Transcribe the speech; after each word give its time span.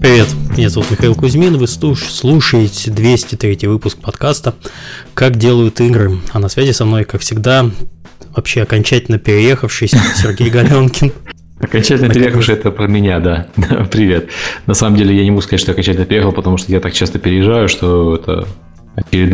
Привет, 0.00 0.28
меня 0.56 0.70
зовут 0.70 0.90
Михаил 0.90 1.14
Кузьмин, 1.14 1.58
вы 1.58 1.66
слушаете 1.66 2.90
203 2.90 3.68
выпуск 3.68 3.98
подкаста 3.98 4.54
«Как 5.12 5.36
делают 5.36 5.78
игры», 5.82 6.18
а 6.32 6.38
на 6.38 6.48
связи 6.48 6.72
со 6.72 6.86
мной, 6.86 7.04
как 7.04 7.20
всегда, 7.20 7.70
вообще 8.34 8.62
окончательно 8.62 9.18
переехавшийся 9.18 9.98
Сергей 10.16 10.48
Галенкин. 10.48 11.12
Окончательно 11.60 12.08
переехавший 12.14 12.54
это 12.54 12.70
про 12.70 12.86
меня, 12.86 13.20
да. 13.20 13.48
Привет. 13.90 14.30
На 14.64 14.72
самом 14.72 14.96
деле 14.96 15.14
я 15.14 15.22
не 15.22 15.32
могу 15.32 15.42
сказать, 15.42 15.60
что 15.60 15.72
окончательно 15.72 16.06
переехал, 16.06 16.32
потому 16.32 16.56
что 16.56 16.72
я 16.72 16.80
так 16.80 16.94
часто 16.94 17.18
переезжаю, 17.18 17.68
что 17.68 18.16
это 18.16 18.48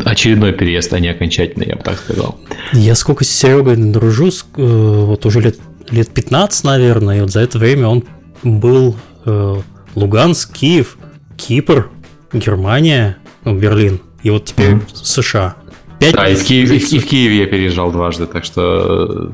очередной 0.05 0.53
переезд, 0.53 0.93
а 0.93 0.99
не 0.99 1.09
окончательный, 1.09 1.69
я 1.69 1.77
бы 1.77 1.83
так 1.83 1.97
сказал. 1.97 2.41
Я 2.73 2.97
сколько 2.97 3.25
с 3.25 3.31
Серегой 3.31 3.77
дружу, 3.77 4.31
э, 4.31 4.33
вот 4.57 5.25
уже 5.27 5.41
лет, 5.41 5.59
лет 5.91 6.09
15, 6.09 6.65
наверное, 6.65 7.19
и 7.19 7.21
вот 7.21 7.31
за 7.31 7.41
это 7.41 7.57
время 7.59 7.87
он 7.87 8.05
был 8.43 8.97
э, 9.25 9.57
Луганск, 9.97 10.53
Киев, 10.53 10.99
Кипр, 11.37 11.91
Германия, 12.33 13.17
ну, 13.45 13.59
Берлин, 13.59 14.01
и 14.23 14.31
вот 14.31 14.45
теперь 14.45 14.75
mm-hmm. 14.75 14.91
США. 14.95 15.57
Пять 15.99 16.15
да, 16.15 16.29
и 16.29 16.35
в, 16.35 16.45
Киев, 16.45 16.71
и, 16.71 16.79
в, 16.79 16.93
и 16.93 16.99
в 16.99 17.07
Киеве 17.07 17.39
я 17.39 17.47
переезжал 17.47 17.91
дважды, 17.91 18.27
так 18.27 18.45
что 18.45 19.33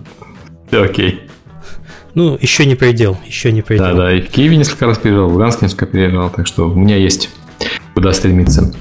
все 0.69 0.83
окей. 0.85 1.23
Ну, 2.15 2.39
еще 2.41 2.65
не 2.65 2.77
предел, 2.77 3.19
еще 3.27 3.51
не 3.51 3.63
предел. 3.63 3.87
Да, 3.87 3.93
да, 3.95 4.13
и 4.13 4.21
в 4.21 4.29
Киеве 4.29 4.57
несколько 4.57 4.87
раз 4.87 4.99
переезжал, 4.99 5.29
в 5.29 5.33
Луганске 5.33 5.67
несколько 5.67 5.87
переезжал, 5.87 6.31
так 6.31 6.47
что 6.47 6.71
у 6.71 6.75
меня 6.75 6.97
есть 6.97 7.31
куда 7.95 8.13
стремиться. 8.13 8.73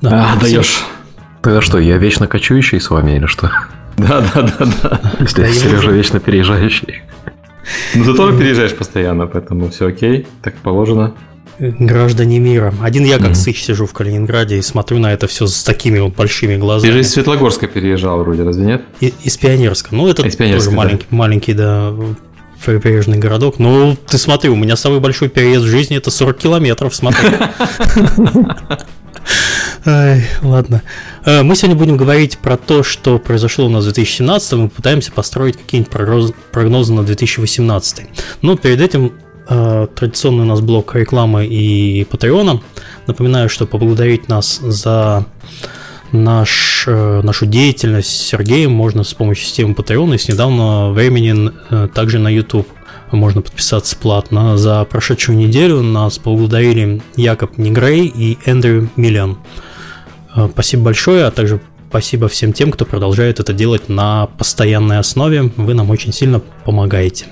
Да, 0.00 0.32
а, 0.32 0.40
даешь. 0.40 0.84
Тогда 1.42 1.60
что, 1.60 1.78
я 1.78 1.98
вечно 1.98 2.26
кочующий 2.26 2.80
с 2.80 2.90
вами 2.90 3.12
или 3.12 3.26
что? 3.26 3.50
Да, 3.98 4.20
да, 4.32 4.42
да, 4.42 4.68
да. 4.80 5.00
Если 5.18 5.50
Сережа 5.50 5.90
вечно 5.90 6.20
переезжающий. 6.20 7.02
Ну, 7.94 8.04
ты 8.04 8.14
тоже 8.14 8.38
переезжаешь 8.38 8.74
постоянно, 8.74 9.26
поэтому 9.26 9.70
все 9.70 9.88
окей, 9.88 10.26
так 10.42 10.54
положено. 10.56 11.14
Граждане 11.58 12.38
мира. 12.38 12.72
Один 12.80 13.04
я 13.04 13.18
как 13.18 13.30
mm-hmm. 13.30 13.34
сыч 13.34 13.64
сижу 13.64 13.86
в 13.86 13.92
Калининграде 13.92 14.58
и 14.58 14.62
смотрю 14.62 14.98
на 15.00 15.12
это 15.12 15.26
все 15.26 15.48
с 15.48 15.64
такими 15.64 15.98
вот 15.98 16.14
большими 16.14 16.56
глазами. 16.56 16.90
Ты 16.90 16.98
же 16.98 17.00
из 17.00 17.10
Светлогорска 17.10 17.66
переезжал 17.66 18.20
вроде, 18.20 18.44
разве 18.44 18.64
нет? 18.64 18.82
И, 19.00 19.12
из 19.24 19.36
Пионерска. 19.36 19.88
Ну, 19.94 20.06
это 20.06 20.22
тоже 20.22 20.70
маленький, 20.70 21.06
да. 21.10 21.16
маленький, 21.16 21.52
да, 21.54 21.92
прибрежный 22.64 23.18
городок. 23.18 23.58
Ну, 23.58 23.96
ты 24.06 24.18
смотри, 24.18 24.50
у 24.50 24.56
меня 24.56 24.76
самый 24.76 25.00
большой 25.00 25.28
переезд 25.28 25.64
в 25.64 25.68
жизни 25.68 25.96
это 25.96 26.12
40 26.12 26.38
километров, 26.38 26.94
смотри. 26.94 27.28
Ай, 29.90 30.22
ладно. 30.42 30.82
Э, 31.24 31.42
мы 31.42 31.56
сегодня 31.56 31.74
будем 31.74 31.96
говорить 31.96 32.36
про 32.36 32.58
то, 32.58 32.82
что 32.82 33.18
произошло 33.18 33.64
у 33.64 33.68
нас 33.70 33.84
в 33.84 33.86
2017, 33.86 34.52
мы 34.52 34.68
пытаемся 34.68 35.10
построить 35.10 35.56
какие-нибудь 35.56 36.34
прогнозы 36.52 36.92
на 36.92 37.04
2018. 37.04 38.02
Но 38.42 38.56
перед 38.58 38.82
этим 38.82 39.14
э, 39.48 39.86
традиционный 39.94 40.42
у 40.42 40.46
нас 40.46 40.60
блок 40.60 40.94
рекламы 40.94 41.46
и 41.46 42.04
Патреона. 42.04 42.60
Напоминаю, 43.06 43.48
что 43.48 43.64
поблагодарить 43.64 44.28
нас 44.28 44.58
за 44.58 45.24
наш, 46.12 46.84
э, 46.86 47.22
нашу 47.22 47.46
деятельность 47.46 48.10
с 48.10 48.26
Сергеем 48.26 48.72
можно 48.72 49.04
с 49.04 49.14
помощью 49.14 49.46
системы 49.46 49.72
Patreon 49.72 50.14
и 50.14 50.18
с 50.18 50.28
недавнего 50.28 50.92
времени 50.92 51.50
также 51.94 52.18
на 52.18 52.28
YouTube 52.28 52.68
можно 53.10 53.40
подписаться 53.40 53.96
платно. 53.96 54.58
За 54.58 54.84
прошедшую 54.84 55.38
неделю 55.38 55.80
нас 55.80 56.18
поблагодарили 56.18 57.00
Якоб 57.16 57.56
Негрей 57.56 58.04
и 58.04 58.36
Эндрю 58.44 58.90
Миллиан. 58.96 59.38
Э, 60.34 60.48
спасибо 60.52 60.84
большое, 60.84 61.26
а 61.26 61.30
также 61.30 61.60
спасибо 61.88 62.28
всем 62.28 62.52
тем, 62.52 62.70
кто 62.70 62.84
продолжает 62.84 63.40
это 63.40 63.52
делать 63.52 63.88
на 63.88 64.26
постоянной 64.38 64.98
основе. 64.98 65.50
Вы 65.56 65.74
нам 65.74 65.90
очень 65.90 66.12
сильно 66.12 66.40
помогаете. 66.64 67.26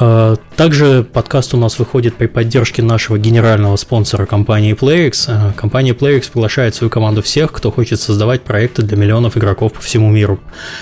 Э, 0.00 0.36
также 0.56 1.04
подкаст 1.04 1.54
у 1.54 1.56
нас 1.56 1.78
выходит 1.78 2.16
при 2.16 2.26
поддержке 2.26 2.82
нашего 2.82 3.18
генерального 3.18 3.76
спонсора 3.76 4.26
компании 4.26 4.74
PlayX. 4.74 5.24
Э, 5.28 5.52
компания 5.54 5.92
PlayX 5.92 6.30
приглашает 6.32 6.74
свою 6.74 6.90
команду 6.90 7.22
всех, 7.22 7.52
кто 7.52 7.70
хочет 7.70 8.00
создавать 8.00 8.42
проекты 8.42 8.82
для 8.82 8.96
миллионов 8.96 9.36
игроков 9.36 9.72
по 9.72 9.80
всему 9.80 10.10
миру. 10.10 10.40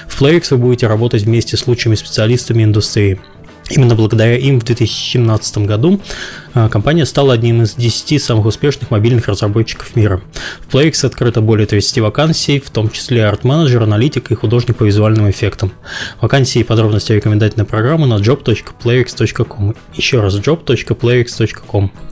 В 0.09 0.21
PlayX 0.21 0.49
вы 0.51 0.59
будете 0.59 0.87
работать 0.87 1.23
вместе 1.23 1.57
с 1.57 1.67
лучшими 1.67 1.95
специалистами 1.95 2.65
индустрии. 2.65 3.21
Именно 3.71 3.95
благодаря 3.95 4.37
им 4.37 4.61
в 4.61 4.65
2017 4.65 5.59
году 5.59 6.01
а, 6.55 6.69
компания 6.69 7.07
стала 7.07 7.35
одним 7.35 7.63
из 7.63 7.75
10 7.75 8.23
самых 8.23 8.47
успешных 8.47 8.91
мобильных 8.91 9.29
разработчиков 9.29 9.95
мира. 9.97 10.21
В 10.61 10.75
PlayX 10.75 11.07
открыто 11.07 11.41
более 11.41 11.67
30 11.67 11.99
вакансий, 11.99 12.61
в 12.61 12.71
том 12.71 12.91
числе 12.91 13.25
арт-менеджер, 13.27 13.83
аналитик 13.83 14.31
и 14.31 14.35
художник 14.35 14.77
по 14.77 14.85
визуальным 14.85 15.31
эффектам. 15.31 15.73
Вакансии 16.21 16.61
и 16.61 16.65
подробности 16.65 17.13
рекомендательной 17.13 17.67
программы 17.67 18.07
на 18.07 18.15
job.playx.com. 18.15 19.75
Еще 19.95 20.21
раз 20.21 20.35
job.playx.com. 20.37 22.12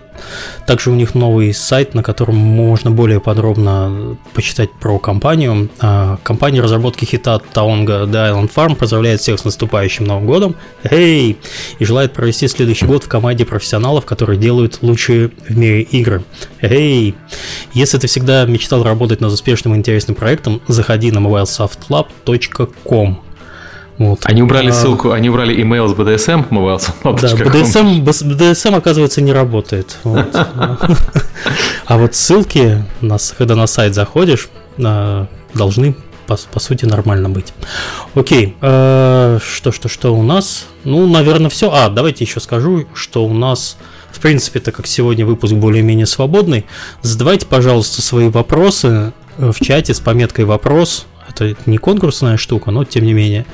Также 0.65 0.91
у 0.91 0.95
них 0.95 1.15
новый 1.15 1.53
сайт, 1.53 1.93
на 1.93 2.03
котором 2.03 2.35
можно 2.35 2.91
более 2.91 3.19
подробно 3.19 4.17
почитать 4.33 4.71
про 4.71 4.99
компанию. 4.99 5.69
А, 5.79 6.17
компания 6.23 6.61
разработки 6.61 7.05
хита 7.05 7.39
Таонга 7.39 8.03
The 8.03 8.31
Island 8.31 8.51
Farm 8.53 8.75
поздравляет 8.75 9.21
всех 9.21 9.39
с 9.39 9.45
наступающим 9.45 10.05
Новым 10.05 10.25
годом. 10.25 10.55
Эй! 10.83 11.37
И 11.79 11.85
желает 11.85 12.13
провести 12.13 12.47
следующий 12.47 12.85
год 12.85 13.03
в 13.03 13.07
команде 13.07 13.45
профессионалов, 13.45 14.05
которые 14.05 14.37
делают 14.37 14.79
лучшие 14.81 15.31
в 15.47 15.57
мире 15.57 15.81
игры. 15.81 16.23
Эй! 16.61 17.15
Если 17.73 17.97
ты 17.97 18.07
всегда 18.07 18.45
мечтал 18.45 18.83
работать 18.83 19.21
над 19.21 19.31
успешным 19.31 19.75
и 19.75 19.77
интересным 19.77 20.15
проектом, 20.15 20.61
заходи 20.67 21.11
на 21.11 21.19
mobilesoftlab.com. 21.19 23.30
Вот. 24.01 24.21
Они 24.23 24.41
убрали 24.41 24.69
а, 24.69 24.73
ссылку, 24.73 25.11
они 25.11 25.29
убрали 25.29 25.55
email 25.55 25.87
с 25.87 25.91
BDSM, 25.91 26.49
mobile 26.49 26.81
Да, 27.03 27.11
BDSM, 27.11 28.03
BDSM, 28.03 28.75
оказывается, 28.75 29.21
не 29.21 29.31
работает. 29.31 29.97
А 31.85 31.97
вот 31.97 32.15
ссылки, 32.15 32.83
когда 33.37 33.55
на 33.55 33.67
сайт 33.67 33.93
заходишь, 33.93 34.49
а, 34.83 35.27
должны 35.53 35.95
по, 36.25 36.37
по 36.51 36.59
сути 36.59 36.85
нормально 36.85 37.29
быть. 37.29 37.53
Окей, 38.15 38.55
э, 38.61 39.39
что, 39.43 39.71
что, 39.71 39.89
что 39.89 40.15
у 40.15 40.23
нас? 40.23 40.67
Ну, 40.83 41.05
наверное, 41.07 41.49
все. 41.49 41.69
А, 41.71 41.89
давайте 41.89 42.23
еще 42.23 42.39
скажу, 42.39 42.85
что 42.93 43.25
у 43.25 43.33
нас, 43.33 43.77
в 44.11 44.19
принципе, 44.19 44.61
так 44.61 44.75
как 44.75 44.87
сегодня 44.87 45.25
выпуск 45.25 45.53
более-менее 45.53 46.05
свободный, 46.05 46.65
задавайте, 47.01 47.45
пожалуйста, 47.45 48.01
свои 48.01 48.29
вопросы 48.29 49.11
в 49.37 49.59
чате 49.59 49.93
с 49.93 49.99
пометкой 49.99 50.45
«вопрос», 50.45 51.05
это 51.31 51.55
не 51.65 51.77
конкурсная 51.77 52.37
штука, 52.37 52.71
но 52.71 52.83
тем 52.83 53.05
не 53.05 53.13
менее. 53.13 53.45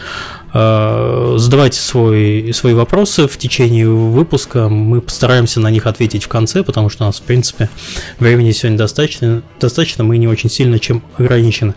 Э, 0.60 1.36
задавайте 1.38 1.80
свой, 1.80 2.52
свои 2.52 2.74
вопросы 2.74 3.28
в 3.28 3.38
течение 3.38 3.88
выпуска. 3.88 4.70
Мы 4.70 5.02
постараемся 5.02 5.60
на 5.60 5.70
них 5.70 5.86
ответить 5.86 6.24
в 6.24 6.28
конце, 6.28 6.64
потому 6.64 6.90
что 6.90 7.04
у 7.04 7.08
нас, 7.08 7.20
в 7.20 7.22
принципе, 7.22 7.70
времени 8.18 8.50
сегодня 8.52 8.80
достаточно. 8.80 9.44
достаточно 9.60 10.04
мы 10.04 10.18
не 10.18 10.28
очень 10.28 10.50
сильно 10.50 10.80
чем 10.80 11.04
ограничены. 11.18 11.76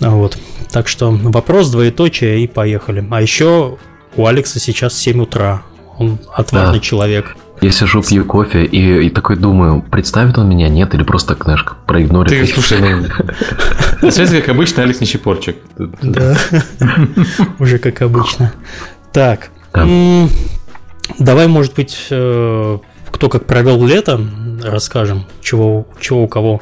Вот. 0.00 0.38
Так 0.70 0.88
что 0.88 1.10
вопрос, 1.10 1.70
двоеточие 1.70 2.42
и 2.42 2.46
поехали. 2.46 3.06
А 3.10 3.20
еще 3.20 3.76
у 4.16 4.26
Алекса 4.26 4.58
сейчас 4.58 4.98
7 4.98 5.20
утра. 5.20 5.62
Он 5.98 6.18
отважный 6.34 6.78
да. 6.78 6.84
человек. 6.84 7.36
Я 7.62 7.70
сижу, 7.70 8.02
пью 8.02 8.24
кофе 8.24 8.64
и, 8.64 9.06
и 9.06 9.10
такой 9.10 9.36
думаю, 9.36 9.82
представит 9.82 10.36
он 10.36 10.48
меня, 10.48 10.68
нет, 10.68 10.94
или 10.94 11.04
просто, 11.04 11.36
знаешь, 11.40 11.64
проигнорит. 11.86 12.30
Ты, 12.30 12.44
слушай, 12.46 12.80
ну, 14.02 14.10
связи, 14.10 14.40
как 14.40 14.48
обычно, 14.48 14.82
Алекс 14.82 15.00
Нечипорчик. 15.00 15.56
Да, 16.02 16.36
уже 17.60 17.78
как 17.78 18.02
обычно. 18.02 18.52
Так, 19.12 19.50
давай, 21.20 21.46
может 21.46 21.74
быть, 21.74 22.08
э, 22.10 22.78
кто 23.12 23.28
как 23.28 23.46
провел 23.46 23.86
лето, 23.86 24.20
расскажем, 24.64 25.26
чего, 25.40 25.86
чего 26.00 26.24
у 26.24 26.28
кого 26.28 26.60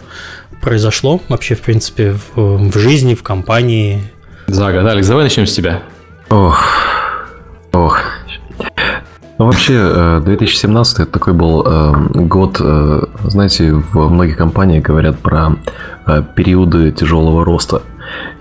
произошло 0.61 1.21
вообще, 1.31 1.55
в 1.55 1.63
принципе, 1.63 2.13
в, 2.13 2.71
в 2.71 2.79
жизни, 2.79 3.15
в 3.15 3.23
компании. 3.23 4.05
Зага, 4.49 4.83
да, 4.83 4.91
Алекс, 4.91 5.09
давай 5.09 5.25
начнем 5.25 5.47
с 5.47 5.55
тебя. 5.55 5.83
Ох, 6.29 6.63
ох, 7.73 8.03
ну, 9.41 9.47
вообще, 9.47 10.21
2017 10.21 10.99
э, 10.99 11.03
это 11.05 11.13
такой 11.13 11.33
был 11.33 11.65
э, 11.67 11.93
год, 12.13 12.59
э, 12.61 13.05
знаете, 13.25 13.73
в 13.73 14.11
многих 14.11 14.37
компаниях 14.37 14.85
говорят 14.85 15.19
про 15.19 15.57
периоды 16.35 16.93
тяжелого 16.93 17.43
роста. 17.43 17.81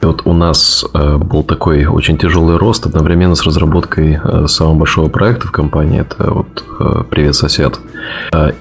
И 0.01 0.05
вот 0.05 0.21
у 0.25 0.33
нас 0.33 0.85
э, 0.93 1.17
был 1.17 1.43
такой 1.43 1.85
очень 1.85 2.17
тяжелый 2.17 2.57
рост 2.57 2.85
одновременно 2.85 3.35
с 3.35 3.43
разработкой 3.43 4.19
э, 4.23 4.47
самого 4.47 4.75
большого 4.75 5.09
проекта 5.09 5.47
в 5.47 5.51
компании. 5.51 6.01
Это 6.01 6.31
вот 6.31 6.63
э, 6.79 7.03
«Привет, 7.09 7.35
сосед». 7.35 7.79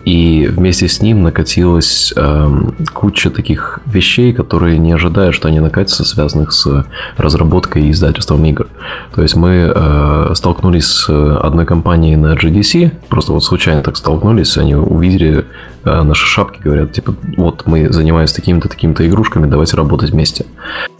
И 0.04 0.48
вместе 0.50 0.88
с 0.88 1.00
ним 1.00 1.22
накатилась 1.22 2.12
э, 2.16 2.50
куча 2.92 3.30
таких 3.30 3.80
вещей, 3.86 4.32
которые 4.32 4.78
не 4.78 4.92
ожидая, 4.92 5.30
что 5.32 5.48
они 5.48 5.60
накатятся, 5.60 6.04
связанных 6.04 6.52
с 6.52 6.84
разработкой 7.16 7.84
и 7.84 7.90
издательством 7.92 8.44
игр. 8.44 8.66
То 9.14 9.22
есть 9.22 9.36
мы 9.36 10.32
столкнулись 10.34 10.86
с 10.86 11.08
одной 11.08 11.66
компанией 11.66 12.16
на 12.16 12.34
GDC, 12.34 12.92
просто 13.08 13.32
вот 13.32 13.44
случайно 13.44 13.82
так 13.82 13.96
столкнулись, 13.96 14.56
они 14.56 14.74
увидели 14.74 15.44
наши 16.02 16.26
шапки, 16.26 16.60
говорят, 16.62 16.92
типа, 16.92 17.14
вот 17.36 17.64
мы 17.66 17.92
занимаемся 17.92 18.36
такими-то, 18.36 18.68
такими-то 18.68 19.06
игрушками, 19.08 19.46
давайте 19.46 19.76
работать 19.76 20.10
вместе. 20.10 20.46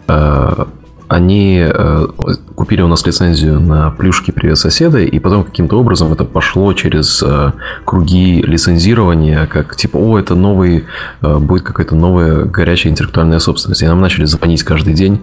Э, 0.07 0.65
они 1.07 1.65
э, 1.67 2.07
купили 2.55 2.81
у 2.81 2.87
нас 2.87 3.05
лицензию 3.05 3.59
на 3.59 3.89
плюшки 3.89 4.29
«Привет, 4.31 4.59
соседа», 4.59 4.99
и 4.99 5.19
потом 5.19 5.43
каким-то 5.43 5.79
образом 5.79 6.13
это 6.13 6.23
пошло 6.23 6.71
через 6.73 7.23
э, 7.25 7.51
круги 7.83 8.41
лицензирования, 8.41 9.47
как 9.47 9.75
типа, 9.75 9.97
о, 9.97 10.19
это 10.19 10.35
новый, 10.35 10.85
будет 11.21 11.63
какая-то 11.63 11.95
новая 11.95 12.45
горячая 12.45 12.91
интеллектуальная 12.91 13.39
собственность. 13.39 13.81
И 13.81 13.87
нам 13.87 14.01
начали 14.01 14.25
звонить 14.25 14.63
каждый 14.63 14.93
день, 14.93 15.21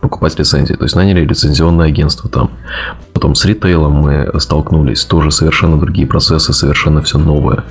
покупать 0.00 0.38
лицензии. 0.38 0.74
То 0.74 0.84
есть 0.84 0.96
наняли 0.96 1.24
лицензионное 1.24 1.86
агентство 1.86 2.28
там. 2.30 2.50
Потом 3.12 3.34
с 3.34 3.44
ритейлом 3.44 3.92
мы 3.92 4.30
столкнулись, 4.38 5.04
тоже 5.04 5.30
совершенно 5.30 5.78
другие 5.78 6.06
процессы, 6.06 6.52
совершенно 6.52 7.02
все 7.02 7.18
новое. 7.18 7.64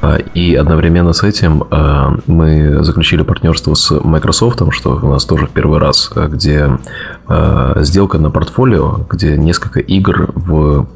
А, 0.00 0.16
и 0.16 0.54
одновременно 0.54 1.12
с 1.12 1.22
этим 1.22 1.64
а, 1.70 2.16
мы 2.26 2.82
заключили 2.82 3.22
партнерство 3.22 3.74
с 3.74 3.90
Microsoft, 3.90 4.62
что 4.70 4.98
у 5.02 5.08
нас 5.08 5.24
тоже 5.24 5.46
в 5.46 5.50
первый 5.50 5.78
раз, 5.78 6.10
где 6.14 6.78
а, 7.26 7.82
сделка 7.82 8.18
на 8.18 8.30
портфолио, 8.30 9.06
где 9.10 9.36
несколько 9.36 9.80
игр 9.80 10.30
в 10.34 10.86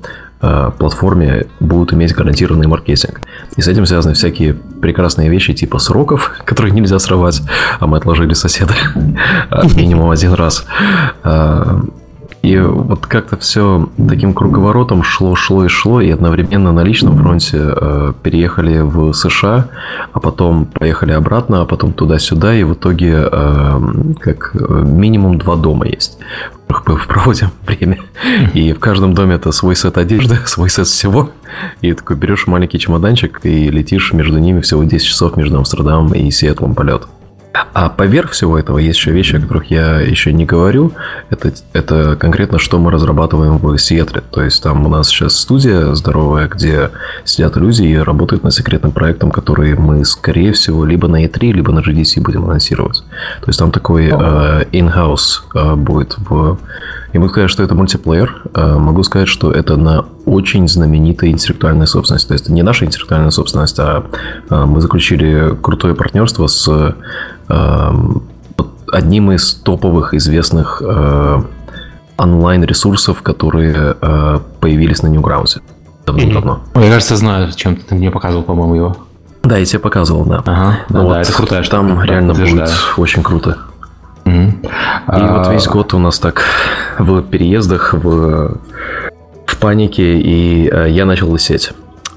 платформе 0.41 1.47
будут 1.61 1.93
иметь 1.93 2.15
гарантированный 2.15 2.67
маркетинг. 2.67 3.21
И 3.57 3.61
с 3.61 3.69
этим 3.69 3.85
связаны 3.87 4.15
всякие 4.15 4.55
прекрасные 4.55 5.29
вещи 5.29 5.53
типа 5.53 5.79
сроков, 5.79 6.33
которые 6.45 6.73
нельзя 6.73 6.99
срывать, 6.99 7.43
а 7.79 7.87
мы 7.87 7.99
отложили 7.99 8.35
соседа 8.35 8.75
минимум 9.77 10.11
один 10.11 10.33
раз. 10.33 10.65
Э, 12.43 12.47
и 12.47 12.59
вот 12.59 13.07
как-то 13.07 13.37
все 13.37 13.89
таким 14.09 14.35
круговоротом 14.35 15.03
шло, 15.03 15.35
шло 15.35 15.65
и 15.65 15.69
шло, 15.69 16.01
и 16.01 16.11
одновременно 16.11 16.73
на 16.73 16.83
личном 16.83 17.19
фронте 17.19 17.59
э, 17.59 18.13
переехали 18.23 18.81
в 18.81 19.13
США, 19.13 19.69
а 20.13 20.21
потом 20.21 20.67
поехали 20.67 21.13
обратно, 21.13 21.63
а 21.63 21.67
потом 21.67 21.93
туда-сюда, 21.93 22.55
и 22.55 22.65
в 22.65 22.75
итоге 22.75 23.29
э, 23.31 23.81
как 24.21 24.55
минимум 24.55 25.39
два 25.39 25.57
дома 25.57 25.87
есть, 25.87 26.19
в 26.69 27.07
проводим 27.07 27.51
время. 27.67 27.99
И 28.55 28.73
в 28.73 28.79
каждом 28.79 29.15
доме 29.15 29.35
это 29.35 29.53
свой 29.53 29.77
сет 29.77 29.99
одежды, 29.99 30.39
свой 30.47 30.71
сет 30.71 30.87
всего. 30.87 31.31
И 31.81 31.93
такой 31.93 32.17
берешь 32.17 32.47
маленький 32.47 32.79
чемоданчик 32.79 33.41
и 33.43 33.71
летишь 33.71 34.13
между 34.13 34.39
ними 34.39 34.61
всего 34.61 34.85
10 34.85 35.05
часов 35.05 35.37
между 35.37 35.59
Амстердамом 35.59 36.13
и 36.15 36.31
Сиэтлом 36.31 36.75
полет. 36.75 37.07
А 37.73 37.89
поверх 37.89 38.31
всего 38.33 38.59
этого 38.59 38.79
есть 38.79 38.99
еще 38.99 39.13
вещи, 39.13 39.37
о 39.37 39.41
которых 39.41 39.71
я 39.71 40.01
еще 40.01 40.33
не 40.33 40.45
говорю. 40.45 40.93
Это, 41.31 41.53
это 41.73 42.17
конкретно, 42.17 42.59
что 42.59 42.79
мы 42.79 42.91
разрабатываем 42.91 43.59
в 43.59 43.79
Сиэтле. 43.79 44.23
То 44.31 44.43
есть 44.43 44.63
там 44.63 44.87
у 44.87 44.89
нас 44.89 45.09
сейчас 45.09 45.37
студия 45.37 45.95
здоровая, 45.95 46.49
где 46.49 46.91
сидят 47.25 47.57
люди 47.57 47.83
и 47.83 47.97
работают 47.97 48.45
над 48.45 48.53
секретным 48.53 48.93
проектом, 48.93 49.31
который 49.31 49.75
мы, 49.77 50.05
скорее 50.05 50.53
всего, 50.53 50.85
либо 50.85 51.09
на 51.09 51.25
E3, 51.25 51.53
либо 51.53 51.73
на 51.73 51.81
GDC 51.81 52.21
будем 52.21 52.45
анонсировать. 52.45 53.03
То 53.41 53.49
есть 53.49 53.59
там 53.59 53.71
такой 53.71 54.07
э, 54.07 54.65
in-house 54.73 55.43
э, 55.55 55.75
будет 55.77 56.17
в 56.19 56.59
и 57.13 57.19
могу 57.19 57.31
сказать, 57.31 57.51
что 57.51 57.63
это 57.63 57.75
мультиплеер. 57.75 58.43
Э, 58.55 58.77
могу 58.79 59.03
сказать, 59.03 59.29
что 59.29 59.51
это 59.51 59.77
на 59.77 60.05
очень 60.27 60.69
знаменитой 60.69 61.31
интеллектуальной 61.31 61.87
собственности. 61.87 62.29
То 62.29 62.35
есть 62.35 62.45
это 62.45 62.53
не 62.53 62.63
наша 62.63 62.85
интеллектуальная 62.85 63.31
собственность, 63.31 63.79
а 63.79 64.05
э, 64.49 64.65
мы 64.65 64.81
заключили 64.81 65.57
крутое 65.61 65.95
партнерство 65.95 66.47
с 66.47 66.95
э, 67.49 67.93
одним 68.93 69.33
из 69.33 69.55
топовых 69.55 70.15
известных 70.15 70.83
онлайн-ресурсов, 72.17 73.23
которые 73.23 73.95
появились 74.61 75.03
на 75.03 75.09
Newgrounds 75.09 75.61
давно-давно. 76.07 76.61
Мне 76.75 76.91
кажется, 76.91 77.17
знаю, 77.17 77.53
чем 77.53 77.77
ты 77.77 77.95
мне 77.95 78.11
показывал, 78.11 78.43
по-моему, 78.43 78.75
его. 78.75 78.97
Да, 79.43 79.57
я 79.57 79.65
тебе 79.65 79.79
показывал, 79.79 80.25
да. 80.25 80.43
Ага, 80.45 80.79
да, 80.89 81.01
вот, 81.01 81.13
да, 81.13 81.21
это 81.23 81.33
крутая 81.33 81.63
Там 81.65 82.03
реально 82.03 82.35
будет 82.35 82.69
очень 82.97 83.23
круто. 83.23 83.59
И 84.27 84.31
а... 85.07 85.39
вот 85.39 85.53
весь 85.53 85.67
год 85.67 85.95
у 85.95 85.99
нас 85.99 86.19
так 86.19 86.43
в 86.99 87.23
переездах, 87.23 87.95
в, 87.95 88.59
в 89.51 89.59
панике, 89.59 90.19
и 90.19 90.69
э, 90.71 90.91
я 90.91 91.05
начал 91.05 91.31
лысеть. 91.31 91.73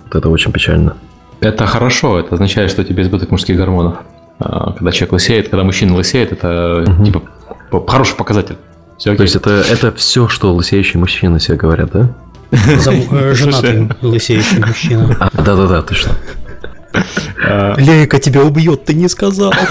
Вот 0.06 0.16
это 0.16 0.30
очень 0.30 0.52
печально. 0.52 0.96
Это 1.40 1.66
хорошо, 1.66 2.20
это 2.20 2.36
означает, 2.36 2.72
что 2.72 2.84
тебе 2.84 3.04
избыток 3.04 3.32
мужских 3.32 3.58
гормонов. 3.58 3.98
А, 4.40 4.72
когда 4.74 4.92
человек 4.92 5.14
лысеет, 5.14 5.50
когда 5.50 5.64
мужчина 5.64 5.96
лысеет, 5.96 6.32
это 6.32 6.86
угу. 6.88 7.06
типа 7.06 7.22
хороший 7.88 8.16
показатель. 8.16 8.58
Все 8.98 9.16
То 9.16 9.24
есть 9.24 9.36
это, 9.36 9.64
это 9.70 9.92
все, 9.92 10.28
что 10.28 10.54
лысеющие 10.54 11.00
мужчины 11.00 11.40
себе 11.40 11.58
говорят, 11.58 11.92
да? 11.92 12.10
Э, 12.52 13.34
женатый 13.34 13.90
лысеющий 14.02 14.60
мужчина. 14.60 15.18
А, 15.20 15.30
да-да-да, 15.34 15.82
точно. 15.82 16.14
Лейка 17.78 18.20
тебя 18.20 18.44
убьет, 18.44 18.86
ты 18.86 18.94
не 18.94 19.10
сказал. 19.10 19.54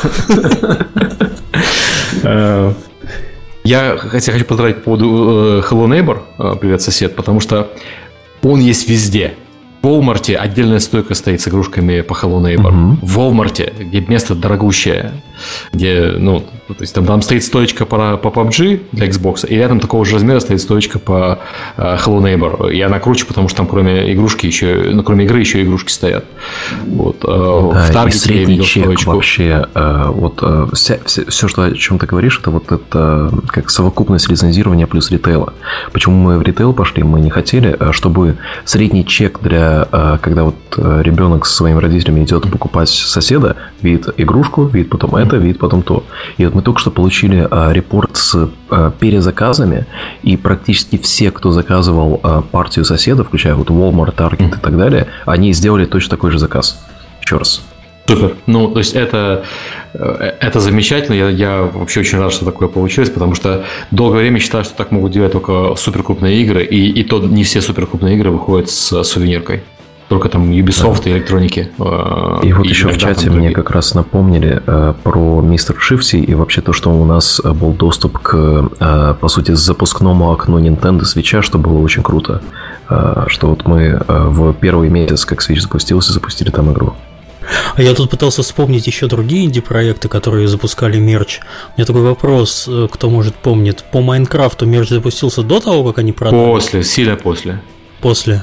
Я 3.65 3.97
хотя 3.97 4.33
хочу 4.33 4.45
поздравить 4.45 4.77
по 4.79 4.83
поводу 4.83 5.07
э, 5.07 5.63
Hello 5.71 5.87
Neighbor, 5.87 6.23
э, 6.39 6.57
привет, 6.61 6.83
сосед, 6.83 7.15
потому 7.15 7.41
что 7.41 7.71
он 8.43 8.61
есть 8.61 8.89
везде. 8.89 9.35
В 9.83 9.87
Walmart 9.87 10.35
отдельная 10.35 10.81
стойка 10.81 11.15
стоит 11.15 11.41
с 11.41 11.49
игрушками 11.49 12.01
по 12.01 12.13
Hello 12.15 12.41
Neighbor. 12.41 12.69
Угу. 12.69 13.07
В 13.07 13.19
Walmart, 13.19 13.85
где 13.85 14.01
место 14.01 14.35
дорогущее, 14.35 15.13
где, 15.73 16.13
ну, 16.19 16.45
то 16.75 16.83
есть 16.83 16.95
там, 16.95 17.07
там 17.07 17.23
стоит 17.23 17.45
стоечка 17.45 17.87
по, 17.87 18.17
по 18.17 18.29
PUBG 18.29 18.81
для 18.93 19.09
Xbox, 19.09 19.47
и 19.47 19.55
рядом 19.55 19.81
такого 19.81 20.05
же 20.05 20.15
размера 20.15 20.41
стоит 20.41 20.61
стоечка 20.61 20.99
по 20.99 21.39
uh, 21.77 21.99
Hello 21.99 22.21
Neighbor. 22.21 22.73
И 22.73 22.81
она 22.81 23.01
круче, 23.01 23.27
потому 23.27 23.49
что 23.49 23.59
там 23.59 23.67
кроме 23.67 24.13
игрушки 24.13 24.47
еще, 24.47 24.91
ну, 24.93 25.03
кроме 25.03 25.25
игры 25.25 25.41
еще 25.41 25.63
игрушки 25.63 25.91
стоят. 25.91 26.25
Вот. 26.87 27.25
Uh, 27.25 27.73
да, 27.73 27.87
в 27.87 27.91
Таргете 27.93 28.41
я 28.41 28.45
видел 28.45 28.65
чек 28.65 28.85
стоечку. 28.85 29.11
вообще, 29.13 29.67
uh, 29.75 30.11
вот 30.11 30.43
uh, 30.43 30.75
вся, 30.75 30.99
все, 31.05 31.25
все, 31.27 31.49
что, 31.49 31.65
о 31.65 31.73
чем 31.73 31.99
ты 31.99 32.07
говоришь, 32.07 32.39
это 32.41 32.51
вот 32.51 32.71
это 32.71 33.33
как 33.49 33.71
совокупность 33.71 34.29
лицензирования 34.29 34.87
плюс 34.87 35.11
ритейла. 35.11 35.55
Почему 35.93 36.17
мы 36.17 36.39
в 36.39 36.43
ритейл 36.43 36.73
пошли? 36.73 37.03
Мы 37.03 37.21
не 37.21 37.31
хотели, 37.31 37.77
чтобы 37.93 38.37
средний 38.65 39.07
чек 39.07 39.41
для 39.41 39.73
Э, 39.93 40.19
когда 40.21 40.45
вот 40.45 40.55
э, 40.77 41.03
ребенок 41.03 41.47
со 41.47 41.55
своими 41.55 41.79
родителями 41.79 42.25
идет 42.25 42.51
покупать 42.51 42.89
соседа, 42.89 43.57
видит 43.83 44.09
игрушку, 44.17 44.65
видит 44.65 44.91
потом 44.91 45.17
это, 45.17 45.37
видит 45.37 45.59
потом 45.59 45.83
то. 45.83 46.05
И 46.39 46.45
вот 46.45 46.55
мы 46.55 46.62
только 46.63 46.81
что 46.81 46.91
получили 46.91 47.47
э, 47.51 47.73
репорт 47.73 48.17
с 48.17 48.51
перезаказами, 48.99 49.87
и 50.23 50.37
практически 50.37 50.97
все, 50.97 51.31
кто 51.31 51.53
заказывал 51.53 52.21
партию 52.51 52.85
соседа, 52.85 53.23
включая 53.23 53.55
вот 53.55 53.69
Walmart, 53.69 54.15
Target 54.15 54.57
и 54.57 54.61
так 54.61 54.79
далее, 54.79 55.09
они 55.27 55.53
сделали 55.53 55.85
точно 55.85 56.11
такой 56.11 56.31
же 56.31 56.39
заказ. 56.39 56.83
Еще 57.21 57.37
раз. 57.37 57.63
Супер. 58.09 58.37
Ну, 58.47 58.69
то 58.69 58.79
есть 58.79 58.95
это, 58.95 59.45
это 59.93 60.61
замечательно. 60.61 61.15
Я, 61.15 61.29
я 61.29 61.63
вообще 61.63 62.01
очень 62.01 62.19
рад, 62.19 62.33
что 62.33 62.45
такое 62.45 62.69
получилось, 62.69 63.11
потому 63.11 63.35
что 63.35 63.65
долгое 63.91 64.21
время 64.21 64.41
считал, 64.41 64.65
что 64.65 64.75
так 64.75 64.91
могут 64.91 65.13
делать 65.13 65.33
только 65.33 65.75
суперкрупные 65.77 66.41
игры, 66.43 66.65
и, 66.65 66.91
и 66.91 67.05
то 67.05 67.21
не 67.21 67.45
все 67.45 67.61
суперкрупные 67.61 68.17
игры 68.17 68.31
выходят 68.31 68.69
с 68.71 69.03
сувениркой 69.05 69.63
только 70.13 70.29
там 70.29 70.51
Ubisoft 70.51 71.05
да. 71.05 71.11
и 71.11 71.13
электроники. 71.15 71.71
Э, 71.79 72.41
и 72.43 72.53
вот 72.53 72.67
и 72.67 72.69
еще 72.69 72.89
в 72.89 72.99
чате 72.99 73.31
мне 73.31 73.51
как 73.51 73.71
раз 73.71 73.95
напомнили 73.95 74.63
э, 74.67 74.93
про 75.03 75.41
Мистер 75.41 75.77
Шифти 75.79 76.17
и 76.17 76.35
вообще 76.35 76.61
то, 76.61 76.75
что 76.75 76.91
у 76.91 77.05
нас 77.07 77.41
был 77.43 77.73
доступ 77.73 78.19
к, 78.19 78.35
э, 78.79 79.15
по 79.19 79.29
сути, 79.29 79.53
запускному 79.53 80.31
окну 80.31 80.61
Nintendo 80.61 81.01
Switch, 81.01 81.41
что 81.41 81.57
было 81.57 81.79
очень 81.79 82.03
круто. 82.03 82.43
Э, 82.91 83.25
что 83.29 83.49
вот 83.49 83.65
мы 83.65 83.81
э, 83.81 84.03
в 84.07 84.53
первый 84.53 84.91
месяц, 84.91 85.25
как 85.25 85.41
Switch 85.41 85.61
запустился, 85.61 86.13
запустили 86.13 86.51
там 86.51 86.71
игру. 86.73 86.93
А 87.75 87.83
я 87.83 87.95
тут 87.95 88.11
пытался 88.11 88.43
вспомнить 88.43 88.87
еще 88.87 89.07
другие 89.07 89.47
инди-проекты, 89.47 90.09
которые 90.09 90.47
запускали 90.47 90.99
мерч. 90.99 91.41
У 91.71 91.79
меня 91.79 91.87
такой 91.87 92.03
вопрос, 92.03 92.67
э, 92.69 92.87
кто 92.93 93.09
может 93.09 93.35
помнит. 93.35 93.83
По 93.91 94.03
Майнкрафту 94.03 94.67
мерч 94.67 94.91
запустился 94.91 95.43
до 95.43 95.59
того, 95.59 95.85
как 95.85 96.01
они 96.01 96.13
продали? 96.13 96.45
После, 96.45 96.85
сильно 96.85 97.17
после. 97.17 97.63
После. 98.03 98.43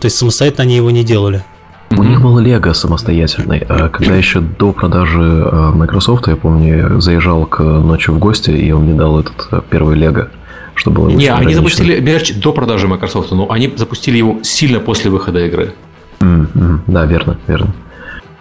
То 0.00 0.06
есть 0.06 0.16
самостоятельно 0.16 0.64
они 0.64 0.76
его 0.76 0.90
не 0.90 1.04
делали. 1.04 1.44
У 1.90 2.02
них 2.02 2.22
был 2.22 2.38
Лего 2.38 2.72
самостоятельный. 2.72 3.58
А 3.68 3.88
когда 3.88 4.14
еще 4.14 4.40
до 4.40 4.72
продажи 4.72 5.20
э, 5.20 5.70
Microsoft, 5.74 6.28
я 6.28 6.36
помню, 6.36 6.76
я 6.76 7.00
заезжал 7.00 7.46
к 7.46 7.60
ночью 7.60 8.14
в 8.14 8.18
гости, 8.18 8.50
и 8.50 8.70
он 8.70 8.84
мне 8.84 8.94
дал 8.94 9.18
этот 9.18 9.48
э, 9.50 9.60
первый 9.68 9.96
Лего, 9.96 10.28
что 10.74 10.90
было 10.90 11.08
Не, 11.10 11.26
они 11.26 11.54
запустили 11.54 11.98
мерч 12.00 12.34
до 12.34 12.52
продажи 12.52 12.86
Microsoft, 12.86 13.32
но 13.32 13.50
они 13.50 13.72
запустили 13.76 14.18
его 14.18 14.38
сильно 14.42 14.78
после 14.78 15.10
выхода 15.10 15.44
игры. 15.44 15.74
Mm-hmm. 16.20 16.78
Да, 16.86 17.06
верно, 17.06 17.38
верно. 17.48 17.74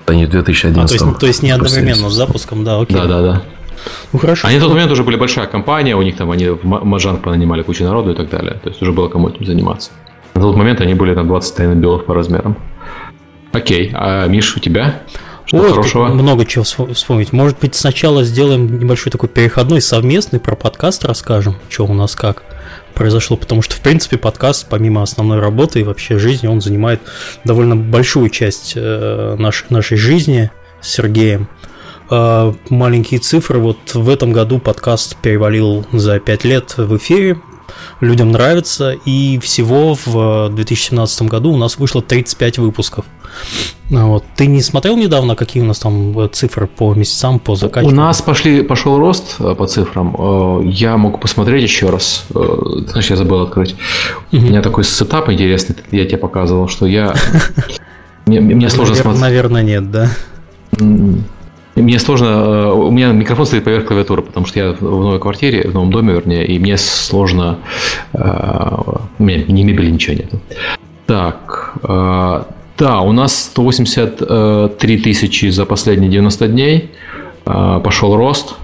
Они 0.05 0.25
в 0.25 0.29
2011 0.29 0.95
а, 0.95 0.99
то, 0.99 1.05
есть, 1.05 1.19
то 1.19 1.27
есть 1.27 1.43
не 1.43 1.51
одновременно 1.51 2.09
с 2.09 2.13
запуском, 2.13 2.63
да, 2.63 2.79
окей. 2.79 2.95
Да, 2.95 3.05
да, 3.05 3.21
да. 3.21 3.41
Ну 4.13 4.19
хорошо. 4.19 4.47
Они 4.47 4.57
в 4.57 4.61
тот 4.61 4.71
момент 4.71 4.91
уже 4.91 5.03
были 5.03 5.15
большая 5.15 5.47
компания, 5.47 5.95
у 5.95 6.01
них 6.01 6.17
там 6.17 6.31
они 6.31 6.49
в 6.49 6.63
Маджанг 6.63 7.21
понанимали 7.21 7.63
кучу 7.63 7.83
народу 7.83 8.11
и 8.11 8.15
так 8.15 8.29
далее. 8.29 8.59
То 8.63 8.69
есть 8.69 8.81
уже 8.81 8.91
было 8.91 9.07
кому 9.07 9.29
этим 9.29 9.45
заниматься. 9.45 9.91
На 10.33 10.41
тот 10.41 10.55
момент 10.55 10.81
они 10.81 10.93
были 10.93 11.13
там 11.13 11.27
20 11.27 11.55
тайны 11.55 11.73
белых 11.73 12.05
по 12.05 12.13
размерам. 12.13 12.57
Окей, 13.51 13.91
а 13.93 14.27
Миш, 14.27 14.55
у 14.55 14.59
тебя? 14.59 15.01
Что 15.45 15.57
Ой, 15.57 15.69
хорошего? 15.69 16.07
Много 16.09 16.45
чего 16.45 16.63
вспомнить. 16.63 17.33
Может 17.33 17.57
быть, 17.59 17.73
сначала 17.73 18.23
сделаем 18.23 18.79
небольшой 18.79 19.11
такой 19.11 19.29
переходной 19.29 19.81
совместный 19.81 20.39
про 20.39 20.55
подкаст 20.55 21.03
расскажем, 21.05 21.55
что 21.69 21.85
у 21.85 21.93
нас 21.93 22.15
как 22.15 22.43
произошло, 22.93 23.35
потому 23.35 23.63
что, 23.63 23.75
в 23.75 23.79
принципе, 23.79 24.17
подкаст, 24.17 24.67
помимо 24.69 25.01
основной 25.01 25.39
работы 25.39 25.79
и 25.79 25.83
вообще 25.83 26.19
жизни, 26.19 26.45
он 26.45 26.61
занимает 26.61 27.01
довольно 27.45 27.75
большую 27.75 28.29
часть 28.29 28.73
э, 28.75 29.35
нашей, 29.39 29.65
нашей 29.69 29.97
жизни 29.97 30.51
с 30.81 30.89
Сергеем. 30.89 31.47
Э, 32.11 32.53
маленькие 32.69 33.19
цифры. 33.19 33.57
Вот 33.57 33.95
в 33.95 34.07
этом 34.07 34.31
году 34.31 34.59
подкаст 34.59 35.15
перевалил 35.17 35.85
за 35.91 36.19
5 36.19 36.43
лет 36.43 36.77
в 36.77 36.95
эфире. 36.97 37.41
Людям 37.99 38.31
нравится. 38.31 38.91
И 39.05 39.39
всего 39.39 39.97
в 40.05 40.49
2017 40.49 41.23
году 41.23 41.51
у 41.53 41.57
нас 41.57 41.77
вышло 41.77 42.01
35 42.01 42.59
выпусков. 42.59 43.05
Вот. 43.89 44.23
Ты 44.35 44.47
не 44.47 44.61
смотрел 44.61 44.97
недавно, 44.97 45.35
какие 45.35 45.63
у 45.63 45.65
нас 45.65 45.79
там 45.79 46.29
цифры 46.31 46.67
по 46.67 46.93
месяцам, 46.93 47.39
по 47.39 47.55
заказчикам? 47.55 47.93
У 47.93 47.95
нас 47.95 48.21
пошли, 48.21 48.61
пошел 48.61 48.99
рост 48.99 49.35
э, 49.39 49.55
по 49.55 49.65
цифрам. 49.65 50.15
Э, 50.17 50.61
я 50.65 50.97
мог 50.97 51.19
посмотреть 51.19 51.63
еще 51.63 51.89
раз. 51.89 52.25
Знаешь, 52.29 53.09
я 53.09 53.15
забыл 53.15 53.41
открыть. 53.41 53.75
У 54.31 54.37
меня 54.37 54.61
такой 54.61 54.83
сетап 54.83 55.29
интересный, 55.29 55.75
я 55.91 56.05
тебе 56.05 56.17
показывал, 56.17 56.67
что 56.67 56.85
я... 56.85 57.15
Мне, 58.25 58.41
мне 58.41 58.69
сложно 58.69 58.93
смотреть. 58.93 59.21
Наверное, 59.21 59.63
нет, 59.63 59.89
да? 59.89 60.11
Мне 61.81 61.99
сложно, 61.99 62.25
э, 62.25 62.71
у 62.71 62.91
меня 62.91 63.11
микрофон 63.11 63.45
стоит 63.45 63.63
поверх 63.63 63.85
клавиатуры, 63.85 64.21
потому 64.21 64.45
что 64.45 64.59
я 64.59 64.73
в 64.73 64.81
новой 64.81 65.19
квартире, 65.19 65.67
в 65.69 65.73
новом 65.73 65.91
доме, 65.91 66.13
вернее, 66.13 66.45
и 66.45 66.59
мне 66.59 66.77
сложно, 66.77 67.59
э, 68.13 68.77
у 69.17 69.23
меня 69.23 69.43
ни 69.47 69.63
мебели, 69.63 69.89
ничего 69.89 70.15
нет. 70.15 70.29
Так, 71.05 71.73
э, 71.83 72.43
да, 72.77 73.01
у 73.01 73.11
нас 73.11 73.43
183 73.45 74.97
тысячи 74.97 75.49
за 75.49 75.65
последние 75.65 76.09
90 76.09 76.47
дней, 76.47 76.91
пошел 77.43 78.15
рост, 78.15 78.55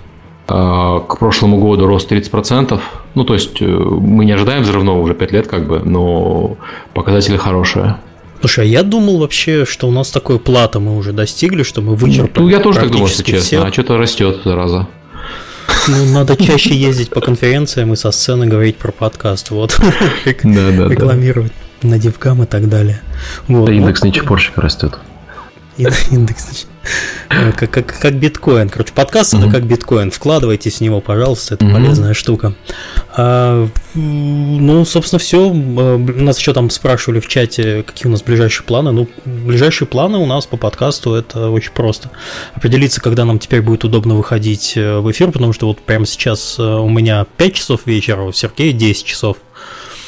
к 0.48 1.18
прошлому 1.20 1.58
году 1.58 1.88
рост 1.88 2.10
30%. 2.10 2.80
Ну, 3.16 3.24
то 3.24 3.34
есть 3.34 3.60
мы 3.60 4.26
не 4.26 4.32
ожидаем 4.32 4.62
взрывного 4.62 5.02
уже 5.02 5.16
5 5.16 5.32
лет, 5.32 5.48
как 5.48 5.68
бы, 5.68 5.82
но 5.84 6.56
показатели 6.94 7.36
хорошие. 7.36 7.96
Слушай, 8.40 8.66
а 8.66 8.68
я 8.68 8.84
думал 8.84 9.20
вообще, 9.20 9.66
что 9.66 9.88
у 9.88 9.92
нас 9.92 10.12
такое 10.12 10.38
плата 10.38 10.80
мы 10.80 10.98
уже 10.98 11.14
достигли, 11.14 11.64
что 11.64 11.82
мы 11.82 11.96
вычерпали. 11.96 12.44
Ну, 12.44 12.50
я 12.50 12.60
тоже 12.60 12.80
так 12.82 12.92
думал, 12.92 13.08
если 13.08 13.24
честно. 13.24 13.42
Все. 13.42 13.64
А 13.64 13.72
что-то 13.72 13.98
растет, 13.98 14.42
зараза. 14.46 14.88
Ну, 15.88 16.06
надо 16.06 16.36
чаще 16.36 16.76
ездить 16.76 17.10
по 17.10 17.22
конференциям 17.22 17.94
и 17.94 17.96
со 17.96 18.12
сцены 18.12 18.48
говорить 18.48 18.78
про 18.78 18.92
подкаст. 18.92 19.50
Вот. 19.52 19.80
Да, 20.44 20.72
да, 20.72 20.88
Рекламировать 20.88 21.54
на 21.82 21.98
девкам 22.00 22.44
и 22.44 22.46
так 22.46 22.70
далее. 22.70 23.02
Вот. 23.48 23.70
Индекс 23.70 24.04
ничепорщика 24.04 24.62
растет. 24.62 24.98
Индекс 26.12 26.68
э, 27.30 27.52
как, 27.52 27.70
как, 27.70 28.00
как 28.00 28.14
биткоин. 28.16 28.70
Короче, 28.70 28.94
подкаст 28.94 29.34
это 29.34 29.50
как 29.50 29.66
биткоин. 29.66 30.10
Вкладывайтесь 30.10 30.78
в 30.78 30.82
него, 30.82 31.02
пожалуйста, 31.02 31.56
это 31.56 31.66
полезная 31.66 32.14
штука. 32.14 32.54
А, 33.18 33.68
ну, 33.94 34.86
собственно, 34.86 35.20
все. 35.20 35.52
Э, 35.52 35.98
нас 35.98 36.40
еще 36.40 36.54
там 36.54 36.70
спрашивали 36.70 37.20
в 37.20 37.28
чате, 37.28 37.84
какие 37.84 38.08
у 38.08 38.12
нас 38.12 38.22
ближайшие 38.22 38.66
планы. 38.66 38.92
Ну, 38.92 39.10
ближайшие 39.26 39.88
планы 39.88 40.18
у 40.18 40.26
нас 40.26 40.46
по 40.46 40.56
подкасту 40.56 41.14
это 41.14 41.50
очень 41.50 41.72
просто. 41.72 42.10
Определиться, 42.54 43.02
когда 43.02 43.26
нам 43.26 43.40
теперь 43.40 43.62
будет 43.62 43.84
удобно 43.84 44.16
выходить 44.16 44.78
э, 44.78 45.00
в 45.00 45.12
эфир, 45.12 45.32
потому 45.32 45.52
что 45.52 45.68
вот 45.68 45.80
прямо 45.80 46.06
сейчас 46.06 46.58
у 46.58 46.90
меня 46.90 47.26
5 47.38 47.54
часов 47.54 47.82
вечера, 47.86 48.22
у 48.22 48.32
Сергея 48.32 48.72
10 48.72 49.06
часов. 49.06 49.38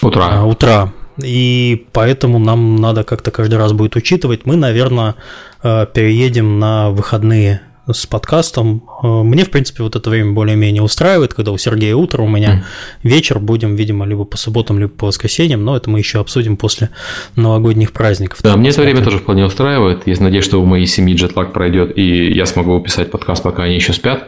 Утра. 0.01 0.29
А, 0.31 0.45
утра. 0.45 0.93
И 1.24 1.88
поэтому 1.93 2.39
нам 2.39 2.75
надо 2.75 3.03
как-то 3.03 3.31
каждый 3.31 3.55
раз 3.55 3.74
будет 3.74 3.95
учитывать. 3.95 4.45
Мы, 4.45 4.55
наверное, 4.55 5.15
э, 5.63 5.86
переедем 5.93 6.59
на 6.59 6.91
выходные 6.91 7.62
с 7.91 8.05
подкастом. 8.05 8.83
Э, 9.01 9.07
мне, 9.24 9.45
в 9.45 9.50
принципе, 9.50 9.83
вот 9.83 9.95
это 9.95 10.09
время 10.09 10.33
более-менее 10.33 10.83
устраивает, 10.83 11.33
когда 11.33 11.51
у 11.51 11.57
Сергея 11.57 11.95
утро, 11.95 12.21
у 12.21 12.27
меня 12.27 12.65
mm. 13.03 13.09
вечер, 13.09 13.39
будем, 13.39 13.75
видимо, 13.75 14.05
либо 14.05 14.25
по 14.25 14.38
субботам, 14.38 14.79
либо 14.79 14.91
по 14.91 15.07
воскресеньям, 15.07 15.63
но 15.63 15.75
это 15.77 15.89
мы 15.89 16.00
еще 16.00 16.19
обсудим 16.19 16.57
после 16.57 16.89
новогодних 17.36 17.93
праздников. 17.93 18.39
Да, 18.43 18.55
мне 18.57 18.69
это 18.69 18.81
время 18.81 19.03
тоже 19.03 19.19
вполне 19.19 19.45
устраивает. 19.45 20.03
Я 20.05 20.15
надеюсь, 20.19 20.45
что 20.45 20.62
у 20.62 20.65
моей 20.65 20.88
семьи 20.88 21.15
джетлаг 21.15 21.53
пройдет, 21.53 21.97
и 21.97 22.31
я 22.31 22.45
смогу 22.45 22.79
писать 22.81 23.12
подкаст, 23.12 23.43
пока 23.43 23.63
они 23.63 23.75
еще 23.75 23.93
спят. 23.93 24.27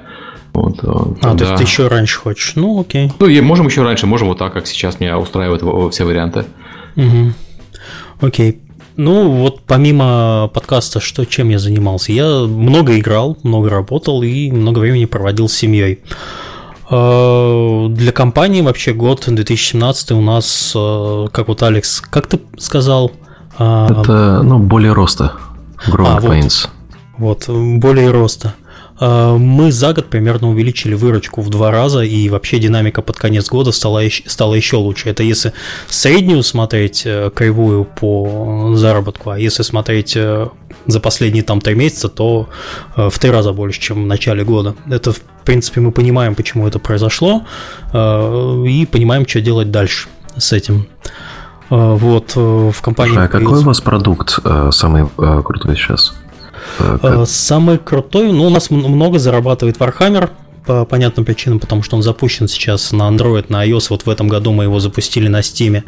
Вот, 0.54 0.80
э, 0.84 0.88
а, 1.22 1.36
то 1.36 1.44
есть 1.44 1.56
ты 1.58 1.64
еще 1.64 1.88
раньше 1.88 2.20
хочешь? 2.20 2.54
Ну, 2.56 2.82
окей. 2.82 3.12
Ну, 3.20 3.28
и 3.28 3.40
можем 3.42 3.68
еще 3.68 3.84
раньше, 3.84 4.08
можем 4.08 4.30
вот 4.30 4.40
так, 4.40 4.54
как 4.54 4.68
сейчас 4.68 5.00
меня 5.00 5.20
устраивают 5.20 5.94
все 5.94 6.06
варианты. 6.06 6.46
Угу. 6.96 7.34
Окей. 8.22 8.62
Ну, 8.96 9.32
вот 9.32 9.62
помимо 9.62 10.50
подкаста, 10.54 11.00
что 11.00 11.24
чем 11.26 11.50
я 11.50 11.60
занимался? 11.60 12.12
Я 12.12 12.42
много 12.42 13.00
играл, 13.00 13.38
много 13.44 13.70
работал 13.70 14.22
и 14.24 14.52
много 14.52 14.80
времени 14.80 15.06
проводил 15.06 15.48
с 15.48 15.54
семьей. 15.54 16.02
А, 16.90 17.88
для 17.88 18.12
компании 18.12 18.62
вообще 18.62 18.94
год 18.94 19.24
2017 19.26 20.12
у 20.12 20.22
нас, 20.22 20.74
а, 20.76 21.28
как 21.30 21.48
вот 21.48 21.64
Алекс, 21.64 22.02
как 22.02 22.28
ты 22.28 22.42
сказал? 22.58 23.12
А, 23.58 23.88
Это, 23.90 24.42
ну, 24.44 24.60
более 24.60 24.92
роста. 24.92 25.34
Growing 25.88 26.18
а, 26.18 26.20
pains. 26.20 26.68
Вот, 27.18 27.48
вот, 27.48 27.80
более 27.80 28.12
роста. 28.12 28.56
Э, 29.00 29.38
мы 29.38 29.72
за 29.72 29.94
год 29.94 30.10
примерно 30.10 30.50
увеличили 30.50 30.94
выручку 30.94 31.42
в 31.42 31.50
два 31.50 31.72
раза, 31.72 32.02
и 32.02 32.30
вообще 32.30 32.60
динамика 32.60 33.02
под 33.02 33.18
конец 33.18 33.50
года 33.50 33.72
стала, 33.72 34.02
стала 34.26 34.54
еще 34.56 34.78
лучше. 34.78 35.10
Это 35.10 35.24
если 35.24 35.54
среднюю 35.88 36.44
смотреть 36.44 37.04
э, 37.06 37.32
кривую 37.34 37.86
по 37.86 38.74
заработку, 38.76 39.32
а 39.32 39.40
если 39.40 39.64
смотреть 39.64 40.16
э, 40.16 40.48
за 40.88 41.00
последние 41.00 41.44
там 41.44 41.62
три 41.62 41.76
месяца, 41.76 42.10
то 42.10 42.50
в 42.96 43.18
три 43.20 43.32
раза 43.32 43.54
больше, 43.54 43.80
чем 43.80 44.04
в 44.04 44.08
начале 44.08 44.44
года. 44.44 44.76
Это, 44.90 45.12
в 45.12 45.22
принципе, 45.46 45.82
мы 45.82 45.92
понимаем, 45.92 46.36
почему 46.36 46.68
это 46.68 46.80
произошло, 46.80 47.46
и 47.94 48.88
понимаем, 48.92 49.28
что 49.28 49.42
делать 49.42 49.72
дальше 49.72 50.08
с 50.38 50.54
этим. 50.54 50.88
Вот, 51.70 52.36
в 52.36 52.82
компании... 52.82 53.18
А 53.18 53.28
какой 53.28 53.60
у 53.60 53.64
вас 53.64 53.82
продукт 53.82 54.40
самый 54.72 55.08
крутой 55.18 55.76
сейчас? 55.76 56.14
Как? 56.78 57.04
Э, 57.04 57.26
самый 57.26 57.78
крутой, 57.78 58.32
ну, 58.32 58.46
у 58.46 58.50
нас 58.50 58.70
много 58.70 59.20
зарабатывает 59.20 59.78
Warhammer, 59.78 60.30
по 60.70 60.86
понятным 60.86 61.26
причинам, 61.26 61.60
потому 61.60 61.82
что 61.82 61.96
он 61.96 62.04
запущен 62.04 62.48
сейчас 62.48 62.92
на 62.92 63.10
Android, 63.10 63.46
на 63.50 63.68
iOS. 63.68 63.88
Вот 63.90 64.06
в 64.06 64.10
этом 64.10 64.28
году 64.28 64.52
мы 64.52 64.66
его 64.66 64.80
запустили 64.80 65.28
на 65.28 65.40
Steam, 65.40 65.84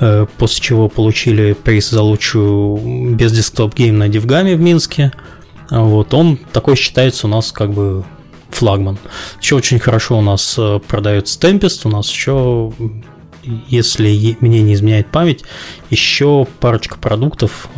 э, 0.00 0.26
после 0.38 0.62
чего 0.62 0.88
получили 0.88 1.52
приз 1.52 1.90
за 1.90 2.00
лучшую 2.00 3.14
без 3.16 3.32
десктоп 3.32 3.74
гейм 3.74 3.98
на 3.98 4.08
Дивгаме 4.08 4.56
в 4.56 4.60
Минске. 4.60 5.12
Вот 5.70 6.14
он 6.14 6.38
такой 6.54 6.76
считается 6.76 7.26
у 7.26 7.30
нас 7.30 7.52
как 7.52 7.70
бы 7.74 8.02
флагман. 8.48 8.96
Еще 9.42 9.56
очень 9.56 9.78
хорошо 9.78 10.16
у 10.16 10.22
нас 10.22 10.54
э, 10.56 10.80
продается 10.88 11.38
Tempest, 11.38 11.82
у 11.84 11.90
нас 11.90 12.10
еще 12.10 12.72
если 13.68 14.36
мне 14.40 14.62
не 14.62 14.72
изменяет 14.72 15.08
память, 15.08 15.44
еще 15.90 16.46
парочка 16.60 16.98
продуктов 16.98 17.68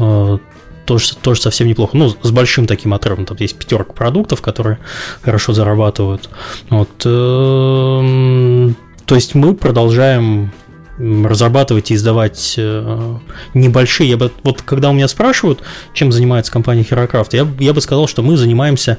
тоже, 0.90 1.14
тоже 1.14 1.40
совсем 1.40 1.68
неплохо. 1.68 1.97
Ну, 1.97 2.12
с 2.20 2.30
большим 2.32 2.66
таким 2.66 2.92
отрывом. 2.92 3.25
Там 3.25 3.37
есть 3.38 3.56
пятерка 3.56 3.92
продуктов, 3.92 4.42
которые 4.42 4.78
хорошо 5.23 5.52
зарабатывают. 5.52 6.28
Вот. 6.68 6.90
Эм, 7.04 8.75
то 9.06 9.14
есть 9.14 9.37
мы 9.37 9.54
продолжаем 9.54 10.50
разрабатывать 10.99 11.92
и 11.92 11.94
издавать 11.94 12.54
э, 12.59 13.16
небольшие. 13.54 14.11
Я 14.11 14.16
бы, 14.16 14.32
вот 14.42 14.62
когда 14.62 14.90
у 14.90 14.92
меня 14.92 15.06
спрашивают, 15.06 15.62
чем 15.94 16.11
занимается 16.11 16.50
компания 16.50 16.82
HeroCraft, 16.82 17.28
я, 17.35 17.47
я 17.61 17.73
бы 17.73 17.80
сказал, 17.80 18.09
что 18.09 18.23
мы 18.23 18.37
занимаемся 18.37 18.99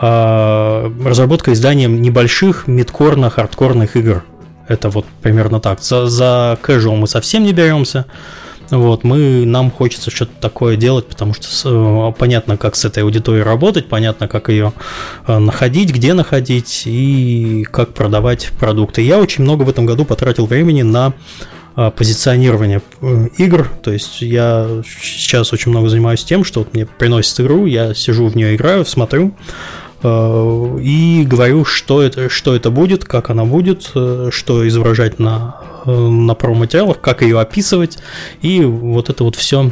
э, 0.00 0.92
разработкой 1.04 1.52
изданием 1.52 2.00
небольших 2.00 2.66
мидкорно-хардкорных 2.66 3.90
игр. 3.94 4.24
Это 4.68 4.88
вот 4.88 5.04
примерно 5.20 5.60
так. 5.60 5.82
За, 5.82 6.06
за 6.06 6.58
casual 6.62 6.96
мы 6.96 7.06
совсем 7.06 7.44
не 7.44 7.52
беремся. 7.52 8.06
Вот, 8.70 9.04
мы, 9.04 9.44
нам 9.46 9.70
хочется 9.70 10.10
что-то 10.10 10.32
такое 10.40 10.76
делать, 10.76 11.06
потому 11.06 11.34
что 11.34 12.10
э, 12.10 12.18
понятно, 12.18 12.56
как 12.56 12.74
с 12.74 12.84
этой 12.84 13.04
аудиторией 13.04 13.44
работать, 13.44 13.88
понятно, 13.88 14.26
как 14.26 14.48
ее 14.48 14.72
э, 15.26 15.38
находить, 15.38 15.92
где 15.92 16.14
находить 16.14 16.82
и 16.84 17.64
как 17.70 17.94
продавать 17.94 18.50
продукты. 18.58 19.02
Я 19.02 19.18
очень 19.18 19.44
много 19.44 19.62
в 19.62 19.68
этом 19.68 19.86
году 19.86 20.04
потратил 20.04 20.46
времени 20.46 20.82
на 20.82 21.12
э, 21.76 21.92
позиционирование 21.96 22.82
игр. 23.38 23.70
То 23.82 23.92
есть 23.92 24.20
я 24.20 24.82
сейчас 24.84 25.52
очень 25.52 25.70
много 25.70 25.88
занимаюсь 25.88 26.24
тем, 26.24 26.44
что 26.44 26.60
вот 26.60 26.74
мне 26.74 26.86
приносит 26.86 27.38
игру, 27.40 27.66
я 27.66 27.94
сижу 27.94 28.26
в 28.26 28.36
нее 28.36 28.56
играю, 28.56 28.84
смотрю 28.84 29.34
и 30.04 31.24
говорю, 31.26 31.64
что 31.64 32.02
это, 32.02 32.28
что 32.28 32.54
это 32.54 32.70
будет, 32.70 33.04
как 33.04 33.30
она 33.30 33.44
будет, 33.44 33.90
что 34.30 34.68
изображать 34.68 35.18
на 35.18 35.56
на 35.86 36.34
промо-материалах, 36.34 37.00
как 37.00 37.22
ее 37.22 37.40
описывать, 37.40 37.98
и 38.42 38.62
вот 38.62 39.08
это 39.08 39.24
вот 39.24 39.36
все 39.36 39.70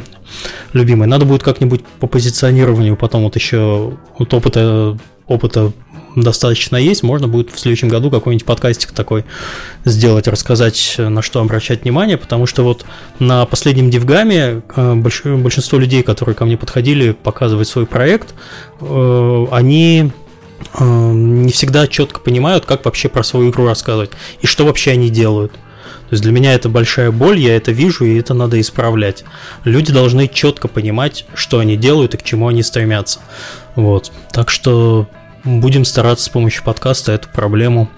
любимое. 0.73 1.07
Надо 1.07 1.25
будет 1.25 1.43
как-нибудь 1.43 1.83
по 1.99 2.07
позиционированию 2.07 2.95
потом 2.95 3.23
вот 3.23 3.35
еще 3.35 3.93
вот 4.17 4.33
опыта, 4.33 4.97
опыта 5.27 5.71
достаточно 6.15 6.77
есть, 6.77 7.03
можно 7.03 7.27
будет 7.27 7.51
в 7.51 7.59
следующем 7.59 7.89
году 7.89 8.09
какой-нибудь 8.09 8.45
подкастик 8.45 8.93
такой 8.93 9.25
сделать, 9.83 10.29
рассказать, 10.29 10.95
на 10.97 11.21
что 11.21 11.41
обращать 11.41 11.83
внимание, 11.83 12.17
потому 12.17 12.45
что 12.45 12.63
вот 12.63 12.85
на 13.19 13.45
последнем 13.45 13.89
Дивгаме 13.89 14.61
большинство 14.77 15.77
людей, 15.77 16.03
которые 16.03 16.33
ко 16.35 16.45
мне 16.45 16.55
подходили 16.55 17.11
показывать 17.11 17.67
свой 17.67 17.85
проект, 17.85 18.33
они 18.79 20.11
не 20.79 21.51
всегда 21.51 21.85
четко 21.87 22.21
понимают, 22.21 22.65
как 22.65 22.85
вообще 22.85 23.09
про 23.09 23.21
свою 23.21 23.51
игру 23.51 23.65
рассказывать 23.65 24.11
и 24.41 24.47
что 24.47 24.65
вообще 24.65 24.91
они 24.91 25.09
делают. 25.09 25.51
Есть 26.15 26.23
для 26.23 26.31
меня 26.31 26.53
это 26.53 26.69
большая 26.69 27.11
боль, 27.11 27.39
я 27.39 27.57
это 27.57 27.73
вижу, 27.73 28.05
и 28.05 28.17
это 28.17 28.33
надо 28.33 28.61
исправлять. 28.61 29.25
Люди 29.65 29.91
должны 29.91 30.29
четко 30.29 30.69
понимать, 30.69 31.25
что 31.33 31.59
они 31.59 31.75
делают 31.75 32.13
и 32.13 32.17
к 32.17 32.23
чему 32.23 32.47
они 32.47 32.63
стремятся. 32.63 33.19
Вот. 33.75 34.13
Так 34.31 34.49
что 34.49 35.09
будем 35.43 35.83
стараться 35.83 36.23
с 36.23 36.29
помощью 36.29 36.63
подкаста 36.63 37.11
эту 37.11 37.27
проблему 37.27 37.89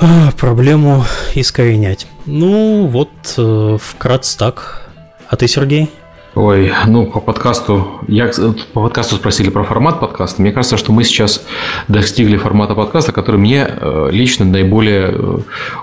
а, 0.00 0.30
проблему 0.38 1.04
искоренять. 1.34 2.06
Ну, 2.24 2.86
вот 2.86 3.10
э, 3.36 3.78
вкратце 3.82 4.38
так. 4.38 4.88
А 5.28 5.34
ты, 5.34 5.48
Сергей? 5.48 5.90
Ой, 6.34 6.72
ну 6.86 7.04
по 7.04 7.20
подкасту, 7.20 8.00
я 8.08 8.30
по 8.72 8.80
подкасту 8.80 9.16
спросили 9.16 9.50
про 9.50 9.64
формат 9.64 10.00
подкаста. 10.00 10.40
Мне 10.40 10.50
кажется, 10.50 10.78
что 10.78 10.90
мы 10.90 11.04
сейчас 11.04 11.44
достигли 11.88 12.38
формата 12.38 12.74
подкаста, 12.74 13.12
который 13.12 13.36
мне 13.36 13.68
э, 13.68 14.08
лично 14.10 14.46
наиболее 14.46 15.10
э, 15.12 15.38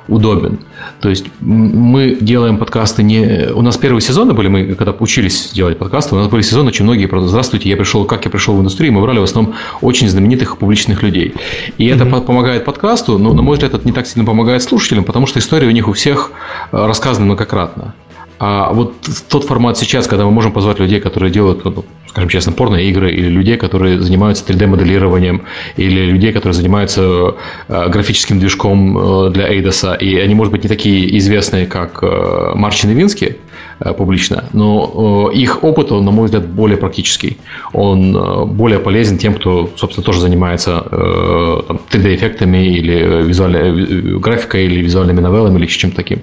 удобен. 0.07 0.61
То 1.01 1.09
есть 1.09 1.25
мы 1.39 2.17
делаем 2.19 2.57
подкасты 2.57 3.03
не... 3.03 3.51
У 3.53 3.61
нас 3.61 3.77
первые 3.77 4.01
сезоны 4.01 4.33
были, 4.33 4.47
мы 4.47 4.73
когда 4.73 4.91
учились 4.97 5.51
делать 5.53 5.77
подкасты, 5.77 6.15
у 6.15 6.17
нас 6.17 6.29
были 6.29 6.41
сезоны 6.41 6.69
очень 6.69 6.83
многие, 6.83 7.05
просто 7.05 7.27
здравствуйте, 7.27 7.69
я 7.69 7.77
пришел, 7.77 8.05
как 8.05 8.25
я 8.25 8.31
пришел 8.31 8.55
в 8.55 8.59
индустрию, 8.59 8.91
мы 8.91 9.03
брали 9.03 9.19
в 9.19 9.23
основном 9.23 9.53
очень 9.81 10.09
знаменитых 10.09 10.57
публичных 10.57 11.03
людей. 11.03 11.35
И 11.77 11.87
mm-hmm. 11.87 11.95
это 11.95 12.21
помогает 12.21 12.65
подкасту, 12.65 13.19
но, 13.19 13.33
на 13.33 13.43
мой 13.43 13.53
взгляд, 13.53 13.75
это 13.75 13.85
не 13.85 13.93
так 13.93 14.07
сильно 14.07 14.25
помогает 14.25 14.63
слушателям, 14.63 15.03
потому 15.03 15.27
что 15.27 15.37
история 15.37 15.67
у 15.67 15.71
них 15.71 15.87
у 15.87 15.93
всех 15.93 16.31
э, 16.71 16.87
рассказана 16.87 17.27
многократно. 17.27 17.93
А 18.39 18.71
вот 18.71 18.93
тот 19.27 19.43
формат 19.43 19.77
сейчас, 19.77 20.07
когда 20.07 20.23
мы 20.25 20.31
можем 20.31 20.53
позвать 20.53 20.79
людей, 20.79 21.01
которые 21.01 21.29
делают, 21.29 21.65
ну, 21.65 21.83
скажем 22.07 22.29
честно, 22.29 22.53
порно-игры, 22.53 23.11
или 23.11 23.27
людей, 23.27 23.57
которые 23.57 23.99
занимаются 23.99 24.45
3D-моделированием, 24.45 25.43
или 25.75 26.05
людей, 26.05 26.31
которые 26.31 26.53
занимаются 26.53 27.35
э, 27.67 27.89
графическим 27.89 28.39
движком 28.39 28.97
э, 28.97 29.29
для 29.31 29.51
Эйдоса, 29.51 29.93
и 29.93 30.15
они, 30.17 30.35
может 30.35 30.53
быть, 30.53 30.63
не 30.63 30.69
такие 30.69 31.17
известные, 31.17 31.67
как 31.67 32.01
э, 32.01 32.51
Марчин 32.55 32.91
и 32.91 32.93
Вински, 32.93 33.37
публично, 33.79 34.43
но 34.53 35.29
э, 35.31 35.37
их 35.37 35.63
опыт, 35.63 35.91
он, 35.91 36.05
на 36.05 36.11
мой 36.11 36.25
взгляд, 36.25 36.47
более 36.47 36.77
практический. 36.77 37.37
Он 37.73 38.15
э, 38.15 38.45
более 38.45 38.79
полезен 38.79 39.17
тем, 39.17 39.35
кто, 39.35 39.69
собственно, 39.77 40.05
тоже 40.05 40.19
занимается 40.19 40.83
3D-эффектами 41.91 42.65
или 42.65 43.23
визуальной 43.23 44.19
графикой, 44.19 44.65
или 44.65 44.81
визуальными 44.81 45.21
новеллами, 45.21 45.59
или 45.59 45.65
чем-то 45.65 45.95
таким. 45.95 46.21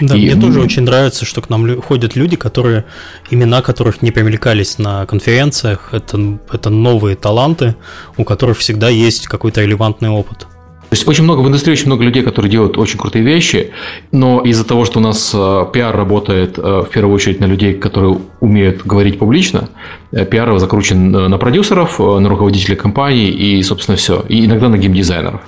Да, 0.00 0.16
и, 0.16 0.30
мне 0.30 0.40
тоже 0.40 0.60
очень 0.60 0.82
нравится, 0.82 1.24
что 1.24 1.40
к 1.40 1.50
нам 1.50 1.80
ходят 1.82 2.16
люди, 2.16 2.36
которые, 2.36 2.84
имена 3.30 3.62
которых 3.62 4.02
не 4.02 4.10
привлекались 4.10 4.78
на 4.78 5.06
конференциях, 5.06 5.90
это, 5.92 6.38
это 6.52 6.70
новые 6.70 7.16
таланты, 7.16 7.74
у 8.16 8.24
которых 8.24 8.58
всегда 8.58 8.88
есть 8.88 9.26
какой-то 9.26 9.60
релевантный 9.62 10.08
опыт. 10.08 10.46
То 10.94 10.96
есть 10.96 11.08
очень 11.08 11.24
много 11.24 11.40
в 11.40 11.48
индустрии, 11.48 11.72
очень 11.72 11.86
много 11.86 12.04
людей, 12.04 12.22
которые 12.22 12.48
делают 12.48 12.78
очень 12.78 13.00
крутые 13.00 13.24
вещи, 13.24 13.72
но 14.12 14.40
из-за 14.42 14.64
того, 14.64 14.84
что 14.84 15.00
у 15.00 15.02
нас 15.02 15.32
э, 15.34 15.64
пиар 15.72 15.96
работает 15.96 16.56
э, 16.56 16.62
в 16.62 16.88
первую 16.88 17.12
очередь 17.16 17.40
на 17.40 17.46
людей, 17.46 17.74
которые 17.74 18.20
умеют 18.38 18.86
говорить 18.86 19.18
публично, 19.18 19.70
э, 20.12 20.24
пиар 20.24 20.56
закручен 20.56 21.10
на 21.10 21.36
продюсеров, 21.36 21.98
на 21.98 22.28
руководителей 22.28 22.76
компаний 22.76 23.28
и, 23.28 23.60
собственно, 23.64 23.96
все. 23.96 24.24
И 24.28 24.46
иногда 24.46 24.68
на 24.68 24.78
геймдизайнеров. 24.78 25.40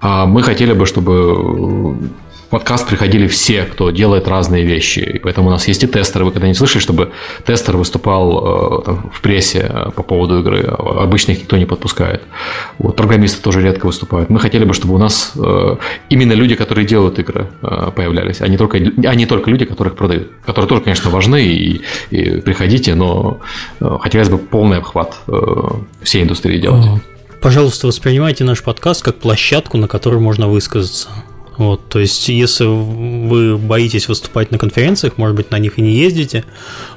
А 0.00 0.24
мы 0.24 0.42
хотели 0.42 0.72
бы, 0.72 0.86
чтобы 0.86 1.94
подкаст 2.50 2.88
приходили 2.88 3.26
все, 3.26 3.62
кто 3.64 3.90
делает 3.90 4.28
разные 4.28 4.64
вещи. 4.64 5.00
И 5.00 5.18
поэтому 5.18 5.48
у 5.48 5.50
нас 5.50 5.68
есть 5.68 5.82
и 5.84 5.86
тестеры. 5.86 6.24
Вы 6.24 6.32
когда-нибудь 6.32 6.58
слышали, 6.58 6.80
чтобы 6.80 7.12
тестер 7.44 7.76
выступал 7.76 8.80
э, 8.80 8.84
там, 8.84 9.10
в 9.12 9.20
прессе 9.20 9.66
э, 9.68 9.90
по 9.94 10.02
поводу 10.02 10.40
игры? 10.40 10.62
Обычно 10.62 11.32
их 11.32 11.40
никто 11.40 11.56
не 11.56 11.66
подпускает. 11.66 12.22
Вот, 12.78 12.96
программисты 12.96 13.42
тоже 13.42 13.62
редко 13.62 13.86
выступают. 13.86 14.30
Мы 14.30 14.40
хотели 14.40 14.64
бы, 14.64 14.74
чтобы 14.74 14.94
у 14.94 14.98
нас 14.98 15.32
э, 15.36 15.76
именно 16.08 16.32
люди, 16.32 16.54
которые 16.54 16.86
делают 16.86 17.18
игры, 17.18 17.48
появлялись, 17.94 18.40
а 18.40 18.48
не 18.48 18.56
только, 18.56 18.78
а 18.78 19.14
не 19.14 19.26
только 19.26 19.50
люди, 19.50 19.64
которых 19.64 19.96
продают. 19.96 20.28
Которые 20.44 20.68
тоже, 20.68 20.82
конечно, 20.82 21.10
важны, 21.10 21.44
и, 21.44 21.80
и 22.10 22.40
приходите, 22.40 22.94
но 22.94 23.40
хотелось 23.80 24.28
бы 24.28 24.38
полный 24.38 24.78
обхват 24.78 25.16
всей 26.02 26.22
индустрии 26.22 26.58
делать. 26.58 27.00
Пожалуйста, 27.40 27.86
воспринимайте 27.86 28.44
наш 28.44 28.62
подкаст 28.62 29.02
как 29.02 29.16
площадку, 29.16 29.76
на 29.76 29.86
которой 29.86 30.20
можно 30.20 30.48
высказаться. 30.48 31.08
Вот, 31.58 31.88
то 31.88 31.98
есть, 31.98 32.28
если 32.28 32.64
вы 32.64 33.58
боитесь 33.58 34.08
выступать 34.08 34.52
на 34.52 34.58
конференциях, 34.58 35.18
может 35.18 35.36
быть, 35.36 35.50
на 35.50 35.58
них 35.58 35.78
и 35.78 35.82
не 35.82 35.92
ездите, 35.92 36.44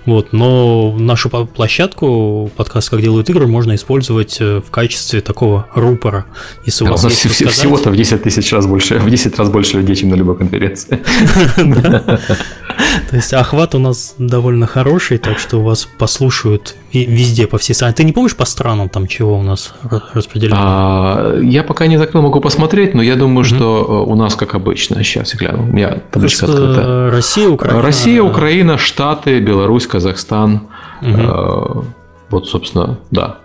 вот, 0.06 0.34
но 0.34 0.96
нашу 0.98 1.30
площадку, 1.30 2.52
подкаст 2.56 2.90
«Как 2.92 3.02
делают 3.02 3.30
игры», 3.30 3.48
можно 3.48 3.74
использовать 3.74 4.38
э, 4.40 4.62
в 4.66 4.70
качестве 4.70 5.22
такого 5.22 5.68
рупора. 5.74 6.26
Если 6.64 6.84
у 6.84 6.88
вас, 6.88 7.04
есть 7.04 7.50
всего-то 7.52 7.90
в 7.90 7.96
10 7.96 8.22
тысяч 8.22 8.54
раз 8.54 8.68
больше, 8.68 9.00
в 9.00 9.10
10 9.10 9.38
раз 9.40 9.50
больше 9.50 9.78
людей, 9.78 9.96
чем 9.96 10.10
на 10.10 10.16
любой 10.16 10.38
конференции. 10.38 11.02
То 13.12 13.18
есть 13.18 13.34
охват 13.34 13.76
у 13.76 13.80
нас 13.80 14.16
довольно 14.20 14.68
хороший, 14.68 15.18
так 15.18 15.38
что 15.38 15.58
у 15.58 15.64
вас 15.64 15.86
послушают 15.98 16.76
везде, 16.94 17.46
по 17.46 17.58
всей 17.58 17.74
стране. 17.74 17.94
Ты 17.94 18.06
не 18.06 18.14
помнишь 18.14 18.38
по 18.38 18.46
странам 18.46 18.88
там 18.88 19.06
чего 19.06 19.38
у 19.38 19.44
нас 19.44 19.74
распределено? 20.14 20.56
А, 20.58 21.40
я 21.42 21.64
пока 21.64 21.88
не 21.88 21.98
закрыл, 21.98 22.22
могу 22.22 22.40
посмотреть, 22.40 22.94
но 22.94 23.02
я 23.02 23.18
думаю, 23.18 23.44
что 23.44 23.86
э, 23.86 24.10
у 24.10 24.16
нас 24.16 24.36
как 24.36 24.56
обычно. 24.56 25.04
Сейчас 25.04 25.34
я 25.34 25.40
гляну. 25.40 25.64
У 25.64 25.74
меня 25.74 25.98
табличка 26.10 26.46
открыта. 26.46 27.10
Россия, 27.12 27.50
Украина. 27.50 27.82
Россия, 27.82 28.24
Украина, 28.24 28.78
Штаты, 28.78 29.42
Беларусь, 29.42 29.88
Казахстан. 29.88 30.70
Угу. 31.02 31.86
Вот, 32.30 32.48
собственно, 32.48 32.98
да. 33.12 33.40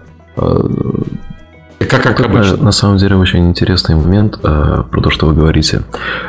Как, 1.79 2.03
как 2.03 2.21
обычно. 2.21 2.57
На 2.57 2.73
самом 2.73 2.97
деле 2.97 3.17
очень 3.17 3.47
интересный 3.49 3.97
момент 3.97 4.39
э, 4.43 4.83
про 4.91 5.01
то, 5.01 5.11
что 5.11 5.27
вы 5.27 5.35
говорите. 5.35 5.83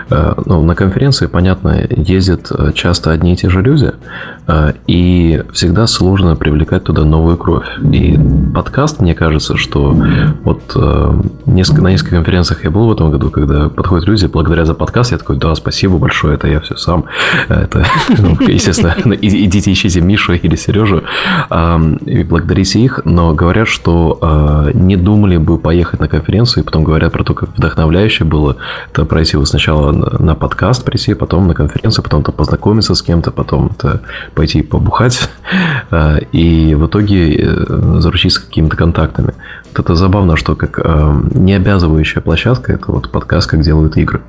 Э, 0.09 0.33
ну, 0.45 0.61
на 0.61 0.75
конференции, 0.75 1.27
понятно, 1.27 1.87
ездят 1.89 2.51
э, 2.51 2.73
часто 2.73 3.11
одни 3.11 3.33
и 3.33 3.35
те 3.37 3.49
же 3.49 3.61
люди, 3.61 3.93
э, 4.47 4.73
и 4.87 5.41
всегда 5.53 5.87
сложно 5.87 6.35
привлекать 6.35 6.83
туда 6.83 7.05
новую 7.05 7.37
кровь. 7.37 7.65
И 7.91 8.19
подкаст, 8.53 8.99
мне 8.99 9.15
кажется, 9.15 9.55
что 9.55 9.97
вот 10.43 10.73
э, 10.75 11.21
несколько, 11.45 11.81
на 11.81 11.91
нескольких 11.91 12.17
конференциях 12.17 12.65
я 12.65 12.69
был 12.69 12.87
в 12.87 12.91
этом 12.91 13.09
году, 13.09 13.31
когда 13.31 13.69
подходят 13.69 14.05
люди, 14.05 14.25
благодаря 14.25 14.65
за 14.65 14.73
подкаст, 14.73 15.13
я 15.13 15.17
такой, 15.17 15.37
да, 15.37 15.55
спасибо 15.55 15.97
большое, 15.97 16.35
это 16.35 16.47
я 16.47 16.59
все 16.59 16.75
сам. 16.75 17.05
Это, 17.47 17.85
ну, 18.17 18.37
естественно, 18.41 18.93
идите 19.21 19.71
ищите 19.71 20.01
Мишу 20.01 20.33
или 20.33 20.57
Сережу 20.57 21.03
и 22.05 22.23
благодарите 22.23 22.81
их, 22.81 23.01
но 23.05 23.33
говорят, 23.33 23.69
что 23.69 24.19
э, 24.21 24.71
не 24.73 24.97
думали 24.97 25.36
бы 25.37 25.57
поехать 25.57 25.99
на 25.99 26.07
конференцию, 26.07 26.63
и 26.63 26.65
потом 26.65 26.83
говорят 26.83 27.13
про 27.13 27.23
то, 27.23 27.33
как 27.33 27.49
вдохновляюще 27.57 28.23
было 28.23 28.57
это 28.91 29.05
пройти 29.05 29.37
вот 29.37 29.47
сначала 29.47 29.91
на, 29.91 30.35
подкаст 30.35 30.83
прийти, 30.83 31.13
потом 31.13 31.47
на 31.47 31.53
конференцию, 31.53 32.03
потом 32.03 32.23
то 32.23 32.31
познакомиться 32.31 32.95
с 32.95 33.01
кем-то, 33.01 33.31
потом 33.31 33.71
это 33.77 34.01
пойти 34.33 34.61
побухать, 34.61 35.29
а, 35.91 36.17
и 36.31 36.75
в 36.75 36.87
итоге 36.87 37.35
э, 37.35 37.97
заручиться 37.99 38.45
какими-то 38.45 38.75
контактами. 38.75 39.33
Вот 39.71 39.79
это 39.79 39.95
забавно, 39.95 40.37
что 40.37 40.55
как 40.55 40.79
э, 40.83 41.21
не 41.33 41.53
обязывающая 41.53 42.21
площадка, 42.21 42.73
это 42.73 42.91
вот 42.91 43.11
подкаст, 43.11 43.49
как 43.49 43.61
делают 43.61 43.97
игры. 43.97 44.21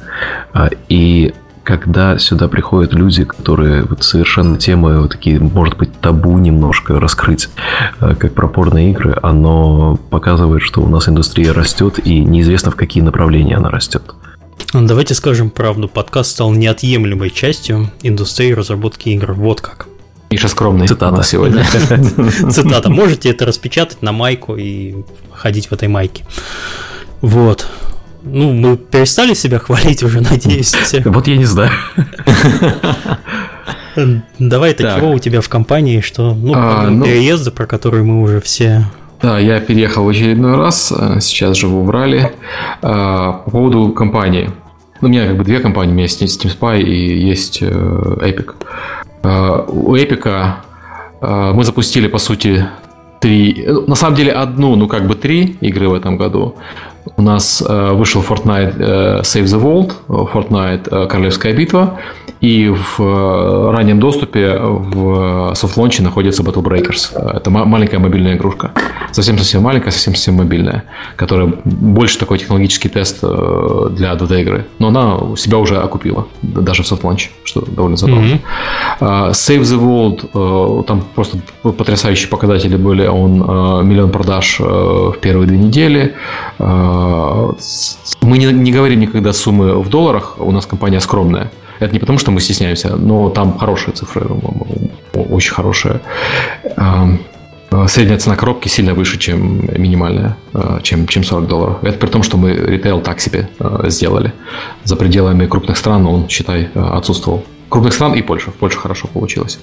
А, 0.53 0.69
и 0.89 1.35
когда 1.69 2.19
сюда 2.19 2.49
приходят 2.49 2.95
люди, 2.95 3.25
которые 3.25 3.83
вот 3.83 4.03
совершенно 4.03 4.57
темы 4.57 5.03
вот 5.03 5.11
такие, 5.13 5.39
может 5.39 5.77
быть, 5.77 6.01
табу 6.01 6.39
немножко 6.39 6.99
раскрыть, 6.99 7.51
э, 8.01 8.15
как 8.19 8.33
пропорные 8.33 8.91
игры, 8.93 9.19
оно 9.23 10.01
показывает, 10.09 10.63
что 10.63 10.81
у 10.81 10.89
нас 10.89 11.11
индустрия 11.11 11.53
растет, 11.53 11.99
и 12.03 12.21
неизвестно, 12.21 12.71
в 12.71 12.77
какие 12.77 13.03
направления 13.03 13.57
она 13.57 13.69
растет. 13.69 14.03
Ну, 14.73 14.87
давайте 14.87 15.13
скажем 15.13 15.51
правду, 15.51 15.89
подкаст 15.89 16.31
стал 16.31 16.53
неотъемлемой 16.53 17.29
частью 17.29 17.91
индустрии 18.03 18.53
разработки 18.53 19.11
игр. 19.11 19.33
Вот 19.35 19.61
как. 19.61 19.89
Миша 20.31 20.49
скромный 20.49 20.89
Цитата. 20.89 21.23
сегодня. 21.23 21.67
Цитата. 22.51 22.89
Можете 22.89 23.29
это 23.29 23.45
распечатать 23.45 24.01
на 24.01 24.13
майку 24.13 24.57
и 24.57 25.05
ходить 25.35 25.67
в 25.67 25.73
этой 25.73 25.89
майке. 25.89 26.25
Вот. 27.21 27.67
Ну, 28.23 28.53
мы 28.53 28.77
перестали 28.77 29.35
себя 29.35 29.59
хвалить 29.59 30.03
уже, 30.03 30.21
надеюсь. 30.21 30.73
Все. 30.75 31.03
Вот 31.05 31.27
я 31.29 31.37
не 31.37 31.45
знаю. 31.45 31.71
Давай, 34.39 34.75
чего 34.75 35.11
у 35.11 35.19
тебя 35.19 35.41
в 35.41 35.49
компании, 35.49 36.01
что, 36.01 36.35
ну, 36.35 36.53
а, 36.55 36.89
ну, 36.89 37.05
переезды, 37.05 37.51
про 37.51 37.67
которые 37.67 38.05
мы 38.05 38.23
уже 38.23 38.41
все 38.41 38.87
да, 39.21 39.39
я 39.39 39.61
переехал 39.61 40.05
в 40.05 40.09
очередной 40.09 40.57
раз, 40.57 40.93
э, 40.97 41.19
сейчас 41.21 41.57
живу 41.57 41.83
в 41.83 41.91
Рале. 41.91 42.33
А, 42.83 43.33
по 43.45 43.51
поводу 43.51 43.93
компании. 43.93 44.51
Ну, 45.01 45.09
у 45.09 45.11
меня 45.11 45.27
как 45.27 45.37
бы 45.37 45.45
две 45.45 45.59
компании, 45.59 45.91
у 45.91 45.95
меня 45.95 46.05
есть 46.05 46.23
Steam 46.23 46.57
Spy 46.57 46.83
и 46.83 47.27
есть 47.27 47.59
э, 47.61 47.67
Epic. 47.67 48.55
А, 49.23 49.65
у 49.67 49.97
Epic 49.97 50.55
мы 51.21 51.65
запустили, 51.65 52.07
по 52.07 52.19
сути, 52.19 52.65
три, 53.21 53.67
на 53.89 53.97
самом 53.97 54.15
деле 54.15 54.31
одну, 54.31 54.77
ну 54.77 54.87
как 54.87 55.09
бы 55.09 55.17
три 55.17 55.57
игры 55.61 55.89
в 55.89 55.95
этом 55.95 56.17
году. 56.17 56.55
У 57.17 57.23
нас 57.23 57.63
э, 57.67 57.93
вышел 57.93 58.23
Fortnite 58.23 58.75
э, 58.79 59.21
Save 59.23 59.45
the 59.45 59.61
World, 59.61 59.93
Fortnite 60.09 61.07
Королевская 61.07 61.53
битва, 61.53 61.99
и 62.41 62.69
в 62.69 63.73
раннем 63.73 63.99
доступе 63.99 64.59
в 64.61 65.55
soft 65.55 65.73
launch 65.73 66.00
е 66.00 66.05
находится 66.05 66.45
Battle 66.45 66.63
Breakers. 66.63 67.37
Это 67.37 67.51
маленькая 67.51 67.99
мобильная 67.99 68.37
игрушка. 68.37 68.71
Совсем-совсем 69.11 69.63
маленькая, 69.63 69.91
совсем-совсем 69.91 70.35
мобильная, 70.35 70.85
которая 71.17 71.53
больше 71.65 72.17
такой 72.19 72.39
технологический 72.39 72.89
тест 72.89 73.23
для 73.23 74.13
2D-игры. 74.13 74.67
Но 74.79 74.89
она 74.89 75.37
себя 75.37 75.59
уже 75.59 75.79
окупила, 75.79 76.29
даже 76.43 76.85
в 76.85 76.87
soft 76.87 77.01
launch 77.01 77.23
е, 77.23 77.31
что 77.43 77.65
довольно 77.67 77.97
забавно. 77.97 78.39
Mm-hmm. 79.01 79.31
Save 79.31 79.63
the 79.63 79.81
World, 80.33 80.85
там 80.85 81.03
просто 81.17 81.39
потрясающие 81.63 82.29
показатели 82.29 82.77
были. 82.77 83.05
Он 83.07 83.39
миллион 83.85 84.11
продаж 84.11 84.61
в 84.61 85.17
первые 85.21 85.49
две 85.49 85.59
недели. 85.59 86.15
Мы 88.23 88.39
не, 88.39 88.47
не 88.53 88.73
говорим 88.73 89.01
никогда 89.01 89.33
суммы 89.33 89.81
в 89.81 89.89
долларах, 89.89 90.37
у 90.39 90.53
нас 90.53 90.67
компания 90.67 91.01
скромная. 91.01 91.51
Это 91.81 91.93
не 91.93 91.99
потому, 91.99 92.19
что 92.19 92.31
мы 92.31 92.41
стесняемся, 92.41 92.97
но 92.97 93.31
там 93.31 93.57
хорошие 93.59 93.95
цифры, 93.95 94.27
очень 95.15 95.53
хорошие. 95.53 96.01
Средняя 97.87 98.19
цена 98.19 98.35
коробки 98.35 98.69
сильно 98.69 98.95
выше, 98.95 99.19
чем 99.19 99.61
минимальная, 99.81 100.37
чем, 100.83 101.07
чем 101.07 101.23
40 101.23 101.47
долларов. 101.47 101.77
Это 101.83 101.99
при 101.99 102.09
том, 102.09 102.23
что 102.23 102.37
мы 102.37 102.53
ритейл 102.53 103.01
так 103.01 103.21
себе 103.21 103.49
сделали. 103.85 104.33
За 104.85 104.97
пределами 104.97 105.47
крупных 105.47 105.77
стран 105.77 106.07
он, 106.07 106.29
считай, 106.29 106.69
отсутствовал. 106.75 107.45
Крупных 107.69 107.93
стран 107.93 108.15
и 108.15 108.23
Польша. 108.23 108.51
В 108.51 108.55
Польше 108.55 108.79
хорошо 108.79 109.07
получилось. 109.07 109.61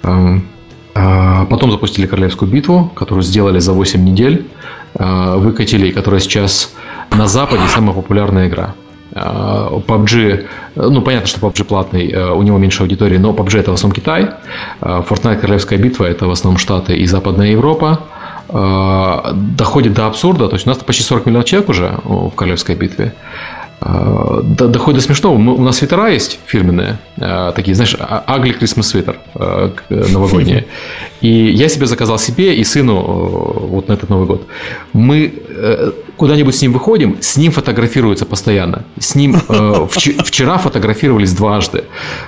Потом 0.00 1.70
запустили 1.72 2.06
Королевскую 2.06 2.50
битву, 2.50 2.92
которую 2.94 3.24
сделали 3.24 3.58
за 3.58 3.72
8 3.72 4.04
недель. 4.04 4.46
Выкатили, 4.94 5.90
которая 5.90 6.20
сейчас 6.20 6.74
на 7.10 7.26
Западе 7.26 7.62
самая 7.68 7.94
популярная 7.94 8.48
игра. 8.48 8.74
PUBG, 9.12 10.46
ну 10.74 11.00
понятно, 11.02 11.28
что 11.28 11.40
PUBG 11.40 11.64
платный, 11.64 12.10
э, 12.10 12.30
у 12.32 12.42
него 12.42 12.58
меньше 12.58 12.82
аудитории, 12.82 13.16
но 13.16 13.30
PUBG 13.32 13.60
это 13.60 13.70
в 13.70 13.74
основном 13.74 13.94
Китай, 13.94 14.30
Fortnite 14.80 15.36
Королевская 15.36 15.78
битва 15.78 16.06
это 16.06 16.26
в 16.26 16.32
основном 16.32 16.58
Штаты 16.58 16.96
и 16.96 17.06
Западная 17.06 17.48
Европа, 17.48 18.00
доходит 18.48 19.94
до 19.94 20.06
абсурда, 20.06 20.48
то 20.48 20.56
есть 20.56 20.66
у 20.66 20.70
нас 20.70 20.78
почти 20.78 21.02
40 21.02 21.26
миллионов 21.26 21.46
человек 21.46 21.68
уже 21.68 21.94
в 22.04 22.30
Королевской 22.30 22.74
битве, 22.74 23.14
доходит 23.84 25.00
до 25.00 25.00
смешного. 25.00 25.34
У 25.34 25.62
нас 25.62 25.76
свитера 25.78 26.08
есть 26.08 26.38
фирменные, 26.46 26.98
такие, 27.16 27.74
знаешь, 27.74 27.94
Ugly 27.94 28.58
Christmas 28.58 28.84
свитер 28.84 29.18
новогодние. 29.88 30.66
И 31.20 31.50
я 31.50 31.68
себе 31.68 31.86
заказал 31.86 32.18
себе 32.18 32.54
и 32.54 32.64
сыну 32.64 33.00
вот 33.00 33.88
на 33.88 33.94
этот 33.94 34.10
Новый 34.10 34.26
год. 34.26 34.46
Мы 34.92 35.32
э, 35.48 35.92
куда-нибудь 36.16 36.54
с 36.54 36.62
ним 36.62 36.72
выходим, 36.72 37.16
с 37.20 37.36
ним 37.36 37.52
фотографируются 37.52 38.26
постоянно. 38.26 38.84
С 38.98 39.14
ним 39.14 39.36
э, 39.48 39.86
вчера 39.90 40.58
фотографировались 40.58 41.32
дважды. 41.32 41.84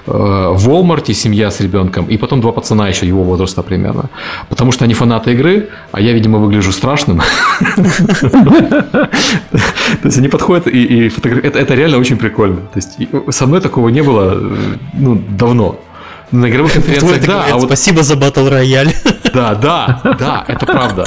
Э, 0.07 0.53
в 0.55 0.69
Walmart 0.69 1.13
семья 1.13 1.51
с 1.51 1.61
ребенком, 1.61 2.07
и 2.07 2.17
потом 2.17 2.41
два 2.41 2.53
пацана 2.53 2.89
еще 2.89 3.07
его 3.07 3.23
возраста 3.23 3.63
примерно. 3.63 4.11
Потому 4.49 4.73
что 4.73 4.85
они 4.85 4.95
фанаты 4.95 5.33
игры, 5.33 5.69
а 5.93 6.01
я, 6.01 6.13
видимо, 6.13 6.39
выгляжу 6.39 6.73
страшным. 6.73 7.21
То 7.77 9.09
есть 10.05 10.19
они 10.19 10.29
подходят 10.29 10.67
и 10.67 11.09
фотографируют. 11.09 11.57
Это 11.57 11.75
реально 11.75 11.99
очень 11.99 12.17
прикольно. 12.17 12.57
То 12.57 12.77
есть 12.77 12.99
со 13.31 13.47
мной 13.47 13.61
такого 13.61 13.89
не 13.89 14.03
было 14.03 14.35
э, 14.35 14.77
ну, 14.95 15.23
давно. 15.39 15.79
На 16.33 16.49
игровых 16.49 16.73
конференциях, 16.73 17.27
да. 17.27 17.47
А 17.51 17.55
вот... 17.55 17.67
Спасибо 17.67 18.03
за 18.03 18.15
Battle 18.15 18.51
Royale. 18.51 18.95
Да, 19.33 19.55
да, 19.55 20.01
да, 20.19 20.45
это 20.49 20.67
правда. 20.67 21.05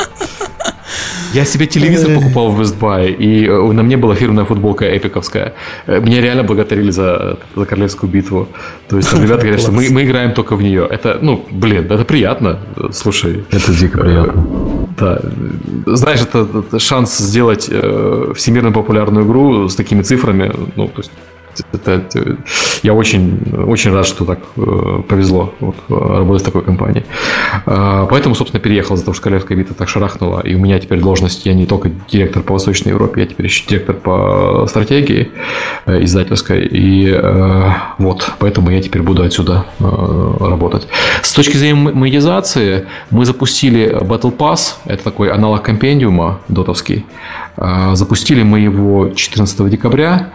Я 1.33 1.45
себе 1.45 1.67
телевизор 1.67 2.15
покупал 2.15 2.51
в 2.51 2.61
Best 2.61 2.79
Buy, 2.79 3.13
и 3.13 3.45
э, 3.45 3.71
на 3.71 3.83
мне 3.83 3.97
была 3.97 4.15
фирменная 4.15 4.45
футболка 4.45 4.85
эпиковская. 4.97 5.53
Э, 5.85 5.99
меня 5.99 6.21
реально 6.21 6.43
благодарили 6.43 6.89
за, 6.89 7.37
за 7.55 7.65
королевскую 7.65 8.11
битву. 8.11 8.47
То 8.87 8.97
есть 8.97 9.11
там 9.11 9.21
ребята 9.21 9.41
говорят, 9.41 9.61
что 9.61 9.71
мы, 9.71 9.87
мы 9.91 10.03
играем 10.03 10.33
только 10.33 10.55
в 10.55 10.63
нее. 10.63 10.87
Это, 10.89 11.19
ну, 11.21 11.45
блин, 11.51 11.85
это 11.91 12.03
приятно. 12.03 12.59
Слушай. 12.91 13.43
Это 13.51 13.73
дико 13.73 13.99
приятно. 13.99 14.45
Да. 14.97 15.21
Знаешь, 15.85 16.21
это, 16.21 16.47
это 16.59 16.79
шанс 16.79 17.17
сделать 17.17 17.69
э, 17.71 18.33
всемирно 18.35 18.71
популярную 18.71 19.25
игру 19.25 19.69
с 19.69 19.75
такими 19.75 20.01
цифрами. 20.01 20.51
Ну, 20.75 20.87
то 20.87 21.01
есть 21.01 21.11
это, 21.71 22.37
я 22.83 22.93
очень, 22.93 23.39
очень 23.67 23.91
рад, 23.91 24.05
что 24.05 24.25
так 24.25 24.39
э, 24.55 25.01
повезло 25.07 25.53
вот, 25.59 25.75
работать 25.89 26.43
в 26.43 26.45
такой 26.45 26.63
компании. 26.63 27.05
Э, 27.65 28.07
поэтому, 28.09 28.35
собственно, 28.35 28.61
переехал 28.61 28.95
за 28.95 29.03
того, 29.03 29.13
что 29.13 29.23
Королевская 29.23 29.57
битва 29.57 29.75
так 29.75 29.89
шарахнула. 29.89 30.41
И 30.41 30.55
у 30.55 30.59
меня 30.59 30.79
теперь 30.79 30.99
должность, 30.99 31.45
я 31.45 31.53
не 31.53 31.65
только 31.65 31.89
директор 32.09 32.43
по 32.43 32.53
Восточной 32.53 32.89
Европе, 32.89 33.21
я 33.21 33.27
теперь 33.27 33.47
еще 33.47 33.65
директор 33.67 33.95
по 33.95 34.65
стратегии 34.67 35.31
э, 35.85 36.03
издательской. 36.03 36.65
И 36.65 37.09
э, 37.09 37.69
вот, 37.97 38.31
поэтому 38.39 38.69
я 38.71 38.81
теперь 38.81 39.01
буду 39.01 39.23
отсюда 39.23 39.65
э, 39.79 40.37
работать. 40.39 40.87
С 41.21 41.33
точки 41.33 41.57
зрения 41.57 41.91
монетизации, 41.91 42.87
мы 43.11 43.25
запустили 43.25 43.89
Battle 44.01 44.35
Pass, 44.35 44.75
это 44.85 45.03
такой 45.03 45.31
аналог 45.31 45.63
компендиума 45.63 46.39
дотовский. 46.47 47.05
Э, 47.57 47.91
запустили 47.95 48.43
мы 48.43 48.59
его 48.59 49.09
14 49.09 49.69
декабря. 49.69 50.31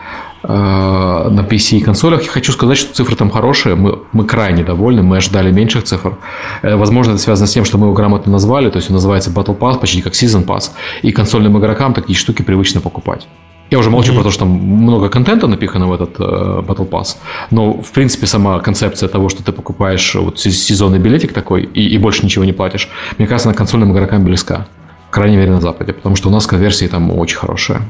Э, 0.47 1.29
на 1.31 1.41
PC 1.41 1.79
и 1.79 1.81
консолях. 1.81 2.23
Я 2.23 2.29
хочу 2.29 2.53
сказать, 2.53 2.77
что 2.77 2.93
цифры 2.93 3.17
там 3.17 3.31
хорошие, 3.31 3.77
мы, 3.77 4.01
мы 4.13 4.27
крайне 4.27 4.63
довольны, 4.63 5.03
мы 5.03 5.17
ожидали 5.17 5.51
меньших 5.51 5.85
цифр. 5.85 6.19
Э, 6.61 6.77
возможно, 6.77 7.13
это 7.13 7.21
связано 7.21 7.47
с 7.47 7.53
тем, 7.53 7.65
что 7.65 7.79
мы 7.79 7.87
его 7.87 7.95
грамотно 7.95 8.31
назвали, 8.31 8.69
то 8.69 8.77
есть 8.77 8.91
он 8.91 8.95
называется 8.95 9.31
Battle 9.31 9.57
Pass, 9.59 9.79
почти 9.81 10.03
как 10.03 10.13
Season 10.13 10.45
Pass, 10.45 10.73
и 11.01 11.13
консольным 11.13 11.59
игрокам 11.59 11.95
такие 11.95 12.15
штуки 12.15 12.43
привычно 12.43 12.83
покупать. 12.83 13.27
Я 13.71 13.79
уже 13.79 13.89
молчу 13.89 14.13
mm-hmm. 14.13 14.17
про 14.17 14.23
то, 14.25 14.31
что 14.31 14.41
там 14.41 14.51
много 14.51 15.09
контента 15.09 15.47
напихано 15.47 15.87
в 15.87 15.95
этот 15.95 16.17
э, 16.19 16.23
Battle 16.23 16.91
Pass, 16.91 17.17
но, 17.51 17.81
в 17.81 17.93
принципе, 17.93 18.27
сама 18.27 18.61
концепция 18.61 19.09
того, 19.09 19.31
что 19.31 19.43
ты 19.43 19.51
покупаешь 19.51 20.15
вот 20.15 20.39
сезонный 20.39 20.99
билетик 20.99 21.33
такой 21.33 21.63
и, 21.63 21.89
и 21.89 21.97
больше 21.97 22.23
ничего 22.23 22.45
не 22.45 22.53
платишь, 22.53 22.91
мне 23.17 23.27
кажется, 23.27 23.49
на 23.49 23.55
консольным 23.55 23.93
игрокам 23.93 24.23
близка. 24.25 24.67
Крайне 25.09 25.39
мере 25.39 25.53
на 25.53 25.63
Западе, 25.63 25.95
потому 25.95 26.17
что 26.17 26.29
у 26.29 26.33
нас 26.33 26.47
конверсии 26.47 26.87
там 26.87 27.11
очень 27.19 27.39
хорошие. 27.39 27.81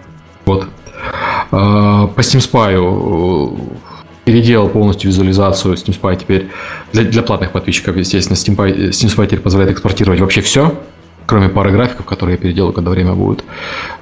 Вот. 0.45 0.69
А, 1.55 2.09
по 2.09 2.21
Steam 2.21 2.41
Spy 2.41 2.75
э, 2.75 3.57
переделал 4.25 4.69
полностью 4.69 5.11
визуализацию 5.11 5.75
Steam 5.75 5.99
Spy 5.99 6.17
теперь 6.17 6.49
для, 6.93 7.05
для 7.05 7.23
платных 7.23 7.53
подписчиков, 7.53 7.97
естественно. 7.97 8.35
Steam 8.35 8.57
Steam 8.91 9.17
Spy 9.17 9.27
теперь 9.27 9.41
позволяет 9.41 9.73
экспортировать 9.73 10.21
вообще 10.21 10.41
все, 10.41 10.75
кроме 11.27 11.49
пары 11.49 11.71
графиков, 11.71 12.07
которые 12.07 12.37
я 12.37 12.43
переделаю, 12.43 12.73
когда 12.73 12.91
время 12.91 13.13
будет. 13.13 13.45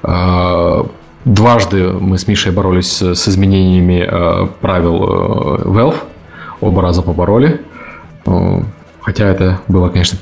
А, 0.01 0.87
дважды 1.25 1.89
мы 1.89 2.17
с 2.17 2.27
Мишей 2.27 2.51
боролись 2.51 3.01
с 3.01 3.27
изменениями 3.27 4.07
э, 4.09 4.47
правил 4.59 5.03
э, 5.03 5.63
Valve. 5.65 5.97
Оба 6.59 6.81
раза 6.81 7.01
побороли. 7.01 7.61
Хотя 9.01 9.27
это 9.27 9.59
было, 9.67 9.89
конечно, 9.89 10.17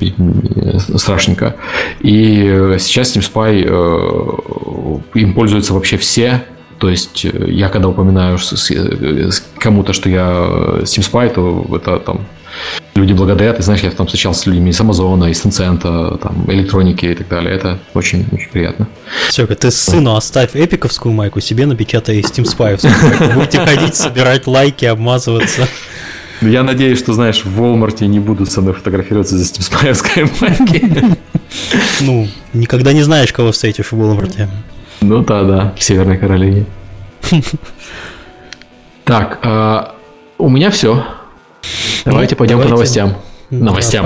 страшненько. 0.98 1.56
И 2.00 2.76
сейчас 2.80 3.16
Steam 3.16 3.22
Spy 3.22 5.02
им 5.14 5.34
пользуются 5.36 5.76
вообще 5.76 5.98
все 5.98 6.42
то 6.82 6.90
есть 6.90 7.26
э, 7.26 7.46
я 7.48 7.70
когда 7.70 7.90
упоминаю 7.90 8.40
э, 8.72 9.30
кому-то, 9.60 9.94
что 9.94 10.10
я 10.10 10.28
э, 10.28 10.82
Steam 10.84 11.04
Spy, 11.08 11.32
то 11.32 11.76
это 11.76 12.00
там 12.00 12.26
люди 12.96 13.14
благодарят. 13.14 13.60
И 13.60 13.62
знаешь, 13.62 13.82
я 13.82 13.92
там 13.92 14.08
встречался 14.08 14.42
с 14.42 14.46
людьми 14.48 14.72
из 14.72 14.82
Амазона, 14.82 15.26
из 15.26 15.46
Tencent, 15.46 16.18
там, 16.18 16.46
электроники 16.48 17.06
и 17.06 17.14
так 17.14 17.28
далее. 17.28 17.56
Это 17.56 17.78
очень, 17.94 18.26
очень 18.32 18.50
приятно. 18.50 18.88
Все, 19.30 19.46
ты 19.46 19.70
сыну 19.70 20.16
оставь 20.16 20.56
эпиковскую 20.56 21.14
майку, 21.14 21.40
себе 21.40 21.68
напечатай 21.68 22.20
Steam 22.22 22.46
Spy. 22.46 22.80
Будете 23.36 23.60
ходить, 23.60 23.96
собирать 23.96 24.48
лайки, 24.48 24.86
обмазываться. 24.86 25.68
Я 26.42 26.64
надеюсь, 26.64 26.98
что, 26.98 27.14
знаешь, 27.14 27.46
в 27.46 27.62
Walmart 27.62 28.04
не 28.08 28.20
будут 28.20 28.52
со 28.52 28.62
мной 28.62 28.74
фотографироваться 28.74 29.38
за 29.38 29.44
Steam 29.44 29.94
Spy 29.94 30.32
майки. 30.42 31.18
Ну, 32.00 32.28
никогда 32.54 32.92
не 32.92 33.04
знаешь, 33.04 33.32
кого 33.32 33.52
встретишь 33.52 33.92
в 33.92 34.02
Walmart. 34.02 34.48
Ну 35.02 35.24
да, 35.24 35.44
да, 35.44 35.74
в 35.78 35.84
Северной 35.84 36.18
Каролине. 36.18 36.66
Так, 39.04 39.40
а, 39.44 39.96
у 40.38 40.48
меня 40.48 40.70
все. 40.70 41.04
Давайте 42.06 42.36
пойдем 42.36 42.62
по 42.62 42.68
новостям. 42.70 43.16
Новостям. 43.50 44.06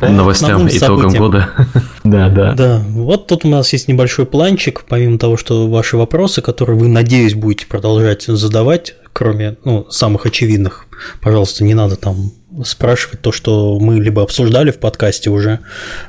Новостям, 0.00 0.68
итогам 0.68 1.12
года. 1.14 1.50
Да, 2.04 2.30
да. 2.30 2.54
Да, 2.54 2.82
вот 2.88 3.26
тут 3.26 3.44
у 3.44 3.48
нас 3.48 3.70
есть 3.72 3.86
небольшой 3.88 4.24
планчик, 4.24 4.84
помимо 4.88 5.18
того, 5.18 5.36
что 5.36 5.68
ваши 5.68 5.98
вопросы, 5.98 6.40
которые 6.40 6.78
вы, 6.78 6.88
надеюсь, 6.88 7.34
будете 7.34 7.66
продолжать 7.66 8.22
задавать, 8.22 8.94
кроме 9.12 9.56
ну, 9.64 9.86
самых 9.90 10.24
очевидных, 10.24 10.86
пожалуйста, 11.20 11.64
не 11.64 11.74
надо 11.74 11.96
там 11.96 12.32
спрашивать 12.64 13.20
то, 13.20 13.30
что 13.30 13.78
мы 13.78 14.00
либо 14.00 14.22
обсуждали 14.22 14.70
в 14.70 14.78
подкасте 14.78 15.28
уже, 15.28 15.58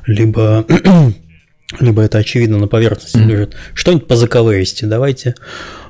либо 0.06 0.64
либо 1.80 2.02
это 2.02 2.18
очевидно 2.18 2.58
на 2.58 2.68
поверхности 2.68 3.18
mm-hmm. 3.18 3.26
лежит. 3.26 3.56
Что-нибудь 3.74 4.08
по 4.08 4.16
заковыристи. 4.16 4.86
Давайте. 4.86 5.36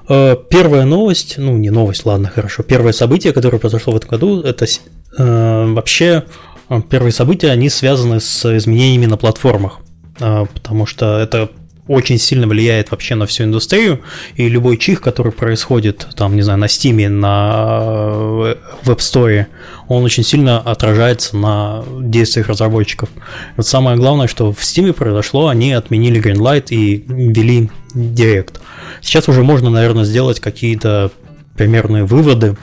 Э, 0.09 0.35
первая 0.49 0.85
новость, 0.85 1.35
ну 1.37 1.57
не 1.57 1.69
новость, 1.69 2.05
ладно, 2.05 2.29
хорошо. 2.33 2.63
Первое 2.63 2.91
событие, 2.91 3.31
которое 3.31 3.59
произошло 3.59 3.93
в 3.93 3.95
этом 3.95 4.09
году, 4.09 4.41
это 4.41 4.65
э, 4.65 5.65
вообще 5.67 6.25
э, 6.69 6.81
первые 6.89 7.13
события, 7.13 7.51
они 7.51 7.69
связаны 7.69 8.19
с 8.19 8.57
изменениями 8.57 9.05
на 9.05 9.17
платформах, 9.17 9.79
э, 10.19 10.45
потому 10.53 10.85
что 10.85 11.19
это 11.19 11.49
очень 11.89 12.19
сильно 12.19 12.47
влияет 12.47 12.91
вообще 12.91 13.15
на 13.15 13.25
всю 13.25 13.43
индустрию, 13.43 13.99
и 14.35 14.47
любой 14.47 14.77
чих, 14.77 15.01
который 15.01 15.31
происходит, 15.31 16.07
там, 16.15 16.35
не 16.35 16.43
знаю, 16.43 16.59
на 16.59 16.65
Steam, 16.65 17.09
на 17.09 18.55
Web 18.85 18.99
Store, 18.99 19.47
он 19.87 20.03
очень 20.03 20.23
сильно 20.23 20.59
отражается 20.59 21.35
на 21.35 21.83
действиях 21.99 22.47
разработчиков. 22.47 23.09
Вот 23.57 23.65
самое 23.65 23.97
главное, 23.97 24.27
что 24.27 24.53
в 24.53 24.59
Steam 24.59 24.93
произошло, 24.93 25.47
они 25.47 25.73
отменили 25.73 26.21
Greenlight 26.21 26.67
и 26.69 27.03
ввели 27.07 27.71
Direct. 27.95 28.59
Сейчас 29.01 29.27
уже 29.27 29.41
можно, 29.43 29.71
наверное, 29.71 30.03
сделать 30.03 30.39
какие-то 30.39 31.11
примерные 31.57 32.05
выводы. 32.05 32.55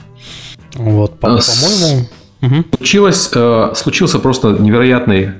Вот, 0.75 1.19
по- 1.19 1.37
по-моему... 1.37 2.07
Угу. 2.39 2.65
Случилось, 2.77 3.31
э, 3.33 3.71
случился 3.75 4.19
просто 4.19 4.49
невероятный 4.49 5.31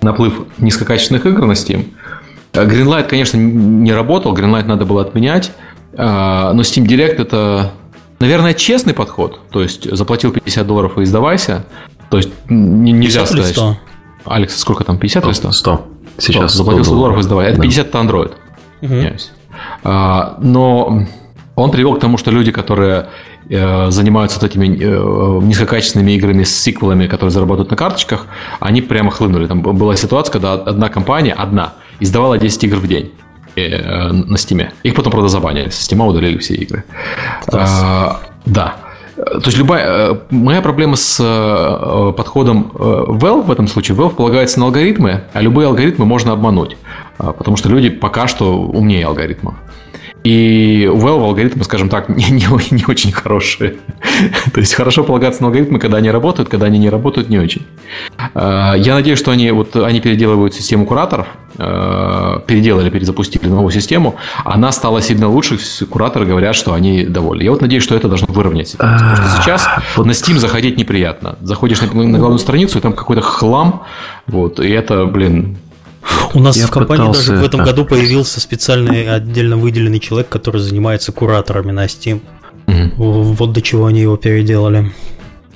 наплыв 0.00 0.46
низкокачественных 0.56 1.26
игр 1.26 1.44
на 1.44 1.52
Steam. 1.52 1.88
Э, 2.52 2.64
Greenlight, 2.66 3.08
конечно, 3.08 3.36
не 3.36 3.92
работал, 3.92 4.34
Greenlight 4.34 4.66
надо 4.66 4.84
было 4.84 5.02
отменять, 5.02 5.52
э, 5.92 6.02
но 6.02 6.60
Steam 6.62 6.86
Direct 6.86 7.20
это, 7.20 7.72
наверное, 8.20 8.54
честный 8.54 8.94
подход. 8.94 9.40
То 9.50 9.62
есть 9.62 9.90
заплатил 9.94 10.32
50 10.32 10.66
долларов 10.66 10.98
и 10.98 11.02
издавайся. 11.02 11.64
То 12.10 12.16
есть 12.16 12.30
нельзя 12.48 13.26
сказать. 13.26 13.52
100? 13.52 13.76
Алекс, 14.24 14.56
сколько 14.56 14.84
там, 14.84 14.98
50 14.98 15.24
или 15.24 15.32
100? 15.32 15.52
100. 15.52 15.86
Сейчас 16.18 16.54
100, 16.54 16.58
заплатил 16.58 16.84
100 16.84 16.94
долларов 16.94 17.16
и 17.18 17.20
издавай. 17.20 17.46
Это 17.48 17.56
да. 17.58 17.62
50 17.62 17.86
это 17.86 17.98
Android. 17.98 18.32
Угу. 18.80 19.88
Но 20.40 21.06
он 21.54 21.70
привел 21.70 21.94
к 21.94 22.00
тому, 22.00 22.18
что 22.18 22.30
люди, 22.30 22.52
которые 22.52 23.08
занимаются 23.48 24.38
вот 24.40 24.50
этими 24.50 24.66
низкокачественными 24.66 26.12
играми 26.12 26.42
с 26.42 26.54
сиквелами, 26.54 27.06
которые 27.06 27.30
зарабатывают 27.30 27.70
на 27.70 27.76
карточках, 27.76 28.26
они 28.60 28.82
прямо 28.82 29.10
хлынули. 29.10 29.46
Там 29.46 29.62
была 29.62 29.96
ситуация, 29.96 30.32
когда 30.32 30.52
одна 30.54 30.88
компания, 30.88 31.32
одна, 31.32 31.74
издавала 32.00 32.38
10 32.38 32.64
игр 32.64 32.76
в 32.76 32.86
день 32.86 33.12
э, 33.56 34.12
на 34.12 34.38
Стиме. 34.38 34.72
Их 34.82 34.94
потом, 34.94 35.12
правда, 35.12 35.28
забанили. 35.28 35.68
С 35.68 35.80
Стима 35.80 36.06
удалили 36.06 36.38
все 36.38 36.54
игры. 36.54 36.84
А, 37.52 38.20
да. 38.46 38.76
То 39.16 39.42
есть 39.46 39.58
любая 39.58 40.20
моя 40.30 40.62
проблема 40.62 40.94
с 40.94 41.16
подходом 42.16 42.70
Valve 42.72 43.42
в 43.42 43.50
этом 43.50 43.66
случае, 43.66 43.96
Valve 43.96 44.14
полагается 44.14 44.60
на 44.60 44.66
алгоритмы, 44.66 45.24
а 45.32 45.40
любые 45.40 45.66
алгоритмы 45.66 46.06
можно 46.06 46.32
обмануть, 46.32 46.76
потому 47.16 47.56
что 47.56 47.68
люди 47.68 47.88
пока 47.88 48.28
что 48.28 48.56
умнее 48.60 49.04
алгоритмов. 49.06 49.54
И 50.28 50.86
у 50.92 50.98
Valve 50.98 51.24
алгоритмы, 51.24 51.64
скажем 51.64 51.88
так, 51.88 52.08
не, 52.10 52.28
не, 52.30 52.46
не 52.70 52.84
очень 52.86 53.12
хорошие. 53.12 53.76
То 54.52 54.60
есть 54.60 54.74
хорошо 54.74 55.02
полагаться 55.02 55.40
на 55.40 55.48
алгоритмы, 55.48 55.78
когда 55.78 55.96
они 55.96 56.10
работают, 56.10 56.50
когда 56.50 56.66
они 56.66 56.78
не 56.78 56.90
работают, 56.90 57.30
не 57.30 57.38
очень. 57.38 57.66
А, 58.34 58.74
я 58.74 58.92
надеюсь, 58.94 59.18
что 59.18 59.30
они, 59.30 59.50
вот, 59.52 59.74
они 59.76 60.02
переделывают 60.02 60.52
систему 60.52 60.84
кураторов, 60.84 61.28
а, 61.56 62.40
переделали, 62.40 62.90
перезапустили 62.90 63.46
новую 63.46 63.70
систему. 63.70 64.16
Она 64.44 64.70
стала 64.70 65.00
сильно 65.00 65.30
лучше, 65.30 65.58
кураторы 65.86 66.26
говорят, 66.26 66.54
что 66.54 66.74
они 66.74 67.04
довольны. 67.04 67.42
Я 67.42 67.50
вот 67.50 67.62
надеюсь, 67.62 67.82
что 67.82 67.96
это 67.96 68.08
должно 68.08 68.26
выровнять 68.28 68.68
ситуацию. 68.68 69.10
Потому 69.10 69.30
что 69.30 69.42
сейчас 69.42 69.66
на 69.96 70.10
Steam 70.10 70.36
заходить 70.36 70.76
неприятно. 70.76 71.38
Заходишь 71.40 71.80
на, 71.80 71.86
на 71.86 72.18
главную 72.18 72.38
страницу, 72.38 72.76
и 72.76 72.82
там 72.82 72.92
какой-то 72.92 73.22
хлам, 73.22 73.84
вот, 74.26 74.60
и 74.60 74.68
это, 74.68 75.06
блин, 75.06 75.56
у 76.34 76.40
нас 76.40 76.56
я 76.56 76.66
в 76.66 76.70
компании 76.70 77.06
пытался... 77.06 77.30
даже 77.30 77.42
в 77.42 77.44
этом 77.44 77.64
году 77.64 77.84
появился 77.84 78.40
специальный 78.40 79.12
отдельно 79.12 79.56
выделенный 79.56 80.00
человек, 80.00 80.28
который 80.28 80.60
занимается 80.60 81.12
кураторами 81.12 81.72
на 81.72 81.86
Steam. 81.86 82.20
Угу. 82.66 83.02
Вот 83.34 83.52
до 83.52 83.62
чего 83.62 83.86
они 83.86 84.00
его 84.00 84.16
переделали. 84.16 84.92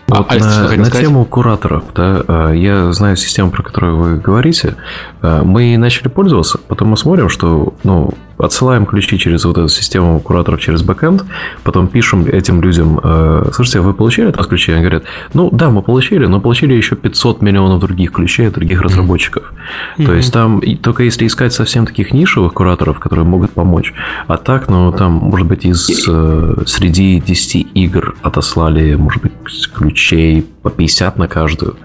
Вот 0.09 0.27
а, 0.29 0.35
на, 0.35 0.77
на 0.77 0.91
тему 0.91 1.25
кураторов, 1.25 1.85
да, 1.95 2.23
а, 2.27 2.53
я 2.53 2.93
знаю 2.93 3.17
систему, 3.17 3.51
про 3.51 3.63
которую 3.63 3.97
вы 3.97 4.17
говорите. 4.17 4.77
А, 5.23 5.43
мы 5.43 5.77
начали 5.79 6.09
пользоваться, 6.09 6.59
потом 6.69 6.89
мы 6.89 6.97
смотрим, 6.97 7.29
что 7.29 7.75
ну, 7.83 8.13
отсылаем 8.39 8.87
ключи 8.87 9.19
через 9.19 9.45
вот 9.45 9.59
эту 9.59 9.69
систему 9.69 10.21
кураторов 10.21 10.61
через 10.61 10.83
бэкэнд, 10.83 11.25
потом 11.63 11.89
пишем 11.89 12.27
этим 12.27 12.61
людям, 12.63 13.01
э, 13.03 13.51
слушайте, 13.53 13.81
вы 13.81 13.95
получили 13.95 14.27
от 14.27 14.37
нас 14.37 14.47
ключи? 14.47 14.73
Они 14.73 14.81
говорят, 14.81 15.05
ну 15.35 15.51
да, 15.53 15.71
мы 15.71 15.83
получили, 15.83 16.27
но 16.27 16.41
получили 16.41 16.75
еще 16.75 16.97
500 16.97 17.43
миллионов 17.43 17.81
других 17.81 18.13
ключей 18.13 18.49
от 18.49 18.55
других 18.55 18.81
разработчиков. 18.83 19.53
Mm-hmm. 19.99 20.07
То 20.07 20.15
есть 20.15 20.33
там 20.33 20.61
только 20.83 21.05
если 21.05 21.27
искать 21.27 21.53
совсем 21.53 21.87
таких 21.87 22.13
нишевых 22.13 22.53
кураторов, 22.53 22.99
которые 22.99 23.25
могут 23.25 23.53
помочь, 23.53 23.93
а 24.27 24.37
так, 24.37 24.69
ну 24.69 24.93
там, 24.93 25.13
может 25.13 25.47
быть, 25.47 25.65
из 25.65 26.07
э, 26.09 26.55
среди 26.67 27.21
10 27.21 27.67
игр 27.75 28.15
отослали, 28.23 28.95
может 28.95 29.23
быть, 29.23 29.33
ключей 29.75 30.47
по 30.63 30.71
50 30.71 31.19
на 31.19 31.29
каждую. 31.29 31.77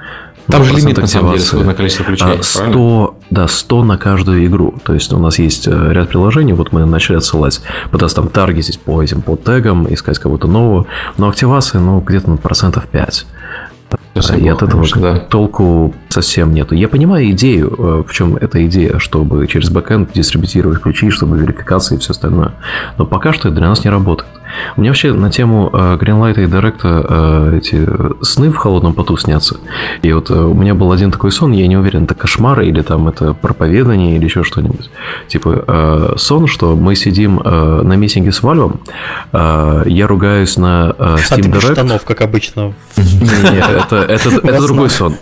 Там 0.47 0.63
же 0.63 0.73
лимит, 0.73 0.97
на 0.97 1.07
самом 1.07 1.38
деле, 1.38 1.63
на 1.63 1.73
количество 1.73 2.05
ключей. 2.05 2.41
100, 2.41 3.15
а, 3.19 3.23
да, 3.29 3.47
100 3.47 3.83
на 3.83 3.97
каждую 3.97 4.45
игру. 4.45 4.73
То 4.83 4.93
есть 4.93 5.12
у 5.12 5.19
нас 5.19 5.39
есть 5.39 5.67
э, 5.67 5.93
ряд 5.93 6.10
приложений, 6.10 6.53
вот 6.53 6.71
мы 6.71 6.86
начали 6.86 7.17
отсылать, 7.17 7.62
пытаться 7.91 8.17
там 8.17 8.29
таргетить 8.29 8.79
по 8.79 9.03
этим, 9.03 9.21
по 9.21 9.36
тегам, 9.36 9.91
искать 9.93 10.19
кого-то 10.19 10.47
нового. 10.47 10.86
Но 11.17 11.27
активации, 11.27 11.79
ну, 11.79 11.99
где-то 11.99 12.29
на 12.29 12.38
процентов 12.38 12.88
5. 12.88 13.25
Совсем 14.21 14.45
и 14.45 14.49
от 14.49 14.63
этого 14.63 14.81
конечно, 14.81 15.01
да. 15.01 15.19
толку 15.19 15.93
совсем 16.10 16.53
нету. 16.53 16.75
Я 16.75 16.88
понимаю 16.88 17.29
идею, 17.31 17.75
э, 17.77 18.03
в 18.07 18.13
чем 18.13 18.36
эта 18.36 18.65
идея, 18.65 18.99
чтобы 18.99 19.45
через 19.47 19.69
бэкэнд 19.69 20.13
дистрибутировать 20.13 20.81
ключи, 20.81 21.10
чтобы 21.10 21.38
верификация 21.38 21.97
и 21.97 21.99
все 21.99 22.12
остальное. 22.12 22.53
Но 22.97 23.05
пока 23.05 23.33
что 23.33 23.49
это 23.49 23.57
для 23.57 23.67
нас 23.67 23.83
не 23.83 23.89
работает. 23.89 24.29
У 24.75 24.81
меня 24.81 24.91
вообще 24.91 25.13
на 25.13 25.31
тему 25.31 25.69
э, 25.71 25.97
Greenlight 25.99 26.43
и 26.43 26.45
Direct 26.45 26.81
э, 26.83 27.57
эти 27.57 27.88
сны 28.23 28.51
в 28.51 28.55
холодном 28.57 28.93
поту 28.93 29.17
снятся. 29.17 29.57
И 30.01 30.12
вот 30.12 30.29
у 30.29 30.53
меня 30.53 30.75
был 30.75 30.91
один 30.91 31.12
такой 31.12 31.31
сон, 31.31 31.51
я 31.51 31.67
не 31.67 31.77
уверен, 31.77 32.05
это 32.05 32.15
кошмар 32.15 32.62
или 32.62 32.81
там 32.81 33.07
это 33.07 33.33
проповедание 33.33 34.15
или 34.15 34.25
еще 34.25 34.43
что-нибудь. 34.43 34.89
Типа 35.27 36.15
сон, 36.17 36.47
что 36.47 36.75
мы 36.75 36.95
сидим 36.95 37.41
на 37.43 37.93
митинге 37.95 38.31
с 38.31 38.43
Вальвом, 38.43 38.79
я 39.33 40.07
ругаюсь 40.07 40.57
на 40.57 40.95
Steam 40.97 41.53
а 41.53 41.57
Direct. 41.57 41.71
штанов, 41.73 42.05
как 42.05 42.21
обычно. 42.21 42.73
Не, 42.97 43.60
это, 43.60 43.97
это, 43.97 44.29
это 44.29 44.62
другой 44.62 44.89
сон. 44.89 45.15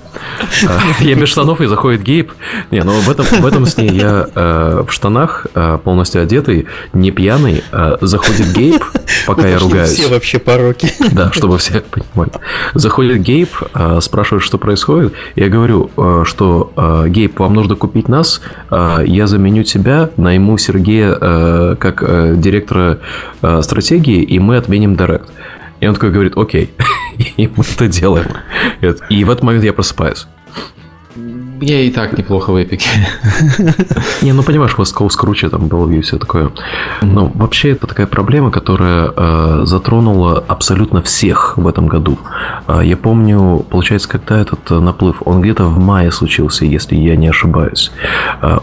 Я 0.99 1.15
без 1.15 1.29
штанов 1.29 1.61
и 1.61 1.67
заходит 1.67 2.01
Гейб. 2.03 2.31
Не, 2.71 2.83
но 2.83 2.91
в 2.93 3.09
этом, 3.09 3.25
в 3.25 3.45
этом 3.45 3.65
сне 3.65 3.88
я 3.88 4.27
э, 4.33 4.83
в 4.88 4.91
штанах, 4.91 5.47
э, 5.53 5.77
полностью 5.83 6.21
одетый, 6.21 6.67
не 6.93 7.11
пьяный, 7.11 7.63
э, 7.71 7.97
заходит 8.01 8.53
Гейб, 8.53 8.83
пока 9.25 9.47
я 9.47 9.60
ругаюсь. 9.60 9.89
Все 9.89 10.08
вообще 10.08 10.39
пороки. 10.39 10.91
Да, 11.12 11.32
чтобы 11.32 11.58
все 11.58 11.82
понимали. 11.82 12.32
Заходит 12.73 13.21
Гейб, 13.21 13.49
э, 13.73 13.99
спрашивает, 14.01 14.43
что 14.43 14.58
происходит. 14.58 15.13
Я 15.36 15.47
говорю, 15.47 15.89
э, 15.95 16.23
что 16.25 16.73
э, 16.75 17.06
Гейб, 17.08 17.39
вам 17.39 17.54
нужно 17.54 17.75
купить 17.75 18.10
нас, 18.10 18.41
я 18.69 19.28
заменю 19.28 19.63
тебя, 19.63 20.10
найму 20.17 20.58
Сергея 20.58 21.75
как 21.75 22.39
директора 22.39 22.99
стратегии, 23.62 24.21
и 24.21 24.39
мы 24.39 24.58
отменим 24.58 24.95
Директ. 24.95 25.30
И 25.80 25.88
он 25.88 25.93
такой 25.93 26.12
говорит, 26.12 26.38
окей. 26.38 26.71
И 27.38 27.47
мы 27.47 27.63
это 27.63 27.88
делаем. 27.88 28.28
И 29.10 29.23
в 29.23 29.30
этот 29.30 29.43
момент 29.43 29.63
я 29.63 29.73
просыпаюсь. 29.73 30.28
Я 31.62 31.82
и 31.82 31.89
так 31.89 32.18
неплохо 32.18 32.52
в 32.52 32.62
эпике. 32.62 32.89
Не, 34.22 34.34
ну 34.34 34.44
понимаешь, 34.44 34.74
West 34.78 35.15
круче, 35.15 35.50
там 35.50 35.68
было 35.68 35.89
и 35.89 36.02
все 36.02 36.18
такое. 36.18 36.52
Но 37.02 37.32
вообще 37.34 37.72
это 37.72 37.88
такая 37.88 38.08
проблема, 38.08 38.52
которая 38.52 39.12
э, 39.15 39.62
затронула 39.63 40.44
абсолютно 40.48 41.02
всех 41.02 41.58
в 41.58 41.68
этом 41.68 41.88
году. 41.88 42.18
Э, 42.68 42.82
я 42.84 42.98
помню, 42.98 43.65
получается, 43.70 44.10
когда 44.10 44.39
этот 44.39 44.70
э, 44.70 44.80
наплыв, 44.80 45.22
он 45.26 45.41
где-то 45.41 45.65
в 45.65 45.80
мае 45.80 46.12
случился, 46.12 46.65
если 46.65 46.96
я 46.96 47.15
не 47.15 47.28
ошибаюсь. 47.28 47.91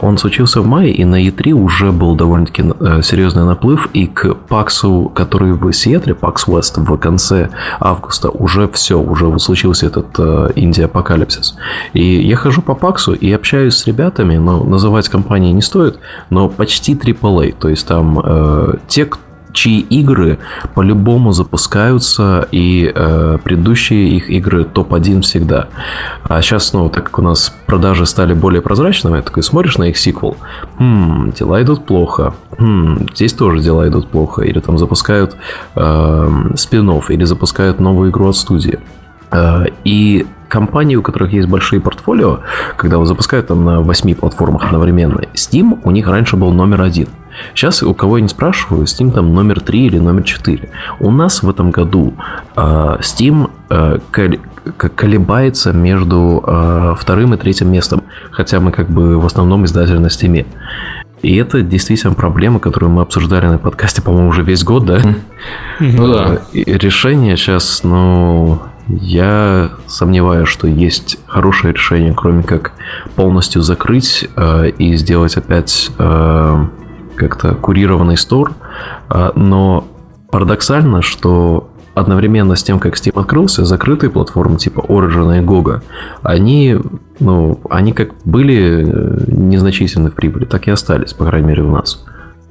Он 0.01 0.19
случился 0.19 0.61
в 0.61 0.67
мае, 0.67 0.93
и 0.93 1.05
на 1.05 1.23
E3 1.25 1.53
уже 1.53 1.93
был 1.93 2.15
довольно-таки 2.15 2.63
серьезный 3.03 3.45
наплыв, 3.45 3.89
и 3.95 4.07
к 4.07 4.35
Паксу, 4.35 5.11
который 5.15 5.53
в 5.53 5.73
Сиэтле, 5.73 6.15
Пакс 6.15 6.47
West 6.47 6.81
в 6.81 6.97
конце 6.99 7.49
августа, 7.81 8.29
уже 8.29 8.69
все, 8.69 8.99
уже 9.01 9.39
случился 9.39 9.87
этот 9.87 10.19
Индия-апокалипсис. 10.57 11.57
И 11.93 12.21
я 12.21 12.37
хожу 12.37 12.63
по 12.63 12.75
Паксу 12.83 13.13
и 13.13 13.31
общаюсь 13.31 13.77
с 13.77 13.87
ребятами, 13.87 14.39
но 14.39 14.65
называть 14.65 15.09
компании 15.09 15.53
не 15.53 15.63
стоит, 15.63 16.01
но 16.31 16.49
почти 16.49 16.95
AAA. 16.95 17.55
То 17.57 17.69
есть 17.69 17.87
там 17.87 18.19
э, 18.19 18.75
те, 18.89 19.09
чьи 19.53 19.79
игры 19.79 20.41
по-любому 20.75 21.31
запускаются, 21.31 22.49
и 22.51 22.91
э, 22.93 23.39
предыдущие 23.45 24.09
их 24.09 24.31
игры 24.31 24.65
топ-1 24.65 25.21
всегда. 25.21 25.69
А 26.25 26.43
сейчас, 26.43 26.73
ну, 26.73 26.89
так 26.89 27.05
как 27.05 27.21
у 27.21 27.23
нас 27.23 27.55
продажи 27.67 28.05
стали 28.05 28.35
более 28.35 28.63
прозрачными, 28.63 29.21
такой 29.21 29.45
смотришь 29.45 29.79
на 29.79 29.85
их 29.85 29.97
сиквел, 29.97 30.37
хм, 30.77 31.31
дела 31.39 31.63
идут 31.63 31.87
плохо, 31.87 32.35
хм, 32.59 33.07
здесь 33.15 33.33
тоже 33.33 33.61
дела 33.61 33.87
идут 33.87 34.09
плохо, 34.09 34.43
или 34.43 34.59
там 34.59 34.77
запускают 34.77 35.37
э, 35.77 36.31
спин 36.57 36.91
или 37.11 37.25
запускают 37.25 37.79
новую 37.79 38.11
игру 38.11 38.29
от 38.29 38.37
студии. 38.37 38.81
Э, 39.33 39.65
и 39.85 40.27
компании, 40.53 40.97
у 40.97 41.03
которых 41.03 41.33
есть 41.33 41.49
большие 41.49 41.81
портфолио, 41.81 42.41
когда 42.77 42.99
вы 42.99 43.07
запускают 43.07 43.47
там 43.47 43.65
на 43.65 43.81
8 43.81 44.15
платформах 44.15 44.65
одновременно, 44.65 45.23
Steam 45.35 45.79
у 45.83 45.91
них 45.91 46.07
раньше 46.07 46.37
был 46.37 46.53
номер 46.53 46.83
один. 46.83 47.09
Сейчас 47.55 47.83
у 47.83 47.95
кого 47.95 48.19
я 48.19 48.23
не 48.23 48.29
спрашиваю, 48.29 48.85
Steam 48.85 49.13
там 49.13 49.35
номер 49.35 49.61
3 49.61 49.87
или 49.87 49.99
номер 49.99 50.25
4. 50.25 50.69
У 51.01 51.11
нас 51.11 51.43
в 51.43 51.49
этом 51.49 51.71
году 51.71 52.13
э, 52.55 52.61
Steam 53.01 53.51
э, 53.71 53.99
колебается 54.77 55.73
между 55.73 56.45
э, 56.47 56.95
вторым 56.99 57.33
и 57.33 57.39
третьим 57.39 57.73
местом, 57.73 58.03
хотя 58.31 58.61
мы 58.61 58.73
как 58.73 58.91
бы 58.91 59.19
в 59.19 59.25
основном 59.25 59.65
издатель 59.65 59.99
на 59.99 60.09
Steam. 60.09 60.47
И 61.23 61.37
это 61.37 61.63
действительно 61.63 62.15
проблема, 62.15 62.59
которую 62.59 62.91
мы 62.91 63.03
обсуждали 63.03 63.47
на 63.47 63.57
подкасте, 63.57 64.03
по-моему, 64.03 64.29
уже 64.29 64.43
весь 64.43 64.65
год, 64.65 64.85
да? 64.85 65.01
Ну 65.79 66.13
да. 66.13 66.43
И 66.53 66.65
решение 66.65 67.37
сейчас, 67.37 67.85
ну, 67.85 68.61
я 68.89 69.71
сомневаюсь, 69.87 70.49
что 70.49 70.67
есть 70.67 71.19
хорошее 71.27 71.73
решение, 71.73 72.15
кроме 72.15 72.43
как 72.43 72.73
полностью 73.17 73.63
закрыть 73.63 74.29
э, 74.37 74.71
и 74.71 74.97
сделать 74.97 75.37
опять 75.37 75.91
э, 75.99 76.67
как-то 77.17 77.55
курированный 77.55 78.17
стор. 78.17 78.53
Э, 79.09 79.31
но 79.35 79.87
парадоксально, 80.31 81.03
что 81.03 81.71
одновременно 81.95 82.57
с 82.57 82.63
тем, 82.63 82.79
как 82.79 82.95
Steam 82.95 83.19
открылся, 83.21 83.65
закрытые 83.65 84.11
платформы 84.11 84.57
типа 84.57 84.81
Origin 84.81 85.39
и 85.39 85.45
GOG, 85.45 85.83
они, 86.23 86.79
ну, 87.21 87.61
они 87.71 87.93
как 87.93 88.11
были 88.25 88.85
э, 88.87 89.25
незначительны 89.29 90.11
в 90.11 90.15
прибыли, 90.15 90.45
так 90.45 90.69
и 90.69 90.71
остались, 90.71 91.13
по 91.13 91.25
крайней 91.27 91.49
мере, 91.49 91.63
у 91.63 91.71
нас. 91.71 92.05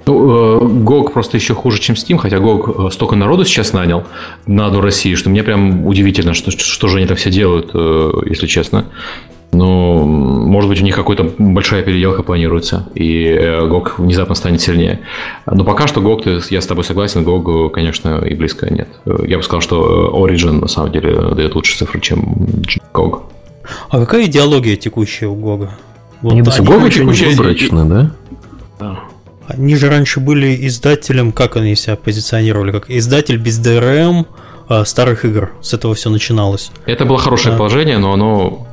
Ну, 0.06 0.84
GOG 0.84 1.10
э, 1.10 1.14
просто 1.14 1.38
еще 1.38 1.54
хуже, 1.54 1.80
чем 1.80 1.96
Steam, 1.96 2.18
хотя 2.18 2.38
GOG 2.38 2.88
э, 2.88 2.92
столько 2.92 3.16
народу 3.16 3.46
сейчас 3.46 3.74
нанял 3.74 4.04
на 4.46 4.70
до 4.70 4.82
России, 4.82 5.16
что 5.16 5.30
мне 5.30 5.44
прям 5.44 5.86
удивительно, 5.86 6.34
что, 6.34 6.52
что 6.52 6.88
же 6.88 6.98
они 6.98 7.08
там 7.08 7.18
все 7.18 7.30
делают, 7.30 7.72
если 8.26 8.48
честно. 8.48 8.86
Ну, 9.54 10.06
может 10.06 10.70
быть, 10.70 10.82
у 10.82 10.84
них 10.86 10.96
какая-то 10.96 11.34
большая 11.38 11.84
переделка 11.84 12.24
планируется, 12.24 12.88
и 12.96 13.26
GOG 13.28 13.94
внезапно 13.98 14.34
станет 14.34 14.62
сильнее. 14.62 15.02
Но 15.46 15.66
пока 15.66 15.88
что 15.88 16.00
GOG, 16.00 16.46
я 16.50 16.62
с 16.62 16.66
тобой 16.66 16.86
согласен, 16.86 17.26
GOG, 17.26 17.70
конечно, 17.70 18.24
и 18.26 18.34
близко 18.34 18.74
нет. 18.74 18.88
Я 19.06 19.38
бы 19.38 19.44
сказал, 19.44 19.62
что 19.62 20.10
Origin, 20.14 20.62
на 20.62 20.68
самом 20.68 20.94
деле, 20.94 21.36
дает 21.36 21.54
лучше 21.56 21.78
цифры, 21.78 22.00
чем 22.00 22.22
GOG. 22.94 23.24
А 23.90 24.00
какая 24.00 24.26
идеология 24.26 24.78
текущая 24.78 25.28
у 25.28 25.36
GOG? 25.36 25.70
Вот 26.22 26.32
они, 26.32 26.42
GOG 26.42 26.86
очень 26.86 27.06
выборочно? 27.06 27.86
Да. 27.86 28.12
Они 29.58 29.76
же 29.76 29.90
раньше 29.90 30.20
были 30.20 30.68
издателем, 30.68 31.32
как 31.32 31.58
они 31.58 31.76
себя 31.76 31.96
позиционировали, 31.96 32.72
как 32.72 32.90
издатель 32.90 33.38
без 33.38 33.60
DRM, 33.60 34.26
а, 34.68 34.86
старых 34.86 35.26
игр. 35.26 35.52
С 35.62 35.74
этого 35.74 35.94
все 35.96 36.10
начиналось. 36.10 36.72
Это 36.86 37.06
было 37.06 37.18
хорошее 37.18 37.52
да. 37.52 37.58
положение, 37.58 37.98
но 37.98 38.14
оно 38.14 38.68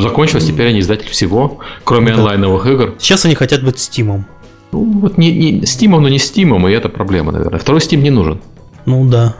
закончилось. 0.00 0.46
Теперь 0.46 0.68
они 0.68 0.80
издатель 0.80 1.08
всего, 1.08 1.58
кроме 1.84 2.12
да. 2.12 2.18
онлайновых 2.18 2.66
игр. 2.66 2.94
Сейчас 2.98 3.24
они 3.24 3.34
хотят 3.34 3.62
быть 3.62 3.76
Steam. 3.76 4.24
Ну, 4.72 5.00
вот 5.00 5.16
не, 5.16 5.30
не 5.30 5.60
Steam, 5.60 5.98
но 6.00 6.08
не 6.08 6.16
Steam, 6.16 6.68
и 6.68 6.72
это 6.72 6.88
проблема, 6.88 7.30
наверное. 7.30 7.60
Второй 7.60 7.80
Steam 7.80 7.98
не 7.98 8.10
нужен. 8.10 8.40
Ну 8.86 9.08
да. 9.08 9.36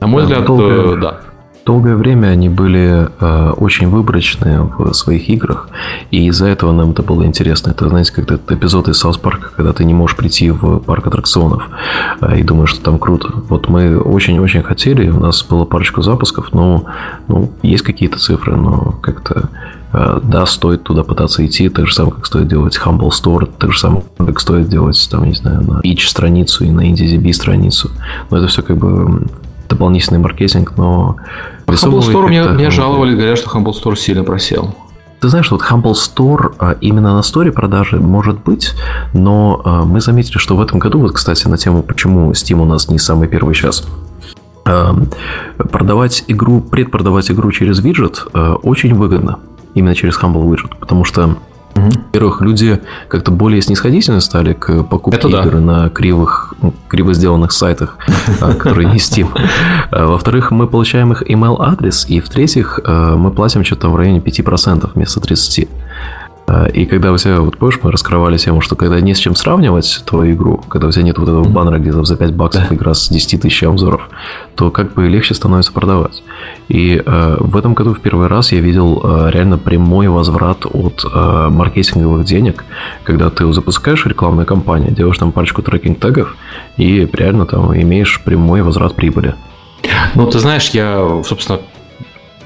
На 0.00 0.06
мой 0.06 0.22
да, 0.22 0.26
взгляд, 0.26 0.46
долго, 0.46 0.64
э, 0.64 0.96
да. 1.00 1.20
Долгое 1.66 1.96
время 1.96 2.28
они 2.28 2.48
были 2.48 3.08
э, 3.18 3.50
очень 3.56 3.88
выборочные 3.88 4.62
в 4.62 4.92
своих 4.92 5.28
играх, 5.28 5.68
и 6.12 6.28
из-за 6.28 6.46
этого 6.46 6.70
нам 6.70 6.92
это 6.92 7.02
было 7.02 7.24
интересно. 7.24 7.70
Это, 7.70 7.88
знаете, 7.88 8.12
как 8.12 8.30
этот 8.30 8.52
эпизод 8.52 8.86
из 8.86 8.98
Саус 8.98 9.18
Парка, 9.18 9.50
когда 9.56 9.72
ты 9.72 9.84
не 9.84 9.92
можешь 9.92 10.16
прийти 10.16 10.52
в 10.52 10.78
парк 10.78 11.08
аттракционов 11.08 11.68
э, 12.20 12.38
и 12.38 12.44
думаешь, 12.44 12.70
что 12.70 12.82
там 12.82 13.00
круто. 13.00 13.30
Вот 13.48 13.68
мы 13.68 13.98
очень-очень 13.98 14.62
хотели, 14.62 15.08
у 15.10 15.18
нас 15.18 15.42
было 15.42 15.64
парочку 15.64 16.02
запусков, 16.02 16.52
но 16.52 16.84
ну, 17.26 17.50
есть 17.62 17.82
какие-то 17.82 18.20
цифры, 18.20 18.54
но 18.54 18.92
как-то 19.02 19.48
э, 19.92 20.20
да, 20.22 20.46
стоит 20.46 20.84
туда 20.84 21.02
пытаться 21.02 21.44
идти, 21.44 21.68
так 21.68 21.88
же 21.88 21.94
самое, 21.94 22.14
как 22.14 22.26
стоит 22.26 22.46
делать 22.46 22.78
Humble 22.78 23.10
Store, 23.10 23.50
так 23.58 23.72
же 23.72 23.80
самое, 23.80 24.04
как 24.18 24.38
стоит 24.38 24.68
делать, 24.68 25.08
там, 25.10 25.24
не 25.24 25.34
знаю, 25.34 25.62
на 25.62 25.80
Itch 25.80 26.06
страницу 26.06 26.64
и 26.64 26.70
на 26.70 26.88
IndieDB 26.88 27.32
страницу. 27.32 27.90
Но 28.30 28.36
это 28.36 28.46
все 28.46 28.62
как 28.62 28.76
бы 28.76 29.26
дополнительный 29.68 30.18
маркетинг, 30.18 30.74
но... 30.76 31.16
Humble 31.66 32.00
Store 32.00 32.26
мне, 32.26 32.42
мне 32.42 32.70
жаловали, 32.70 33.14
говорят, 33.14 33.38
что 33.38 33.50
Humble 33.50 33.72
Store 33.72 33.96
сильно 33.96 34.24
просел. 34.24 34.74
Ты 35.20 35.28
знаешь, 35.28 35.50
вот 35.50 35.62
Humble 35.62 35.94
Store 35.94 36.54
а, 36.58 36.76
именно 36.80 37.14
на 37.14 37.22
сторе 37.22 37.50
продажи 37.50 37.98
может 37.98 38.42
быть, 38.42 38.74
но 39.14 39.62
а, 39.64 39.84
мы 39.84 40.00
заметили, 40.00 40.38
что 40.38 40.56
в 40.56 40.60
этом 40.60 40.78
году, 40.78 41.00
вот, 41.00 41.12
кстати, 41.12 41.48
на 41.48 41.56
тему, 41.56 41.82
почему 41.82 42.30
Steam 42.32 42.60
у 42.60 42.64
нас 42.64 42.88
не 42.88 42.98
самый 42.98 43.26
первый 43.26 43.54
час, 43.54 43.84
а, 44.66 44.94
продавать 45.56 46.24
игру, 46.28 46.60
предпродавать 46.60 47.30
игру 47.30 47.50
через 47.50 47.80
виджет 47.80 48.26
очень 48.62 48.94
выгодно, 48.94 49.38
именно 49.74 49.94
через 49.94 50.18
Humble 50.18 50.44
Widget, 50.44 50.76
потому 50.78 51.04
что 51.04 51.36
Угу. 51.76 51.90
Во-первых, 52.06 52.40
люди 52.40 52.80
как-то 53.08 53.30
более 53.30 53.60
снисходительно 53.60 54.20
стали 54.20 54.54
к 54.54 54.82
покупке 54.84 55.28
да. 55.28 55.42
игр 55.42 55.56
на 55.56 55.90
кривых, 55.90 56.54
криво 56.88 57.12
сделанных 57.14 57.52
сайтах, 57.52 57.98
а, 58.40 58.54
которые 58.54 58.88
не 58.88 58.96
Steam. 58.96 59.28
А, 59.90 60.06
во-вторых, 60.06 60.50
мы 60.50 60.66
получаем 60.66 61.12
их 61.12 61.22
email 61.22 61.56
адрес, 61.58 62.06
и 62.08 62.20
в-третьих, 62.20 62.80
а, 62.84 63.16
мы 63.16 63.30
платим 63.30 63.64
что-то 63.64 63.90
в 63.90 63.96
районе 63.96 64.20
5% 64.20 64.90
вместо 64.94 65.20
30%. 65.20 65.68
А, 66.48 66.66
и 66.66 66.86
когда 66.86 67.12
у 67.12 67.18
тебя, 67.18 67.40
вот 67.40 67.58
помнишь, 67.58 67.80
мы 67.82 67.90
раскрывали 67.90 68.38
тему, 68.38 68.60
что 68.60 68.76
когда 68.76 69.00
не 69.00 69.14
с 69.14 69.18
чем 69.18 69.34
сравнивать 69.34 70.02
твою 70.06 70.34
игру, 70.34 70.62
когда 70.68 70.86
у 70.86 70.90
тебя 70.92 71.02
нет 71.02 71.18
вот 71.18 71.28
этого 71.28 71.44
баннера, 71.44 71.78
где 71.78 71.92
за 71.92 72.16
5 72.16 72.34
баксов 72.34 72.72
игра 72.72 72.94
с 72.94 73.08
10 73.08 73.42
тысяч 73.42 73.62
обзоров, 73.64 74.08
то 74.54 74.70
как 74.70 74.94
бы 74.94 75.08
легче 75.08 75.34
становится 75.34 75.72
продавать. 75.72 76.22
И 76.68 77.02
э, 77.04 77.36
в 77.40 77.56
этом 77.56 77.74
году 77.74 77.94
в 77.94 78.00
первый 78.00 78.28
раз 78.28 78.52
я 78.52 78.60
видел 78.60 79.00
э, 79.02 79.30
реально 79.32 79.58
прямой 79.58 80.08
возврат 80.08 80.66
от 80.66 81.04
э, 81.04 81.48
маркетинговых 81.50 82.24
денег, 82.24 82.64
когда 83.02 83.30
ты 83.30 83.52
запускаешь 83.52 84.06
рекламную 84.06 84.46
кампанию, 84.46 84.92
делаешь 84.92 85.18
там 85.18 85.32
парочку 85.32 85.62
трекинг-тегов 85.62 86.36
и 86.76 87.08
реально 87.12 87.46
там 87.46 87.74
имеешь 87.76 88.22
прямой 88.22 88.62
возврат 88.62 88.94
прибыли. 88.94 89.34
Ну, 90.14 90.28
ты 90.28 90.38
знаешь, 90.38 90.70
я, 90.70 91.22
собственно, 91.24 91.60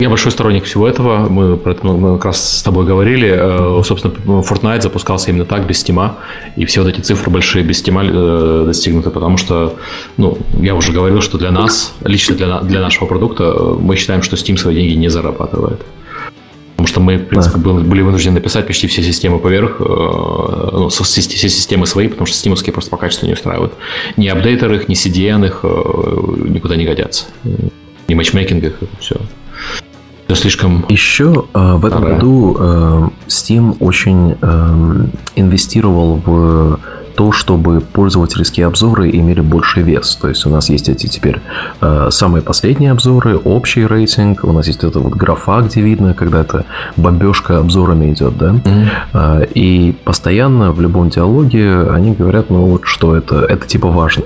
я 0.00 0.08
большой 0.08 0.32
сторонник 0.32 0.64
всего 0.64 0.88
этого. 0.88 1.28
Мы 1.28 1.56
про 1.56 1.72
это 1.72 1.86
мы 1.86 2.16
как 2.16 2.26
раз 2.26 2.58
с 2.58 2.62
тобой 2.62 2.86
говорили. 2.86 3.30
Э, 3.30 3.82
собственно, 3.84 4.14
Fortnite 4.40 4.80
запускался 4.80 5.30
именно 5.30 5.44
так, 5.44 5.66
без 5.66 5.78
стима. 5.78 6.16
И 6.56 6.64
все 6.64 6.82
вот 6.82 6.88
эти 6.88 7.00
цифры 7.00 7.30
большие 7.30 7.64
без 7.64 7.78
стима 7.78 8.02
э, 8.04 8.62
достигнуты, 8.66 9.10
потому 9.10 9.36
что, 9.36 9.76
ну, 10.16 10.38
я 10.60 10.74
уже 10.74 10.92
говорил, 10.92 11.20
что 11.20 11.38
для 11.38 11.50
нас, 11.50 11.94
лично 12.02 12.34
для, 12.34 12.60
для 12.60 12.80
нашего 12.80 13.06
продукта, 13.06 13.44
э, 13.44 13.76
мы 13.78 13.96
считаем, 13.96 14.22
что 14.22 14.36
Steam 14.36 14.56
свои 14.56 14.74
деньги 14.74 14.94
не 14.94 15.08
зарабатывает. 15.08 15.84
Потому 16.76 16.86
что 16.88 17.00
мы, 17.00 17.18
в 17.18 17.26
принципе, 17.26 17.58
да. 17.58 17.70
были 17.72 18.00
вынуждены 18.00 18.36
написать 18.36 18.66
почти 18.66 18.86
все 18.86 19.02
системы 19.02 19.38
поверх, 19.38 19.80
ну, 19.80 20.88
все 20.88 21.04
системы 21.04 21.86
свои, 21.86 22.08
потому 22.08 22.26
что 22.26 22.36
стимовские 22.36 22.72
просто 22.72 22.90
по 22.90 22.96
качеству 22.96 23.26
не 23.26 23.34
устраивают. 23.34 23.74
Ни 24.16 24.28
апдейтер 24.28 24.72
их, 24.72 24.88
ни 24.88 24.96
CDN 24.96 25.44
их 25.44 25.62
никуда 26.48 26.76
не 26.76 26.86
годятся. 26.86 27.26
Ни 28.08 28.14
матчмейкинг 28.14 28.64
их, 28.64 28.78
все. 28.98 29.16
Это 30.30 30.38
слишком... 30.38 30.86
Еще 30.88 31.44
э, 31.54 31.74
в 31.74 31.84
этом 31.84 32.04
году 32.04 32.56
э, 32.56 33.08
Steam 33.26 33.76
очень 33.80 34.36
э, 34.40 35.06
инвестировал 35.34 36.22
в 36.24 36.78
то, 37.20 37.32
чтобы 37.32 37.82
пользовательские 37.82 38.64
обзоры 38.64 39.10
имели 39.10 39.42
больший 39.42 39.82
вес. 39.82 40.16
То 40.16 40.30
есть 40.30 40.46
у 40.46 40.48
нас 40.48 40.70
есть 40.70 40.88
эти 40.88 41.06
теперь 41.06 41.38
э, 41.82 42.08
самые 42.10 42.40
последние 42.40 42.92
обзоры, 42.92 43.36
общий 43.36 43.86
рейтинг, 43.86 44.42
у 44.42 44.52
нас 44.52 44.66
есть 44.68 44.82
эта 44.84 45.00
вот 45.00 45.12
графа, 45.12 45.60
где 45.60 45.82
видно, 45.82 46.14
когда 46.14 46.40
это 46.40 46.64
бомбежка 46.96 47.58
обзорами 47.58 48.10
идет, 48.10 48.38
да. 48.38 48.52
Mm-hmm. 48.52 48.88
Э, 49.12 49.46
и 49.54 49.94
постоянно 50.02 50.72
в 50.72 50.80
любом 50.80 51.10
диалоге 51.10 51.90
они 51.90 52.12
говорят, 52.12 52.48
ну 52.48 52.64
вот 52.64 52.86
что 52.86 53.14
это, 53.14 53.44
это 53.44 53.66
типа 53.66 53.88
важно. 53.88 54.24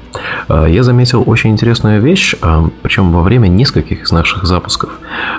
Э, 0.48 0.66
я 0.68 0.84
заметил 0.84 1.24
очень 1.26 1.50
интересную 1.50 2.00
вещь, 2.00 2.36
э, 2.40 2.68
причем 2.82 3.10
во 3.10 3.22
время 3.22 3.48
нескольких 3.48 4.04
из 4.04 4.12
наших 4.12 4.44
запусков. 4.44 4.90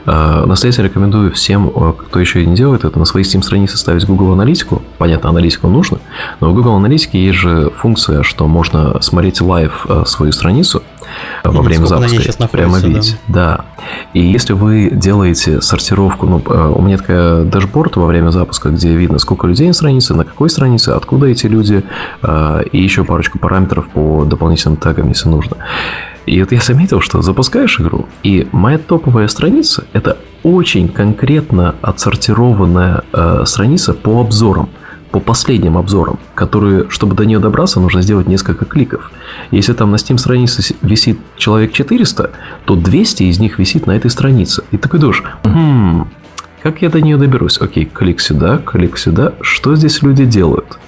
Э, 0.05 0.43
настоятельно 0.45 0.87
рекомендую 0.87 1.31
всем, 1.31 1.69
кто 1.69 2.19
еще 2.19 2.45
не 2.45 2.53
делает 2.53 2.83
это, 2.83 2.99
на 2.99 3.05
своей 3.05 3.25
Steam 3.25 3.43
странице 3.43 3.77
ставить 3.77 4.05
Google 4.05 4.33
аналитику. 4.33 4.81
Понятно, 4.97 5.29
аналитику 5.29 5.69
нужно, 5.69 5.99
но 6.41 6.49
в 6.49 6.53
Google 6.53 6.75
аналитике 6.75 7.23
есть 7.23 7.44
же 7.45 7.71
функция, 7.71 8.23
что 8.23 8.47
можно 8.47 9.01
смотреть 9.01 9.41
live 9.41 9.85
э, 9.87 10.03
свою 10.05 10.31
страницу 10.31 10.83
э, 11.43 11.49
во 11.49 11.61
время 11.61 11.85
запуска. 11.85 12.47
Прямо 12.47 12.79
видеть. 12.79 13.17
Да. 13.27 13.57
да. 13.57 13.65
И 14.13 14.21
если 14.21 14.53
вы 14.53 14.89
делаете 14.91 15.61
сортировку, 15.61 16.25
ну, 16.25 16.41
э, 16.45 16.73
у 16.75 16.81
меня 16.81 16.97
такая 16.97 17.43
dashboard 17.43 17.95
во 17.95 18.05
время 18.05 18.31
запуска, 18.31 18.69
где 18.69 18.95
видно, 18.95 19.19
сколько 19.19 19.47
людей 19.47 19.67
на 19.67 19.73
странице, 19.73 20.13
на 20.13 20.25
какой 20.25 20.49
странице, 20.49 20.89
откуда 20.89 21.27
эти 21.27 21.47
люди, 21.47 21.83
и 22.71 22.81
еще 22.81 23.03
парочку 23.03 23.39
параметров 23.39 23.87
по 23.89 24.25
дополнительным 24.25 24.77
тегам, 24.77 25.09
если 25.09 25.29
нужно. 25.29 25.57
И 26.25 26.39
вот 26.39 26.51
я 26.51 26.59
заметил, 26.59 27.01
что 27.01 27.21
запускаешь 27.21 27.79
игру, 27.79 28.07
и 28.23 28.47
моя 28.51 28.77
топовая 28.77 29.27
страница– 29.27 29.83
это 29.93 30.17
очень 30.45 30.89
конкретно 30.89 31.75
отсортированная 31.81 33.03
э, 33.13 33.43
страница 33.45 33.93
по 33.93 34.21
обзорам 34.21 34.69
по 35.15 35.21
последним 35.21 35.77
обзорам, 35.77 36.19
которые, 36.33 36.89
чтобы 36.89 37.15
до 37.15 37.25
нее 37.25 37.39
добраться, 37.39 37.79
нужно 37.79 38.01
сделать 38.01 38.27
несколько 38.27 38.65
кликов. 38.65 39.13
Если 39.49 39.71
там 39.71 39.89
на 39.89 39.95
Steam 39.95 40.17
странице 40.17 40.75
висит 40.81 41.17
человек 41.37 41.71
400, 41.71 42.31
то 42.65 42.75
200 42.75 43.23
из 43.23 43.39
них 43.39 43.57
висит 43.57 43.87
на 43.87 43.95
этой 43.95 44.11
странице. 44.11 44.63
И 44.71 44.77
такой 44.77 44.99
думаешь, 44.99 45.23
хм, 45.45 46.09
как 46.61 46.81
я 46.81 46.89
до 46.89 46.99
нее 46.99 47.15
доберусь? 47.15 47.61
Окей, 47.61 47.85
клик 47.85 48.19
сюда, 48.19 48.57
клик 48.57 48.97
сюда. 48.97 49.31
Что 49.39 49.77
здесь 49.77 50.01
люди 50.01 50.25
делают? 50.25 50.79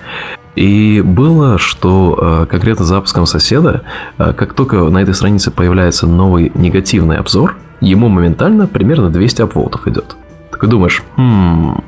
И 0.57 1.01
было, 1.05 1.57
что 1.57 2.19
э, 2.19 2.47
конкретно 2.51 2.84
с 2.84 2.89
запуском 2.89 3.25
соседа, 3.28 3.84
э, 4.17 4.34
как 4.34 4.55
только 4.55 4.75
на 4.89 4.97
этой 4.97 5.13
странице 5.13 5.51
появляется 5.51 6.05
новый 6.05 6.51
негативный 6.53 7.15
обзор, 7.15 7.55
ему 7.80 8.09
моментально 8.09 8.67
примерно 8.67 9.09
200 9.09 9.43
апволтов 9.43 9.88
идет. 9.88 10.17
Такой 10.51 10.67
думаешь, 10.67 11.01
хм, 11.15 11.82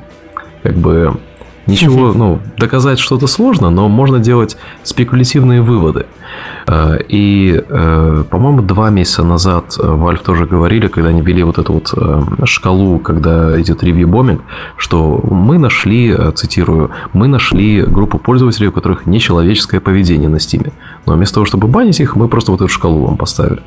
как 0.62 0.76
бы 0.76 1.20
Ничего, 1.66 2.12
ну, 2.12 2.40
доказать 2.56 2.98
что-то 2.98 3.26
сложно, 3.26 3.70
но 3.70 3.88
можно 3.88 4.18
делать 4.18 4.56
спекулятивные 4.82 5.62
выводы. 5.62 6.06
Э, 6.66 6.98
и, 7.08 7.62
э, 7.68 8.24
по-моему, 8.30 8.62
два 8.62 8.90
месяца 8.90 9.22
назад 9.22 9.76
Valve 9.78 10.22
тоже 10.24 10.46
говорили, 10.46 10.88
когда 10.88 11.10
они 11.10 11.20
вели 11.20 11.42
вот 11.42 11.58
эту 11.58 11.72
вот 11.74 11.94
шкалу, 12.48 12.98
когда 12.98 13.60
идет 13.60 13.82
ревью-боминг, 13.82 14.42
что 14.76 15.20
мы 15.30 15.58
нашли, 15.58 16.16
цитирую, 16.34 16.90
мы 17.12 17.28
нашли 17.28 17.82
группу 17.82 18.18
пользователей, 18.18 18.68
у 18.68 18.72
которых 18.72 19.06
нечеловеческое 19.06 19.80
поведение 19.80 20.28
на 20.28 20.36
Steam. 20.36 20.72
Но 21.06 21.14
вместо 21.14 21.34
того, 21.34 21.46
чтобы 21.46 21.68
банить 21.68 22.00
их, 22.00 22.16
мы 22.16 22.28
просто 22.28 22.52
вот 22.52 22.60
эту 22.60 22.68
шкалу 22.68 23.06
вам 23.06 23.16
поставили. 23.16 23.60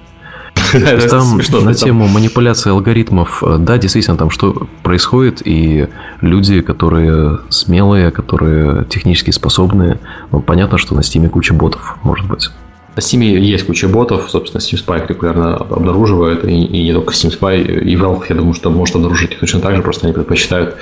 Там 1.09 1.39
на 1.65 1.73
тему 1.73 2.07
манипуляции 2.07 2.71
алгоритмов, 2.71 3.43
э, 3.43 3.57
да, 3.59 3.77
действительно, 3.77 4.17
там 4.17 4.29
что 4.29 4.67
происходит, 4.81 5.41
и 5.45 5.87
люди, 6.21 6.61
которые 6.61 7.39
смелые, 7.49 8.11
которые 8.11 8.85
технически 8.85 9.31
способные, 9.31 9.99
ну, 10.31 10.41
понятно, 10.41 10.77
что 10.77 10.95
на 10.95 11.01
Steam 11.01 11.29
куча 11.29 11.53
ботов, 11.53 11.97
может 12.03 12.27
быть. 12.27 12.49
На 12.95 12.99
Steam 12.99 13.23
есть 13.23 13.65
куча 13.65 13.87
ботов, 13.87 14.29
собственно, 14.29 14.61
Steam 14.61 14.83
Spy 14.83 15.07
регулярно 15.07 15.55
обнаруживает, 15.55 16.45
и, 16.45 16.63
и 16.63 16.83
не 16.83 16.93
только 16.93 17.13
Steam 17.13 17.37
Spy, 17.37 17.81
и 17.81 17.95
Valve, 17.95 18.23
я 18.29 18.35
думаю, 18.35 18.53
что 18.53 18.69
может 18.69 18.95
обнаружить 18.95 19.31
их 19.31 19.39
точно 19.39 19.59
так 19.59 19.75
же, 19.75 19.81
просто 19.81 20.05
они 20.05 20.13
предпочитают 20.13 20.75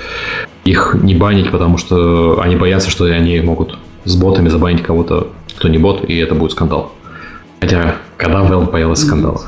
их 0.64 0.96
не 1.02 1.14
банить, 1.14 1.50
потому 1.50 1.78
что 1.78 2.40
они 2.40 2.56
боятся, 2.56 2.90
что 2.90 3.04
они 3.04 3.40
могут 3.40 3.78
с 4.04 4.16
ботами 4.16 4.48
забанить 4.48 4.82
кого-то, 4.82 5.28
кто 5.56 5.68
не 5.68 5.78
бот, 5.78 6.04
и 6.08 6.16
это 6.18 6.34
будет 6.34 6.52
скандал. 6.52 6.92
Хотя, 7.62 7.94
когда 8.16 8.40
Valve 8.40 8.72
появился 8.72 9.06
скандал? 9.06 9.40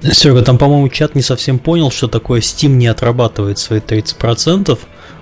Серега, 0.00 0.40
там, 0.40 0.56
по-моему, 0.56 0.88
чат 0.88 1.14
не 1.14 1.20
совсем 1.20 1.58
понял, 1.58 1.90
что 1.90 2.08
такое 2.08 2.40
Steam 2.40 2.68
не 2.68 2.86
отрабатывает 2.86 3.58
свои 3.58 3.80
30%. 3.80 4.78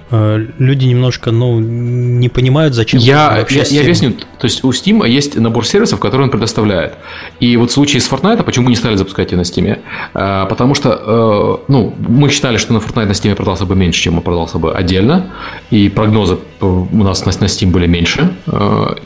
Э, 0.08 0.38
люди 0.58 0.84
немножко, 0.84 1.32
ну, 1.32 1.58
не 1.58 2.28
понимают, 2.28 2.74
зачем 2.74 3.00
я, 3.00 3.44
я, 3.50 3.62
я 3.64 3.80
объясню. 3.80 4.12
То 4.38 4.44
есть 4.44 4.62
у 4.62 4.70
Steam 4.70 5.08
есть 5.08 5.36
набор 5.36 5.66
сервисов, 5.66 5.98
которые 5.98 6.26
он 6.26 6.30
предоставляет. 6.30 6.94
И 7.40 7.56
вот 7.56 7.70
в 7.70 7.72
случае 7.72 8.00
с 8.00 8.08
Fortnite, 8.10 8.44
почему 8.44 8.68
не 8.68 8.76
стали 8.76 8.94
запускать 8.94 9.32
ее 9.32 9.38
на 9.38 9.42
Steam? 9.42 9.80
Э, 10.14 10.46
потому 10.48 10.74
что, 10.74 11.58
э, 11.66 11.72
ну, 11.72 11.94
мы 11.98 12.30
считали, 12.30 12.56
что 12.56 12.72
на 12.72 12.78
Fortnite 12.78 13.06
на 13.06 13.12
Steam 13.12 13.34
продался 13.34 13.66
бы 13.66 13.74
меньше, 13.74 14.00
чем 14.00 14.16
он 14.16 14.22
продался 14.22 14.58
бы 14.58 14.72
отдельно. 14.72 15.32
И 15.70 15.88
прогнозы 15.88 16.38
у 16.60 17.02
нас 17.02 17.26
на, 17.26 17.32
на 17.32 17.46
Steam 17.46 17.70
были 17.70 17.86
меньше. 17.86 18.32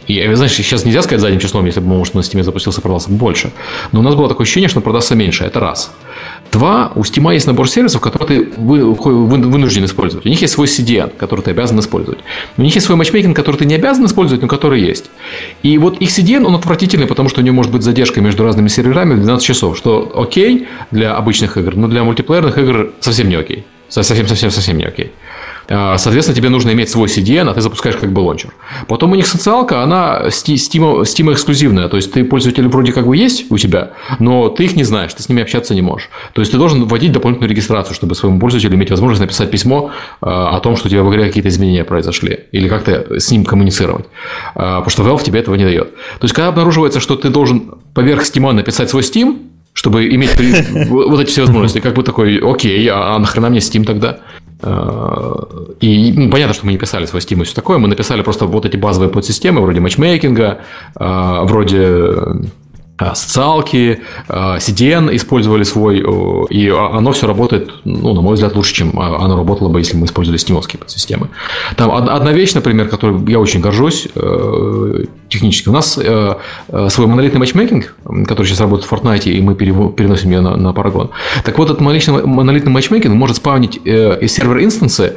И, 0.06 0.34
знаешь, 0.34 0.52
сейчас 0.52 0.84
нельзя 0.84 1.02
сказать 1.02 1.20
задним 1.20 1.40
числом, 1.40 1.66
если 1.66 1.80
бы, 1.80 1.86
может, 1.86 2.14
на 2.14 2.20
Steam 2.20 2.42
запустился, 2.42 2.80
продался 2.80 3.10
бы 3.10 3.16
больше. 3.16 3.52
Но 3.92 4.00
у 4.00 4.02
нас 4.02 4.14
было 4.14 4.28
такое 4.28 4.44
ощущение, 4.44 4.68
что 4.68 4.78
он 4.78 4.82
продастся 4.82 5.14
меньше. 5.14 5.44
Это 5.44 5.60
раз. 5.60 5.92
Два, 6.52 6.92
у 6.96 7.02
Steam 7.02 7.32
есть 7.32 7.46
набор 7.46 7.68
сервисов, 7.68 8.00
которые 8.00 8.26
ты 8.26 8.52
вынужден 8.56 9.84
использовать. 9.84 10.26
У 10.26 10.28
них 10.28 10.40
есть 10.40 10.54
свой 10.54 10.66
CDN, 10.66 11.12
который 11.16 11.42
ты 11.42 11.52
обязан 11.52 11.78
использовать. 11.78 12.18
У 12.56 12.62
них 12.62 12.74
есть 12.74 12.86
свой 12.86 12.96
матчмейкинг, 12.96 13.36
который 13.36 13.56
ты 13.56 13.66
не 13.66 13.74
обязан 13.74 14.06
использовать, 14.06 14.42
но 14.42 14.48
который 14.48 14.80
есть. 14.80 15.10
И 15.62 15.78
вот 15.78 15.98
их 16.00 16.08
CDN, 16.08 16.44
он 16.44 16.56
отвратительный, 16.56 17.06
потому 17.06 17.28
что 17.28 17.40
у 17.40 17.44
него 17.44 17.54
может 17.54 17.70
быть 17.70 17.82
задержка 17.82 18.20
между 18.20 18.42
разными 18.42 18.68
серверами 18.68 19.14
в 19.14 19.20
12 19.20 19.46
часов, 19.46 19.76
что 19.76 20.12
окей 20.16 20.66
для 20.90 21.14
обычных 21.14 21.56
игр, 21.56 21.76
но 21.76 21.86
для 21.86 22.02
мультиплеерных 22.02 22.58
игр 22.58 22.92
совсем 23.00 23.28
не 23.28 23.36
окей. 23.36 23.64
Совсем-совсем-совсем 23.88 24.78
не 24.78 24.84
окей. 24.84 25.12
А, 25.72 25.96
соответственно, 25.98 26.36
тебе 26.36 26.48
нужно 26.48 26.72
иметь 26.72 26.90
свой 26.90 27.06
CDN, 27.06 27.48
а 27.48 27.54
ты 27.54 27.60
запускаешь 27.60 27.96
как 27.96 28.12
бы 28.12 28.20
лончер. 28.20 28.52
Потом 28.88 29.12
у 29.12 29.14
них 29.14 29.26
социалка, 29.28 29.82
она 29.82 30.24
Steam, 30.26 31.32
эксклюзивная. 31.32 31.88
То 31.88 31.96
есть, 31.96 32.12
ты 32.12 32.24
пользователь 32.24 32.66
вроде 32.66 32.92
как 32.92 33.06
бы 33.06 33.16
есть 33.16 33.50
у 33.50 33.56
тебя, 33.56 33.92
но 34.18 34.48
ты 34.48 34.64
их 34.64 34.74
не 34.74 34.82
знаешь, 34.82 35.14
ты 35.14 35.22
с 35.22 35.28
ними 35.28 35.42
общаться 35.42 35.74
не 35.74 35.82
можешь. 35.82 36.10
То 36.32 36.42
есть, 36.42 36.50
ты 36.50 36.58
должен 36.58 36.84
вводить 36.84 37.12
дополнительную 37.12 37.48
регистрацию, 37.48 37.94
чтобы 37.94 38.16
своему 38.16 38.40
пользователю 38.40 38.74
иметь 38.74 38.90
возможность 38.90 39.20
написать 39.20 39.50
письмо 39.52 39.92
а, 40.20 40.56
о 40.56 40.60
том, 40.60 40.76
что 40.76 40.88
у 40.88 40.90
тебя 40.90 41.04
в 41.04 41.10
игре 41.10 41.26
какие-то 41.26 41.48
изменения 41.48 41.84
произошли. 41.84 42.40
Или 42.50 42.68
как-то 42.68 43.20
с 43.20 43.30
ним 43.30 43.44
коммуницировать. 43.44 44.06
А, 44.56 44.80
потому 44.80 44.90
что 44.90 45.02
Valve 45.04 45.22
тебе 45.24 45.38
этого 45.38 45.54
не 45.54 45.64
дает. 45.64 45.94
То 45.94 46.24
есть, 46.24 46.34
когда 46.34 46.48
обнаруживается, 46.48 46.98
что 46.98 47.14
ты 47.14 47.28
должен 47.28 47.74
поверх 47.94 48.22
Steam 48.22 48.50
написать 48.50 48.90
свой 48.90 49.02
Steam, 49.02 49.38
чтобы 49.72 50.08
иметь 50.08 50.32
вот 50.88 51.20
эти 51.20 51.30
все 51.30 51.42
возможности, 51.42 51.80
как 51.80 51.94
бы 51.94 52.02
такой, 52.02 52.38
окей, 52.38 52.88
а 52.90 53.18
нахрена 53.18 53.50
мне 53.50 53.60
Steam 53.60 53.84
тогда? 53.84 54.18
И 54.62 56.12
ну, 56.16 56.30
понятно, 56.30 56.54
что 56.54 56.66
мы 56.66 56.72
не 56.72 56.78
писали 56.78 57.06
свой 57.06 57.22
Steam 57.22 57.40
и 57.40 57.44
все 57.44 57.54
такое, 57.54 57.78
мы 57.78 57.88
написали 57.88 58.22
просто 58.22 58.46
вот 58.46 58.66
эти 58.66 58.76
базовые 58.76 59.10
подсистемы, 59.10 59.60
вроде 59.62 59.80
матчмейкинга, 59.80 60.60
а, 60.96 61.44
вроде 61.44 62.08
а, 62.98 63.14
социалки, 63.14 64.00
а, 64.28 64.58
CDN 64.58 65.14
использовали 65.16 65.62
свой, 65.62 66.04
и 66.50 66.68
оно 66.68 67.12
все 67.12 67.26
работает, 67.26 67.70
ну, 67.84 68.12
на 68.12 68.20
мой 68.20 68.34
взгляд, 68.34 68.54
лучше, 68.54 68.74
чем 68.74 68.98
оно 68.98 69.36
работало 69.36 69.70
бы, 69.70 69.80
если 69.80 69.96
мы 69.96 70.04
использовали 70.04 70.38
стимовские 70.38 70.78
подсистемы. 70.78 71.28
Там 71.76 71.90
одна 71.90 72.32
вещь, 72.32 72.52
например, 72.52 72.88
которой 72.88 73.24
я 73.30 73.40
очень 73.40 73.60
горжусь 73.60 74.08
э, 74.14 75.04
технически. 75.30 75.68
У 75.68 75.72
нас 75.72 75.98
э, 75.98 76.34
э, 76.68 76.88
свой 76.90 77.06
монолитный 77.06 77.38
матчмейкинг, 77.38 77.94
который 78.26 78.46
сейчас 78.46 78.60
работает 78.60 78.90
в 78.90 78.92
Fortnite, 78.92 79.30
и 79.30 79.40
мы 79.40 79.54
переносим 79.54 80.30
ее 80.30 80.40
на, 80.40 80.56
на 80.56 80.68
Paragon. 80.68 81.10
Так 81.44 81.58
вот, 81.58 81.70
этот 81.70 81.80
монолитный, 81.80 82.26
монолитный 82.26 82.72
matchmaking 82.72 83.14
может 83.14 83.36
спавнить 83.36 83.80
сервер-инстансы 83.84 85.14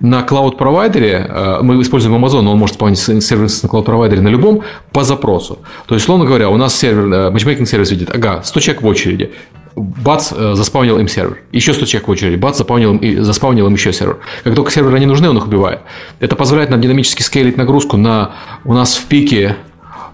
на 0.00 0.22
cloud-провайдере, 0.22 1.26
э, 1.28 1.58
мы 1.62 1.80
используем 1.80 2.22
Amazon, 2.22 2.42
но 2.42 2.52
он 2.52 2.58
может 2.58 2.76
спавнить 2.76 2.98
сервис 2.98 3.62
на 3.62 3.68
cloud-провайдере 3.68 4.20
на 4.20 4.28
любом 4.28 4.62
по 4.92 5.02
запросу. 5.02 5.58
То 5.86 5.94
есть, 5.94 6.04
условно 6.06 6.24
говоря, 6.24 6.50
у 6.50 6.56
нас 6.56 6.74
сервер, 6.74 7.30
matchmaking 7.30 7.68
сервис 7.68 7.90
видит, 7.90 8.10
ага, 8.10 8.42
100 8.44 8.60
человек 8.60 8.82
в 8.82 8.86
очереди, 8.86 9.32
бац, 9.76 10.32
э, 10.32 10.54
заспавнил 10.54 10.98
им 10.98 11.08
сервер. 11.08 11.38
Еще 11.52 11.74
100 11.74 11.86
человек 11.86 12.08
в 12.08 12.10
очереди, 12.10 12.36
бац, 12.36 12.56
заспавнил 12.56 12.94
им, 12.94 13.24
заспавнил 13.24 13.66
им 13.66 13.74
еще 13.74 13.92
сервер. 13.92 14.18
Как 14.42 14.54
только 14.54 14.70
серверы 14.70 14.98
не 15.00 15.06
нужны, 15.06 15.28
он 15.28 15.36
их 15.36 15.46
убивает. 15.46 15.80
Это 16.20 16.36
позволяет 16.36 16.70
нам 16.70 16.80
динамически 16.80 17.22
скейлить 17.22 17.56
нагрузку 17.56 17.96
на 17.96 18.32
у 18.64 18.72
нас 18.72 18.96
в 18.96 19.04
пике 19.06 19.56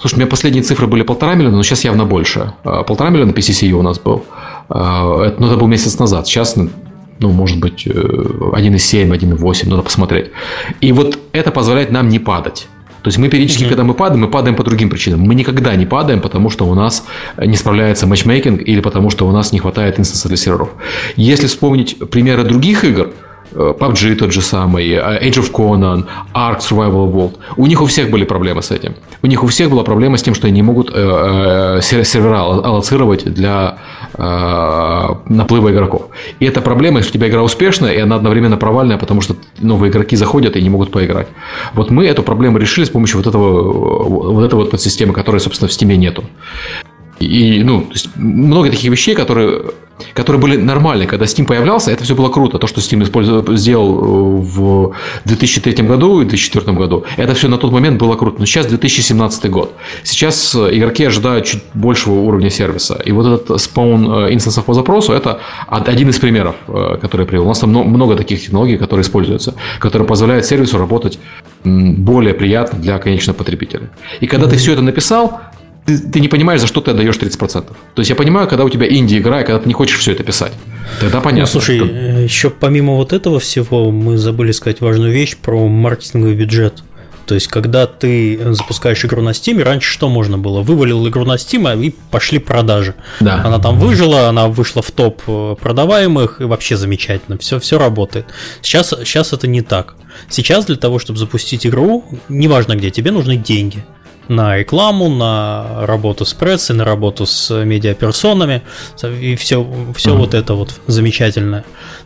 Слушай, 0.00 0.14
у 0.14 0.16
меня 0.16 0.28
последние 0.28 0.62
цифры 0.62 0.86
были 0.86 1.02
полтора 1.02 1.34
миллиона, 1.34 1.58
но 1.58 1.62
сейчас 1.62 1.84
явно 1.84 2.06
больше. 2.06 2.54
Э, 2.64 2.84
полтора 2.86 3.10
миллиона 3.10 3.32
PCCU 3.32 3.72
у 3.72 3.82
нас 3.82 3.98
был. 3.98 4.24
Это, 4.70 5.34
ну, 5.38 5.48
это 5.48 5.56
был 5.56 5.66
месяц 5.66 5.98
назад. 5.98 6.26
Сейчас 6.26 6.56
ну, 7.20 7.30
может 7.30 7.60
быть, 7.60 7.86
1,7, 7.86 9.12
э, 9.12 9.16
1,8, 9.16 9.68
надо 9.68 9.82
посмотреть. 9.82 10.30
И 10.80 10.90
вот 10.92 11.18
это 11.32 11.50
позволяет 11.50 11.90
нам 11.90 12.08
не 12.08 12.18
падать. 12.18 12.66
То 13.02 13.08
есть 13.08 13.18
мы 13.18 13.28
периодически, 13.28 13.64
mm-hmm. 13.64 13.68
когда 13.68 13.84
мы 13.84 13.94
падаем, 13.94 14.20
мы 14.22 14.28
падаем 14.28 14.56
по 14.56 14.64
другим 14.64 14.90
причинам. 14.90 15.20
Мы 15.20 15.34
никогда 15.34 15.74
не 15.76 15.86
падаем, 15.86 16.20
потому 16.20 16.50
что 16.50 16.66
у 16.66 16.74
нас 16.74 17.04
не 17.38 17.56
справляется 17.56 18.06
матчмейкинг 18.06 18.60
или 18.60 18.80
потому 18.80 19.10
что 19.10 19.26
у 19.26 19.32
нас 19.32 19.52
не 19.52 19.58
хватает 19.58 19.98
инстанса 19.98 20.28
для 20.28 20.36
серверов. 20.36 20.70
Если 21.16 21.46
вспомнить 21.46 21.98
примеры 22.10 22.44
других 22.44 22.84
игр, 22.84 23.12
Э, 23.52 23.74
PUBG 23.78 24.14
тот 24.14 24.32
же 24.32 24.42
самый, 24.42 24.88
э, 24.90 25.28
Age 25.28 25.40
of 25.40 25.52
Conan, 25.52 26.04
Ark 26.34 26.60
Survival 26.60 27.12
World. 27.12 27.32
У 27.56 27.66
них 27.66 27.82
у 27.82 27.86
всех 27.86 28.10
были 28.10 28.24
проблемы 28.24 28.62
с 28.62 28.70
этим. 28.70 28.94
У 29.22 29.26
них 29.26 29.42
у 29.42 29.46
всех 29.46 29.70
была 29.70 29.82
проблема 29.82 30.16
с 30.16 30.22
тем, 30.22 30.34
что 30.34 30.46
они 30.46 30.56
не 30.56 30.62
могут 30.62 30.90
э, 30.94 31.80
сервера 31.82 32.40
аллоцировать 32.40 33.24
для 33.24 33.78
наплыва 34.16 35.70
игроков. 35.72 36.08
И 36.40 36.46
эта 36.46 36.60
проблема, 36.60 36.98
если 36.98 37.10
у 37.10 37.14
тебя 37.14 37.28
игра 37.28 37.42
успешная, 37.42 37.92
и 37.92 37.98
она 37.98 38.16
одновременно 38.16 38.56
провальная, 38.56 38.98
потому 38.98 39.20
что 39.20 39.36
новые 39.58 39.90
игроки 39.90 40.16
заходят 40.16 40.56
и 40.56 40.62
не 40.62 40.70
могут 40.70 40.90
поиграть. 40.90 41.28
Вот 41.74 41.90
мы 41.90 42.06
эту 42.06 42.22
проблему 42.22 42.58
решили 42.58 42.84
с 42.84 42.90
помощью 42.90 43.18
вот 43.18 43.26
этого 43.26 43.72
вот 44.32 44.44
этой 44.44 44.54
вот 44.54 44.70
подсистемы, 44.70 45.12
которой, 45.12 45.38
собственно, 45.38 45.68
в 45.68 45.72
Steam 45.72 45.94
нету. 45.96 46.24
И, 47.20 47.62
ну, 47.62 47.82
то 47.82 47.92
есть 47.92 48.16
много 48.16 48.70
таких 48.70 48.90
вещей, 48.90 49.14
которые, 49.14 49.62
которые 50.14 50.40
были 50.40 50.56
нормальны. 50.56 51.06
Когда 51.06 51.26
Steam 51.26 51.44
появлялся, 51.44 51.90
это 51.90 52.02
все 52.02 52.14
было 52.14 52.30
круто. 52.30 52.58
То, 52.58 52.66
что 52.66 52.80
Steam 52.80 53.02
использовал, 53.02 53.56
сделал 53.56 53.98
э, 53.98 54.40
в 54.40 54.94
2003 55.26 55.84
году 55.84 56.22
и 56.22 56.24
2004 56.24 56.72
году, 56.72 57.04
это 57.18 57.34
все 57.34 57.48
на 57.48 57.58
тот 57.58 57.72
момент 57.72 57.98
было 57.98 58.16
круто. 58.16 58.36
Но 58.38 58.46
сейчас 58.46 58.66
2017 58.66 59.50
год. 59.50 59.74
Сейчас 60.02 60.54
э, 60.54 60.70
игроки 60.72 61.04
ожидают 61.04 61.44
чуть 61.44 61.62
большего 61.74 62.14
уровня 62.14 62.48
сервиса. 62.48 62.98
И 63.04 63.12
вот 63.12 63.26
этот 63.26 63.60
спаун 63.60 64.10
э, 64.10 64.32
инстансов 64.32 64.64
по 64.64 64.72
запросу, 64.72 65.12
это 65.12 65.40
один 65.68 66.08
из 66.08 66.18
примеров, 66.18 66.56
который 67.02 67.22
я 67.22 67.26
привел. 67.26 67.44
У 67.44 67.48
нас 67.48 67.58
там 67.58 67.70
много 67.70 68.16
таких 68.16 68.40
технологий, 68.40 68.78
которые 68.78 69.02
используются, 69.02 69.54
которые 69.78 70.08
позволяют 70.08 70.46
сервису 70.46 70.78
работать 70.78 71.18
более 71.64 72.32
приятно 72.32 72.78
для 72.78 72.98
конечного 72.98 73.36
потребителя. 73.36 73.90
И 74.20 74.26
когда 74.26 74.46
ты 74.46 74.56
все 74.56 74.72
это 74.72 74.80
написал, 74.80 75.40
ты, 75.86 75.98
ты 75.98 76.20
не 76.20 76.28
понимаешь, 76.28 76.60
за 76.60 76.66
что 76.66 76.80
ты 76.80 76.92
отдаешь 76.92 77.16
30%. 77.16 77.62
То 77.62 77.66
есть 77.96 78.10
я 78.10 78.16
понимаю, 78.16 78.48
когда 78.48 78.64
у 78.64 78.68
тебя 78.68 78.88
инди-игра, 78.88 79.42
и 79.42 79.44
когда 79.44 79.58
ты 79.60 79.68
не 79.68 79.74
хочешь 79.74 79.98
все 79.98 80.12
это 80.12 80.22
писать. 80.22 80.52
Тогда 81.00 81.20
понятно. 81.20 81.42
Ну, 81.42 81.46
слушай, 81.46 81.78
что... 81.78 81.86
Э, 81.86 82.22
еще 82.24 82.50
помимо 82.50 82.94
вот 82.94 83.12
этого 83.12 83.38
всего, 83.40 83.90
мы 83.90 84.18
забыли 84.18 84.52
сказать 84.52 84.80
важную 84.80 85.12
вещь 85.12 85.36
про 85.36 85.68
маркетинговый 85.68 86.34
бюджет. 86.34 86.82
То 87.26 87.34
есть, 87.34 87.46
когда 87.46 87.86
ты 87.86 88.54
запускаешь 88.54 89.04
игру 89.04 89.22
на 89.22 89.30
Steam, 89.30 89.62
раньше 89.62 89.88
что 89.92 90.08
можно 90.08 90.36
было? 90.36 90.62
Вывалил 90.62 91.06
игру 91.06 91.24
на 91.24 91.34
Steam, 91.34 91.80
и 91.80 91.94
пошли 92.10 92.40
продажи. 92.40 92.96
Да. 93.20 93.42
Она 93.44 93.60
там 93.60 93.78
выжила, 93.78 94.28
она 94.28 94.48
вышла 94.48 94.82
в 94.82 94.90
топ 94.90 95.22
э, 95.28 95.54
продаваемых, 95.60 96.40
и 96.40 96.44
вообще 96.44 96.76
замечательно, 96.76 97.38
все, 97.38 97.60
все 97.60 97.78
работает. 97.78 98.26
Сейчас, 98.62 98.88
сейчас 99.04 99.32
это 99.32 99.46
не 99.46 99.62
так. 99.62 99.94
Сейчас 100.28 100.66
для 100.66 100.74
того, 100.74 100.98
чтобы 100.98 101.20
запустить 101.20 101.64
игру, 101.66 102.04
неважно 102.28 102.74
где, 102.74 102.90
тебе 102.90 103.12
нужны 103.12 103.36
деньги 103.36 103.84
на 104.30 104.56
рекламу, 104.56 105.08
на 105.08 105.84
работу 105.86 106.24
с 106.24 106.32
прессой, 106.32 106.76
на 106.76 106.84
работу 106.84 107.26
с 107.26 107.50
медиаперсонами 107.64 108.62
и 109.20 109.34
все, 109.34 109.66
все 109.96 110.10
mm-hmm. 110.10 110.16
вот 110.16 110.34
это 110.34 110.54
вот 110.54 110.80
замечательное. 110.86 111.64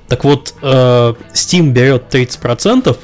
Так 0.09 0.25
вот, 0.25 0.55
э, 0.63 1.15
Steam 1.35 1.71
берет 1.71 2.15
30%, 2.15 2.97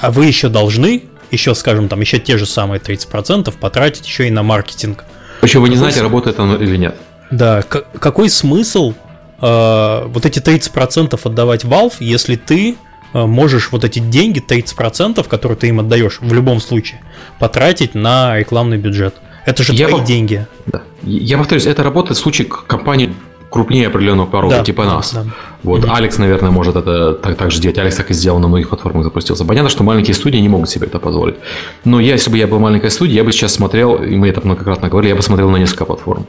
а 0.00 0.10
вы 0.10 0.26
еще 0.26 0.48
должны 0.48 1.04
еще, 1.30 1.54
скажем, 1.54 1.88
там, 1.88 2.00
еще 2.00 2.18
те 2.18 2.36
же 2.36 2.46
самые 2.46 2.78
30% 2.78 3.52
потратить 3.58 4.06
еще 4.06 4.28
и 4.28 4.30
на 4.30 4.42
маркетинг. 4.42 5.04
Причем 5.40 5.62
вы 5.62 5.70
не 5.70 5.76
знаете, 5.76 6.02
работает 6.02 6.38
оно 6.38 6.56
или 6.56 6.76
нет. 6.76 6.96
Да, 7.30 7.62
какой 7.62 8.28
смысл 8.28 8.94
э, 9.40 10.02
вот 10.06 10.26
эти 10.26 10.38
30% 10.38 11.18
отдавать 11.24 11.64
Valve, 11.64 11.94
если 12.00 12.36
ты 12.36 12.76
можешь 13.12 13.70
вот 13.72 13.84
эти 13.84 13.98
деньги, 13.98 14.42
30%, 14.46 15.26
которые 15.28 15.56
ты 15.56 15.68
им 15.68 15.80
отдаешь 15.80 16.18
в 16.20 16.32
любом 16.32 16.60
случае, 16.60 17.00
потратить 17.38 17.94
на 17.94 18.38
рекламный 18.38 18.78
бюджет? 18.78 19.14
Это 19.44 19.62
же 19.62 19.72
я 19.72 19.88
твои 19.88 20.00
по... 20.00 20.06
деньги. 20.06 20.46
Да. 20.66 20.82
Я 21.02 21.38
повторюсь, 21.38 21.66
это 21.66 21.82
работает 21.82 22.18
в 22.18 22.20
случае 22.20 22.48
компании 22.48 23.14
крупнее 23.50 23.86
определенного 23.86 24.26
порога, 24.26 24.56
да, 24.56 24.64
типа 24.64 24.84
нас. 24.84 25.14
Да. 25.14 25.24
Вот 25.62 25.84
mm-hmm. 25.84 25.96
Алекс, 25.96 26.18
наверное, 26.18 26.50
может 26.50 26.76
это 26.76 27.14
так, 27.14 27.36
так 27.36 27.50
же 27.50 27.60
делать. 27.60 27.78
Алекс 27.78 27.96
так 27.96 28.10
и 28.10 28.14
сделал 28.14 28.38
на 28.38 28.48
многих 28.48 28.68
платформах 28.68 29.04
запустился. 29.04 29.44
Понятно, 29.44 29.70
что 29.70 29.82
маленькие 29.84 30.14
студии 30.14 30.38
не 30.38 30.48
могут 30.48 30.68
себе 30.68 30.86
это 30.86 30.98
позволить. 30.98 31.36
Но 31.84 32.00
я, 32.00 32.12
если 32.12 32.30
бы 32.30 32.38
я 32.38 32.46
был 32.46 32.58
маленькой 32.58 32.90
студией, 32.90 33.16
я 33.16 33.24
бы 33.24 33.32
сейчас 33.32 33.54
смотрел, 33.54 33.96
и 34.02 34.16
мы 34.16 34.28
это 34.28 34.40
многократно 34.44 34.88
говорили, 34.88 35.10
я 35.10 35.16
бы 35.16 35.22
смотрел 35.22 35.50
на 35.50 35.56
несколько 35.56 35.84
платформ. 35.84 36.26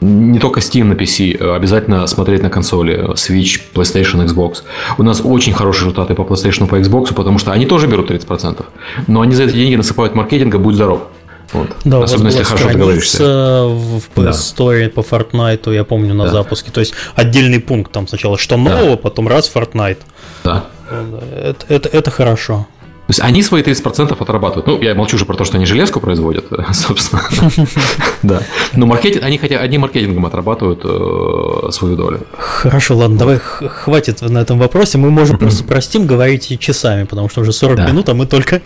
Не 0.00 0.38
только 0.38 0.60
Steam 0.60 0.84
на 0.84 0.94
PC, 0.94 1.36
а 1.40 1.56
обязательно 1.56 2.06
смотреть 2.06 2.42
на 2.42 2.48
консоли 2.48 3.12
Switch, 3.14 3.60
PlayStation, 3.74 4.26
Xbox. 4.26 4.62
У 4.98 5.02
нас 5.02 5.20
очень 5.22 5.52
хорошие 5.52 5.88
результаты 5.88 6.14
по 6.14 6.22
PlayStation, 6.22 6.66
по 6.66 6.76
Xbox, 6.76 7.14
потому 7.14 7.38
что 7.38 7.52
они 7.52 7.66
тоже 7.66 7.86
берут 7.86 8.10
30%. 8.10 8.64
Но 9.06 9.20
они 9.20 9.34
за 9.34 9.44
эти 9.44 9.52
деньги 9.52 9.76
насыпают 9.76 10.14
маркетинга, 10.14 10.58
будь 10.58 10.74
здоров. 10.74 11.02
Вот. 11.52 11.68
Да, 11.84 12.02
Особенно, 12.02 12.28
если 12.28 12.44
хорошо 12.44 12.68
договоришься. 12.68 13.24
в 13.66 14.02
PS 14.14 14.30
Store 14.30 14.84
да. 14.84 14.90
по 14.90 15.00
Fortnite, 15.00 15.74
я 15.74 15.84
помню, 15.84 16.14
на 16.14 16.24
да. 16.24 16.30
запуске. 16.30 16.70
То 16.70 16.80
есть 16.80 16.94
отдельный 17.14 17.60
пункт 17.60 17.92
там 17.92 18.06
сначала, 18.06 18.38
что 18.38 18.56
нового, 18.56 18.90
да. 18.90 18.96
потом 18.96 19.28
раз 19.28 19.50
Fortnite. 19.52 19.98
Да. 20.44 20.64
Это, 21.36 21.66
это, 21.68 21.88
это 21.88 22.10
хорошо. 22.10 22.66
То 23.10 23.12
есть 23.12 23.20
они 23.22 23.42
свои 23.42 23.62
30% 23.62 24.16
отрабатывают. 24.20 24.68
Ну, 24.68 24.80
я 24.80 24.94
молчу 24.94 25.16
уже 25.16 25.24
про 25.24 25.34
то, 25.34 25.44
что 25.44 25.56
они 25.56 25.66
железку 25.66 25.98
производят, 25.98 26.44
собственно. 26.72 27.22
Да. 28.22 28.42
Но 28.74 28.86
маркетинг, 28.86 29.24
они 29.24 29.36
хотя 29.36 29.58
одним 29.58 29.80
маркетингом 29.80 30.26
отрабатывают 30.26 30.82
э, 30.84 31.70
свою 31.72 31.96
долю. 31.96 32.20
Хорошо, 32.38 32.96
ладно, 32.96 33.18
давай 33.18 33.38
хватит 33.38 34.20
на 34.22 34.38
этом 34.38 34.60
вопросе. 34.60 34.98
Мы 34.98 35.10
можем 35.10 35.38
просто 35.38 35.64
простим 35.64 36.06
говорить 36.06 36.56
часами, 36.60 37.02
потому 37.02 37.28
что 37.28 37.40
уже 37.40 37.52
40 37.52 37.88
минут, 37.88 38.08
а 38.10 38.14
мы 38.14 38.26
только, 38.26 38.62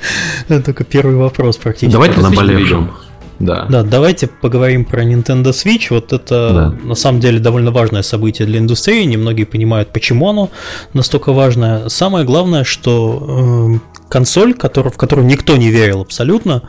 только 0.49 0.84
первый 0.84 1.16
вопрос 1.16 1.57
практически. 1.57 1.92
Давайте 1.92 2.20
наболевшем. 2.20 2.90
Да. 3.38 3.66
Да, 3.68 3.82
давайте 3.82 4.26
поговорим 4.26 4.84
про 4.84 5.05
Nintendo 5.05 5.51
Switch. 5.51 5.86
Вот 5.90 6.12
это 6.12 6.51
да. 6.53 6.86
на 6.86 6.95
самом 6.95 7.20
деле 7.20 7.38
довольно 7.40 7.70
важное 7.70 8.03
событие 8.03 8.47
для 8.47 8.59
индустрии. 8.59 9.05
Немногие 9.05 9.47
понимают, 9.47 9.88
почему 9.88 10.28
оно 10.28 10.51
настолько 10.92 11.32
важное. 11.32 11.88
Самое 11.88 12.24
главное, 12.24 12.64
что 12.64 13.80
э, 13.80 13.95
консоль, 14.09 14.55
который, 14.55 14.93
в 14.93 14.97
которую 14.97 15.27
никто 15.27 15.57
не 15.57 15.71
верил 15.71 16.03
абсолютно, 16.03 16.63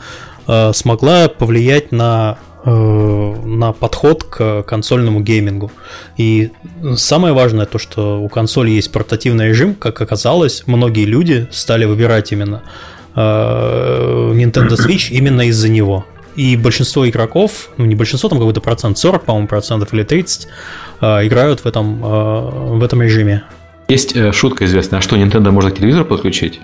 э, 0.48 0.72
смогла 0.74 1.28
повлиять 1.28 1.92
на 1.92 2.38
э, 2.64 2.70
на 2.70 3.72
подход 3.74 4.24
к 4.24 4.64
консольному 4.64 5.22
геймингу. 5.22 5.72
И 6.18 6.52
самое 6.96 7.34
важное 7.34 7.66
то, 7.66 7.78
что 7.78 8.22
у 8.22 8.30
консоли 8.30 8.72
есть 8.72 8.92
портативный 8.92 9.50
режим, 9.50 9.76
как 9.76 10.02
оказалось, 10.02 10.64
многие 10.66 11.06
люди 11.06 11.48
стали 11.52 11.86
выбирать 11.86 12.32
именно 12.32 12.64
э, 13.16 14.32
Nintendo 14.34 14.76
Switch 14.76 15.10
именно 15.12 15.48
из-за 15.48 15.70
него. 15.70 16.06
И 16.36 16.58
большинство 16.58 17.08
игроков, 17.08 17.70
ну 17.78 17.86
не 17.86 17.96
большинство, 17.96 18.28
там 18.28 18.40
какой-то 18.40 18.60
процент, 18.60 18.98
40, 18.98 19.24
по-моему, 19.24 19.48
процентов 19.48 19.94
или 19.94 20.04
30, 20.04 20.48
играют 21.00 21.62
в 21.62 21.66
этом, 21.66 22.02
в 22.02 22.84
этом 22.84 23.02
режиме. 23.02 23.44
Есть 23.88 24.16
э, 24.16 24.32
шутка 24.32 24.66
известная, 24.66 25.00
а 25.00 25.02
что 25.02 25.16
Nintendo 25.16 25.52
можно 25.52 25.72
к 25.72 25.76
телевизору 25.76 26.06
подключить? 26.06 26.60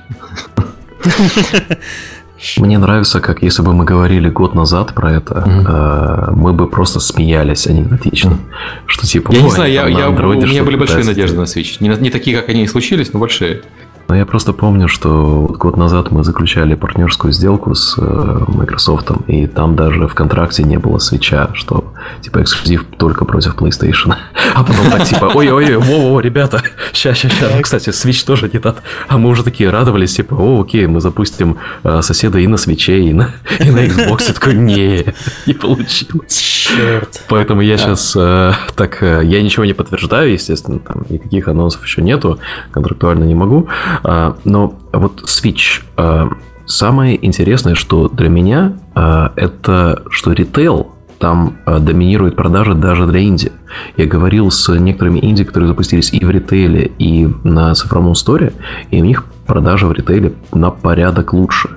Мне 2.58 2.80
нравится, 2.80 3.20
как 3.20 3.44
если 3.44 3.62
бы 3.62 3.74
мы 3.74 3.86
говорили 3.86 4.28
год 4.30 4.56
назад 4.56 4.96
про 4.96 5.14
это, 5.14 5.44
mm-hmm. 5.46 6.36
мы 6.36 6.54
бы 6.54 6.68
просто 6.68 7.00
смеялись 7.00 7.68
анекдотично. 7.68 8.40
Что 8.88 9.06
типа, 9.06 9.32
я 9.32 9.42
не 9.44 9.50
знаю, 9.52 9.72
я, 9.72 9.88
я, 9.88 10.10
у 10.10 10.14
меня 10.14 10.64
были 10.64 10.76
большие 10.76 11.04
надежды 11.04 11.38
на 11.38 11.44
Switch. 11.44 11.78
Не, 11.80 11.90
не 11.90 12.10
такие, 12.10 12.36
как 12.36 12.50
они 12.50 12.64
и 12.64 12.68
случились, 12.68 13.14
но 13.14 13.20
большие. 13.20 13.62
Но 14.08 14.16
я 14.16 14.26
просто 14.26 14.54
помню, 14.54 14.88
что 14.88 15.48
год 15.58 15.78
назад 15.78 16.12
мы 16.12 16.24
заключали 16.24 16.76
партнерскую 16.76 17.32
сделку 17.34 17.76
с 17.76 17.98
э, 17.98 18.40
Microsoft, 18.48 19.12
и 19.28 19.48
там 19.48 19.76
даже 19.76 20.08
в 20.08 20.14
контракте 20.14 20.64
не 20.64 20.78
было 20.78 20.98
свеча, 21.00 21.50
что 21.54 21.94
типа 22.22 22.42
эксклюзив 22.42 22.86
только 22.98 23.26
против 23.26 23.56
PlayStation. 23.56 24.16
А 24.54 24.64
потом 24.64 24.92
так 24.92 25.06
типа, 25.06 25.32
ой-ой-ой, 25.34 25.78
во-во, 25.78 26.20
ребята, 26.20 26.62
ща, 26.94 27.14
ща, 27.14 27.30
ща. 27.30 27.50
Ну, 27.56 27.62
кстати, 27.62 27.90
Switch 27.90 28.26
тоже 28.26 28.50
не 28.52 28.60
тот. 28.60 28.78
А 29.08 29.18
мы 29.18 29.30
уже 29.30 29.44
такие 29.44 29.70
радовались, 29.70 30.16
типа, 30.16 30.36
о, 30.36 30.62
окей, 30.62 30.88
мы 30.88 31.00
запустим 31.00 31.58
э, 31.84 32.02
соседа 32.02 32.40
и 32.40 32.48
на 32.48 32.58
свече, 32.58 33.00
и 33.00 33.14
на, 33.14 33.30
и 33.60 33.72
на 33.72 33.80
Xbox. 33.80 34.24
Я 34.28 34.34
такой, 34.34 34.56
не, 34.56 35.06
не 35.48 35.54
получилось. 35.54 36.61
Черт. 36.76 37.24
Поэтому 37.28 37.62
я 37.62 37.78
сейчас 37.78 38.16
э, 38.16 38.54
так, 38.76 39.02
э, 39.04 39.22
я 39.24 39.42
ничего 39.42 39.66
не 39.66 39.74
подтверждаю, 39.74 40.32
естественно, 40.32 40.80
там 40.80 41.06
никаких 41.10 41.48
анонсов 41.48 41.84
еще 41.84 42.02
нету, 42.02 42.40
контрактуально 42.72 43.24
не 43.26 43.36
могу. 43.36 43.68
А, 44.04 44.38
но 44.44 44.74
вот 44.94 45.24
Switch, 45.24 45.82
а, 45.98 46.30
самое 46.66 47.24
интересное, 47.26 47.76
что 47.76 48.08
для 48.08 48.30
меня, 48.30 48.78
а, 48.96 49.34
это 49.36 50.04
что 50.10 50.32
ритейл 50.32 50.92
там 51.22 51.58
доминирует 51.66 52.36
продажи 52.36 52.74
даже 52.74 53.06
для 53.06 53.24
инди. 53.24 53.52
Я 53.96 54.06
говорил 54.06 54.52
с 54.52 54.68
некоторыми 54.78 55.20
инди, 55.20 55.44
которые 55.44 55.70
запустились 55.70 56.12
и 56.12 56.26
в 56.26 56.30
ритейле, 56.30 56.92
и 57.00 57.30
на 57.44 57.74
цифровом 57.76 58.16
сторе, 58.16 58.54
и 58.90 59.02
у 59.02 59.06
них 59.06 59.24
продажи 59.46 59.88
в 59.88 59.92
ритейле 59.92 60.34
на 60.54 60.72
порядок 60.72 61.34
лучше. 61.34 61.70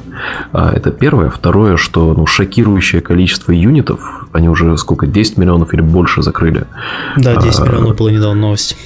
Это 0.52 0.90
первое. 0.90 1.28
Второе, 1.28 1.76
что 1.76 2.14
ну, 2.14 2.26
шокирующее 2.26 3.00
количество 3.00 3.52
юнитов, 3.52 4.26
они 4.32 4.48
уже 4.48 4.76
сколько, 4.78 5.06
10 5.06 5.38
миллионов 5.38 5.74
или 5.74 5.80
больше 5.80 6.22
закрыли. 6.22 6.66
Да, 7.16 7.36
10 7.36 7.60
а, 7.60 7.66
миллионов 7.66 7.96
было 7.96 8.08
недавно 8.08 8.40
новость. 8.40 8.76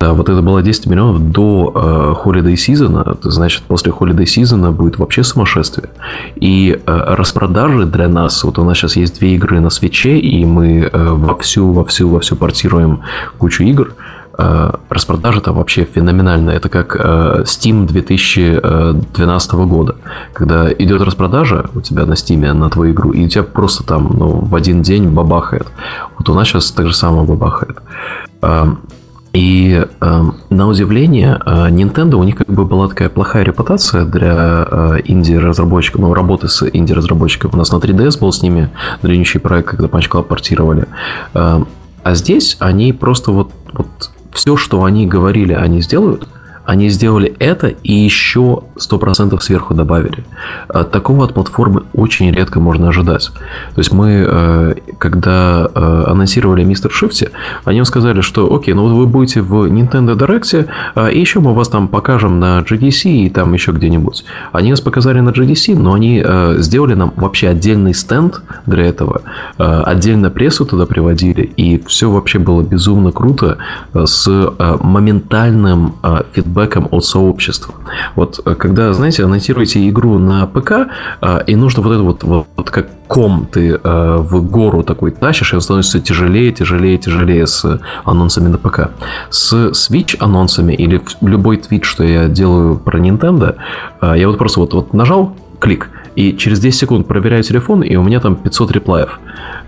Да, 0.00 0.14
вот 0.14 0.30
это 0.30 0.40
было 0.40 0.62
10 0.62 0.86
миллионов 0.86 1.30
до 1.30 1.72
э, 1.74 2.24
Holiday 2.24 2.54
Season, 2.54 3.18
значит, 3.20 3.62
после 3.64 3.92
Holiday 3.92 4.24
Season 4.24 4.70
будет 4.72 4.98
вообще 4.98 5.22
сумасшествие. 5.22 5.90
И 6.36 6.80
э, 6.86 7.14
распродажи 7.14 7.84
для 7.84 8.08
нас, 8.08 8.42
вот 8.42 8.58
у 8.58 8.64
нас 8.64 8.78
сейчас 8.78 8.96
есть 8.96 9.18
две 9.18 9.34
игры 9.34 9.60
на 9.60 9.68
свече, 9.68 10.18
и 10.18 10.42
мы 10.46 10.88
э, 10.90 11.10
вовсю, 11.12 11.72
вовсю, 11.72 12.08
вовсю 12.08 12.36
портируем 12.36 13.02
кучу 13.36 13.62
игр, 13.62 13.92
э, 14.38 14.72
распродажи 14.88 15.42
там 15.42 15.56
вообще 15.56 15.84
феноменальные. 15.84 16.56
Это 16.56 16.70
как 16.70 16.96
э, 16.98 17.42
Steam 17.44 17.86
2012 17.86 19.52
года, 19.52 19.96
когда 20.32 20.72
идет 20.72 21.02
распродажа 21.02 21.66
у 21.74 21.82
тебя 21.82 22.06
на 22.06 22.14
Steam 22.14 22.50
на 22.54 22.70
твою 22.70 22.94
игру, 22.94 23.12
и 23.12 23.26
у 23.26 23.28
тебя 23.28 23.42
просто 23.42 23.84
там 23.84 24.16
ну, 24.18 24.28
в 24.40 24.54
один 24.54 24.80
день 24.80 25.10
бабахает. 25.10 25.66
Вот 26.16 26.26
у 26.30 26.32
нас 26.32 26.48
сейчас 26.48 26.70
так 26.70 26.86
же 26.86 26.94
самое 26.94 27.26
бабахает. 27.26 27.76
И 29.32 29.86
э, 30.00 30.22
на 30.50 30.68
удивление, 30.68 31.40
э, 31.44 31.68
Nintendo 31.68 32.14
у 32.14 32.24
них 32.24 32.36
как 32.36 32.48
бы 32.48 32.64
была 32.64 32.88
такая 32.88 33.08
плохая 33.08 33.44
репутация 33.44 34.04
для 34.04 34.66
э, 34.68 34.98
инди-разработчиков, 35.04 36.00
ну, 36.00 36.14
работы 36.14 36.48
с 36.48 36.68
инди-разработчиками. 36.68 37.52
У 37.52 37.56
нас 37.56 37.70
на 37.70 37.76
3DS 37.76 38.18
был 38.18 38.32
с 38.32 38.42
ними 38.42 38.70
длиннющий 39.02 39.38
проект, 39.38 39.68
когда 39.68 39.86
Punch 39.86 40.10
Club 40.10 40.24
портировали. 40.24 40.86
Э, 41.34 41.62
а 42.02 42.14
здесь 42.14 42.56
они 42.58 42.92
просто 42.92 43.30
вот, 43.30 43.52
вот 43.72 44.10
все, 44.32 44.56
что 44.56 44.82
они 44.84 45.06
говорили, 45.06 45.52
они 45.52 45.80
сделают– 45.80 46.26
они 46.70 46.88
сделали 46.88 47.34
это 47.40 47.66
и 47.66 47.92
еще 47.92 48.62
100% 48.76 49.40
сверху 49.40 49.74
добавили. 49.74 50.24
А 50.68 50.84
такого 50.84 51.24
от 51.24 51.34
платформы 51.34 51.82
очень 51.94 52.30
редко 52.30 52.60
можно 52.60 52.90
ожидать. 52.90 53.30
То 53.74 53.78
есть 53.80 53.90
мы, 53.90 54.24
э, 54.24 54.74
когда 54.98 55.68
э, 55.74 56.04
анонсировали 56.06 56.62
Мистер 56.62 56.92
Шифте, 56.92 57.32
они 57.64 57.78
нам 57.78 57.86
сказали, 57.86 58.20
что 58.20 58.54
окей, 58.54 58.72
ну 58.74 58.82
вот 58.82 58.92
вы 58.92 59.06
будете 59.08 59.42
в 59.42 59.64
Nintendo 59.64 60.16
Direct, 60.16 60.68
а, 60.94 61.08
и 61.08 61.18
еще 61.18 61.40
мы 61.40 61.54
вас 61.54 61.66
там 61.68 61.88
покажем 61.88 62.38
на 62.38 62.60
GDC 62.60 63.10
и 63.10 63.30
там 63.30 63.52
еще 63.52 63.72
где-нибудь. 63.72 64.24
Они 64.52 64.70
нас 64.70 64.80
показали 64.80 65.18
на 65.18 65.30
GDC, 65.30 65.76
но 65.76 65.94
они 65.94 66.22
э, 66.24 66.54
сделали 66.58 66.94
нам 66.94 67.12
вообще 67.16 67.48
отдельный 67.48 67.94
стенд 67.94 68.42
для 68.66 68.86
этого, 68.86 69.22
отдельно 69.56 70.30
прессу 70.30 70.64
туда 70.64 70.86
приводили, 70.86 71.42
и 71.42 71.82
все 71.88 72.08
вообще 72.08 72.38
было 72.38 72.62
безумно 72.62 73.10
круто 73.10 73.58
с 73.92 74.28
моментальным 74.80 75.94
фидбэком 76.32 76.59
фидбэком 76.60 76.88
от 76.90 77.04
сообщества. 77.04 77.74
Вот 78.16 78.40
э, 78.44 78.54
когда, 78.54 78.92
знаете, 78.92 79.24
анонсируете 79.24 79.88
игру 79.88 80.18
на 80.18 80.46
ПК, 80.46 80.72
э, 81.20 81.44
и 81.46 81.56
нужно 81.56 81.82
вот 81.82 81.92
это 81.92 82.02
вот, 82.02 82.46
вот, 82.56 82.70
как 82.70 82.88
ком 83.06 83.46
ты 83.50 83.80
э, 83.82 84.16
в 84.18 84.42
гору 84.48 84.82
такой 84.82 85.10
тащишь, 85.10 85.52
и 85.52 85.56
он 85.56 85.62
становится 85.62 86.00
тяжелее, 86.00 86.52
тяжелее, 86.52 86.98
тяжелее 86.98 87.46
с 87.46 87.80
анонсами 88.04 88.48
на 88.48 88.58
ПК. 88.58 88.90
С 89.30 89.70
Switch 89.70 90.16
анонсами 90.20 90.74
или 90.74 91.02
любой 91.20 91.56
твит, 91.56 91.84
что 91.84 92.04
я 92.04 92.28
делаю 92.28 92.76
про 92.76 92.98
Nintendo, 92.98 93.56
я 94.00 94.28
вот 94.28 94.38
просто 94.38 94.60
вот, 94.60 94.74
вот 94.74 94.94
нажал, 94.94 95.34
клик, 95.58 95.90
и 96.16 96.36
через 96.36 96.60
10 96.60 96.78
секунд 96.78 97.06
проверяю 97.06 97.42
телефон, 97.42 97.82
и 97.82 97.96
у 97.96 98.02
меня 98.02 98.20
там 98.20 98.36
500 98.36 98.72
реплаев. 98.72 99.20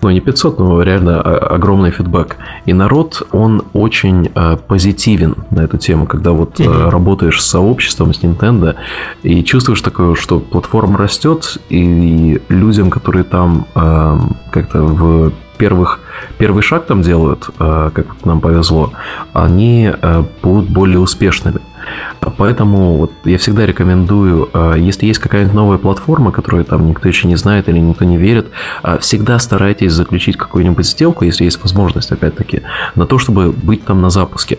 Ну, 0.03 0.11
не 0.11 0.21
500, 0.21 0.59
но 0.59 0.83
реально 0.83 1.21
огромный 1.21 1.91
фидбэк. 1.91 2.37
И 2.67 2.73
народ, 2.73 3.23
он 3.33 3.63
очень 3.73 4.31
э, 4.35 4.57
позитивен 4.57 5.37
на 5.51 5.61
эту 5.61 5.79
тему, 5.79 6.07
когда 6.07 6.33
вот 6.33 6.59
mm-hmm. 6.59 6.91
работаешь 6.91 7.41
с 7.41 7.47
сообществом, 7.47 8.13
с 8.13 8.21
Nintendo, 8.23 8.75
и 9.23 9.45
чувствуешь 9.45 9.81
такое, 9.81 10.15
что 10.15 10.41
платформа 10.41 10.99
растет, 10.99 11.59
и 11.69 12.41
людям, 12.49 12.91
которые 12.91 13.25
там 13.25 13.67
э, 13.75 14.19
как-то 14.51 14.83
в 14.83 15.33
первых, 15.59 16.01
первый 16.39 16.63
шаг 16.63 16.87
там 16.87 17.03
делают, 17.03 17.49
э, 17.59 17.91
как 17.95 18.07
нам 18.25 18.41
повезло, 18.41 18.93
они 19.33 19.91
э, 19.91 20.25
будут 20.43 20.71
более 20.71 20.99
успешными. 20.99 21.61
Поэтому 22.37 22.97
вот 22.97 23.13
я 23.25 23.39
всегда 23.39 23.67
рекомендую, 23.67 24.49
э, 24.53 24.77
если 24.79 25.07
есть 25.07 25.21
какая-нибудь 25.21 25.55
новая 25.55 25.79
платформа, 25.79 26.31
которую 26.31 26.65
там 26.65 26.87
никто 26.89 27.09
еще 27.09 27.29
не 27.29 27.37
знает 27.37 27.69
или 27.69 27.79
никто 27.79 28.05
не 28.05 28.17
верит, 28.17 28.47
всегда 29.01 29.39
старайтесь 29.39 29.93
заключить 29.93 30.37
какую-нибудь 30.37 30.87
сделку, 30.87 31.25
если 31.25 31.45
есть 31.45 31.61
возможность, 31.63 32.13
опять-таки, 32.13 32.63
на 32.95 33.07
то, 33.07 33.19
чтобы 33.19 33.53
быть 33.53 33.85
там 33.85 34.01
на 34.01 34.11
запуске. 34.11 34.59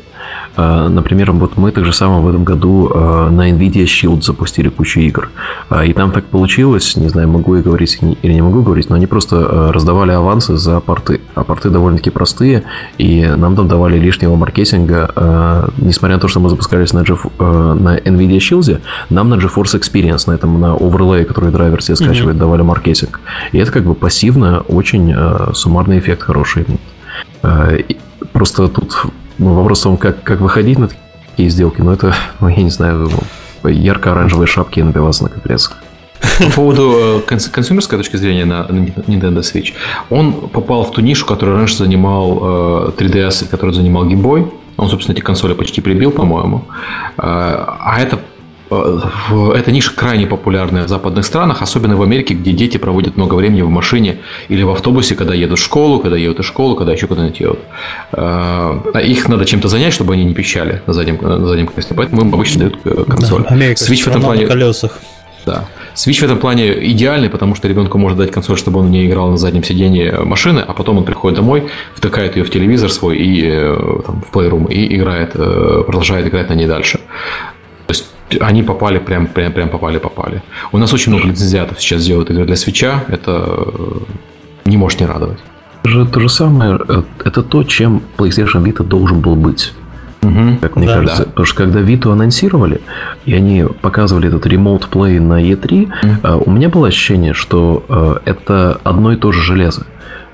А, 0.56 0.88
например, 0.88 1.32
вот 1.32 1.58
мы 1.58 1.72
так 1.72 1.86
же 1.86 1.94
самое 1.94 2.22
в 2.22 2.28
этом 2.28 2.44
году 2.44 2.92
а, 2.94 3.30
на 3.30 3.50
NVIDIA 3.50 3.86
Shield 3.86 4.22
запустили 4.22 4.70
кучу 4.70 5.00
игр. 5.00 5.30
А, 5.70 5.84
и 5.84 5.94
там 5.94 6.12
так 6.12 6.26
получилось, 6.26 6.96
не 6.96 7.10
знаю, 7.10 7.28
могу 7.28 7.56
я 7.56 7.62
говорить 7.62 7.98
или 8.22 8.34
не 8.34 8.42
могу 8.42 8.62
говорить, 8.62 8.90
но 8.90 8.96
они 8.96 9.08
просто 9.08 9.72
раздавали 9.74 10.12
авансы 10.12 10.58
за 10.58 10.80
порты. 10.80 11.22
А 11.36 11.44
порты 11.44 11.70
довольно-таки 11.70 12.10
простые, 12.12 12.64
и 12.98 13.26
нам 13.26 13.56
там 13.56 13.68
давали 13.68 13.98
лишнего 13.98 14.36
маркетинга. 14.36 15.72
Несмотря 15.78 16.18
на 16.18 16.22
то, 16.22 16.28
что 16.28 16.40
мы 16.40 16.50
запускались 16.50 16.94
на, 16.94 17.00
GeF, 17.00 17.30
на 17.40 17.98
NVIDIA 17.98 18.38
Shield, 18.38 18.82
нам 19.10 19.30
на 19.30 19.36
GeForce 19.36 19.80
Experience, 19.80 20.24
на 20.28 20.34
этом, 20.34 20.60
на 20.60 20.74
оверлей, 20.76 21.26
который 21.26 21.52
драйвер 21.52 21.82
себе 21.82 21.96
скачивает, 21.96 22.36
mm-hmm. 22.36 22.40
давали 22.40 22.62
маркетинг. 22.62 23.20
И 23.52 23.58
это 23.58 23.72
как 23.72 23.84
бы 23.84 23.96
пассивно 23.96 24.62
очень 24.68 25.14
суммарный 25.54 26.00
эффект 26.00 26.24
хороший. 26.24 26.66
Просто 28.32 28.68
тут 28.68 29.06
ну, 29.38 29.54
вопрос 29.54 29.80
в 29.80 29.84
том, 29.84 29.98
как, 29.98 30.24
как 30.24 30.42
выходить 30.42 30.80
на 30.80 30.90
такие 31.32 31.50
сделки, 31.50 31.82
но 31.82 31.94
это, 31.94 32.14
ну, 32.40 32.48
я 32.48 32.64
не 32.64 32.70
знаю, 32.70 33.10
ярко-оранжевые 33.64 34.48
шапки 34.48 34.80
на 34.82 34.92
конференциях. 34.94 35.78
По 36.40 36.52
поводу 36.52 37.22
э, 37.28 37.38
консюмерской 37.52 37.98
точки 37.98 38.16
зрения 38.16 38.46
на 38.46 38.66
Nintendo 38.70 39.40
Switch, 39.40 39.74
он 40.10 40.34
попал 40.50 40.84
в 40.84 40.92
ту 40.92 41.02
нишу, 41.02 41.26
которую 41.26 41.58
раньше 41.58 41.78
занимал 41.78 42.92
3DS, 42.98 43.46
э, 43.46 43.48
который 43.50 43.74
занимал 43.74 44.06
Game 44.06 44.22
Boy. 44.22 44.52
Он, 44.78 44.90
собственно, 44.90 45.14
эти 45.16 45.22
консоли 45.22 45.54
почти 45.54 45.82
прибил, 45.82 46.12
по-моему. 46.12 46.66
Э, 47.18 47.22
а 47.22 47.98
это 48.00 48.20
эта 49.56 49.72
ниша 49.72 49.92
крайне 49.96 50.28
популярная 50.28 50.84
в 50.84 50.88
западных 50.88 51.26
странах, 51.26 51.62
особенно 51.62 51.96
в 51.96 52.02
Америке, 52.02 52.34
где 52.34 52.52
дети 52.52 52.78
проводят 52.78 53.18
много 53.18 53.36
времени 53.36 53.62
в 53.62 53.70
машине 53.70 54.20
или 54.48 54.64
в 54.64 54.70
автобусе, 54.70 55.16
когда 55.16 55.34
едут 55.34 55.60
в 55.60 55.64
школу, 55.64 56.00
когда 56.00 56.18
едут 56.18 56.40
из 56.40 56.46
школы, 56.46 56.76
когда 56.76 56.94
еще 56.94 57.08
куда-нибудь 57.08 57.40
едут. 57.40 57.60
А 58.12 59.00
их 59.00 59.28
надо 59.28 59.46
чем-то 59.46 59.68
занять, 59.68 59.94
чтобы 59.94 60.14
они 60.14 60.26
не 60.26 60.34
пищали 60.34 60.82
на 60.88 60.94
заднем, 60.94 61.18
на 61.22 61.48
заднем 61.48 61.68
кресле. 61.68 61.96
Поэтому 61.96 62.22
им 62.22 62.34
обычно 62.34 62.60
дают 62.60 62.80
э, 62.86 63.04
консоль. 63.10 63.44
Да, 63.44 63.50
Америка, 63.50 63.82
Switch 63.82 64.04
в 64.04 64.08
этом 64.08 64.22
плане... 64.22 64.44
на 64.44 64.48
колесах. 64.48 65.00
Да. 65.46 65.66
Switch 65.96 66.20
в 66.20 66.24
этом 66.24 66.40
плане 66.40 66.74
идеальный, 66.92 67.30
потому 67.30 67.56
что 67.56 67.68
ребенку 67.68 67.98
может 67.98 68.18
дать 68.18 68.32
консоль, 68.32 68.58
чтобы 68.58 68.80
он 68.80 68.92
не 68.92 69.06
играл 69.06 69.30
на 69.30 69.38
заднем 69.38 69.64
сидении 69.64 70.10
машины, 70.10 70.64
а 70.66 70.74
потом 70.74 70.98
он 70.98 71.04
приходит 71.04 71.38
домой, 71.38 71.70
втыкает 71.96 72.36
ее 72.36 72.44
в 72.44 72.50
телевизор 72.50 72.92
свой 72.92 73.18
и 73.18 73.44
э, 73.46 74.02
там, 74.06 74.22
в 74.22 74.36
Playroom 74.36 74.72
и 74.72 74.96
играет, 74.96 75.32
э, 75.36 75.84
продолжает 75.86 76.28
играть 76.28 76.50
на 76.50 76.54
ней 76.54 76.68
дальше 76.68 77.00
они 78.40 78.64
попали, 78.64 79.00
прям, 79.00 79.28
прям, 79.28 79.52
прям 79.52 79.70
попали, 79.70 79.98
попали. 79.98 80.42
У 80.72 80.78
нас 80.78 80.94
очень 80.94 81.12
много 81.12 81.28
лицензиатов 81.28 81.82
сейчас 81.82 82.06
делают 82.06 82.30
игры 82.30 82.46
для 82.46 82.56
свеча, 82.56 83.04
это 83.08 83.46
э, 83.46 84.00
не 84.66 84.78
может 84.78 85.00
не 85.00 85.06
радовать. 85.06 85.40
же 85.84 86.06
то 86.06 86.20
же 86.20 86.30
самое, 86.30 86.80
э, 86.88 87.04
это 87.26 87.44
то, 87.44 87.64
чем 87.64 88.02
PlayStation 88.18 88.64
Vita 88.64 88.84
должен 88.84 89.22
был 89.22 89.36
быть. 89.36 89.74
Угу, 90.22 90.58
как 90.62 90.78
мне 90.78 90.88
да, 90.88 90.96
кажется. 90.96 91.24
Да. 91.24 91.30
Потому 91.30 91.46
что 91.46 91.58
когда 91.58 91.82
Vita 91.82 92.12
анонсировали, 92.12 92.80
и 93.26 93.34
они 93.34 93.66
показывали 93.82 94.30
этот 94.30 94.46
Remote 94.46 94.90
Play 94.90 95.20
на 95.20 95.44
E3, 95.44 96.38
угу. 96.38 96.44
у 96.46 96.52
меня 96.52 96.70
было 96.70 96.88
ощущение, 96.88 97.34
что 97.34 98.22
это 98.24 98.80
одно 98.84 99.12
и 99.12 99.18
то 99.18 99.34
же 99.34 99.42
железо. 99.42 99.86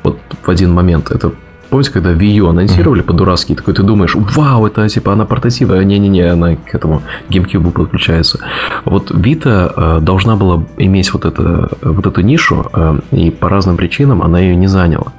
Вот 0.04 0.20
в 0.44 0.50
один 0.50 0.72
момент. 0.72 1.10
Это 1.10 1.32
Помните, 1.70 1.92
когда 1.92 2.14
Wii 2.14 2.50
анонсировали 2.50 3.02
mm-hmm. 3.02 3.06
по-дурацки, 3.06 3.56
такой 3.56 3.74
ты 3.74 3.84
думаешь, 3.84 4.16
вау, 4.16 4.66
это 4.66 4.88
типа 4.90 5.14
она 5.14 5.26
портативная, 5.26 5.84
не-не-не, 5.84 6.32
она 6.32 6.56
к 6.56 6.74
этому 6.74 7.04
GameCube 7.30 7.72
подключается. 7.72 8.40
Вот 8.86 9.12
Vita 9.12 9.72
э, 9.76 10.00
должна 10.02 10.36
была 10.36 10.64
иметь 10.78 11.14
вот, 11.14 11.26
это, 11.26 11.70
вот 11.82 12.06
эту 12.08 12.22
нишу, 12.22 12.66
э, 12.74 13.00
и 13.12 13.30
по 13.30 13.50
разным 13.50 13.78
причинам 13.78 14.24
она 14.24 14.40
ее 14.40 14.56
не 14.56 14.68
заняла. 14.68 15.14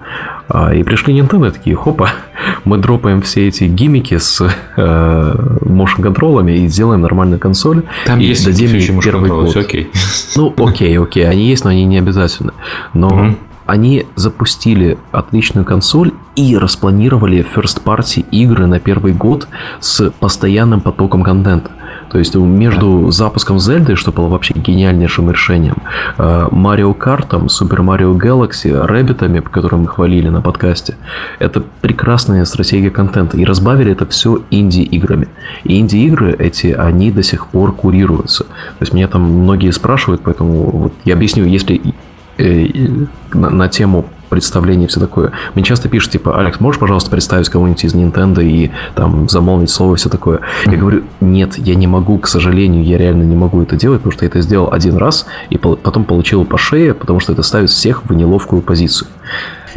А, 0.49 0.75
и 0.75 0.83
пришли 0.83 1.17
Nintendo 1.17 1.53
такие, 1.53 1.77
хопа, 1.77 2.11
мы 2.65 2.79
дропаем 2.79 3.23
все 3.23 3.47
эти 3.47 3.65
гиммики 3.65 4.19
с 4.19 4.41
э, 4.77 5.35
motion 5.63 6.03
контролами 6.03 6.53
и 6.53 6.67
сделаем 6.67 7.03
нормальную 7.03 7.39
консоль. 7.39 7.85
Там 8.07 8.19
и 8.19 8.25
есть 8.25 8.45
дадим 8.45 9.01
первый 9.01 9.31
год. 9.31 9.57
окей. 9.57 9.91
Ну, 10.37 10.53
окей, 10.57 10.99
окей, 10.99 11.29
они 11.29 11.49
есть, 11.49 11.65
но 11.65 11.71
они 11.71 11.85
не 11.85 11.99
обязательны. 11.99 12.53
Но 12.93 13.09
mm-hmm 13.09 13.37
они 13.71 14.05
запустили 14.17 14.99
отличную 15.13 15.65
консоль 15.65 16.11
и 16.35 16.57
распланировали 16.57 17.47
first 17.55 17.85
party 17.85 18.27
игры 18.33 18.67
на 18.67 18.81
первый 18.81 19.13
год 19.13 19.47
с 19.79 20.11
постоянным 20.19 20.81
потоком 20.81 21.23
контента. 21.23 21.71
То 22.11 22.19
есть 22.19 22.35
между 22.35 23.13
запуском 23.13 23.61
Зельды, 23.61 23.95
что 23.95 24.11
было 24.11 24.27
вообще 24.27 24.55
гениальнейшим 24.55 25.31
решением, 25.31 25.77
Марио 26.19 26.93
Картом, 26.95 27.49
Супер 27.49 27.83
Марио 27.83 28.13
Galaxy, 28.17 28.75
Рэббитами, 28.75 29.39
по 29.39 29.51
которым 29.51 29.83
мы 29.83 29.87
хвалили 29.87 30.29
на 30.29 30.41
подкасте, 30.41 30.97
это 31.39 31.63
прекрасная 31.81 32.45
стратегия 32.47 32.91
контента. 32.91 33.37
И 33.37 33.45
разбавили 33.45 33.93
это 33.93 34.05
все 34.07 34.43
инди-играми. 34.51 35.29
И 35.63 35.79
инди-игры 35.79 36.35
эти, 36.37 36.73
они 36.73 37.13
до 37.13 37.23
сих 37.23 37.47
пор 37.47 37.73
курируются. 37.73 38.43
То 38.43 38.81
есть 38.81 38.93
меня 38.93 39.07
там 39.07 39.23
многие 39.23 39.71
спрашивают, 39.71 40.23
поэтому 40.25 40.71
вот 40.71 40.93
я 41.05 41.15
объясню, 41.15 41.45
если 41.45 41.81
на, 43.33 43.51
на 43.51 43.69
тему 43.69 44.07
представления 44.31 44.85
и 44.85 44.89
все 44.89 45.01
такое. 45.01 45.33
Мне 45.55 45.65
часто 45.65 45.89
пишут, 45.89 46.13
типа, 46.13 46.39
Алекс, 46.39 46.61
можешь, 46.61 46.81
пожалуйста, 46.81 47.11
представить 47.11 47.49
кого-нибудь 47.49 47.85
из 47.85 47.95
Nintendo 47.95 48.43
и 48.43 48.71
там 48.95 49.29
замолвить 49.29 49.71
слово 49.71 49.95
и 49.95 49.99
все 49.99 50.09
такое? 50.09 50.41
Я 50.65 50.77
говорю, 50.77 51.05
нет, 51.21 51.59
я 51.59 51.75
не 51.75 51.87
могу, 51.87 52.19
к 52.19 52.29
сожалению, 52.29 52.85
я 52.85 52.97
реально 52.97 53.25
не 53.25 53.37
могу 53.37 53.63
это 53.63 53.77
делать, 53.77 54.01
потому 54.01 54.13
что 54.13 54.25
я 54.25 54.29
это 54.29 54.41
сделал 54.41 54.73
один 54.73 54.97
раз 54.97 55.27
и 55.51 55.59
потом 55.59 56.05
получил 56.05 56.45
по 56.45 56.57
шее, 56.57 56.95
потому 56.95 57.21
что 57.21 57.33
это 57.33 57.43
ставит 57.43 57.71
всех 57.71 58.05
в 58.07 58.15
неловкую 58.15 58.63
позицию. 58.63 59.09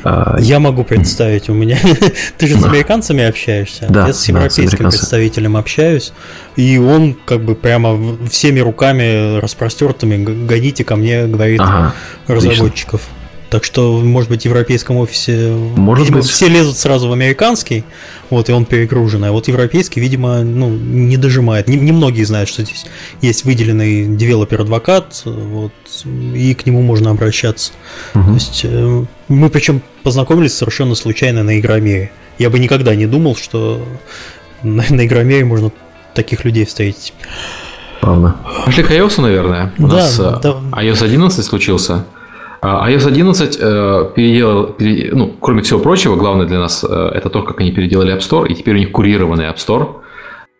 А, 0.03 0.37
я 0.39 0.59
могу 0.59 0.83
представить, 0.83 1.49
у 1.49 1.53
меня... 1.53 1.77
Ты 2.37 2.47
же 2.47 2.59
с 2.59 2.63
американцами 2.63 3.23
общаешься? 3.23 3.87
Да, 3.89 4.07
Я 4.07 4.13
с 4.13 4.27
европейским 4.27 4.85
да, 4.85 4.91
с 4.91 4.97
представителем 4.97 5.55
общаюсь, 5.55 6.13
и 6.55 6.77
он 6.77 7.15
как 7.25 7.41
бы 7.41 7.55
прямо 7.55 8.17
всеми 8.29 8.59
руками 8.59 9.39
распростертыми 9.39 10.45
гоните 10.45 10.83
ко 10.83 10.95
мне, 10.95 11.25
говорит, 11.25 11.61
ага, 11.61 11.93
разработчиков. 12.27 13.01
Отлично. 13.01 13.22
Так 13.53 13.65
что, 13.65 13.99
может 13.99 14.31
быть, 14.31 14.41
в 14.41 14.45
европейском 14.45 14.97
офисе 14.97 15.51
может 15.75 16.05
видимо, 16.05 16.21
быть. 16.21 16.27
все 16.27 16.47
лезут 16.47 16.75
сразу 16.75 17.07
в 17.07 17.11
американский, 17.11 17.83
вот, 18.31 18.49
и 18.49 18.51
он 18.51 18.65
перегружен. 18.65 19.23
А 19.25 19.31
вот 19.31 19.47
европейский, 19.47 19.99
видимо, 19.99 20.41
ну, 20.41 20.69
не 20.69 21.17
дожимает. 21.17 21.67
Немногие 21.67 22.21
не 22.21 22.25
знают, 22.25 22.49
что 22.49 22.63
здесь 22.63 22.87
есть 23.21 23.45
выделенный 23.45 24.07
developer 24.07 24.64
advocate, 24.64 25.21
вот, 25.25 25.71
и 26.33 26.55
к 26.55 26.65
нему 26.65 26.81
можно 26.81 27.11
обращаться. 27.11 27.73
Угу. 28.15 28.23
То 28.23 28.33
есть 28.33 28.61
э, 28.63 29.05
мы 29.27 29.49
причем 29.51 29.83
познакомились 30.01 30.55
совершенно 30.55 30.95
случайно 30.95 31.43
на 31.43 31.59
Игромире. 31.59 32.11
Я 32.39 32.49
бы 32.49 32.57
никогда 32.57 32.95
не 32.95 33.05
думал, 33.05 33.35
что 33.35 33.87
на, 34.63 34.83
на 34.89 35.05
Игромире 35.05 35.45
можно 35.45 35.71
таких 36.15 36.43
людей 36.43 36.65
встретить. 36.65 37.13
Правда. 38.01 38.35
Пошли 38.65 38.81
к 38.81 38.89
iOS, 38.89 39.21
наверное. 39.21 39.71
У 39.77 39.85
да, 39.85 39.97
нас 39.97 40.19
э, 40.19 40.39
да. 40.41 40.55
iOS 40.71 41.03
11 41.03 41.45
случился. 41.45 42.05
А 42.65 42.89
iOS 42.89 43.07
11 43.07 43.57
э, 43.59 44.11
переделал, 44.15 44.67
пере, 44.67 45.11
ну, 45.13 45.35
кроме 45.41 45.63
всего 45.63 45.81
прочего, 45.81 46.15
главное 46.15 46.45
для 46.45 46.59
нас 46.59 46.85
э, 46.87 47.11
это 47.13 47.29
то, 47.29 47.41
как 47.41 47.59
они 47.59 47.73
переделали 47.73 48.15
App 48.15 48.19
Store, 48.19 48.47
и 48.47 48.55
теперь 48.55 48.75
у 48.75 48.77
них 48.77 48.91
курированный 48.91 49.47
App 49.47 49.57
Store, 49.57 49.95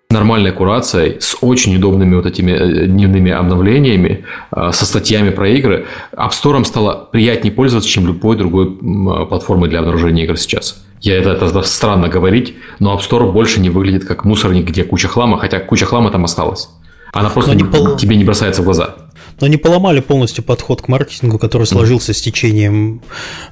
нормальной 0.10 0.52
курацией, 0.52 1.22
с 1.22 1.38
очень 1.40 1.78
удобными 1.78 2.16
вот 2.16 2.26
этими 2.26 2.52
э, 2.52 2.88
дневными 2.88 3.32
обновлениями, 3.32 4.26
со 4.52 4.86
статьями 4.86 5.30
про 5.30 5.48
игры. 5.48 5.86
App 6.12 6.32
Store 6.32 6.62
стало 6.66 7.08
приятнее 7.10 7.54
пользоваться, 7.54 7.90
чем 7.90 8.06
любой 8.06 8.36
другой 8.36 8.66
платформой 9.30 9.70
для 9.70 9.80
обнаружения 9.80 10.26
игр 10.26 10.36
сейчас. 10.36 10.84
Я 11.00 11.18
это, 11.18 11.30
это 11.30 11.62
странно 11.62 12.10
говорить, 12.10 12.54
но 12.80 12.94
App 12.98 13.00
Store 13.00 13.32
больше 13.32 13.62
не 13.62 13.70
выглядит 13.70 14.04
как 14.04 14.26
мусорник, 14.26 14.66
где 14.68 14.84
куча 14.84 15.08
хлама, 15.08 15.38
хотя 15.38 15.62
куча 15.62 15.86
хлама 15.86 16.12
там 16.12 16.26
осталась. 16.26 16.68
Она 17.14 17.30
просто 17.30 17.56
не, 17.56 17.64
пол... 17.64 17.96
тебе 17.96 18.18
не 18.18 18.26
бросается 18.26 18.62
в 18.62 18.66
глаза 18.66 19.03
но 19.40 19.46
они 19.48 19.58
поломали 19.58 20.00
полностью 20.00 20.44
подход 20.44 20.82
к 20.82 20.88
маркетингу, 20.88 21.38
который 21.40 21.68
сложился 21.68 22.14
с 22.14 22.22
течением 22.22 23.02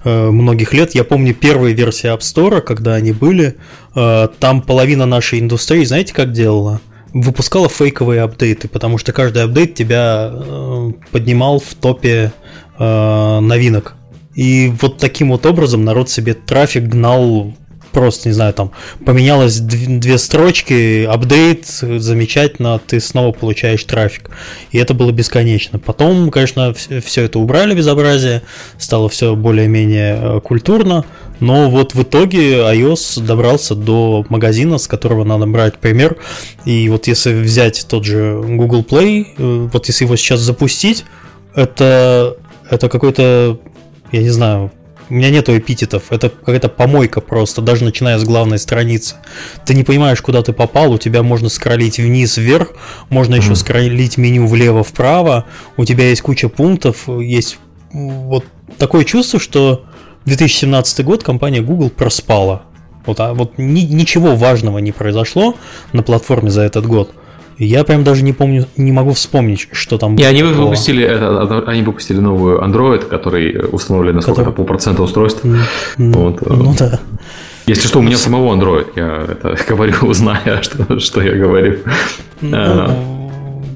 э, 0.03 0.29
многих 0.29 0.73
лет. 0.73 0.95
Я 0.95 1.03
помню 1.03 1.33
первые 1.33 1.73
версии 1.73 2.11
App 2.13 2.19
Store, 2.19 2.61
когда 2.61 2.95
они 2.95 3.11
были, 3.11 3.57
э, 3.95 4.27
там 4.39 4.61
половина 4.61 5.05
нашей 5.05 5.39
индустрии, 5.39 5.83
знаете, 5.83 6.13
как 6.13 6.31
делала? 6.31 6.81
выпускала 7.13 7.67
фейковые 7.67 8.21
апдейты, 8.21 8.69
потому 8.69 8.97
что 8.97 9.11
каждый 9.11 9.43
апдейт 9.43 9.73
тебя 9.73 10.31
э, 10.31 10.91
поднимал 11.11 11.59
в 11.59 11.73
топе 11.75 12.31
новинок. 12.79 13.95
И 14.33 14.73
вот 14.81 14.97
таким 14.97 15.29
вот 15.29 15.45
образом 15.45 15.83
народ 15.83 16.09
себе 16.09 16.33
трафик 16.33 16.83
гнал 16.83 17.53
просто, 17.91 18.29
не 18.29 18.33
знаю, 18.33 18.53
там 18.53 18.71
поменялось 19.05 19.59
две 19.59 20.17
строчки, 20.17 21.05
апдейт, 21.05 21.65
замечательно, 21.67 22.79
ты 22.85 22.99
снова 22.99 23.31
получаешь 23.31 23.83
трафик. 23.83 24.29
И 24.71 24.77
это 24.77 24.93
было 24.93 25.11
бесконечно. 25.11 25.79
Потом, 25.79 26.31
конечно, 26.31 26.73
все 26.73 27.23
это 27.23 27.39
убрали 27.39 27.75
безобразие, 27.75 28.41
стало 28.77 29.09
все 29.09 29.35
более-менее 29.35 30.19
э, 30.21 30.39
культурно, 30.41 31.05
но 31.39 31.69
вот 31.69 31.95
в 31.95 32.03
итоге 32.03 32.59
iOS 32.59 33.21
добрался 33.21 33.75
до 33.75 34.25
магазина, 34.29 34.77
с 34.77 34.87
которого 34.87 35.23
надо 35.23 35.47
брать 35.47 35.79
пример. 35.79 36.17
И 36.65 36.87
вот 36.87 37.07
если 37.07 37.33
взять 37.33 37.85
тот 37.89 38.05
же 38.05 38.41
Google 38.45 38.83
Play, 38.83 39.25
э, 39.37 39.67
вот 39.71 39.87
если 39.87 40.05
его 40.05 40.15
сейчас 40.15 40.39
запустить, 40.39 41.03
это, 41.55 42.37
это 42.69 42.89
какой-то, 42.89 43.59
я 44.11 44.21
не 44.21 44.29
знаю, 44.29 44.71
у 45.11 45.13
меня 45.13 45.29
нету 45.29 45.57
эпитетов. 45.57 46.03
Это 46.09 46.29
какая-то 46.29 46.69
помойка 46.69 47.19
просто, 47.19 47.61
даже 47.61 47.83
начиная 47.83 48.17
с 48.17 48.23
главной 48.23 48.57
страницы. 48.57 49.15
Ты 49.65 49.73
не 49.73 49.83
понимаешь, 49.83 50.21
куда 50.21 50.41
ты 50.41 50.53
попал, 50.53 50.93
у 50.93 50.97
тебя 50.97 51.21
можно 51.21 51.49
скроллить 51.49 51.97
вниз, 51.97 52.37
вверх, 52.37 52.69
можно 53.09 53.35
еще 53.35 53.53
скроллить 53.55 54.15
меню 54.17 54.47
влево-вправо, 54.47 55.45
у 55.75 55.83
тебя 55.83 56.07
есть 56.07 56.21
куча 56.21 56.47
пунктов, 56.47 57.09
есть 57.09 57.59
вот 57.91 58.45
такое 58.77 59.03
чувство, 59.03 59.37
что 59.37 59.83
2017 60.23 61.03
год 61.03 61.25
компания 61.25 61.61
Google 61.61 61.89
проспала. 61.89 62.63
Вот, 63.05 63.19
а 63.19 63.33
вот 63.33 63.57
ни, 63.57 63.81
ничего 63.81 64.37
важного 64.37 64.77
не 64.77 64.93
произошло 64.93 65.55
на 65.91 66.03
платформе 66.03 66.51
за 66.51 66.61
этот 66.61 66.85
год. 66.85 67.11
Я 67.63 67.83
прям 67.83 68.03
даже 68.03 68.23
не 68.23 68.33
помню, 68.33 68.65
не 68.75 68.91
могу 68.91 69.13
вспомнить, 69.13 69.67
что 69.71 69.99
там 69.99 70.15
было. 70.15 70.25
И 70.25 70.27
они 70.27 70.41
выпустили, 70.41 71.05
это, 71.05 71.63
они 71.67 71.83
выпустили 71.83 72.17
новую 72.17 72.59
Android, 72.59 73.05
который 73.05 73.55
установлен 73.71 74.15
на 74.15 74.21
сколько-то 74.21 74.49
полпроцента 74.49 75.03
устройств. 75.03 75.45
Mm, 75.45 75.59
вот. 75.97 76.41
Ну 76.41 76.73
да. 76.75 76.99
Если 77.67 77.87
что, 77.87 77.99
у 77.99 78.01
меня 78.01 78.17
самого 78.17 78.55
Android, 78.55 78.87
я 78.95 79.27
это 79.29 79.55
говорю, 79.69 80.11
зная, 80.11 80.63
что, 80.63 80.99
что 80.99 81.21
я 81.21 81.33
говорю. 81.33 81.77
Ну, 82.41 82.57
а. 82.57 82.97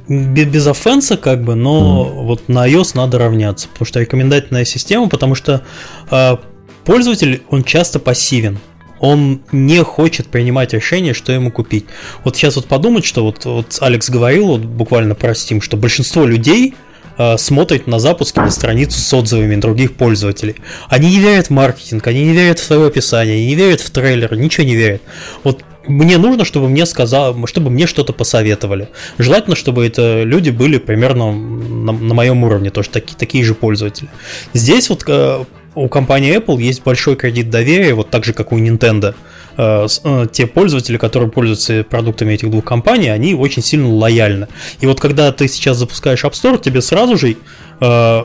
без 0.07 0.65
офенса, 0.65 1.15
как 1.15 1.43
бы, 1.43 1.53
но 1.53 2.11
mm. 2.11 2.23
вот 2.23 2.49
на 2.49 2.67
iOS 2.67 2.93
надо 2.95 3.19
равняться, 3.19 3.67
потому 3.67 3.85
что 3.85 3.99
рекомендательная 3.99 4.65
система, 4.65 5.09
потому 5.09 5.35
что 5.35 5.61
э, 6.09 6.37
пользователь, 6.85 7.43
он 7.51 7.63
часто 7.63 7.99
пассивен 7.99 8.57
он 9.05 9.41
не 9.51 9.83
хочет 9.83 10.27
принимать 10.27 10.73
решение, 10.73 11.13
что 11.13 11.31
ему 11.31 11.51
купить. 11.51 11.85
Вот 12.23 12.35
сейчас 12.35 12.55
вот 12.55 12.65
подумать, 12.65 13.05
что 13.05 13.23
вот, 13.23 13.45
вот 13.45 13.77
Алекс 13.79 14.09
говорил 14.09 14.47
вот 14.47 14.61
буквально 14.61 15.13
про 15.13 15.33
Steam, 15.33 15.61
что 15.61 15.77
большинство 15.77 16.25
людей 16.25 16.73
э, 17.19 17.37
смотрит 17.37 17.85
на 17.85 17.99
запуске 17.99 18.41
на 18.41 18.49
страницу 18.49 18.99
с 18.99 19.13
отзывами 19.13 19.57
других 19.57 19.93
пользователей. 19.95 20.55
Они 20.89 21.11
не 21.11 21.19
верят 21.19 21.47
в 21.47 21.49
маркетинг, 21.51 22.07
они 22.07 22.23
не 22.23 22.33
верят 22.33 22.57
в 22.57 22.63
свое 22.63 22.87
описание, 22.87 23.35
они 23.35 23.45
не 23.45 23.55
верят 23.55 23.81
в 23.81 23.91
трейлер, 23.91 24.35
ничего 24.35 24.65
не 24.65 24.75
верят. 24.75 25.03
Вот 25.43 25.63
мне 25.87 26.17
нужно, 26.17 26.43
чтобы 26.43 26.67
мне 26.67 26.87
сказал, 26.87 27.45
чтобы 27.45 27.69
мне 27.69 27.85
что-то 27.85 28.11
посоветовали. 28.11 28.89
Желательно, 29.19 29.55
чтобы 29.55 29.85
это 29.85 30.23
люди 30.23 30.49
были 30.49 30.79
примерно 30.79 31.31
на, 31.31 31.91
на 31.91 32.13
моем 32.15 32.43
уровне, 32.43 32.71
тоже 32.71 32.89
такие, 32.89 33.15
такие 33.15 33.43
же 33.43 33.53
пользователи. 33.53 34.09
Здесь 34.53 34.89
вот 34.89 35.03
э, 35.07 35.45
у 35.75 35.87
компании 35.87 36.35
Apple 36.37 36.61
есть 36.61 36.83
большой 36.83 37.15
кредит 37.15 37.49
доверия, 37.49 37.93
вот 37.93 38.09
так 38.09 38.23
же, 38.23 38.33
как 38.33 38.51
у 38.51 38.57
Nintendo. 38.57 39.13
Э, 39.57 39.87
э, 40.03 40.25
те 40.31 40.47
пользователи, 40.47 40.97
которые 40.97 41.29
пользуются 41.29 41.85
продуктами 41.89 42.33
этих 42.33 42.49
двух 42.49 42.63
компаний, 42.63 43.09
они 43.09 43.35
очень 43.35 43.61
сильно 43.61 43.93
лояльны. 43.93 44.47
И 44.81 44.87
вот 44.87 44.99
когда 44.99 45.31
ты 45.31 45.47
сейчас 45.47 45.77
запускаешь 45.77 46.23
App 46.23 46.31
Store, 46.31 46.61
тебе 46.61 46.81
сразу 46.81 47.17
же 47.17 47.37
э, 47.79 48.23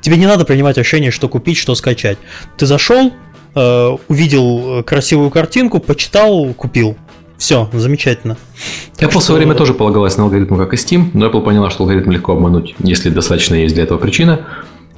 тебе 0.00 0.16
не 0.16 0.26
надо 0.26 0.44
принимать 0.44 0.76
решение, 0.76 1.10
что 1.10 1.28
купить, 1.28 1.56
что 1.56 1.74
скачать. 1.74 2.18
Ты 2.56 2.66
зашел, 2.66 3.12
увидел 3.52 4.84
красивую 4.84 5.30
картинку, 5.30 5.80
почитал, 5.80 6.54
купил. 6.54 6.96
Все, 7.36 7.68
замечательно. 7.72 8.36
Apple 8.98 9.10
что... 9.10 9.18
в 9.18 9.24
свое 9.24 9.38
время 9.38 9.56
тоже 9.56 9.74
полагалась 9.74 10.16
на 10.16 10.22
алгоритм, 10.22 10.56
как 10.56 10.72
и 10.72 10.76
Steam, 10.76 11.06
но 11.14 11.26
Apple 11.26 11.42
поняла, 11.42 11.68
что 11.70 11.82
алгоритм 11.82 12.12
легко 12.12 12.32
обмануть, 12.32 12.76
если 12.78 13.10
достаточно 13.10 13.56
есть 13.56 13.74
для 13.74 13.84
этого 13.84 13.98
причина. 13.98 14.46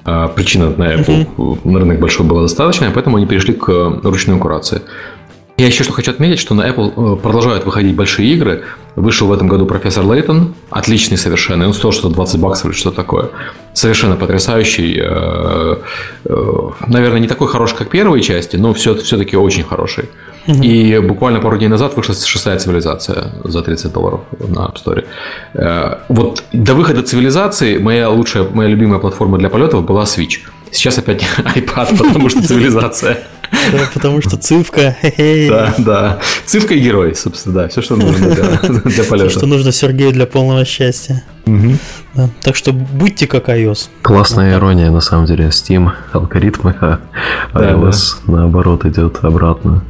А, 0.04 0.28
причина 0.28 0.70
на 0.70 0.94
Apple 0.94 1.26
uh-huh. 1.36 1.58
на 1.64 1.78
рынок 1.78 2.00
большой 2.00 2.26
была 2.26 2.42
достаточная, 2.42 2.90
поэтому 2.90 3.18
они 3.18 3.26
перешли 3.26 3.54
к 3.54 4.00
ручной 4.02 4.38
курации. 4.38 4.82
Я 5.58 5.66
еще 5.66 5.84
что 5.84 5.92
хочу 5.92 6.10
отметить, 6.10 6.38
что 6.38 6.54
на 6.54 6.62
Apple 6.68 7.14
э, 7.14 7.16
продолжают 7.16 7.64
выходить 7.64 7.94
большие 7.94 8.32
игры. 8.32 8.64
Вышел 8.96 9.28
в 9.28 9.32
этом 9.32 9.48
году 9.48 9.64
профессор 9.66 10.04
Лейтон, 10.04 10.54
отличный 10.70 11.16
совершенно, 11.16 11.66
он 11.66 11.72
стоил 11.72 11.92
что 11.92 12.08
20 12.08 12.40
баксов 12.40 12.66
или 12.66 12.72
что 12.72 12.90
такое. 12.90 13.30
Совершенно 13.72 14.16
потрясающий. 14.16 14.98
Э, 15.00 15.76
э, 16.24 16.70
наверное, 16.86 17.20
не 17.20 17.28
такой 17.28 17.48
хороший, 17.48 17.76
как 17.76 17.90
первые 17.90 18.22
части, 18.22 18.56
но 18.56 18.72
все, 18.74 18.94
все-таки 18.96 19.36
очень 19.36 19.62
хороший. 19.62 20.08
Угу. 20.48 20.62
И 20.62 20.98
буквально 20.98 21.40
пару 21.40 21.56
дней 21.58 21.68
назад 21.68 21.96
вышла 21.96 22.14
шестая 22.14 22.58
цивилизация 22.58 23.32
за 23.44 23.62
30 23.62 23.92
долларов 23.92 24.22
на 24.40 24.66
App 24.66 24.76
Store. 24.82 25.98
Вот 26.08 26.42
до 26.52 26.74
выхода 26.74 27.02
цивилизации 27.02 27.78
моя 27.78 28.10
лучшая, 28.10 28.48
моя 28.52 28.68
любимая 28.68 28.98
платформа 28.98 29.38
для 29.38 29.48
полетов 29.48 29.84
была 29.84 30.02
Switch. 30.02 30.40
Сейчас 30.72 30.98
опять 30.98 31.22
iPad, 31.38 31.96
потому 31.96 32.28
что 32.28 32.42
цивилизация. 32.46 33.18
Да, 33.52 33.78
потому 33.94 34.20
что 34.22 34.36
цифка. 34.36 34.96
Да, 35.48 35.74
да. 35.78 36.20
Цифка 36.46 36.74
и 36.74 36.80
герой, 36.80 37.14
собственно, 37.14 37.54
да. 37.54 37.68
Все, 37.68 37.82
что 37.82 37.96
нужно 37.96 38.30
для, 38.30 38.44
для 38.84 39.04
полета. 39.04 39.28
Все, 39.28 39.38
что 39.38 39.46
нужно 39.46 39.72
Сергею 39.72 40.12
для 40.12 40.26
полного 40.26 40.64
счастья. 40.64 41.22
Угу. 41.46 41.76
Да. 42.14 42.30
Так 42.42 42.56
что 42.56 42.72
будьте 42.72 43.26
как 43.26 43.48
iOS. 43.48 43.88
Классная 44.02 44.52
вот 44.52 44.58
ирония, 44.58 44.90
на 44.90 45.00
самом 45.00 45.26
деле. 45.26 45.46
Steam 45.46 45.90
алгоритмы, 46.12 46.74
а 46.80 47.00
iOS 47.54 48.16
да, 48.26 48.32
наоборот 48.32 48.84
идет 48.84 49.18
обратно. 49.22 49.84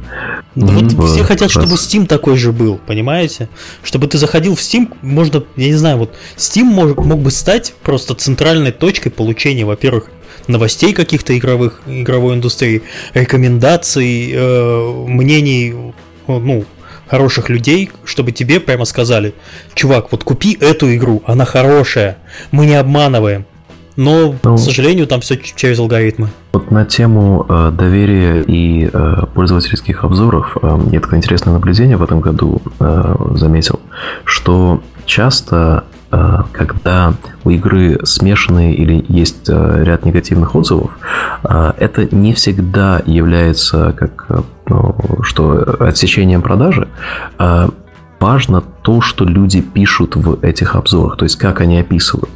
Да 0.55 0.67
вот 0.67 1.09
все 1.09 1.23
хотят, 1.23 1.49
чтобы 1.49 1.73
Steam 1.73 2.05
такой 2.05 2.37
же 2.37 2.51
был, 2.51 2.79
понимаете? 2.85 3.49
Чтобы 3.81 4.07
ты 4.07 4.17
заходил 4.17 4.55
в 4.55 4.59
Steam, 4.59 4.93
можно, 5.01 5.43
я 5.55 5.67
не 5.67 5.73
знаю, 5.73 5.97
вот 5.97 6.13
Steam 6.37 6.65
мог, 6.65 6.97
мог 7.03 7.19
бы 7.21 7.31
стать 7.31 7.73
просто 7.81 8.13
центральной 8.13 8.71
точкой 8.71 9.09
получения, 9.09 9.65
во-первых, 9.65 10.09
новостей 10.47 10.93
каких-то 10.93 11.37
игровых, 11.37 11.81
игровой 11.87 12.35
индустрии, 12.35 12.83
рекомендаций, 13.13 14.31
э, 14.33 15.05
мнений, 15.07 15.73
ну, 16.27 16.65
хороших 17.07 17.49
людей, 17.49 17.91
чтобы 18.05 18.31
тебе 18.31 18.59
прямо 18.59 18.85
сказали, 18.85 19.33
чувак, 19.73 20.11
вот 20.11 20.23
купи 20.23 20.57
эту 20.59 20.93
игру, 20.95 21.21
она 21.25 21.45
хорошая, 21.45 22.17
мы 22.51 22.65
не 22.65 22.75
обманываем. 22.75 23.45
Но, 23.95 24.35
ну, 24.43 24.55
к 24.55 24.59
сожалению, 24.59 25.05
там 25.05 25.21
все 25.21 25.37
через 25.37 25.77
алгоритмы. 25.77 26.29
Вот 26.51 26.71
на 26.71 26.83
тему 26.83 27.45
э, 27.47 27.71
доверия 27.71 28.41
и 28.41 28.89
э, 28.91 29.25
пользовательских 29.35 30.03
обзоров 30.03 30.57
э, 30.63 30.79
я 30.91 30.99
такое 30.99 31.19
интересное 31.19 31.53
наблюдение 31.53 31.95
в 31.95 32.01
этом 32.01 32.19
году 32.19 32.59
э, 32.79 33.15
заметил, 33.35 33.79
что 34.25 34.81
часто 35.05 35.83
Э, 35.92 35.92
когда 36.51 37.13
у 37.43 37.49
игры 37.49 37.99
смешанные 38.03 38.75
или 38.75 39.03
есть 39.07 39.49
э, 39.49 39.83
ряд 39.83 40.05
негативных 40.05 40.55
отзывов, 40.55 40.91
э, 41.43 41.73
это 41.77 42.13
не 42.15 42.33
всегда 42.33 43.01
является 43.05 43.93
как 43.93 44.27
ну, 44.67 44.95
что 45.23 45.77
отсечением 45.79 46.41
продажи 46.41 46.87
важно 48.19 48.63
то, 48.83 49.01
что 49.01 49.25
люди 49.25 49.61
пишут 49.61 50.15
в 50.15 50.43
этих 50.43 50.75
обзорах, 50.75 51.17
то 51.17 51.23
есть 51.23 51.37
как 51.37 51.61
они 51.61 51.79
описывают. 51.79 52.29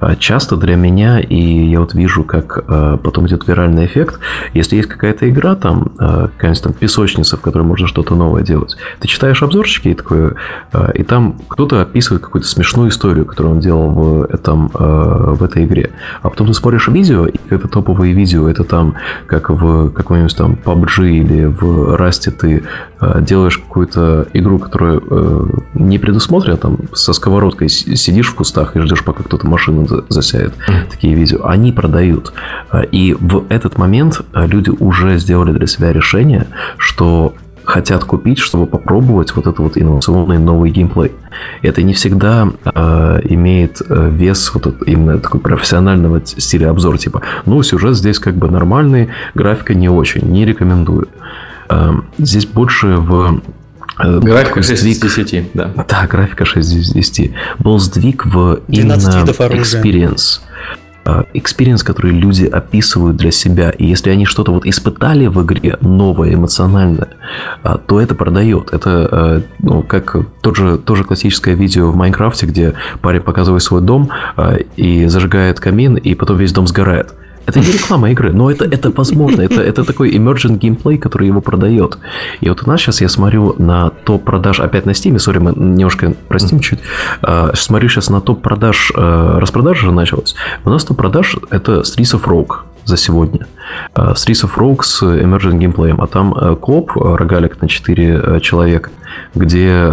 А, 0.00 0.16
часто 0.16 0.56
для 0.56 0.76
меня, 0.76 1.20
и 1.20 1.36
я 1.36 1.80
вот 1.80 1.94
вижу, 1.94 2.24
как 2.24 2.64
а, 2.66 2.96
потом 2.96 3.26
идет 3.26 3.46
виральный 3.46 3.86
эффект, 3.86 4.18
если 4.52 4.76
есть 4.76 4.88
какая-то 4.88 5.28
игра, 5.30 5.54
там, 5.54 5.92
а, 5.98 6.28
какая-нибудь 6.28 6.62
там 6.62 6.72
песочница, 6.72 7.36
в 7.36 7.40
которой 7.40 7.62
можно 7.62 7.86
что-то 7.86 8.14
новое 8.14 8.42
делать, 8.42 8.76
ты 9.00 9.08
читаешь 9.08 9.42
обзорчики 9.42 9.88
и 9.88 9.94
такое, 9.94 10.34
и 10.94 11.02
там 11.02 11.36
кто-то 11.48 11.82
описывает 11.82 12.22
какую-то 12.22 12.48
смешную 12.48 12.90
историю, 12.90 13.24
которую 13.24 13.56
он 13.56 13.60
делал 13.60 13.90
в, 13.90 14.24
этом, 14.24 14.68
в 14.68 15.42
этой 15.42 15.64
игре. 15.64 15.90
А 16.22 16.30
потом 16.30 16.48
ты 16.48 16.54
смотришь 16.54 16.88
видео, 16.88 17.26
и 17.26 17.34
это 17.50 17.68
топовые 17.68 18.12
видео, 18.12 18.48
это 18.48 18.64
там, 18.64 18.94
как 19.26 19.50
в 19.50 19.90
какой-нибудь 19.90 20.36
там 20.36 20.58
PUBG 20.64 21.10
или 21.10 21.44
в 21.44 21.94
Rust 21.96 22.30
ты 22.30 22.64
делаешь 23.20 23.58
какую-то 23.58 24.26
игру, 24.32 24.58
которая 24.58 25.00
не 25.92 25.98
предусмотрено, 25.98 26.56
там 26.56 26.78
со 26.94 27.12
сковородкой 27.12 27.68
сидишь 27.68 28.28
в 28.28 28.34
кустах 28.34 28.76
и 28.76 28.80
ждешь, 28.80 29.04
пока 29.04 29.22
кто-то 29.22 29.46
машину 29.46 29.86
засяет. 30.08 30.54
Mm. 30.68 30.90
Такие 30.90 31.14
видео. 31.14 31.46
Они 31.46 31.70
продают. 31.70 32.32
А, 32.70 32.80
и 32.80 33.14
в 33.14 33.44
этот 33.50 33.78
момент 33.78 34.22
а, 34.32 34.46
люди 34.46 34.70
уже 34.70 35.18
сделали 35.18 35.52
для 35.52 35.66
себя 35.66 35.92
решение, 35.92 36.46
что 36.78 37.34
хотят 37.64 38.04
купить, 38.04 38.38
чтобы 38.38 38.66
попробовать 38.66 39.36
вот 39.36 39.46
этот 39.46 39.58
вот 39.60 39.76
инновационный 39.76 40.38
новый 40.38 40.70
геймплей. 40.70 41.12
Это 41.62 41.82
не 41.82 41.94
всегда 41.94 42.48
э, 42.64 43.20
имеет 43.30 43.80
вес 43.88 44.50
вот 44.52 44.66
этот, 44.66 44.88
именно 44.88 45.18
такой 45.18 45.40
профессионального 45.40 46.20
стиля 46.24 46.70
обзор, 46.70 46.98
типа, 46.98 47.22
ну, 47.46 47.62
сюжет 47.62 47.94
здесь 47.96 48.18
как 48.18 48.34
бы 48.34 48.50
нормальный, 48.50 49.10
графика 49.34 49.74
не 49.74 49.88
очень, 49.88 50.22
не 50.28 50.44
рекомендую. 50.44 51.06
Э, 51.68 51.92
здесь 52.18 52.46
больше 52.46 52.96
в 52.96 53.40
графика 53.98 54.62
6 54.62 54.84
из 54.84 55.00
10, 55.00 55.50
да. 55.54 55.72
Да, 55.88 56.06
графика 56.06 56.44
6 56.44 56.74
из 56.74 56.90
10. 56.92 57.32
Был 57.58 57.78
сдвиг 57.78 58.26
в 58.26 58.60
именно 58.68 58.92
experience. 58.94 60.40
Experience, 61.04 61.84
который 61.84 62.12
люди 62.12 62.44
описывают 62.44 63.16
для 63.16 63.32
себя. 63.32 63.70
И 63.70 63.84
если 63.86 64.10
они 64.10 64.24
что-то 64.24 64.52
вот 64.52 64.64
испытали 64.66 65.26
в 65.26 65.42
игре 65.42 65.76
новое, 65.80 66.34
эмоциональное, 66.34 67.08
а, 67.64 67.76
то 67.76 68.00
это 68.00 68.14
продает. 68.14 68.72
Это 68.72 69.08
э, 69.10 69.40
ну, 69.58 69.82
как 69.82 70.16
тот 70.42 70.56
же, 70.56 70.78
тоже 70.78 71.02
классическое 71.02 71.56
видео 71.56 71.90
в 71.90 71.96
Майнкрафте, 71.96 72.46
где 72.46 72.74
парень 73.00 73.20
показывает 73.20 73.64
свой 73.64 73.82
дом 73.82 74.10
и 74.76 75.06
зажигает 75.06 75.58
камин, 75.58 75.96
и 75.96 76.14
потом 76.14 76.36
весь 76.36 76.52
дом 76.52 76.68
сгорает. 76.68 77.14
Это 77.46 77.60
не 77.60 77.72
реклама 77.72 78.10
игры, 78.10 78.32
но 78.32 78.50
это, 78.50 78.64
это 78.64 78.90
возможно. 78.90 79.42
Это, 79.42 79.60
это 79.60 79.84
такой 79.84 80.10
emergent 80.10 80.58
геймплей, 80.58 80.98
который 80.98 81.26
его 81.26 81.40
продает. 81.40 81.98
И 82.40 82.48
вот 82.48 82.62
у 82.64 82.70
нас 82.70 82.80
сейчас 82.80 83.00
я 83.00 83.08
смотрю 83.08 83.54
на 83.58 83.90
топ 83.90 84.24
продаж, 84.24 84.60
опять 84.60 84.86
на 84.86 84.90
Steam, 84.90 85.18
сори, 85.18 85.38
мы 85.38 85.52
немножко 85.52 86.14
простим 86.28 86.60
чуть. 86.60 86.78
Uh, 87.22 87.54
смотрю 87.56 87.88
сейчас 87.88 88.10
на 88.10 88.20
топ 88.20 88.42
продаж, 88.42 88.92
uh, 88.94 89.38
распродажа 89.38 89.86
уже 89.86 89.92
началась. 89.92 90.34
У 90.64 90.70
нас 90.70 90.84
топ 90.84 90.96
продаж 90.96 91.36
это 91.50 91.80
Streets 91.80 92.14
of 92.14 92.24
Rogue 92.24 92.58
за 92.84 92.96
сегодня. 92.96 93.46
Uh, 93.94 94.12
Streets 94.14 94.44
of 94.44 94.56
Rogue 94.56 94.82
с 94.82 95.02
emergent 95.02 95.58
геймплеем, 95.58 96.00
а 96.00 96.06
там 96.06 96.56
коп, 96.56 96.92
рогалик 96.94 97.60
на 97.60 97.68
4 97.68 98.14
uh, 98.14 98.40
человека, 98.40 98.90
где 99.34 99.90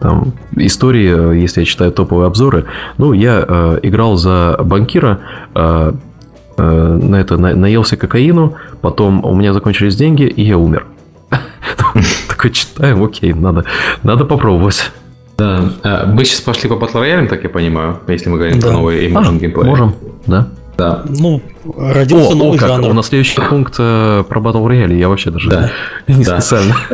там 0.00 0.32
истории, 0.56 1.40
если 1.40 1.60
я 1.60 1.66
читаю 1.66 1.92
топовые 1.92 2.28
обзоры, 2.28 2.66
ну, 2.98 3.12
я 3.12 3.78
играл 3.82 4.16
за 4.16 4.56
банкира, 4.62 5.18
Э, 6.56 6.98
на 7.02 7.16
это 7.16 7.36
на, 7.36 7.54
наелся 7.54 7.96
кокаину, 7.96 8.54
потом 8.80 9.24
у 9.24 9.34
меня 9.34 9.52
закончились 9.52 9.96
деньги, 9.96 10.24
и 10.24 10.42
я 10.42 10.58
умер. 10.58 10.86
Такой 12.28 12.50
читаем, 12.50 13.02
окей, 13.02 13.32
надо, 13.32 13.64
надо 14.02 14.24
попробовать. 14.24 14.90
Да. 15.38 15.64
А, 15.82 16.06
мы 16.06 16.24
сейчас 16.24 16.40
пошли 16.40 16.68
по 16.68 16.74
Battle 16.74 17.02
Royale, 17.02 17.26
так 17.26 17.42
я 17.42 17.48
понимаю, 17.48 18.00
если 18.06 18.28
мы 18.28 18.36
говорим 18.36 18.60
про 18.60 18.72
новый 18.72 19.08
Immersion 19.08 19.40
Gameplay. 19.40 19.64
Можем, 19.64 19.94
да. 20.26 20.48
Да. 20.76 21.02
Ну, 21.06 21.42
родился 21.76 22.32
о, 22.32 22.34
новый 22.34 22.56
о, 22.56 22.60
как, 22.60 22.68
жанр. 22.68 22.90
У 22.90 22.92
нас 22.94 23.06
следующий 23.08 23.38
пункт 23.40 23.74
э, 23.78 24.24
про 24.26 24.40
Battle 24.40 24.66
Royale, 24.66 24.94
я 24.94 25.08
вообще 25.08 25.30
даже 25.30 25.50
да. 25.50 25.70
не 26.08 26.24
да. 26.24 26.40
специально. 26.40 26.76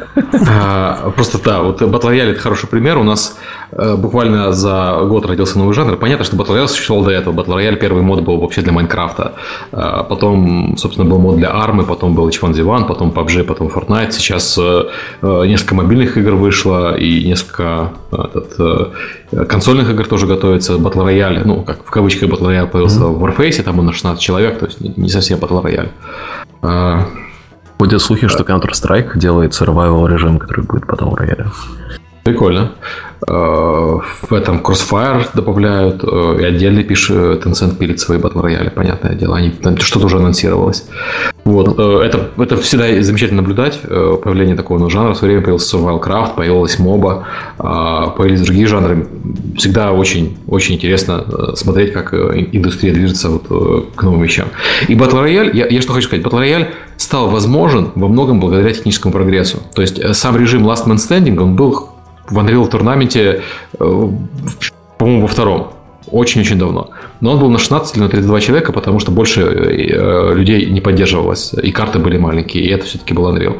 А, 0.50 1.11
просто 1.11 1.42
да, 1.42 1.62
вот 1.62 1.80
Battle 1.80 2.11
Royale 2.12 2.32
это 2.32 2.40
хороший 2.40 2.68
пример. 2.68 2.98
У 2.98 3.02
нас 3.02 3.38
буквально 3.73 4.53
за 4.53 5.01
год 5.05 5.27
родился 5.27 5.59
новый 5.59 5.75
жанр. 5.75 5.97
Понятно, 5.97 6.25
что 6.25 6.37
Battle 6.37 6.57
Royale 6.57 6.69
существовал 6.69 7.05
до 7.05 7.11
этого. 7.11 7.35
Battle 7.35 7.57
Royale 7.57 7.77
первый 7.77 8.03
мод 8.03 8.23
был 8.23 8.39
вообще 8.39 8.62
для 8.62 8.73
Майнкрафта. 8.73 9.35
А, 9.73 10.03
потом, 10.05 10.77
собственно, 10.77 11.09
был 11.09 11.19
мод 11.19 11.37
для 11.37 11.51
армы, 11.53 11.85
потом 11.85 12.14
был 12.14 12.29
H1Z1, 12.29 12.87
потом 12.87 13.11
PUBG, 13.11 13.45
потом 13.45 13.69
Fortnite. 13.69 14.12
Сейчас 14.12 14.59
э, 14.59 14.85
несколько 15.23 15.75
мобильных 15.75 16.16
игр 16.16 16.35
вышло 16.35 16.97
и 16.97 17.25
несколько 17.25 17.93
этот, 18.11 18.93
консольных 19.49 19.91
игр 19.91 20.07
тоже 20.07 20.27
готовится. 20.27 20.75
Battle 20.75 21.07
Royale, 21.07 21.43
ну, 21.45 21.62
как 21.62 21.85
в 21.85 21.91
кавычках 21.91 22.31
Battle 22.31 22.49
Royale 22.49 22.69
появился 22.69 23.01
mm-hmm. 23.01 23.14
в 23.14 23.25
Warface, 23.25 23.62
там 23.62 23.79
он 23.79 23.87
на 23.87 23.93
16 23.93 24.21
человек, 24.23 24.59
то 24.59 24.66
есть 24.66 24.81
не 24.81 25.09
совсем 25.09 25.39
Battle 25.39 25.62
Royale. 25.62 27.05
Ходят 27.79 28.03
слухи, 28.03 28.27
что 28.27 28.43
Counter-Strike 28.43 29.16
делает 29.19 29.53
survival 29.53 30.09
режим, 30.09 30.39
который 30.39 30.64
будет 30.64 30.85
Battle 30.85 31.14
Royale. 31.14 31.47
Прикольно. 32.25 32.73
Э, 33.27 33.99
в 34.29 34.33
этом 34.33 34.59
Crossfire 34.59 35.27
добавляют, 35.35 36.05
э, 36.05 36.39
и 36.41 36.45
отдельно 36.45 36.85
пишет 36.85 37.45
Tencent 37.45 37.77
пилит 37.77 37.99
свои 38.01 38.19
батл 38.19 38.41
рояли, 38.41 38.69
понятное 38.69 39.14
дело. 39.14 39.37
Они, 39.37 39.51
там 39.51 39.77
что-то 39.79 40.07
уже 40.07 40.19
анонсировалось. 40.19 40.87
Вот. 41.45 41.79
Э, 41.79 42.03
это, 42.05 42.29
это 42.37 42.57
всегда 42.59 43.03
замечательно 43.03 43.43
наблюдать, 43.43 43.81
появление 43.83 44.57
такого 44.57 44.89
жанра. 44.89 45.14
В 45.14 45.16
свое 45.16 45.33
время 45.35 45.45
появился 45.45 45.77
Survival 45.77 46.03
Craft, 46.03 46.37
появилась 46.37 46.79
моба, 46.79 47.27
появились 47.59 48.43
другие 48.43 48.66
жанры. 48.66 49.09
Всегда 49.57 49.93
очень, 49.93 50.39
очень 50.47 50.77
интересно 50.77 51.55
смотреть, 51.57 51.93
как 51.93 52.14
индустрия 52.14 52.93
движется 52.93 53.31
вот 53.31 53.91
к 53.95 54.03
новым 54.03 54.23
вещам. 54.23 54.49
И 54.87 54.95
Battle 54.95 55.25
Royale, 55.25 55.51
я, 55.55 55.66
я 55.66 55.83
что 55.83 55.93
хочу 55.93 56.07
сказать, 56.07 56.25
Battle 56.25 56.43
Royale 56.43 56.66
стал 56.97 57.29
возможен 57.29 57.91
во 57.95 58.09
многом 58.09 58.41
благодаря 58.41 58.73
техническому 58.73 59.12
прогрессу. 59.12 59.59
То 59.75 59.83
есть 59.83 60.01
сам 60.14 60.37
режим 60.37 60.66
Last 60.66 60.87
Man 60.87 60.97
Standing, 60.97 61.39
он 61.41 61.57
был 61.57 61.89
в 62.31 62.39
Unreal 62.39 62.68
турнаменте, 62.68 63.43
э, 63.79 64.09
по-моему, 64.99 65.22
во 65.22 65.29
втором. 65.29 65.72
Очень-очень 66.11 66.59
давно. 66.59 66.91
Но 67.20 67.33
он 67.33 67.39
был 67.39 67.51
на 67.51 67.59
16 67.59 67.97
или 67.97 68.03
на 68.03 68.09
32 68.09 68.41
человека, 68.41 68.72
потому 68.72 68.99
что 68.99 69.12
больше 69.12 69.43
э, 69.43 70.35
людей 70.35 70.66
не 70.66 70.81
поддерживалось. 70.81 71.53
И 71.53 71.70
карты 71.70 71.99
были 71.99 72.16
маленькие, 72.16 72.64
и 72.64 72.70
это 72.70 72.87
все-таки 72.87 73.12
был 73.14 73.29
Unreal. 73.29 73.59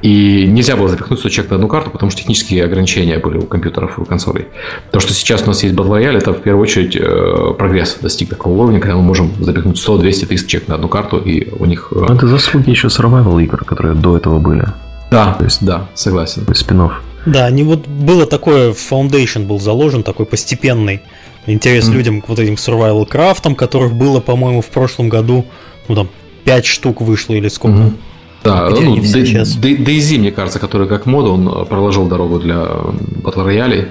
И 0.00 0.46
нельзя 0.48 0.76
было 0.76 0.88
запихнуть 0.88 1.18
100 1.18 1.28
человек 1.28 1.50
на 1.50 1.56
одну 1.56 1.68
карту, 1.68 1.90
потому 1.90 2.10
что 2.10 2.20
технические 2.20 2.64
ограничения 2.64 3.18
были 3.18 3.38
у 3.38 3.42
компьютеров 3.42 3.98
и 3.98 4.00
у 4.00 4.04
консолей. 4.04 4.46
То, 4.90 5.00
что 5.00 5.12
сейчас 5.12 5.42
у 5.42 5.46
нас 5.48 5.62
есть 5.62 5.74
Battle 5.74 5.98
Royale, 5.98 6.18
это 6.18 6.32
в 6.32 6.40
первую 6.40 6.62
очередь 6.62 6.96
э, 6.96 7.54
прогресс 7.58 7.98
достиг 8.00 8.30
такого 8.30 8.62
уровня, 8.62 8.80
когда 8.80 8.96
мы 8.96 9.02
можем 9.02 9.32
запихнуть 9.40 9.78
100, 9.78 9.98
200, 9.98 10.24
300 10.26 10.48
человек 10.48 10.68
на 10.68 10.74
одну 10.76 10.88
карту, 10.88 11.18
и 11.18 11.52
у 11.58 11.66
них... 11.66 11.92
Это 12.08 12.26
заслуги 12.26 12.70
еще 12.70 12.88
survival 12.88 13.42
игр, 13.42 13.64
которые 13.64 13.94
до 13.94 14.16
этого 14.16 14.38
были. 14.38 14.66
Да, 15.10 15.34
то 15.34 15.44
есть, 15.44 15.62
да, 15.62 15.88
согласен. 15.94 16.42
Спинов. 16.54 17.02
Да, 17.26 17.50
не 17.50 17.62
вот 17.62 17.86
было 17.86 18.26
такое, 18.26 18.72
Foundation 18.72 19.46
был 19.46 19.60
заложен, 19.60 20.02
такой 20.02 20.26
постепенный 20.26 21.02
интерес 21.46 21.88
mm. 21.88 21.92
людям 21.92 22.20
к 22.20 22.28
вот 22.28 22.38
этим 22.38 22.54
survival 22.54 23.06
крафтам, 23.06 23.54
которых 23.54 23.94
было, 23.94 24.20
по-моему, 24.20 24.60
в 24.60 24.66
прошлом 24.66 25.08
году, 25.08 25.44
ну 25.88 25.94
там, 25.94 26.08
5 26.44 26.66
штук 26.66 27.00
вышло 27.00 27.34
или 27.34 27.48
сколько. 27.48 27.78
Mm-hmm. 27.78 27.96
Да, 28.44 28.70
Где 28.70 28.80
ну, 28.80 28.96
DayZ, 28.96 30.18
мне 30.18 30.32
кажется, 30.32 30.58
который 30.58 30.88
как 30.88 31.06
мода, 31.06 31.28
он 31.28 31.48
э, 31.48 31.64
проложил 31.64 32.08
дорогу 32.08 32.40
для 32.40 32.56
Battle 32.56 33.46
Royale. 33.46 33.88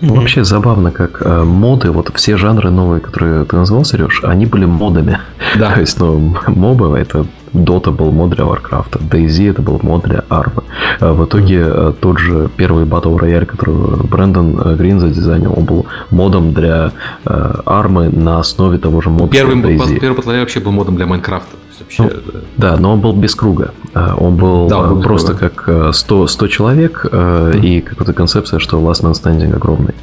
Mm-hmm. 0.00 0.14
Вообще 0.14 0.44
забавно, 0.44 0.90
как 0.90 1.22
э, 1.24 1.42
моды, 1.42 1.90
вот 1.90 2.10
все 2.14 2.36
жанры 2.36 2.70
новые, 2.70 3.00
которые 3.00 3.46
ты 3.46 3.56
назвал, 3.56 3.84
Сереж, 3.84 4.22
они 4.24 4.44
были 4.44 4.66
модами. 4.66 5.20
Да. 5.58 5.72
То 5.72 5.80
есть, 5.80 5.98
ну, 5.98 6.36
мобы 6.48 6.98
это 6.98 7.26
Dota 7.54 7.90
был 7.90 8.10
мод 8.10 8.30
для 8.30 8.44
Warcraft, 8.44 9.08
DayZ 9.10 9.50
это 9.50 9.62
был 9.62 9.80
мод 9.82 10.02
для 10.04 10.24
ARM. 10.28 10.62
А 11.00 11.12
в 11.12 11.24
итоге 11.24 11.62
э, 11.64 11.92
тот 12.00 12.18
же 12.18 12.50
первый 12.56 12.84
Battle 12.84 13.18
Royale, 13.18 13.46
который 13.46 14.06
Брэндон 14.06 14.60
э, 14.64 14.76
Грин 14.76 15.00
задизайнил, 15.00 15.54
он 15.56 15.64
был 15.64 15.86
модом 16.10 16.52
для 16.52 16.92
ARM 17.24 18.06
э, 18.06 18.10
на 18.10 18.40
основе 18.40 18.78
того 18.78 19.00
же 19.00 19.10
мода 19.10 19.32
Первый, 19.32 19.60
первый 19.62 19.76
Battle 19.76 20.24
Royale 20.24 20.40
вообще 20.40 20.60
был 20.60 20.72
модом 20.72 20.96
для 20.96 21.06
Майнкрафта. 21.06 21.56
Вообще, 21.80 22.02
ну, 22.02 22.40
да. 22.56 22.76
но 22.76 22.92
он 22.92 23.00
был 23.00 23.12
без 23.12 23.34
круга. 23.34 23.72
Он 23.94 24.36
был, 24.36 24.68
да, 24.68 24.78
он 24.78 24.94
был 24.94 25.02
просто 25.02 25.34
круга. 25.34 25.50
как 25.54 25.94
100, 25.94 26.26
100 26.26 26.48
человек 26.48 27.04
mm-hmm. 27.04 27.60
и 27.60 27.80
какая-то 27.80 28.12
концепция, 28.12 28.58
что 28.58 28.78
Last 28.78 29.02
Man 29.02 29.12
Standing 29.12 29.54
огромный. 29.54 29.94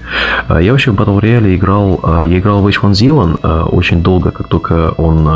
Я 0.50 0.72
вообще 0.72 0.92
в 0.92 0.96
Battle 0.96 1.20
Royale 1.20 1.56
играл, 1.56 2.26
я 2.28 2.40
играл 2.40 2.62
в 2.62 2.68
H1Z1 2.68 3.70
очень 3.70 4.02
долго, 4.02 4.32
как 4.32 4.48
только 4.48 4.94
он 4.98 5.28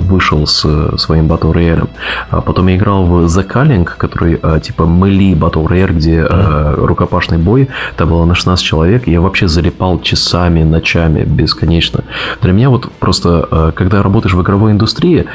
вышел 0.00 0.46
с 0.46 0.96
своим 0.96 1.26
Battle 1.26 1.52
Royale. 1.52 1.88
А 2.30 2.40
потом 2.40 2.68
я 2.68 2.76
играл 2.76 3.04
в 3.04 3.24
The 3.26 3.46
Calling, 3.46 3.84
который 3.84 4.38
а, 4.42 4.60
типа 4.60 4.86
Мэли 4.86 5.34
Battle 5.34 5.66
Royale, 5.66 5.92
где 5.92 6.20
mm-hmm. 6.20 6.86
рукопашный 6.86 7.38
бой. 7.38 7.68
Там 7.96 8.08
было 8.08 8.24
на 8.24 8.34
16 8.34 8.64
человек. 8.64 9.06
Я 9.06 9.20
вообще 9.20 9.48
залипал 9.48 10.00
часами, 10.00 10.62
ночами, 10.62 11.24
бесконечно. 11.24 12.04
Для 12.42 12.52
меня 12.52 12.70
вот 12.70 12.90
просто, 12.98 13.72
когда 13.76 14.02
работаешь 14.02 14.34
в 14.34 14.42
игровой 14.42 14.72
индустрии, 14.72 15.26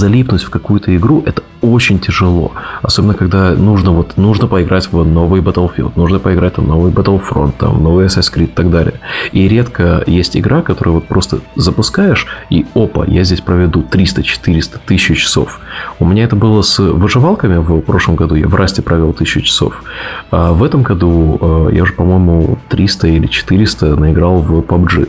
залипнуть 0.00 0.42
в 0.42 0.48
какую-то 0.48 0.96
игру, 0.96 1.22
это 1.26 1.42
очень 1.62 1.98
тяжело. 1.98 2.52
Особенно, 2.82 3.14
когда 3.14 3.52
нужно, 3.52 3.92
вот, 3.92 4.16
нужно 4.16 4.46
поиграть 4.46 4.90
в 4.92 5.04
новый 5.04 5.40
Battlefield, 5.40 5.92
нужно 5.96 6.18
поиграть 6.18 6.58
в 6.58 6.66
новый 6.66 6.92
Battlefront, 6.92 7.52
там, 7.58 7.82
новый 7.82 8.06
Assassin's 8.06 8.32
Creed 8.34 8.44
и 8.44 8.46
так 8.46 8.70
далее. 8.70 8.94
И 9.32 9.48
редко 9.48 10.02
есть 10.06 10.36
игра, 10.36 10.62
которую 10.62 10.94
вот 10.94 11.06
просто 11.06 11.40
запускаешь, 11.56 12.26
и 12.50 12.66
опа, 12.74 13.04
я 13.06 13.24
здесь 13.24 13.40
проведу 13.40 13.82
300, 13.82 14.22
400, 14.22 14.80
1000 14.84 15.14
часов. 15.14 15.60
У 15.98 16.04
меня 16.04 16.24
это 16.24 16.36
было 16.36 16.62
с 16.62 16.78
выживалками 16.78 17.58
в 17.58 17.80
прошлом 17.80 18.16
году, 18.16 18.34
я 18.34 18.48
в 18.48 18.54
Расте 18.54 18.82
провел 18.82 19.10
1000 19.10 19.42
часов. 19.42 19.82
А 20.30 20.52
в 20.52 20.62
этом 20.62 20.82
году 20.82 21.38
э, 21.40 21.70
я 21.74 21.82
уже, 21.82 21.92
по-моему, 21.92 22.58
300 22.68 23.08
или 23.08 23.26
400 23.26 23.96
наиграл 23.96 24.40
в 24.40 24.60
PUBG. 24.60 25.08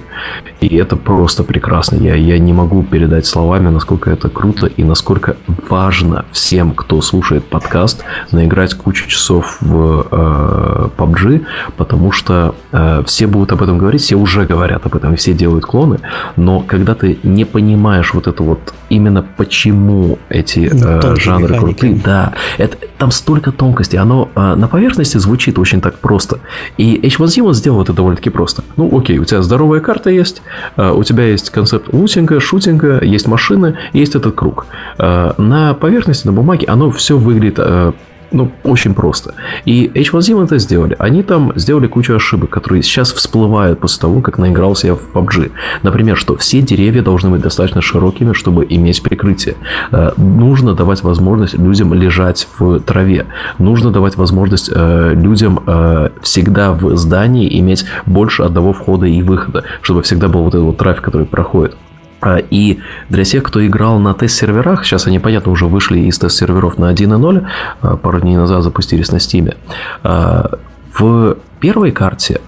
И 0.62 0.76
это 0.76 0.96
просто 0.96 1.44
прекрасно. 1.44 1.96
Я, 1.96 2.16
я 2.16 2.38
не 2.40 2.54
могу 2.54 2.84
передать 2.84 3.26
словами, 3.26 3.70
насколько 3.70 4.10
это 4.12 4.30
круто 4.30 4.68
и 4.68 4.84
насколько 4.84 5.36
важно 5.70 6.26
всем, 6.42 6.72
кто 6.74 7.02
слушает 7.02 7.46
подкаст, 7.46 8.04
наиграть 8.32 8.74
кучу 8.74 9.08
часов 9.08 9.58
в 9.62 10.08
э, 10.12 10.90
PUBG, 10.98 11.46
потому 11.78 12.12
что 12.12 12.56
э, 12.72 13.04
все 13.06 13.28
будут 13.28 13.52
об 13.52 13.62
этом 13.62 13.78
говорить, 13.78 14.02
все 14.02 14.16
уже 14.16 14.46
говорят 14.46 14.84
об 14.88 14.96
этом, 14.96 15.16
все 15.18 15.34
делают 15.34 15.66
клоны, 15.66 16.00
но 16.36 16.62
когда 16.62 16.96
ты 16.96 17.20
не 17.22 17.46
понимаешь 17.46 18.16
вот 18.16 18.26
это 18.26 18.42
вот 18.42 18.74
именно 18.90 19.24
почему 19.38 20.18
эти 20.30 20.72
э, 20.74 21.16
жанры 21.16 21.60
крутые, 21.60 22.02
да, 22.04 22.34
это, 22.58 22.76
там 22.98 23.12
столько 23.12 23.52
тонкостей, 23.52 24.00
оно 24.00 24.30
э, 24.36 24.56
на 24.56 24.68
поверхности 24.68 25.18
звучит 25.18 25.60
очень 25.60 25.80
так 25.80 26.00
просто. 26.00 26.40
И 26.78 27.00
H1Z1 27.04 27.54
сделал 27.54 27.84
это 27.84 27.94
довольно-таки 27.94 28.32
просто. 28.32 28.64
Ну, 28.78 28.98
окей, 28.98 29.20
у 29.20 29.26
тебя 29.26 29.42
здоровая 29.44 29.80
карта 29.80 30.10
есть, 30.10 30.42
э, 30.76 30.92
у 30.92 31.04
тебя 31.04 31.24
есть 31.26 31.52
концепт 31.52 31.94
лутинга, 31.94 32.40
шутинга, 32.40 33.04
есть 33.04 33.28
машины, 33.28 33.78
есть 33.94 34.16
этот 34.16 34.36
круг. 34.36 34.66
Э, 34.98 35.34
на 35.38 35.74
поверхности, 35.74 36.31
на 36.32 36.38
бумаге, 36.38 36.66
оно 36.68 36.90
все 36.92 37.18
выглядит 37.18 37.56
э, 37.58 37.92
ну, 38.32 38.50
очень 38.64 38.94
просто. 38.94 39.34
И 39.66 39.92
H1Z 39.94 40.46
это 40.46 40.58
сделали. 40.58 40.96
Они 41.00 41.22
там 41.22 41.52
сделали 41.56 41.88
кучу 41.88 42.16
ошибок, 42.16 42.50
которые 42.50 42.82
сейчас 42.82 43.12
всплывают 43.12 43.80
после 43.80 44.02
того, 44.02 44.22
как 44.22 44.38
наигрался 44.38 44.88
я 44.88 44.96
в 44.96 45.10
PUBG. 45.14 45.52
Например, 45.84 46.18
что 46.18 46.38
все 46.38 46.62
деревья 46.62 47.02
должны 47.02 47.30
быть 47.30 47.42
достаточно 47.42 47.82
широкими, 47.82 48.34
чтобы 48.34 48.66
иметь 48.70 49.04
прикрытие. 49.04 49.56
Э, 49.92 50.12
нужно 50.18 50.74
давать 50.74 51.04
возможность 51.04 51.56
людям 51.56 51.94
лежать 51.94 52.48
в 52.58 52.80
траве. 52.80 53.26
Нужно 53.60 53.92
давать 53.92 54.16
возможность 54.16 54.70
э, 54.74 55.14
людям 55.14 55.62
э, 55.66 56.10
всегда 56.22 56.72
в 56.72 56.96
здании 56.96 57.60
иметь 57.60 57.86
больше 58.06 58.44
одного 58.44 58.72
входа 58.72 59.06
и 59.06 59.22
выхода, 59.22 59.64
чтобы 59.82 60.04
всегда 60.04 60.30
был 60.30 60.44
вот 60.44 60.56
этот 60.56 60.66
вот 60.66 60.78
трафик, 60.78 61.04
который 61.04 61.28
проходит. 61.28 61.76
А, 62.22 62.38
и 62.38 62.80
для 63.10 63.24
тех, 63.24 63.44
кто 63.44 63.66
играл 63.66 64.00
на 64.00 64.14
тест-серверах, 64.14 64.86
сейчас 64.86 65.08
они, 65.08 65.20
понятно, 65.20 65.52
уже 65.52 65.66
вышли 65.66 66.00
из 66.02 66.20
тест-серверов 66.20 66.78
на 66.78 66.92
1.0, 66.94 67.48
а, 67.82 67.98
пару 67.98 68.20
дней 68.22 68.38
назад 68.38 68.64
запустились 68.64 69.12
на 69.12 69.18
Steam, 69.18 69.56
а, 70.04 70.58
в 70.94 71.38
первой 71.62 71.92
карте 71.92 72.42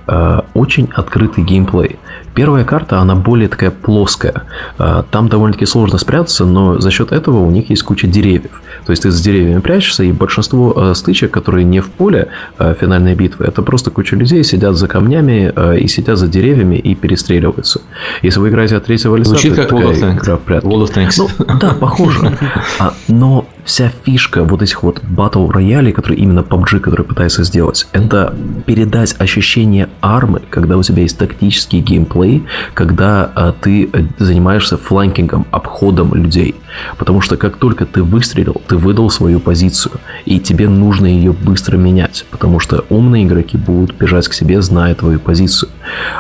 очень 0.54 0.90
открытый 0.94 1.44
геймплей. 1.44 2.00
Первая 2.34 2.66
карта, 2.66 3.00
она 3.00 3.16
более 3.16 3.48
такая 3.48 3.70
плоская. 3.70 4.44
А, 4.80 5.06
там 5.12 5.30
довольно-таки 5.30 5.66
сложно 5.66 6.00
спрятаться, 6.00 6.46
но 6.46 6.80
за 6.80 6.90
счет 6.90 7.12
этого 7.12 7.40
у 7.40 7.52
них 7.52 7.70
есть 7.70 7.84
куча 7.84 8.08
деревьев. 8.08 8.62
То 8.86 8.92
есть 8.92 9.04
ты 9.04 9.12
с 9.12 9.22
деревьями 9.22 9.60
прячешься, 9.60 10.04
и 10.04 10.12
большинство 10.12 10.74
а, 10.76 10.96
стычек, 10.96 11.32
которые 11.32 11.64
не 11.64 11.80
в 11.80 11.92
поле 11.92 12.30
а, 12.58 12.74
финальной 12.74 13.14
битвы, 13.14 13.46
это 13.46 13.62
просто 13.62 13.92
куча 13.92 14.16
людей 14.16 14.44
сидят 14.44 14.76
за 14.76 14.88
камнями 14.88 15.54
и 15.78 15.88
сидят 15.88 16.18
за 16.18 16.28
деревьями 16.28 16.76
и 16.76 16.96
перестреливаются. 16.96 17.82
Если 18.24 18.40
вы 18.40 18.50
играете 18.50 18.78
от 18.78 18.86
третьего 18.86 19.16
лица, 19.16 19.30
Звучит 19.30 19.56
как 19.56 19.72
World 19.72 19.94
of 19.94 20.02
Tanks. 20.02 20.62
World 20.64 20.88
of 20.88 20.94
Tanks. 20.94 21.16
Ну, 21.18 21.58
да, 21.60 21.74
похоже. 21.74 22.38
Но 23.08 23.46
вся 23.64 23.92
фишка 24.04 24.44
вот 24.44 24.62
этих 24.62 24.84
вот 24.84 25.02
батл 25.04 25.50
роялей, 25.50 25.92
которые 25.92 26.20
именно 26.20 26.40
PUBG, 26.40 26.80
который 26.80 27.06
пытается 27.06 27.44
сделать, 27.44 27.88
это 27.92 28.34
передать 28.66 29.03
ощущение 29.20 29.90
армы, 30.02 30.42
когда 30.50 30.78
у 30.78 30.84
тебя 30.84 31.04
есть 31.04 31.18
тактический 31.18 31.80
геймплей, 31.80 32.44
когда 32.74 33.32
а, 33.36 33.52
ты 33.52 33.90
э, 33.92 34.04
занимаешься 34.18 34.78
фланкингом, 34.78 35.46
обходом 35.52 36.14
людей. 36.14 36.56
Потому 36.98 37.22
что 37.22 37.38
как 37.38 37.58
только 37.58 37.86
ты 37.86 38.02
выстрелил, 38.02 38.62
ты 38.68 38.78
выдал 38.78 39.10
свою 39.10 39.40
позицию, 39.40 40.00
и 40.26 40.40
тебе 40.40 40.70
нужно 40.70 41.06
ее 41.06 41.34
быстро 41.34 41.78
менять, 41.78 42.26
потому 42.32 42.60
что 42.60 42.86
умные 42.90 43.26
игроки 43.26 43.58
будут 43.58 43.96
бежать 43.96 44.28
к 44.28 44.34
себе, 44.34 44.62
зная 44.62 44.96
твою 44.96 45.20
позицию. 45.20 45.70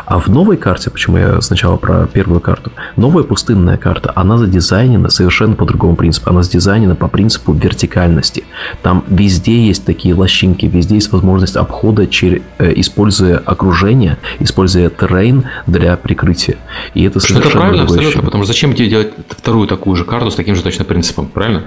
А 0.06 0.20
в 0.20 0.28
новой 0.28 0.58
карте, 0.58 0.90
почему 0.90 1.18
я 1.18 1.42
сначала 1.42 1.78
про 1.78 2.06
первую 2.08 2.40
карту, 2.40 2.72
новая 2.98 3.24
пустынная 3.24 3.78
карта, 3.78 4.12
она 4.16 4.38
задизайнена 4.38 5.10
совершенно 5.10 5.56
по 5.56 5.66
другому 5.66 5.96
принципу. 5.96 6.30
Она 6.30 6.44
задизайнена 6.44 6.96
по 6.96 7.08
принципу 7.08 7.54
вертикальности. 7.54 8.44
Там 8.82 9.04
везде 9.08 9.68
есть 9.68 9.86
такие 9.86 10.14
лощинки, 10.14 10.66
везде 10.66 10.96
есть 10.96 11.12
возможность 11.12 11.56
обхода, 11.56 12.08
через, 12.08 12.42
э, 12.60 12.73
используя 12.80 13.38
окружение, 13.38 14.18
используя 14.40 14.90
террейн 14.90 15.46
для 15.68 15.96
прикрытия. 15.98 16.58
И 16.94 17.04
это 17.04 17.20
совершенно 17.20 17.50
это 17.50 17.58
правильно, 17.58 17.84
абсолютно, 17.84 18.22
потому 18.22 18.44
что 18.44 18.54
зачем 18.54 18.74
тебе 18.74 18.90
делать 18.90 19.14
вторую 19.30 19.68
такую 19.68 19.96
же 19.96 20.06
карту 20.06 20.32
с 20.32 20.36
таким 20.36 20.56
же 20.56 20.64
точно 20.64 20.86
принципом, 20.86 21.28
правильно? 21.28 21.66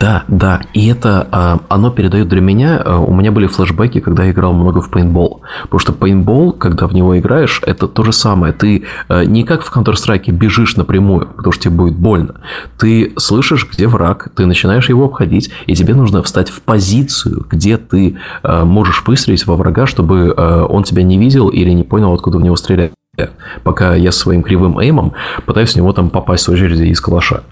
Да, 0.00 0.22
да, 0.28 0.60
и 0.74 0.86
это 0.86 1.26
а, 1.32 1.58
оно 1.68 1.90
передает 1.90 2.28
для 2.28 2.40
меня. 2.40 2.80
А, 2.84 2.98
у 2.98 3.12
меня 3.12 3.32
были 3.32 3.48
флешбеки, 3.48 3.98
когда 3.98 4.24
я 4.24 4.30
играл 4.30 4.52
много 4.52 4.80
в 4.80 4.90
пейнтбол. 4.90 5.42
Потому 5.62 5.80
что 5.80 5.92
пейнтбол, 5.92 6.52
когда 6.52 6.86
в 6.86 6.94
него 6.94 7.18
играешь, 7.18 7.60
это 7.66 7.88
то 7.88 8.04
же 8.04 8.12
самое. 8.12 8.52
Ты 8.52 8.84
а, 9.08 9.24
не 9.24 9.42
как 9.42 9.62
в 9.62 9.76
Counter-Strike 9.76 10.30
бежишь 10.30 10.76
напрямую, 10.76 11.26
потому 11.26 11.52
что 11.52 11.64
тебе 11.64 11.74
будет 11.74 11.96
больно. 11.96 12.34
Ты 12.78 13.12
слышишь, 13.16 13.68
где 13.70 13.88
враг, 13.88 14.28
ты 14.36 14.46
начинаешь 14.46 14.88
его 14.88 15.06
обходить, 15.06 15.50
и 15.66 15.74
тебе 15.74 15.94
нужно 15.94 16.22
встать 16.22 16.50
в 16.50 16.62
позицию, 16.62 17.44
где 17.50 17.76
ты 17.76 18.18
можешь 18.42 19.02
выстрелить 19.06 19.46
во 19.46 19.56
врага, 19.56 19.86
чтобы 19.86 20.32
он 20.32 20.84
тебя 20.84 21.02
не 21.02 21.18
видел 21.18 21.48
или 21.48 21.70
не 21.70 21.82
понял, 21.82 22.12
откуда 22.12 22.38
в 22.38 22.42
него 22.42 22.56
стрелять 22.56 22.92
пока 23.62 23.94
я 23.94 24.12
своим 24.12 24.42
кривым 24.42 24.78
эймом 24.78 25.12
пытаюсь 25.46 25.72
в 25.72 25.76
него 25.76 25.92
там 25.92 26.10
попасть 26.10 26.48
в 26.48 26.52
очереди 26.52 26.84
из 26.84 27.00
калаша. 27.00 27.42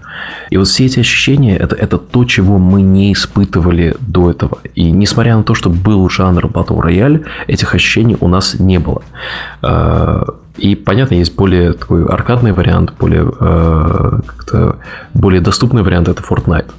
И 0.49 0.57
вот 0.57 0.67
все 0.67 0.85
эти 0.85 0.99
ощущения 0.99 1.57
это, 1.57 1.75
это 1.75 1.97
то, 1.97 2.25
чего 2.25 2.57
мы 2.57 2.81
не 2.81 3.13
испытывали 3.13 3.95
до 3.99 4.31
этого. 4.31 4.59
И 4.75 4.91
несмотря 4.91 5.37
на 5.37 5.43
то, 5.43 5.53
что 5.53 5.69
был 5.69 6.09
жанр 6.09 6.45
Battle 6.45 6.81
Royale, 6.81 7.25
этих 7.47 7.75
ощущений 7.75 8.17
у 8.19 8.27
нас 8.27 8.59
не 8.59 8.79
было. 8.79 9.01
А, 9.61 10.35
и, 10.57 10.75
понятно, 10.75 11.15
есть 11.15 11.35
более 11.35 11.73
такой 11.73 12.05
аркадный 12.05 12.51
вариант, 12.51 12.93
более, 12.99 13.31
а, 13.39 14.19
как-то 14.25 14.77
более 15.13 15.41
доступный 15.41 15.83
вариант 15.83 16.07
это 16.07 16.23
Fortnite, 16.23 16.71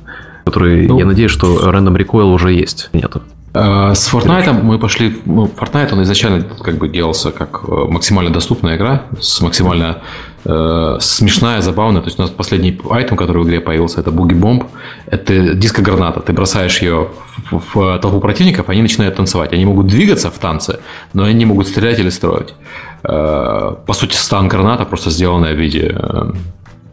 который, 0.44 0.88
ну, 0.88 0.98
я 0.98 1.06
надеюсь, 1.06 1.30
что 1.30 1.70
Random 1.70 1.96
Recoil 1.96 2.32
уже 2.32 2.52
есть. 2.52 2.90
Нету. 2.92 3.22
Э, 3.54 3.94
с 3.94 4.12
Fortnite 4.12 4.52
мы 4.62 4.78
пошли... 4.78 5.20
Ну, 5.26 5.46
Fortnite, 5.46 5.92
он 5.92 6.02
изначально 6.02 6.42
как 6.42 6.76
бы 6.76 6.88
делался 6.88 7.30
как 7.30 7.64
э, 7.66 7.86
максимально 7.88 8.30
доступная 8.30 8.76
игра, 8.76 9.02
с 9.20 9.40
максимально 9.40 9.98
э, 10.44 10.98
смешная, 11.00 11.60
забавная. 11.62 12.02
То 12.02 12.08
есть 12.08 12.18
у 12.18 12.22
нас 12.22 12.30
последний 12.30 12.78
айтем, 12.90 13.16
который 13.16 13.42
в 13.42 13.46
игре 13.46 13.60
появился, 13.60 14.00
это 14.00 14.10
Буги 14.10 14.34
Бомб. 14.34 14.64
Это 15.06 15.54
диско-граната. 15.54 16.20
Ты 16.20 16.32
бросаешь 16.32 16.82
ее 16.82 17.08
в, 17.50 17.74
в 17.74 17.98
толпу 17.98 18.20
противников, 18.20 18.68
они 18.68 18.82
начинают 18.82 19.16
танцевать. 19.16 19.52
Они 19.52 19.64
могут 19.64 19.86
двигаться 19.86 20.30
в 20.30 20.38
танце, 20.38 20.80
но 21.14 21.24
они 21.24 21.34
не 21.34 21.46
могут 21.46 21.68
стрелять 21.68 21.98
или 21.98 22.10
строить. 22.10 22.54
Э, 23.02 23.76
по 23.86 23.92
сути, 23.94 24.14
стан-граната, 24.14 24.84
просто 24.84 25.10
сделанная 25.10 25.54
в 25.54 25.58
виде 25.58 25.96
э, 25.98 26.32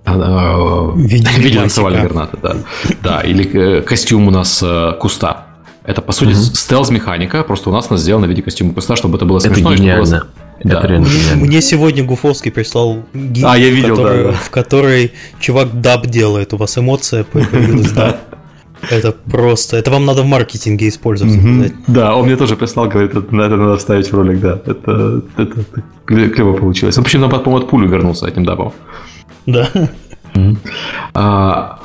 в 0.08 0.98
виде, 0.98 1.60
танцевальной 1.60 2.04
гранаты, 2.04 2.38
да. 2.42 2.56
Да, 3.02 3.22
или 3.22 3.82
костюм 3.82 4.28
у 4.28 4.32
нас 4.32 4.64
куста. 5.00 5.45
Это, 5.86 6.02
по 6.02 6.12
сути, 6.12 6.32
угу. 6.32 6.38
стелс-механика, 6.38 7.44
просто 7.44 7.70
у 7.70 7.74
нас 7.74 7.88
она 7.90 7.98
сделана 7.98 8.26
в 8.26 8.30
виде 8.30 8.42
костюма 8.42 8.74
куста, 8.74 8.96
чтобы 8.96 9.18
это 9.18 9.26
было 9.26 9.40
смешно. 9.40 9.72
Это 9.72 9.80
гениально. 9.80 10.04
Было... 10.04 10.28
Это 10.60 10.82
да. 10.82 10.88
реально 10.88 11.06
гениально. 11.06 11.46
Мне 11.46 11.62
сегодня 11.62 12.04
Гуфовский 12.04 12.52
прислал 12.52 13.04
гиф, 13.14 13.46
а, 13.46 13.58
я 13.58 13.70
видел, 13.70 13.96
в, 13.96 13.98
который, 13.98 14.24
да, 14.24 14.32
да. 14.32 14.38
в 14.38 14.50
которой 14.50 15.14
чувак 15.40 15.82
даб 15.82 16.08
делает. 16.08 16.54
У 16.54 16.58
вас 16.58 16.78
эмоция 16.78 17.24
появилась, 17.24 17.92
да? 17.92 18.20
Это 18.90 19.12
просто... 19.12 19.78
Это 19.78 19.92
вам 19.92 20.06
надо 20.06 20.24
в 20.24 20.26
маркетинге 20.26 20.88
использовать. 20.90 21.74
Да, 21.88 22.16
он 22.16 22.26
мне 22.26 22.36
тоже 22.36 22.56
прислал, 22.56 22.88
говорит, 22.88 23.14
на 23.32 23.42
это 23.42 23.56
надо 23.56 23.78
вставить 23.78 24.12
в 24.12 24.16
ролик, 24.16 24.40
да. 24.40 24.60
Это, 24.66 25.22
это, 25.38 25.66
клево 26.06 26.54
получилось. 26.54 26.98
Он 26.98 27.04
почему 27.04 27.22
нам 27.22 27.32
потом 27.32 27.56
от 27.56 27.70
пулю 27.70 27.88
вернулся 27.88 28.28
этим 28.28 28.44
дабом. 28.44 28.74
Да. 29.46 29.70
А, 31.14 31.80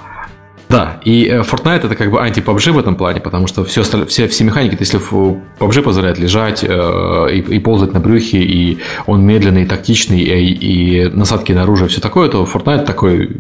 да, 0.71 1.01
и 1.05 1.27
э, 1.27 1.41
Fortnite 1.41 1.87
это 1.87 1.97
как 1.97 2.12
бы 2.12 2.21
анти-PUBG 2.21 2.71
в 2.71 2.79
этом 2.79 2.95
плане, 2.95 3.21
потому 3.21 3.49
что 3.49 3.64
все, 3.64 3.83
все, 3.83 4.29
все 4.29 4.45
механики, 4.45 4.77
если 4.79 4.99
в 4.99 5.12
PUBG 5.59 5.83
позволяет 5.83 6.21
лежать 6.21 6.62
э, 6.62 7.29
и, 7.33 7.57
и 7.57 7.59
ползать 7.59 7.93
на 7.93 7.99
брюхе, 7.99 8.39
и 8.39 8.79
он 9.07 9.27
медленный, 9.27 9.66
тактичный, 9.66 10.21
и, 10.21 10.53
и 10.53 11.09
насадки 11.09 11.51
на 11.51 11.64
оружие, 11.64 11.89
все 11.89 12.01
такое, 12.01 12.29
то 12.29 12.45
Fortnite 12.45 12.85
такой 12.85 13.37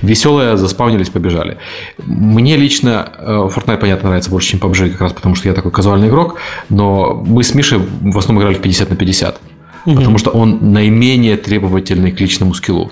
веселое, 0.00 0.56
заспавнились, 0.56 1.10
побежали. 1.10 1.58
Мне 1.98 2.56
лично 2.56 3.12
э, 3.18 3.48
Fortnite, 3.54 3.76
понятно, 3.76 4.08
нравится 4.08 4.30
больше, 4.30 4.48
чем 4.48 4.60
PUBG, 4.60 4.92
как 4.92 5.02
раз 5.02 5.12
потому 5.12 5.34
что 5.34 5.48
я 5.48 5.54
такой 5.54 5.72
казуальный 5.72 6.08
игрок, 6.08 6.38
но 6.70 7.22
мы 7.26 7.44
с 7.44 7.54
Мишей 7.54 7.78
в 7.78 8.16
основном 8.16 8.42
играли 8.42 8.56
в 8.56 8.62
50 8.62 8.88
на 8.88 8.96
50, 8.96 9.40
угу. 9.84 9.96
потому 9.96 10.16
что 10.16 10.30
он 10.30 10.72
наименее 10.72 11.36
требовательный 11.36 12.10
к 12.10 12.20
личному 12.20 12.54
скиллу. 12.54 12.90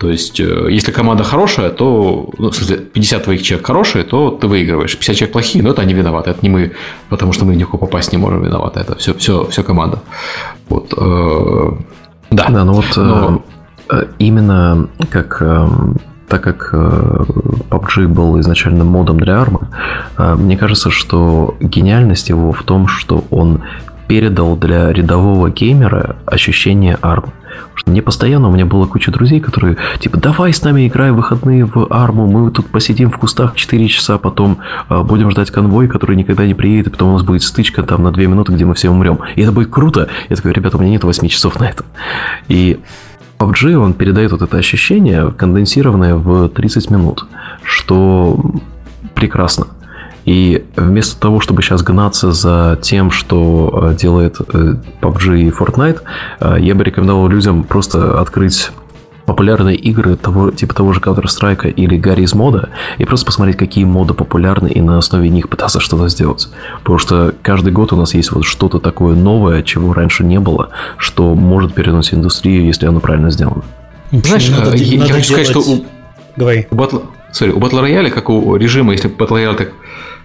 То 0.00 0.08
есть, 0.08 0.40
э, 0.40 0.68
если 0.70 0.92
команда 0.92 1.24
хорошая, 1.24 1.70
то, 1.70 2.30
ну, 2.38 2.50
в 2.50 2.54
смысле, 2.54 2.76
50 2.76 3.24
твоих 3.24 3.42
человек 3.42 3.66
хорошие, 3.66 4.02
то 4.02 4.30
ты 4.30 4.48
выигрываешь. 4.48 4.96
50 4.96 5.16
человек 5.16 5.32
плохие, 5.32 5.62
но 5.62 5.70
это 5.70 5.82
они 5.82 5.94
виноваты. 5.94 6.30
Это 6.30 6.38
не 6.42 6.48
мы, 6.48 6.72
потому 7.10 7.32
что 7.32 7.44
мы 7.44 7.52
в 7.52 7.56
них 7.56 7.70
попасть 7.70 8.12
не 8.12 8.18
можем 8.18 8.42
виноваты. 8.42 8.80
Это 8.80 8.96
все, 8.96 9.12
все, 9.12 9.44
все 9.50 9.62
команда. 9.62 9.98
Вот. 10.70 10.94
Э, 10.96 11.72
да. 12.30 12.48
Да, 12.48 12.64
ну 12.64 12.72
вот 12.72 12.96
но... 12.96 13.42
Э, 13.90 14.06
именно 14.18 14.88
как 15.10 15.42
так 16.28 16.42
как 16.42 16.72
PUBG 16.72 18.06
был 18.06 18.38
изначально 18.40 18.84
модом 18.84 19.18
для 19.18 19.40
армы, 19.40 19.60
мне 20.16 20.56
кажется, 20.56 20.90
что 20.90 21.56
гениальность 21.60 22.28
его 22.28 22.52
в 22.52 22.62
том, 22.62 22.86
что 22.86 23.24
он 23.30 23.62
передал 24.10 24.56
для 24.56 24.92
рядового 24.92 25.50
геймера 25.50 26.16
ощущение 26.26 26.98
армы. 27.00 27.30
Мне 27.86 28.02
постоянно, 28.02 28.48
у 28.48 28.50
меня 28.52 28.66
была 28.66 28.86
куча 28.86 29.12
друзей, 29.12 29.38
которые, 29.38 29.76
типа, 30.00 30.16
давай 30.16 30.52
с 30.52 30.64
нами 30.64 30.88
играй 30.88 31.12
в 31.12 31.14
выходные 31.14 31.64
в 31.64 31.86
арму, 31.90 32.26
мы 32.26 32.50
тут 32.50 32.66
посидим 32.66 33.12
в 33.12 33.18
кустах 33.18 33.54
4 33.54 33.86
часа, 33.86 34.18
потом 34.18 34.58
э, 34.88 35.00
будем 35.04 35.30
ждать 35.30 35.52
конвой, 35.52 35.86
который 35.86 36.16
никогда 36.16 36.44
не 36.44 36.54
приедет, 36.54 36.88
и 36.88 36.90
потом 36.90 37.10
у 37.10 37.12
нас 37.12 37.22
будет 37.22 37.44
стычка 37.44 37.84
там 37.84 38.02
на 38.02 38.10
2 38.10 38.24
минуты, 38.24 38.52
где 38.52 38.64
мы 38.64 38.74
все 38.74 38.90
умрем. 38.90 39.20
И 39.36 39.42
это 39.42 39.52
будет 39.52 39.70
круто. 39.70 40.08
Я 40.28 40.34
такой, 40.34 40.54
ребята, 40.54 40.76
у 40.76 40.80
меня 40.80 40.90
нет 40.90 41.04
8 41.04 41.28
часов 41.28 41.60
на 41.60 41.68
это. 41.68 41.84
И 42.48 42.80
PUBG, 43.38 43.74
он 43.74 43.94
передает 43.94 44.32
вот 44.32 44.42
это 44.42 44.56
ощущение, 44.56 45.30
конденсированное 45.30 46.16
в 46.16 46.48
30 46.48 46.90
минут, 46.90 47.26
что 47.62 48.40
прекрасно. 49.14 49.68
И 50.24 50.64
вместо 50.76 51.18
того, 51.18 51.40
чтобы 51.40 51.62
сейчас 51.62 51.82
гнаться 51.82 52.32
за 52.32 52.78
тем, 52.82 53.10
что 53.10 53.90
э, 53.90 53.94
делает 53.94 54.36
э, 54.40 54.74
PUBG 55.00 55.40
и 55.40 55.50
Fortnite, 55.50 56.00
э, 56.40 56.56
я 56.60 56.74
бы 56.74 56.84
рекомендовал 56.84 57.28
людям 57.28 57.64
просто 57.64 58.20
открыть 58.20 58.70
популярные 59.26 59.76
игры 59.76 60.16
того, 60.16 60.50
типа 60.50 60.74
того 60.74 60.92
же 60.92 61.00
Counter-Strike 61.00 61.70
или 61.70 61.96
Гарри 61.96 62.22
из 62.22 62.34
мода, 62.34 62.70
и 62.98 63.04
просто 63.04 63.26
посмотреть, 63.26 63.56
какие 63.56 63.84
моды 63.84 64.12
популярны, 64.12 64.66
и 64.68 64.80
на 64.80 64.98
основе 64.98 65.28
них 65.28 65.48
пытаться 65.48 65.78
что-то 65.78 66.08
сделать. 66.08 66.48
Потому 66.80 66.98
что 66.98 67.32
каждый 67.42 67.72
год 67.72 67.92
у 67.92 67.96
нас 67.96 68.14
есть 68.14 68.32
вот 68.32 68.44
что-то 68.44 68.80
такое 68.80 69.14
новое, 69.14 69.62
чего 69.62 69.92
раньше 69.92 70.24
не 70.24 70.40
было, 70.40 70.70
что 70.96 71.34
может 71.34 71.74
переносить 71.74 72.14
индустрию, 72.14 72.64
если 72.64 72.86
оно 72.86 72.98
правильно 72.98 73.30
сделано. 73.30 73.62
Знаешь, 74.10 74.48
надо, 74.48 74.76
я, 74.76 74.98
надо 74.98 75.08
я 75.08 75.14
хочу 75.14 75.34
делать... 75.34 75.46
сказать, 75.46 75.46
что 75.46 75.60
у, 75.60 75.84
Говори. 76.36 76.66
У 76.70 76.74
батл... 76.74 76.98
Sorry, 77.32 77.50
у 77.50 77.58
Battle 77.58 77.82
Royale, 77.82 78.10
как 78.10 78.28
у 78.30 78.56
режима, 78.56 78.92
если 78.92 79.10
Battle 79.10 79.38
Royale 79.38 79.56
так 79.56 79.72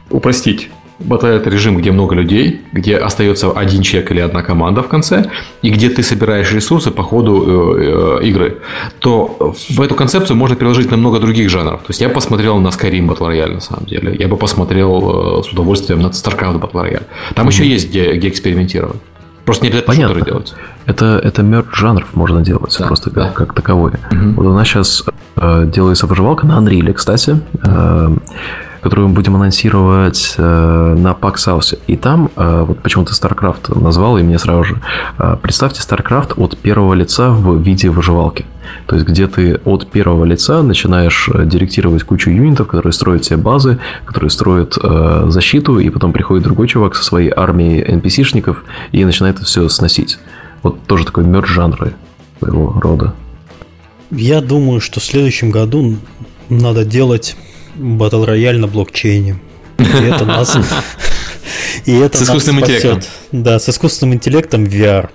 упростить, 0.10 0.70
Battle 1.00 1.28
это 1.28 1.50
режим, 1.50 1.78
где 1.78 1.92
много 1.92 2.16
людей, 2.16 2.62
где 2.72 2.98
остается 2.98 3.52
один 3.52 3.82
человек 3.82 4.12
или 4.12 4.22
одна 4.22 4.42
команда 4.44 4.82
в 4.82 4.88
конце, 4.88 5.30
и 5.62 5.70
где 5.70 5.90
ты 5.90 6.04
собираешь 6.04 6.52
ресурсы 6.54 6.90
по 6.90 7.04
ходу 7.04 7.78
э, 7.78 8.22
э, 8.22 8.28
игры, 8.28 8.60
то 9.00 9.54
в 9.70 9.82
эту 9.82 9.96
концепцию 9.96 10.38
можно 10.38 10.56
приложить 10.56 10.92
на 10.92 10.98
много 10.98 11.20
других 11.20 11.50
жанров. 11.50 11.82
То 11.82 11.90
есть 11.90 12.02
я 12.02 12.10
посмотрел 12.10 12.60
на 12.60 12.70
Skyrim 12.70 13.08
Battle 13.08 13.30
Royale 13.30 13.54
на 13.56 13.60
самом 13.60 13.86
деле. 13.86 14.16
Я 14.18 14.28
бы 14.28 14.38
посмотрел 14.38 15.40
э, 15.40 15.44
с 15.44 15.52
удовольствием 15.52 16.00
на 16.00 16.08
StarCraft 16.08 16.62
Battle 16.62 16.72
Royale. 16.72 17.04
Там 17.34 17.48
mm-hmm. 17.48 17.52
еще 17.52 17.68
есть 17.68 17.90
где, 17.90 18.14
где 18.14 18.30
экспериментировать. 18.30 19.02
Просто 19.44 19.66
не 19.66 19.70
обязательно 19.70 19.96
Понятно. 19.96 20.26
делать. 20.26 20.54
Это, 20.86 21.22
это 21.24 21.44
мерч 21.44 21.68
жанров 21.76 22.16
можно 22.16 22.42
делать, 22.42 22.76
да, 22.80 22.88
просто 22.88 23.12
да. 23.12 23.26
Как, 23.28 23.36
как 23.36 23.54
таковой. 23.54 23.92
Угу. 24.12 24.32
Вот 24.38 24.46
у 24.48 24.54
нас 24.54 24.68
сейчас 24.68 25.06
делается 25.38 26.08
выживалка 26.08 26.46
на 26.46 26.60
Unreal, 26.60 26.94
кстати. 26.94 27.40
Э, 27.64 28.16
которую 28.86 29.08
мы 29.08 29.16
будем 29.16 29.36
анонсировать 29.36 30.36
э, 30.38 30.96
на 30.96 31.14
PAX 31.14 31.38
House. 31.48 31.76
И 31.88 31.98
там, 31.98 32.30
э, 32.36 32.66
вот 32.68 32.84
почему-то 32.84 33.14
StarCraft 33.14 33.82
назвал, 33.82 34.20
и 34.20 34.22
мне 34.22 34.38
сразу 34.38 34.64
же, 34.64 34.82
э, 35.18 35.38
представьте 35.42 35.82
StarCraft 35.82 36.34
от 36.38 36.56
первого 36.60 36.94
лица 36.94 37.32
в 37.32 37.60
виде 37.64 37.90
выживалки. 37.90 38.46
То 38.86 38.96
есть, 38.96 39.08
где 39.08 39.26
ты 39.26 39.60
от 39.66 39.88
первого 39.88 40.24
лица 40.24 40.62
начинаешь 40.62 41.28
директировать 41.46 42.04
кучу 42.04 42.30
юнитов, 42.30 42.68
которые 42.68 42.94
строят 42.94 43.26
себе 43.26 43.38
базы, 43.38 43.80
которые 44.06 44.30
строят 44.30 44.78
э, 44.80 45.26
защиту, 45.30 45.80
и 45.80 45.90
потом 45.90 46.14
приходит 46.14 46.44
другой 46.44 46.68
чувак 46.68 46.94
со 46.94 47.04
своей 47.04 47.34
армией 47.36 47.82
NPC-шников 47.82 48.58
и 48.92 49.04
начинает 49.04 49.38
это 49.38 49.46
все 49.46 49.68
сносить. 49.68 50.20
Вот 50.62 50.84
тоже 50.86 51.06
такой 51.08 51.24
мерч 51.24 51.48
жанры 51.48 51.96
своего 52.40 52.80
рода. 52.80 53.16
Я 54.12 54.42
думаю, 54.42 54.80
что 54.80 55.00
в 55.00 55.04
следующем 55.04 55.52
году 55.52 55.98
надо 56.50 56.86
делать 56.86 57.36
батл 57.76 58.24
рояль 58.24 58.60
на 58.60 58.68
блокчейне. 58.68 59.40
И 59.78 59.84
это 59.84 60.26
нас... 60.26 60.58
И 61.86 61.94
это 61.94 62.18
с 62.18 62.24
искусственным 62.24 62.62
интеллектом. 62.62 63.02
Да, 63.32 63.60
с 63.60 63.70
искусственным 63.70 64.16
интеллектом 64.16 64.64
VR. 64.64 65.10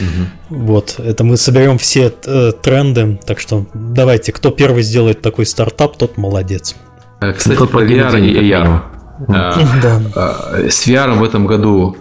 Угу. 0.00 0.60
Вот, 0.60 0.94
это 0.98 1.24
мы 1.24 1.36
соберем 1.36 1.78
все 1.78 2.12
э, 2.24 2.52
тренды, 2.62 3.18
так 3.26 3.40
что 3.40 3.66
давайте, 3.74 4.32
кто 4.32 4.50
первый 4.50 4.82
сделает 4.82 5.20
такой 5.20 5.46
стартап, 5.46 5.96
тот 5.96 6.16
молодец. 6.16 6.76
Э, 7.20 7.32
кстати, 7.32 7.66
про 7.66 7.84
VR 7.84 8.20
и 8.20 8.50
AR. 8.50 8.80
А, 9.28 9.54
а, 10.16 10.68
с 10.68 10.88
VR 10.88 11.14
в 11.14 11.22
этом 11.22 11.46
году, 11.46 11.96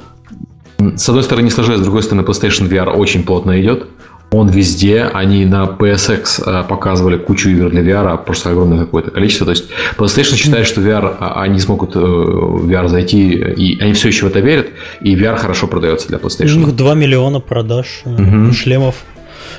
с 0.79 1.07
одной 1.07 1.23
стороны, 1.23 1.45
не 1.45 1.51
сложилось, 1.51 1.79
с 1.79 1.83
другой 1.83 2.01
стороны, 2.01 2.25
PlayStation 2.25 2.67
VR 2.67 2.89
очень 2.89 3.23
плотно 3.23 3.61
идет. 3.61 3.87
Он 4.33 4.49
везде, 4.49 5.03
они 5.03 5.45
на 5.45 5.65
PSX 5.65 6.43
э, 6.43 6.63
показывали 6.67 7.17
кучу 7.17 7.49
игр 7.49 7.69
для 7.69 7.81
VR, 7.81 8.17
просто 8.25 8.49
огромное 8.49 8.79
какое-то 8.79 9.11
количество. 9.11 9.45
То 9.45 9.51
есть 9.51 9.65
PlayStation 9.95 10.35
считает, 10.35 10.65
что 10.65 10.81
VR, 10.81 11.15
а, 11.19 11.43
они 11.43 11.59
смогут 11.59 11.93
в 11.95 11.99
э, 11.99 12.67
VR 12.67 12.87
зайти, 12.87 13.33
и 13.33 13.79
они 13.79 13.93
все 13.93 14.07
еще 14.07 14.25
в 14.25 14.29
это 14.29 14.39
верят, 14.39 14.69
и 15.01 15.15
VR 15.15 15.37
хорошо 15.37 15.67
продается 15.67 16.07
для 16.07 16.17
PlayStation. 16.17 16.55
У 16.55 16.65
них 16.65 16.75
2 16.75 16.93
миллиона 16.95 17.41
продаж 17.41 18.01
угу. 18.05 18.51
шлемов. 18.53 18.95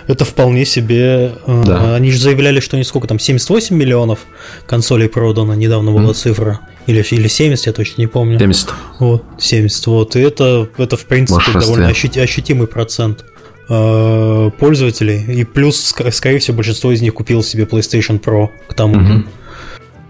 Это 0.08 0.24
вполне 0.24 0.64
себе... 0.64 1.32
Да. 1.46 1.94
Они 1.94 2.10
же 2.10 2.18
заявляли, 2.18 2.58
что 2.58 2.76
они 2.76 2.84
сколько 2.84 3.06
там, 3.06 3.20
78 3.20 3.76
миллионов 3.76 4.20
консолей 4.66 5.08
продано, 5.08 5.54
недавно 5.54 5.92
была 5.92 6.10
mm. 6.10 6.14
цифра. 6.14 6.60
Или, 6.86 7.02
или 7.10 7.28
70, 7.28 7.66
я 7.66 7.72
точно 7.72 8.02
не 8.02 8.06
помню. 8.06 8.38
70. 8.38 8.74
Вот, 8.98 9.24
70, 9.38 9.86
вот. 9.86 10.16
И 10.16 10.20
это, 10.20 10.68
это 10.76 10.96
в 10.96 11.04
принципе, 11.06 11.58
довольно 11.58 11.88
ощутимый 11.88 12.66
процент. 12.66 13.24
Э, 13.66 14.50
пользователей. 14.58 15.40
И 15.40 15.44
плюс, 15.44 15.94
скорее 16.12 16.38
всего, 16.38 16.56
большинство 16.56 16.92
из 16.92 17.00
них 17.00 17.14
купил 17.14 17.42
себе 17.42 17.64
PlayStation 17.64 18.20
Pro 18.20 18.50
к 18.68 18.74
тому. 18.74 18.96
Угу. 18.96 19.24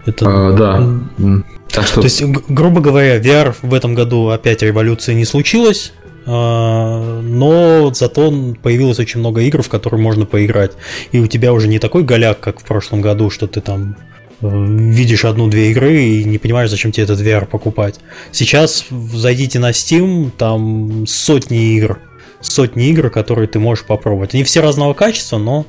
Это... 0.07 0.25
А, 0.27 0.51
да. 0.53 1.39
Так 1.69 1.87
что... 1.87 2.01
То 2.01 2.05
есть, 2.05 2.21
грубо 2.49 2.81
говоря, 2.81 3.17
VR 3.17 3.55
в 3.61 3.73
этом 3.73 3.95
году 3.95 4.29
опять 4.29 4.61
революции 4.61 5.13
не 5.13 5.23
случилось. 5.23 5.93
А, 6.25 7.21
но 7.21 7.93
зато 7.93 8.55
появилось 8.61 8.99
очень 8.99 9.21
много 9.21 9.41
игр, 9.41 9.61
в 9.61 9.69
которые 9.69 10.01
можно 10.01 10.25
поиграть. 10.25 10.73
И 11.13 11.19
у 11.19 11.27
тебя 11.27 11.53
уже 11.53 11.69
не 11.69 11.79
такой 11.79 12.03
голяк, 12.03 12.41
как 12.41 12.59
в 12.59 12.65
прошлом 12.65 12.99
году, 12.99 13.29
что 13.29 13.47
ты 13.47 13.61
там 13.61 13.95
э, 14.41 14.47
видишь 14.51 15.23
одну-две 15.23 15.71
игры 15.71 16.03
и 16.03 16.25
не 16.25 16.39
понимаешь, 16.39 16.69
зачем 16.69 16.91
тебе 16.91 17.05
этот 17.05 17.21
VR 17.21 17.45
покупать. 17.45 18.01
Сейчас 18.33 18.85
зайдите 19.13 19.59
на 19.59 19.69
Steam, 19.69 20.29
там 20.37 21.07
сотни 21.07 21.77
игр 21.77 21.99
сотни 22.45 22.87
игр, 22.89 23.09
которые 23.09 23.47
ты 23.47 23.59
можешь 23.59 23.85
попробовать. 23.85 24.33
Они 24.33 24.43
все 24.43 24.61
разного 24.61 24.93
качества, 24.93 25.37
но 25.37 25.65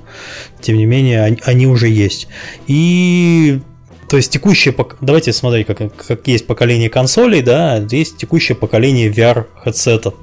тем 0.60 0.76
не 0.76 0.86
менее 0.86 1.22
они, 1.22 1.38
они 1.44 1.66
уже 1.66 1.88
есть. 1.88 2.28
И 2.66 3.60
то 4.08 4.16
есть 4.16 4.30
текущее, 4.30 4.74
давайте 5.00 5.32
смотреть, 5.32 5.66
как, 5.66 5.78
как 5.96 6.26
есть 6.28 6.46
поколение 6.46 6.88
консолей, 6.88 7.42
да, 7.42 7.76
есть 7.90 8.18
текущее 8.18 8.56
поколение 8.56 9.10
VR 9.10 9.46
headsetов. 9.64 10.14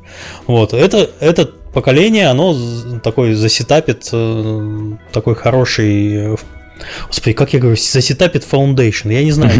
Вот, 0.47 0.73
это, 0.73 1.09
это 1.19 1.45
поколение, 1.73 2.27
оно 2.27 2.55
такой 3.03 3.33
засетапит 3.33 4.09
э, 4.13 4.91
такой 5.11 5.35
хороший 5.35 6.37
Господи, 7.07 7.33
как 7.33 7.53
я 7.53 7.59
говорю, 7.59 7.77
засетапит 7.77 8.45
Foundation. 8.49 9.11
Я 9.13 9.23
не 9.23 9.31
знаю, 9.31 9.51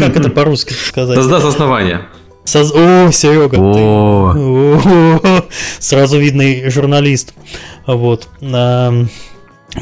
как 0.00 0.16
это 0.16 0.30
по-русски 0.30 0.72
сказать. 0.72 1.16
Создаст 1.16 1.46
основание. 1.46 2.06
Соз... 2.46 2.72
О, 2.72 3.10
Серега, 3.10 3.56
О. 3.58 4.80
Ты... 4.80 5.42
сразу 5.80 6.18
видный 6.18 6.70
журналист, 6.70 7.34
вот, 7.86 8.28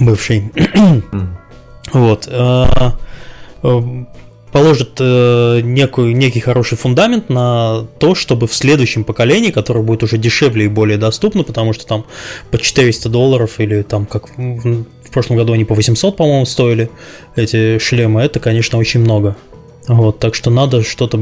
бывший, 0.00 0.50
вот, 1.92 2.26
а, 2.30 2.94
положит 4.50 4.98
э, 5.00 5.60
некую, 5.62 6.16
некий 6.16 6.40
хороший 6.40 6.78
фундамент 6.78 7.28
на 7.28 7.86
то, 7.98 8.14
чтобы 8.14 8.46
в 8.46 8.54
следующем 8.54 9.02
поколении, 9.04 9.50
которое 9.50 9.82
будет 9.82 10.04
уже 10.04 10.16
дешевле 10.16 10.66
и 10.66 10.68
более 10.68 10.96
доступно, 10.96 11.42
потому 11.42 11.72
что 11.72 11.86
там 11.86 12.06
по 12.52 12.58
400 12.58 13.08
долларов 13.08 13.58
или 13.58 13.82
там 13.82 14.06
как 14.06 14.28
в, 14.38 14.84
в 14.84 15.10
прошлом 15.12 15.36
году 15.36 15.52
они 15.52 15.64
по 15.64 15.74
800, 15.74 16.16
по-моему, 16.16 16.46
стоили 16.46 16.88
эти 17.34 17.78
шлемы, 17.78 18.22
это, 18.22 18.38
конечно, 18.38 18.78
очень 18.78 19.00
много. 19.00 19.36
Вот, 19.86 20.18
так 20.18 20.34
что 20.34 20.50
надо 20.50 20.82
что-то 20.82 21.18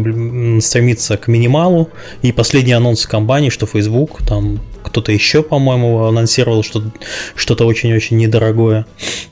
стремиться 0.61 1.17
к 1.17 1.27
минималу. 1.27 1.91
И 2.23 2.33
последний 2.33 2.73
анонс 2.73 3.07
компании, 3.07 3.49
что 3.49 3.67
Facebook, 3.67 4.23
там 4.27 4.61
кто-то 4.85 5.11
еще, 5.11 5.43
по-моему, 5.43 6.05
анонсировал 6.05 6.63
что- 6.63 6.83
что-то 7.35 7.65
очень-очень 7.65 8.17
недорогое. 8.19 8.87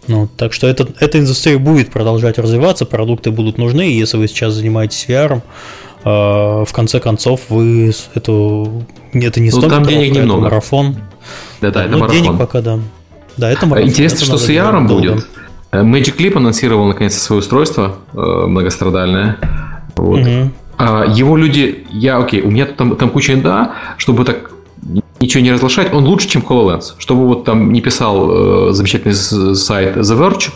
Ну, 0.08 0.28
так 0.36 0.52
что 0.52 0.66
это, 0.66 0.88
эта 0.98 1.18
индустрия 1.18 1.58
будет 1.58 1.90
продолжать 1.90 2.38
развиваться, 2.38 2.86
продукты 2.86 3.30
будут 3.30 3.58
нужны, 3.58 3.88
и 3.88 3.98
если 3.98 4.16
вы 4.16 4.26
сейчас 4.26 4.54
занимаетесь 4.54 5.06
VR, 5.08 5.42
э, 6.04 6.08
в 6.08 6.72
конце 6.72 6.98
концов 6.98 7.42
вы 7.50 7.92
эту 8.14 8.84
это 9.12 9.40
не 9.40 9.50
ну, 9.50 9.62
там 9.62 9.84
денег 9.84 10.12
это 10.12 10.20
немного. 10.20 10.42
марафон. 10.42 10.96
Да, 11.60 11.70
да, 11.70 11.84
это 11.84 11.92
ну, 11.92 11.98
марафон. 11.98 12.22
денег 12.22 12.38
пока 12.38 12.60
да. 12.60 12.78
Да, 13.36 13.50
это 13.50 13.66
марафон. 13.66 13.90
Интересно, 13.90 14.16
это 14.16 14.24
что 14.24 14.38
с 14.38 14.48
VR 14.48 14.86
будет. 14.86 15.18
Э, 15.18 15.39
Magic 15.72 16.16
Clip 16.16 16.36
анонсировал 16.36 16.86
наконец 16.86 17.16
свое 17.16 17.40
устройство 17.40 17.96
э, 18.12 18.18
многострадальное. 18.18 19.38
Вот. 19.96 20.20
Угу. 20.20 20.50
А 20.78 21.04
его 21.06 21.36
люди, 21.36 21.86
я, 21.90 22.18
окей, 22.18 22.40
у 22.40 22.50
меня 22.50 22.66
там, 22.66 22.96
там 22.96 23.10
куча 23.10 23.34
инда, 23.34 23.74
чтобы 23.98 24.24
так 24.24 24.50
ничего 25.20 25.42
не 25.42 25.52
разглашать, 25.52 25.92
он 25.92 26.06
лучше, 26.06 26.28
чем 26.28 26.42
HoloLens. 26.42 26.94
Чтобы 26.98 27.26
вот 27.26 27.44
там 27.44 27.72
не 27.72 27.80
писал 27.80 28.70
э, 28.70 28.72
замечательный 28.72 29.14
сайт 29.14 29.96
The 29.96 30.18
Verge, 30.18 30.50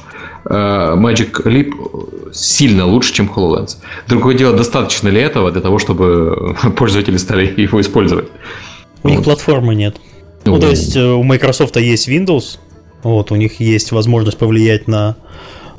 э, 0.47 0.97
Magic 0.97 1.45
Leap 1.45 2.33
сильно 2.33 2.87
лучше, 2.87 3.13
чем 3.13 3.31
HoloLens. 3.35 3.77
Другое 4.09 4.35
дело, 4.35 4.57
достаточно 4.57 5.09
ли 5.09 5.21
этого 5.21 5.53
для 5.53 5.61
того, 5.61 5.79
чтобы 5.79 6.57
пользователи 6.77 7.19
стали 7.19 7.53
его 7.61 7.81
использовать? 7.81 8.27
У 9.03 9.09
вот. 9.09 9.11
них 9.11 9.23
платформы 9.23 9.75
нет. 9.75 9.97
Ну, 10.47 10.55
ну, 10.55 10.61
то 10.61 10.71
есть 10.71 10.97
э, 10.97 11.05
у 11.05 11.23
Microsoft 11.23 11.77
есть 11.77 12.09
Windows, 12.09 12.59
вот, 13.05 13.31
у 13.31 13.37
них 13.37 13.61
есть 13.61 13.93
возможность 13.93 14.39
повлиять 14.39 14.89
на 14.89 15.17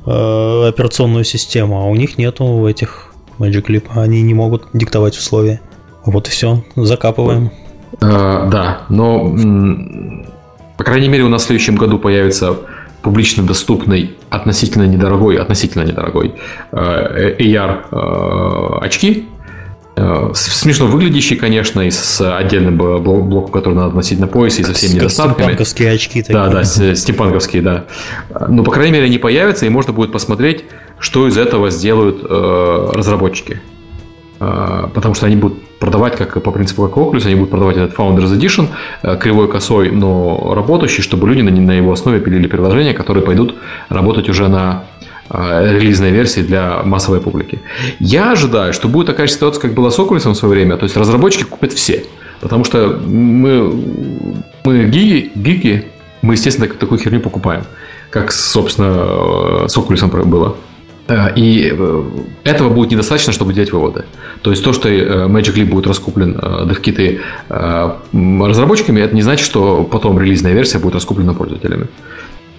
э, 0.06 0.68
операционную 0.70 1.26
систему, 1.26 1.82
а 1.82 1.86
у 1.86 1.96
них 1.96 2.18
нету 2.18 2.68
этих 2.68 3.12
Magic 3.40 3.66
Leap. 3.66 3.86
Они 3.96 4.22
не 4.22 4.34
могут 4.34 4.68
диктовать 4.74 5.18
условия. 5.18 5.60
Вот 6.06 6.28
и 6.28 6.32
все, 6.32 6.64
закапываем. 6.76 7.52
А, 8.02 8.48
да, 8.50 8.82
но 8.90 9.36
по 10.78 10.84
крайней 10.84 11.08
мере 11.08 11.24
у 11.24 11.30
нас 11.30 11.44
в 11.44 11.46
следующем 11.46 11.76
году 11.76 11.98
появится 11.98 12.58
публично 13.02 13.44
доступный, 13.44 14.16
относительно 14.30 14.84
недорогой, 14.84 15.38
относительно 15.38 15.84
недорогой 15.84 16.34
э, 16.72 17.36
AR 17.40 17.86
э, 17.92 18.86
очки, 18.86 19.26
смешно 20.34 20.88
выглядящий, 20.88 21.38
конечно, 21.38 21.82
и 21.82 21.90
с 21.90 22.22
отдельным 22.38 22.78
блоком, 22.78 23.52
который 23.52 23.76
надо 23.76 23.96
носить 23.96 24.20
на 24.20 24.28
поясе, 24.28 24.62
и 24.62 24.66
со 24.66 24.74
всеми 24.74 24.96
недостатками. 24.96 25.44
Стимпанковские 25.44 25.92
очки 25.92 26.22
такие. 26.22 26.34
Да, 26.34 26.50
да, 26.50 26.64
стимпанковские, 26.64 27.62
да. 27.62 27.86
Но, 28.30 28.48
ну, 28.48 28.64
по 28.64 28.72
крайней 28.72 28.92
мере, 28.92 29.06
они 29.06 29.18
появятся, 29.18 29.66
и 29.66 29.70
можно 29.70 29.94
будет 29.94 30.12
посмотреть, 30.12 30.66
что 31.00 31.28
из 31.28 31.38
этого 31.38 31.70
сделают 31.70 32.26
э, 32.28 32.90
разработчики. 32.94 33.62
Э, 34.40 34.88
потому 34.94 35.16
что 35.16 35.28
они 35.28 35.36
будут 35.38 35.64
продавать 35.80 36.16
как 36.16 36.42
по 36.42 36.52
принципу 36.52 36.88
как 36.88 36.98
Oculus, 36.98 37.26
они 37.26 37.36
будут 37.36 37.52
продавать 37.52 37.78
этот 37.78 37.98
Founders 37.98 38.38
Edition 38.38 38.68
э, 39.02 39.18
кривой 39.18 39.50
косой, 39.50 39.92
но 39.92 40.54
работающий, 40.54 41.04
чтобы 41.04 41.28
люди 41.28 41.42
на, 41.42 41.52
на 41.52 41.72
его 41.72 41.92
основе 41.92 42.20
пилили 42.20 42.48
приложения, 42.48 42.94
которые 42.94 43.24
пойдут 43.24 43.56
работать 43.90 44.30
уже 44.30 44.48
на 44.48 44.84
Э, 44.95 44.95
релизной 45.30 46.12
версии 46.12 46.42
для 46.42 46.84
массовой 46.84 47.20
публики. 47.20 47.60
Я 48.00 48.32
ожидаю, 48.34 48.74
что 48.74 48.88
будет 48.88 49.08
такая 49.08 49.28
ситуация, 49.28 49.62
как 49.62 49.74
была 49.74 49.90
с 49.90 49.98
Oculus 49.98 50.30
в 50.30 50.36
свое 50.36 50.54
время, 50.54 50.78
то 50.78 50.84
есть 50.84 50.96
разработчики 50.96 51.44
купят 51.44 51.74
все. 51.74 52.06
Потому 52.42 52.64
что 52.64 53.00
мы, 53.06 53.72
мы 54.66 54.86
гиги, 54.86 55.32
гики, 55.36 55.86
мы, 56.22 56.36
естественно, 56.36 56.68
такую 56.68 57.00
херню 57.00 57.22
покупаем. 57.22 57.64
Как, 58.12 58.32
собственно, 58.32 59.64
э, 59.64 59.68
с 59.68 59.76
Oculus 59.78 60.26
было. 60.26 60.56
Э, 61.08 61.34
и 61.36 61.76
этого 62.44 62.70
будет 62.70 62.92
недостаточно, 62.92 63.34
чтобы 63.34 63.54
делать 63.54 63.72
выводы. 63.72 64.06
То 64.42 64.52
есть 64.52 64.64
то, 64.64 64.74
что 64.74 64.90
Magic 64.90 65.56
Leap 65.56 65.66
будет 65.66 65.88
раскуплен 65.88 66.40
девкиты 66.68 67.22
разработчиками, 67.50 69.02
это 69.02 69.16
не 69.16 69.24
значит, 69.24 69.46
что 69.46 69.84
потом 69.84 70.20
релизная 70.20 70.54
версия 70.54 70.78
будет 70.78 70.96
раскуплена 70.96 71.34
пользователями. 71.34 71.88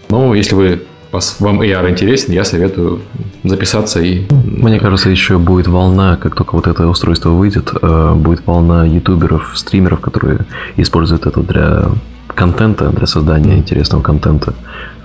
Но 0.09 0.34
если 0.34 0.55
вы 0.55 0.82
вас, 1.16 1.36
вам 1.40 1.60
AR 1.62 1.90
интересен, 1.90 2.32
я 2.32 2.44
советую 2.44 3.01
записаться 3.44 4.01
и... 4.01 4.24
Мне 4.30 4.78
кажется, 4.78 5.10
еще 5.10 5.38
будет 5.38 5.66
волна, 5.66 6.16
как 6.16 6.34
только 6.34 6.55
вот 6.55 6.66
это 6.66 6.86
устройство 6.88 7.30
выйдет, 7.30 7.72
э, 7.82 8.14
будет 8.14 8.47
волна 8.47 8.84
ютуберов, 8.84 9.52
стримеров, 9.55 10.01
которые 10.01 10.40
используют 10.76 11.26
это 11.26 11.40
для 11.40 11.88
контента, 12.37 12.91
для 12.91 13.07
создания 13.07 13.57
интересного 13.57 14.03
контента 14.03 14.55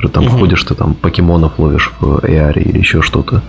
там 0.09 0.27
угу. 0.27 0.37
ходишь, 0.37 0.63
ты 0.63 0.75
там 0.75 0.93
покемонов 0.93 1.59
ловишь 1.59 1.91
в 1.99 2.19
AR 2.19 2.59
или 2.59 2.77
еще 2.77 3.01
что-то. 3.01 3.41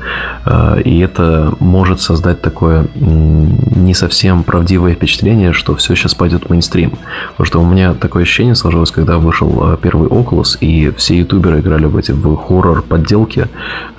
А, 0.44 0.76
и 0.78 0.98
это 0.98 1.54
может 1.60 2.00
создать 2.00 2.40
такое 2.40 2.86
не 2.94 3.94
совсем 3.94 4.42
правдивое 4.42 4.94
впечатление, 4.94 5.52
что 5.52 5.74
все 5.74 5.94
сейчас 5.94 6.14
пойдет 6.14 6.44
в 6.44 6.50
мейнстрим. 6.50 6.92
Потому 7.32 7.46
что 7.46 7.60
у 7.60 7.66
меня 7.66 7.94
такое 7.94 8.22
ощущение 8.22 8.54
сложилось, 8.54 8.90
когда 8.90 9.18
вышел 9.18 9.52
а, 9.62 9.76
первый 9.76 10.08
Oculus, 10.08 10.58
и 10.60 10.90
все 10.96 11.18
ютуберы 11.18 11.60
играли 11.60 11.86
в 11.86 11.96
эти 11.96 12.12
в 12.12 12.36
хоррор-подделки. 12.36 13.48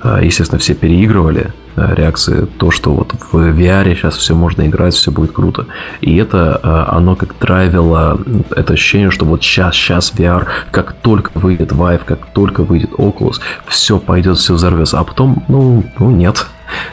А, 0.02 0.22
естественно, 0.22 0.58
все 0.58 0.74
переигрывали 0.74 1.52
реакции, 1.76 2.46
то, 2.58 2.70
что 2.70 2.92
вот 2.92 3.14
в 3.32 3.36
VR 3.36 3.94
сейчас 3.94 4.16
все 4.16 4.34
можно 4.34 4.66
играть, 4.66 4.94
все 4.94 5.10
будет 5.10 5.32
круто. 5.32 5.66
И 6.00 6.16
это, 6.16 6.60
э, 6.62 6.96
оно 6.96 7.16
как 7.16 7.34
драйвило 7.40 8.20
это 8.54 8.72
ощущение, 8.74 9.10
что 9.10 9.24
вот 9.24 9.42
сейчас, 9.42 9.74
сейчас 9.74 10.12
VR, 10.14 10.46
как 10.70 10.92
только 10.92 11.30
выйдет 11.34 11.72
Vive, 11.72 12.02
как 12.04 12.26
только 12.32 12.62
выйдет 12.62 12.90
Oculus, 12.92 13.40
все 13.66 13.98
пойдет, 13.98 14.38
все 14.38 14.54
взорвется. 14.54 14.98
А 14.98 15.04
потом, 15.04 15.44
ну, 15.48 15.84
ну 15.98 16.10
нет, 16.10 16.46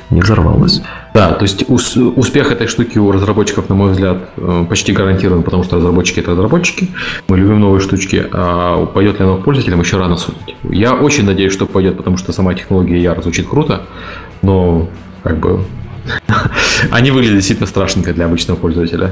не 0.09 0.21
взорвалось. 0.21 0.81
Да, 1.13 1.33
то 1.33 1.43
есть 1.43 1.65
успех 1.67 2.51
этой 2.51 2.67
штуки 2.67 2.97
у 2.97 3.11
разработчиков, 3.11 3.67
на 3.69 3.75
мой 3.75 3.91
взгляд, 3.91 4.17
э, 4.37 4.65
почти 4.69 4.93
гарантирован, 4.93 5.43
потому 5.43 5.63
что 5.63 5.77
разработчики 5.77 6.19
это 6.19 6.31
разработчики. 6.31 6.89
Мы 7.27 7.37
любим 7.37 7.59
новые 7.59 7.81
штучки, 7.81 8.25
а 8.31 8.85
пойдет 8.85 9.19
ли 9.19 9.25
оно 9.25 9.37
к 9.37 9.43
пользователям, 9.43 9.81
еще 9.81 9.97
рано 9.97 10.15
судить. 10.17 10.55
Я 10.63 10.93
очень 10.93 11.25
надеюсь, 11.25 11.53
что 11.53 11.65
пойдет, 11.65 11.97
потому 11.97 12.17
что 12.17 12.31
сама 12.31 12.53
технология 12.53 13.01
яр 13.01 13.21
звучит 13.21 13.47
круто 13.47 13.83
но 14.41 14.89
как 15.23 15.39
бы 15.39 15.63
они 16.91 17.11
выглядят 17.11 17.35
действительно 17.35 17.67
страшненько 17.67 18.13
для 18.13 18.25
обычного 18.25 18.57
пользователя. 18.57 19.11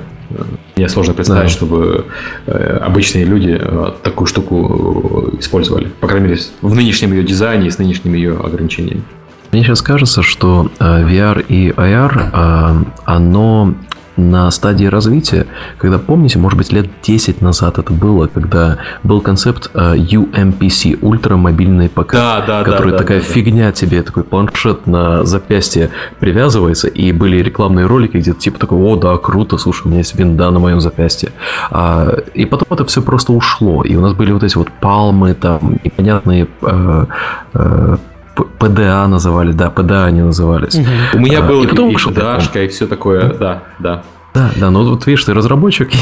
Мне 0.75 0.89
сложно 0.89 1.13
представить, 1.13 1.43
да. 1.43 1.49
чтобы 1.49 2.05
э, 2.45 2.77
обычные 2.81 3.25
люди 3.25 3.57
э, 3.59 3.91
такую 4.03 4.27
штуку 4.27 5.31
э, 5.33 5.39
использовали. 5.39 5.87
По 5.99 6.07
крайней 6.07 6.29
мере, 6.29 6.41
в 6.61 6.75
нынешнем 6.75 7.13
ее 7.13 7.23
дизайне 7.23 7.67
и 7.67 7.71
с 7.71 7.77
нынешними 7.77 8.17
ее 8.17 8.37
ограничениями. 8.37 9.03
Мне 9.51 9.63
сейчас 9.63 9.81
кажется, 9.81 10.21
что 10.21 10.69
VR 10.79 11.43
и 11.47 11.71
AR, 11.71 12.85
оно 13.05 13.73
на 14.19 14.51
стадии 14.51 14.85
развития, 14.85 15.47
когда, 15.77 15.97
помните, 15.97 16.39
может 16.39 16.57
быть, 16.57 16.71
лет 16.71 16.89
10 17.01 17.41
назад 17.41 17.77
это 17.77 17.93
было, 17.93 18.27
когда 18.27 18.77
был 19.03 19.21
концепт 19.21 19.71
uh, 19.73 19.95
UMPC, 19.95 20.99
ультрамобильный 21.01 21.89
ПК, 21.89 22.13
да, 22.13 22.43
да, 22.45 22.63
который 22.63 22.91
да, 22.91 22.97
такая 22.97 23.19
да, 23.19 23.25
фигня 23.25 23.65
да. 23.67 23.71
тебе, 23.71 24.03
такой 24.03 24.23
планшет 24.23 24.87
на 24.87 25.23
запястье 25.25 25.89
привязывается, 26.19 26.87
и 26.87 27.11
были 27.11 27.37
рекламные 27.37 27.85
ролики, 27.85 28.17
где 28.17 28.33
типа 28.33 28.59
такой, 28.59 28.79
о, 28.79 28.95
да, 28.95 29.17
круто, 29.17 29.57
слушай, 29.57 29.83
у 29.85 29.89
меня 29.89 29.99
есть 29.99 30.15
винда 30.15 30.51
на 30.51 30.59
моем 30.59 30.81
запястье. 30.81 31.31
А, 31.71 32.17
и 32.33 32.45
потом 32.45 32.67
это 32.71 32.85
все 32.85 33.01
просто 33.01 33.33
ушло, 33.33 33.83
и 33.83 33.95
у 33.95 34.01
нас 34.01 34.13
были 34.13 34.31
вот 34.31 34.43
эти 34.43 34.57
вот 34.57 34.69
палмы, 34.79 35.33
там, 35.33 35.79
непонятные 35.83 36.47
э, 36.61 37.05
э, 37.53 37.97
ПДА 38.45 39.07
называли, 39.07 39.51
да, 39.51 39.69
ПДА 39.69 40.05
они 40.05 40.21
назывались. 40.21 40.75
Угу. 40.75 40.87
У 41.15 41.19
меня 41.19 41.39
а, 41.39 41.47
был 41.47 41.63
и, 41.63 41.67
потом 41.67 41.89
и 41.89 41.95
ПДАшка, 41.95 42.63
и 42.63 42.67
все 42.67 42.87
такое, 42.87 43.33
да, 43.33 43.63
да. 43.79 44.03
Да, 44.33 44.51
да, 44.57 44.69
но 44.69 44.83
вот 44.83 45.07
видишь, 45.07 45.23
ты 45.23 45.33
разработчик. 45.33 45.89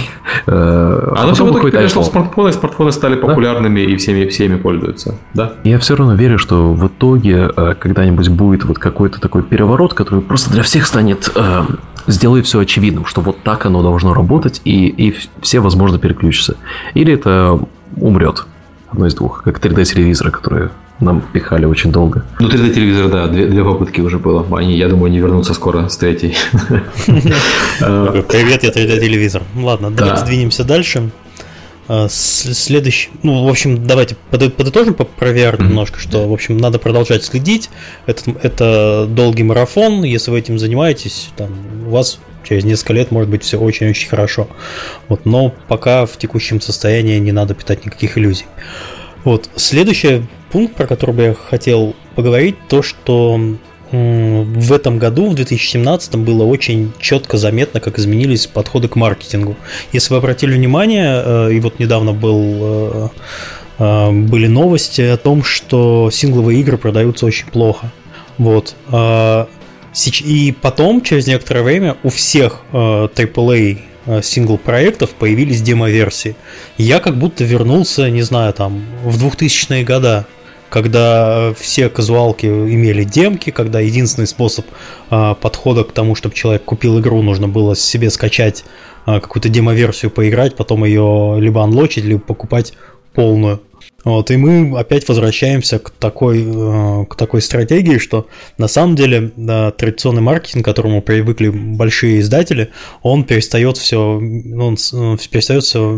Э, 0.49 1.13
а 1.17 1.23
Оно 1.23 1.33
все 1.33 1.45
в 1.45 1.51
итоге 1.51 1.71
перешло 1.71 2.03
в 2.03 2.05
смартфоны, 2.05 2.53
смартфоны 2.53 2.93
стали 2.93 3.15
популярными 3.15 3.83
да? 3.83 3.91
и 3.91 3.97
всеми, 3.97 4.27
всеми 4.29 4.55
пользуются. 4.55 5.15
Да? 5.33 5.53
Я 5.65 5.77
все 5.77 5.95
равно 5.97 6.15
верю, 6.15 6.37
что 6.39 6.73
в 6.73 6.87
итоге 6.87 7.51
э, 7.53 7.75
когда-нибудь 7.77 8.29
будет 8.29 8.63
вот 8.63 8.79
какой-то 8.79 9.19
такой 9.19 9.43
переворот, 9.43 9.93
который 9.93 10.21
просто 10.21 10.51
для 10.51 10.63
всех 10.63 10.85
станет 10.85 11.29
э, 11.35 11.63
сделай 12.07 12.41
все 12.43 12.59
очевидным, 12.59 13.05
что 13.05 13.19
вот 13.19 13.43
так 13.43 13.65
оно 13.65 13.81
должно 13.81 14.13
работать, 14.13 14.61
и, 14.63 14.87
и 14.87 15.15
все, 15.41 15.59
возможно, 15.59 15.99
переключатся. 15.99 16.55
Или 16.93 17.13
это 17.13 17.59
умрет. 17.97 18.45
Одно 18.89 19.07
из 19.07 19.15
двух, 19.15 19.43
как 19.43 19.59
3D-телевизоры, 19.59 20.31
которые 20.31 20.69
нам 20.99 21.21
пихали 21.21 21.65
очень 21.65 21.91
долго. 21.91 22.25
Ну, 22.39 22.49
3D-телевизор, 22.49 23.09
да, 23.09 23.27
две, 23.27 23.47
две 23.47 23.63
попытки 23.63 24.01
уже 24.01 24.17
было. 24.17 24.45
Они, 24.57 24.75
я 24.77 24.87
думаю, 24.87 25.11
не 25.11 25.19
вернутся 25.19 25.53
скоро 25.53 25.87
с 25.89 25.97
третьей. 25.97 26.35
Привет, 27.77 28.63
я 28.63 28.69
3D-телевизор. 28.69 29.43
Ладно, 29.55 29.91
давайте 29.91 30.25
двинемся 30.25 30.63
дальше. 30.63 31.11
А, 31.89 32.07
следующий, 32.09 33.09
ну, 33.23 33.45
в 33.45 33.49
общем, 33.49 33.87
давайте 33.87 34.17
подытожим 34.31 34.93
по 34.93 35.05
про 35.05 35.29
VR 35.29 35.61
немножко, 35.61 35.99
что, 35.99 36.27
в 36.27 36.33
общем, 36.33 36.57
надо 36.57 36.79
продолжать 36.79 37.23
следить. 37.23 37.69
Это, 38.07 38.31
это 38.41 39.05
долгий 39.07 39.43
марафон. 39.43 40.03
Если 40.03 40.31
вы 40.31 40.39
этим 40.39 40.59
занимаетесь, 40.59 41.29
там, 41.37 41.51
у 41.87 41.91
вас 41.91 42.19
через 42.43 42.65
несколько 42.65 42.93
лет 42.93 43.11
может 43.11 43.29
быть 43.29 43.43
все 43.43 43.57
очень-очень 43.59 44.09
хорошо. 44.09 44.47
Вот, 45.07 45.25
но 45.25 45.53
пока 45.67 46.05
в 46.05 46.17
текущем 46.17 46.59
состоянии 46.59 47.19
не 47.19 47.31
надо 47.31 47.53
питать 47.53 47.85
никаких 47.85 48.17
иллюзий. 48.17 48.45
Вот. 49.23 49.49
Следующий 49.55 50.23
пункт, 50.51 50.75
про 50.75 50.87
который 50.87 51.15
бы 51.15 51.23
я 51.23 51.33
хотел 51.33 51.95
поговорить, 52.15 52.55
то, 52.67 52.81
что 52.81 53.39
в 53.91 54.73
этом 54.73 54.97
году, 54.97 55.29
в 55.29 55.35
2017, 55.35 56.15
было 56.15 56.43
очень 56.43 56.91
четко 56.99 57.37
заметно, 57.37 57.79
как 57.79 57.97
изменились 57.97 58.47
подходы 58.47 58.87
к 58.87 58.95
маркетингу. 58.95 59.55
Если 59.93 60.13
вы 60.13 60.17
обратили 60.17 60.53
внимание, 60.53 61.21
э, 61.23 61.53
и 61.53 61.59
вот 61.61 61.79
недавно 61.79 62.11
был, 62.11 62.41
э, 62.43 63.09
э, 63.79 64.11
были 64.11 64.47
новости 64.47 65.01
о 65.01 65.17
том, 65.17 65.43
что 65.43 66.09
сингловые 66.11 66.59
игры 66.59 66.77
продаются 66.77 67.25
очень 67.25 67.47
плохо. 67.47 67.91
Вот. 68.37 68.75
И 70.25 70.55
потом, 70.61 71.01
через 71.01 71.25
некоторое 71.25 71.63
время, 71.63 71.97
у 72.03 72.09
всех 72.09 72.61
AAA 72.71 73.79
сингл-проектов 74.21 75.09
появились 75.11 75.61
демо-версии. 75.63 76.35
Я 76.77 76.99
как 76.99 77.17
будто 77.17 77.43
вернулся, 77.43 78.07
не 78.11 78.21
знаю, 78.21 78.53
там, 78.53 78.85
в 79.03 79.17
2000-е 79.25 79.83
годы, 79.83 80.25
когда 80.69 81.53
все 81.57 81.89
казуалки 81.89 82.45
имели 82.45 83.03
демки, 83.03 83.51
когда 83.51 83.79
единственный 83.79 84.27
способ 84.27 84.65
э, 85.09 85.35
подхода 85.39 85.83
к 85.83 85.91
тому, 85.91 86.15
чтобы 86.15 86.35
человек 86.35 86.63
купил 86.63 86.99
игру, 86.99 87.21
нужно 87.21 87.47
было 87.47 87.75
себе 87.75 88.09
скачать 88.09 88.65
э, 89.05 89.19
какую-то 89.19 89.49
демо-версию, 89.49 90.11
поиграть, 90.11 90.55
потом 90.55 90.83
ее 90.85 91.37
либо 91.39 91.63
анлочить, 91.63 92.05
либо 92.05 92.19
покупать 92.19 92.73
полную. 93.13 93.61
Вот, 94.03 94.31
и 94.31 94.37
мы 94.37 94.77
опять 94.79 95.07
возвращаемся 95.09 95.79
к 95.79 95.89
такой, 95.89 96.43
э, 96.45 97.05
к 97.09 97.15
такой 97.15 97.41
стратегии, 97.41 97.97
что 97.97 98.27
на 98.57 98.67
самом 98.67 98.95
деле 98.95 99.31
да, 99.35 99.71
традиционный 99.71 100.21
маркетинг, 100.21 100.63
к 100.63 100.65
которому 100.65 101.01
привыкли 101.01 101.49
большие 101.49 102.19
издатели, 102.19 102.69
он 103.01 103.23
перестает 103.23 103.77
все, 103.77 103.99
он 103.99 104.77
перестает 105.31 105.63
все 105.63 105.97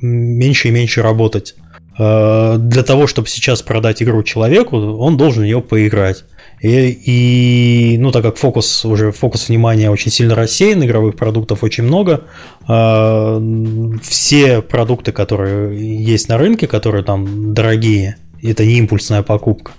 меньше 0.00 0.68
и 0.68 0.70
меньше 0.70 1.02
работать. 1.02 1.54
Э, 1.98 2.56
для 2.58 2.82
того, 2.82 3.06
чтобы 3.06 3.28
сейчас 3.28 3.62
продать 3.62 4.02
игру 4.02 4.22
человеку, 4.22 4.76
он 4.76 5.16
должен 5.16 5.44
ее 5.44 5.60
поиграть. 5.60 6.24
И, 6.60 7.94
и, 7.94 7.98
ну, 7.98 8.10
так 8.10 8.22
как 8.22 8.36
фокус 8.36 8.84
уже 8.84 9.12
фокус 9.12 9.48
внимания 9.48 9.90
очень 9.90 10.10
сильно 10.10 10.34
рассеян, 10.34 10.82
игровых 10.82 11.16
продуктов 11.16 11.62
очень 11.62 11.84
много, 11.84 12.22
э, 12.68 13.98
все 14.02 14.62
продукты, 14.62 15.12
которые 15.12 16.02
есть 16.02 16.28
на 16.28 16.38
рынке, 16.38 16.66
которые 16.66 17.04
там 17.04 17.54
дорогие, 17.54 18.16
это 18.42 18.64
не 18.64 18.78
импульсная 18.78 19.22
покупка, 19.22 19.72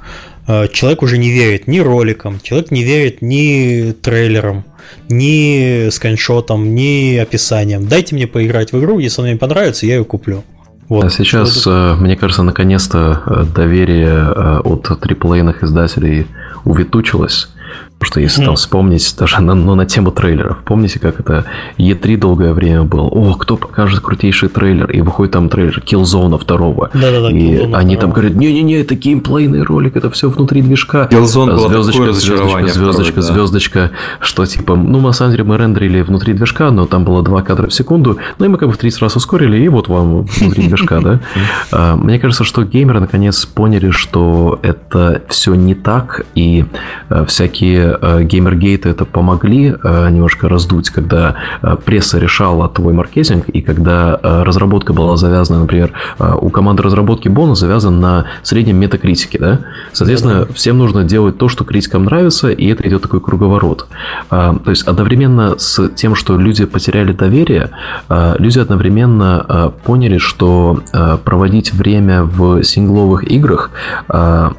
э, 0.47 0.67
человек 0.71 1.01
уже 1.01 1.17
не 1.17 1.31
верит 1.31 1.67
ни 1.67 1.79
роликам, 1.79 2.39
человек 2.41 2.71
не 2.71 2.83
верит 2.83 3.21
ни 3.21 3.91
трейлерам, 3.91 4.63
ни 5.09 5.89
скриншотом, 5.89 6.75
ни 6.75 7.17
описанием. 7.17 7.87
Дайте 7.87 8.15
мне 8.15 8.27
поиграть 8.27 8.71
в 8.71 8.79
игру, 8.79 8.99
если 8.99 9.21
она 9.21 9.31
мне 9.31 9.39
понравится, 9.39 9.85
я 9.85 9.95
ее 9.95 10.05
куплю. 10.05 10.43
Вот. 10.87 11.05
А 11.05 11.09
сейчас, 11.09 11.65
буду... 11.65 11.95
мне 11.99 12.15
кажется, 12.15 12.43
наконец-то 12.43 13.45
доверие 13.55 14.31
от 14.59 14.99
триплейных 15.01 15.63
издателей 15.63 16.27
увитучилось. 16.63 17.49
Потому 17.97 18.11
что 18.11 18.19
если 18.19 18.43
mm-hmm. 18.43 18.45
там 18.45 18.55
вспомнить 18.55 19.15
даже 19.17 19.41
на, 19.41 19.55
ну, 19.55 19.73
на 19.73 19.85
тему 19.85 20.11
трейлеров, 20.11 20.57
помните, 20.65 20.99
как 20.99 21.19
это 21.19 21.45
E3 21.77 22.17
долгое 22.17 22.53
время 22.53 22.83
был? 22.83 23.07
О, 23.09 23.33
кто 23.35 23.55
покажет 23.55 24.01
крутейший 24.01 24.49
трейлер? 24.49 24.91
И 24.91 24.99
выходит 24.99 25.31
там 25.31 25.47
трейлер 25.47 25.79
Killzone 25.79 26.37
второго. 26.37 26.89
Да-да-да. 26.93 27.31
И 27.31 27.55
Killzone 27.55 27.75
они 27.75 27.95
там 27.95 28.11
говорят, 28.11 28.33
не-не-не, 28.33 28.81
это 28.81 28.95
геймплейный 28.95 29.63
ролик, 29.63 29.95
это 29.95 30.09
все 30.11 30.29
внутри 30.29 30.61
движка. 30.61 31.07
Killzone 31.09 31.55
было 31.55 31.69
звездочка, 31.69 32.11
звездочка, 32.11 32.67
звездочка, 32.67 33.15
да. 33.15 33.21
звездочка, 33.21 33.91
что 34.19 34.45
типа, 34.45 34.75
ну, 34.75 34.99
на 34.99 35.13
самом 35.13 35.31
деле 35.31 35.45
мы 35.45 35.57
рендерили 35.57 36.01
внутри 36.01 36.33
движка, 36.33 36.71
но 36.71 36.85
там 36.85 37.05
было 37.05 37.23
два 37.23 37.43
кадра 37.43 37.67
в 37.67 37.73
секунду, 37.73 38.17
ну 38.39 38.45
и 38.45 38.49
мы 38.49 38.57
как 38.57 38.67
бы 38.67 38.73
в 38.73 38.77
30 38.77 39.01
раз 39.01 39.15
ускорили, 39.15 39.57
и 39.57 39.69
вот 39.69 39.87
вам 39.87 40.23
внутри 40.23 40.67
движка, 40.67 40.99
да? 40.99 41.19
А, 41.71 41.95
мне 41.95 42.19
кажется, 42.19 42.43
что 42.43 42.63
геймеры 42.63 42.99
наконец 42.99 43.45
поняли, 43.45 43.89
что 43.89 44.59
это 44.61 45.21
все 45.29 45.55
не 45.55 45.75
так, 45.75 46.25
и 46.35 46.65
э, 47.09 47.25
всякие 47.25 47.94
геймергейты 48.01 48.89
это 48.89 49.05
помогли 49.05 49.75
э, 49.81 50.09
немножко 50.09 50.49
раздуть, 50.49 50.89
когда 50.89 51.35
э, 51.61 51.75
пресса 51.83 52.19
решала 52.19 52.67
твой 52.69 52.93
маркетинг, 52.93 53.49
и 53.49 53.61
когда 53.61 54.19
э, 54.21 54.43
разработка 54.43 54.93
была 54.93 55.17
завязана, 55.17 55.59
например, 55.59 55.91
у 56.19 56.49
команды 56.49 56.83
разработки 56.83 57.27
бонус 57.27 57.59
завязан 57.59 57.99
на 57.99 58.25
среднем 58.43 58.77
метакритике, 58.77 59.39
да? 59.39 59.59
Соответственно, 59.93 60.45
да. 60.45 60.53
всем 60.53 60.77
нужно 60.77 61.03
делать 61.03 61.37
то, 61.37 61.49
что 61.49 61.63
критикам 61.63 62.05
нравится, 62.05 62.49
и 62.49 62.67
это 62.67 62.87
идет 62.87 63.01
такой 63.01 63.21
круговорот. 63.21 63.87
То 64.29 64.61
есть 64.67 64.83
одновременно 64.87 65.55
с 65.57 65.89
тем, 65.89 66.15
что 66.15 66.37
люди 66.37 66.65
потеряли 66.65 67.13
доверие, 67.13 67.71
люди 68.09 68.59
одновременно 68.59 69.73
поняли, 69.83 70.17
что 70.17 70.81
проводить 71.23 71.73
время 71.73 72.23
в 72.23 72.63
сингловых 72.63 73.23
играх, 73.29 73.71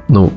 ну, 0.09 0.33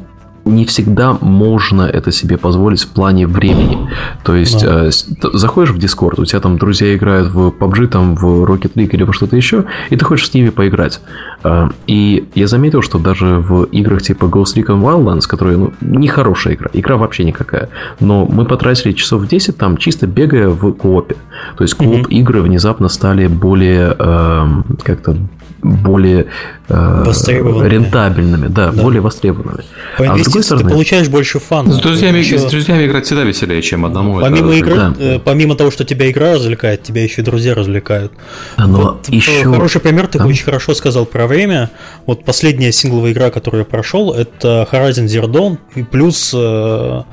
не 0.50 0.66
всегда 0.66 1.18
можно 1.22 1.84
это 1.84 2.12
себе 2.12 2.38
позволить 2.38 2.82
в 2.82 2.88
плане 2.90 3.28
времени. 3.28 3.90
То 4.24 4.36
есть 4.36 4.64
да. 4.64 4.88
э, 4.88 4.92
заходишь 5.34 5.72
в 5.72 5.78
Discord, 5.78 6.20
у 6.22 6.26
тебя 6.26 6.40
там 6.40 6.58
друзья 6.58 6.96
играют 6.96 7.30
в 7.30 7.50
PUBG, 7.50 7.88
там 7.88 8.16
в 8.16 8.44
Rocket 8.44 8.74
League 8.74 8.90
или 8.92 9.04
во 9.04 9.14
что-то 9.14 9.36
еще, 9.36 9.66
и 9.90 9.96
ты 9.96 10.06
хочешь 10.06 10.28
с 10.30 10.34
ними 10.34 10.50
поиграть. 10.50 11.02
Э, 11.44 11.70
и 11.88 12.28
я 12.36 12.48
заметил, 12.48 12.82
что 12.82 13.00
даже 13.00 13.26
в 13.26 13.64
играх 13.66 14.02
типа 14.02 14.26
Ghost 14.26 14.56
Recon 14.56 14.82
Wildlands, 14.82 15.28
которые 15.28 15.58
ну, 15.58 15.74
не 15.82 16.08
хорошая 16.08 16.56
игра, 16.56 16.70
игра 16.74 16.98
вообще 16.98 17.24
никакая, 17.24 17.70
но 18.00 18.26
мы 18.26 18.46
потратили 18.46 18.94
часов 18.94 19.28
10 19.28 19.58
там 19.58 19.78
чисто 19.78 20.08
бегая 20.08 20.50
в 20.50 20.74
коопе. 20.74 21.16
То 21.58 21.64
есть 21.64 21.76
mm-hmm. 21.76 22.08
игры 22.10 22.42
внезапно 22.42 22.90
стали 22.90 23.28
более 23.28 23.96
э, 23.98 24.48
как-то 24.84 25.18
более 25.62 26.28
э, 26.70 27.04
рентабельными, 27.06 28.48
да, 28.48 28.72
да, 28.72 28.82
более 28.82 29.02
востребованными. 29.02 29.64
По 29.98 30.14
а 30.14 30.18
с 30.18 30.24
другой 30.24 30.44
стороны, 30.44 30.66
ты 30.66 30.72
получаешь 30.72 31.08
больше 31.10 31.40
фана. 31.40 31.72
С 31.72 31.80
друзьями, 31.80 32.20
еще... 32.20 32.40
с 32.40 32.46
друзьями 32.46 32.86
играть 32.86 33.06
всегда 33.06 33.24
веселее, 33.24 33.62
чем 33.62 33.86
одному. 33.86 34.20
Помимо, 34.20 34.50
это... 34.50 34.58
игры, 34.58 34.76
да. 34.76 34.94
э, 34.98 35.20
помимо 35.20 35.56
того, 35.56 35.72
что 35.72 35.84
тебя 35.84 36.10
игра 36.10 36.34
развлекает, 36.34 36.84
тебя 36.84 37.04
еще 37.04 37.22
и 37.22 37.26
друзья 37.26 37.56
развлекают. 37.56 38.14
Но 38.58 38.68
вот, 38.68 39.10
еще... 39.10 39.44
Хороший 39.44 39.82
пример, 39.82 40.08
ты 40.08 40.20
да. 40.20 40.26
очень 40.26 40.46
хорошо 40.46 40.74
сказал 40.74 41.06
про 41.06 41.28
время. 41.28 41.72
Вот 42.06 42.24
последняя 42.24 42.72
сингловая 42.72 43.12
игра, 43.12 43.30
которую 43.30 43.62
я 43.62 43.66
прошел, 43.66 44.14
это 44.14 44.68
Horizon 44.72 45.06
Zero 45.06 45.26
Dawn, 45.26 45.58
и 45.76 45.84
плюс 45.84 46.32
э, 46.34 47.04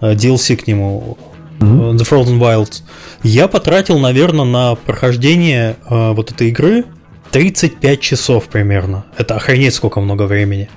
DLC 0.00 0.56
к 0.56 0.66
нему, 0.66 1.16
mm-hmm. 1.60 1.92
The 1.92 2.08
Frozen 2.08 2.38
Wilds. 2.38 2.82
Я 3.22 3.48
потратил, 3.48 3.98
наверное, 3.98 4.44
на 4.44 4.74
прохождение 4.74 5.76
э, 5.88 6.12
вот 6.12 6.30
этой 6.30 6.48
игры 6.48 6.84
35 7.34 8.00
часов 8.00 8.44
примерно. 8.44 9.06
Это 9.18 9.34
охренеть 9.34 9.74
сколько 9.74 10.00
много 10.00 10.22
времени. 10.22 10.68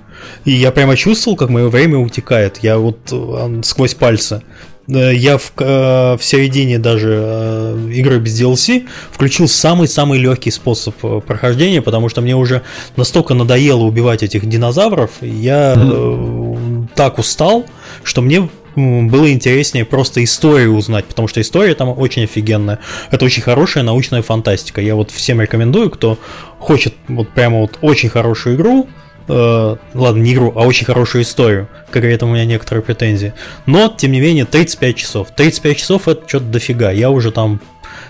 И 0.44 0.52
я 0.52 0.72
прямо 0.72 0.96
чувствовал, 0.96 1.38
как 1.38 1.50
мое 1.50 1.70
время 1.70 2.00
утекает. 2.00 2.58
Я 2.64 2.80
вот 2.80 2.98
э, 3.12 3.62
сквозь 3.64 3.94
пальцы. 3.94 4.42
Э, 4.88 5.14
я 5.14 5.38
в, 5.38 5.54
э, 5.60 6.18
в 6.18 6.20
середине 6.24 6.80
даже 6.80 7.78
игры 7.94 8.18
без 8.18 8.42
DLC 8.42 8.88
включил 9.12 9.48
самый-самый 9.48 10.18
легкий 10.18 10.50
способ 10.50 10.96
прохождения, 11.28 11.84
потому 11.84 12.10
что 12.10 12.22
мне 12.22 12.36
уже 12.36 12.64
настолько 12.96 13.36
надоело 13.36 13.84
убивать 13.84 14.24
этих 14.24 14.50
динозавров, 14.50 15.12
я 15.22 15.76
mm-hmm. 15.76 16.88
так 16.96 17.20
устал, 17.20 17.68
что 18.02 18.24
мне 18.24 18.50
было 18.78 19.32
интереснее 19.32 19.86
просто 19.86 20.24
историю 20.24 20.76
узнать, 20.76 21.06
потому 21.06 21.28
что 21.28 21.42
история 21.42 21.74
там 21.74 21.90
очень 21.98 22.26
офигенная. 22.26 22.78
Это 23.10 23.26
очень 23.26 23.42
хорошая 23.42 23.84
научная 23.84 24.22
фантастика. 24.22 24.82
Я 24.82 24.96
вот 24.96 25.10
всем 25.10 25.42
рекомендую, 25.42 25.90
кто 25.90 26.20
хочет 26.60 26.94
вот 27.08 27.30
прямо 27.30 27.62
вот 27.62 27.80
очень 27.82 28.10
хорошую 28.10 28.56
игру, 28.56 28.88
э, 29.28 29.76
ладно, 29.96 30.22
не 30.22 30.34
игру, 30.34 30.54
а 30.56 30.66
очень 30.66 30.86
хорошую 30.86 31.24
историю. 31.24 31.68
К 31.90 31.98
игре 31.98 32.20
у 32.22 32.28
меня 32.28 32.46
некоторые 32.46 32.84
претензии. 32.84 33.34
Но, 33.66 33.92
тем 33.96 34.12
не 34.12 34.22
менее, 34.22 34.46
35 34.46 34.96
часов. 34.96 35.30
35 35.36 35.78
часов 35.78 36.08
это 36.08 36.28
что-то 36.28 36.46
дофига. 36.46 36.92
Я 36.92 37.10
уже 37.10 37.32
там 37.32 37.60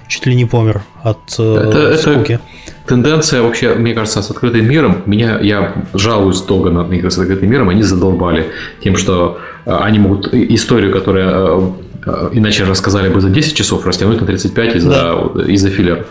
чуть 0.07 0.25
ли 0.25 0.35
не 0.35 0.45
помер 0.45 0.81
от 1.03 1.35
э, 1.39 1.69
это, 1.69 1.97
скуки. 1.97 2.33
Это 2.33 2.41
тенденция 2.85 3.41
вообще, 3.41 3.75
мне 3.75 3.93
кажется, 3.93 4.21
с 4.21 4.31
открытым 4.31 4.67
миром. 4.67 5.03
Меня, 5.05 5.39
я 5.39 5.73
жалуюсь 5.93 6.41
долго 6.41 6.69
на 6.69 6.93
игры 6.93 7.11
с 7.11 7.17
открытым 7.17 7.49
миром, 7.49 7.69
они 7.69 7.83
задолбали 7.83 8.51
тем, 8.83 8.97
что 8.97 9.39
э, 9.65 9.75
они 9.75 9.99
могут 9.99 10.33
историю, 10.33 10.91
которая 10.91 11.29
э, 12.05 12.29
иначе 12.33 12.63
рассказали 12.63 13.09
бы 13.09 13.21
за 13.21 13.29
10 13.29 13.55
часов, 13.55 13.85
растянуть 13.85 14.21
на 14.21 14.27
35 14.27 14.75
из-за 14.75 14.89
да. 14.89 15.43
из 15.43 15.63
филлеров. 15.65 16.07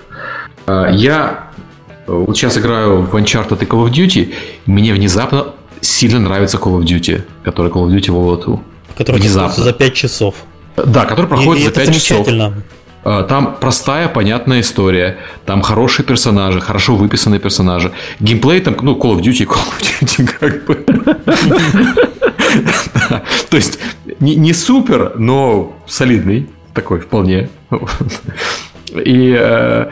Я 0.93 1.47
вот 2.07 2.37
сейчас 2.37 2.59
играю 2.59 3.03
в 3.03 3.15
Uncharted 3.15 3.63
и 3.63 3.67
Call 3.67 3.87
of 3.87 3.93
Duty, 3.93 4.35
мне 4.67 4.93
внезапно 4.93 5.47
сильно 5.81 6.21
нравится 6.21 6.59
Call 6.59 6.79
of 6.79 6.85
Duty, 6.85 7.23
который 7.45 7.71
Call 7.71 7.87
of 7.87 7.95
Duty 7.95 8.09
World 8.09 8.45
War 8.45 8.45
2. 8.45 8.61
Который 8.99 9.21
внезапно. 9.21 9.65
за 9.65 9.73
5 9.73 9.95
часов. 9.95 10.35
Да, 10.77 11.05
который 11.05 11.27
проходит 11.27 11.63
и, 11.63 11.67
за 11.67 11.71
5 11.73 11.95
часов. 11.95 12.29
А, 13.09 13.23
там 13.23 13.57
простая, 13.61 14.09
понятная 14.09 14.63
история. 14.63 15.19
Там 15.45 15.63
хорошие 15.63 16.05
персонажи, 16.05 16.61
хорошо 16.61 16.97
выписанные 16.97 17.39
персонажи. 17.39 17.93
Геймплей 18.19 18.61
там, 18.61 18.75
ну, 18.83 18.97
Call 18.97 19.17
of 19.17 19.21
Duty, 19.21 19.47
Call 19.47 19.63
of 19.63 19.81
Duty, 19.81 20.27
как 20.41 20.65
бы. 20.65 20.75
То 23.49 23.57
есть, 23.57 23.79
не 24.19 24.53
супер, 24.53 25.13
но 25.15 25.73
солидный 25.87 26.49
такой 26.75 26.99
вполне. 26.99 27.49
И 29.05 29.37
э, 29.39 29.87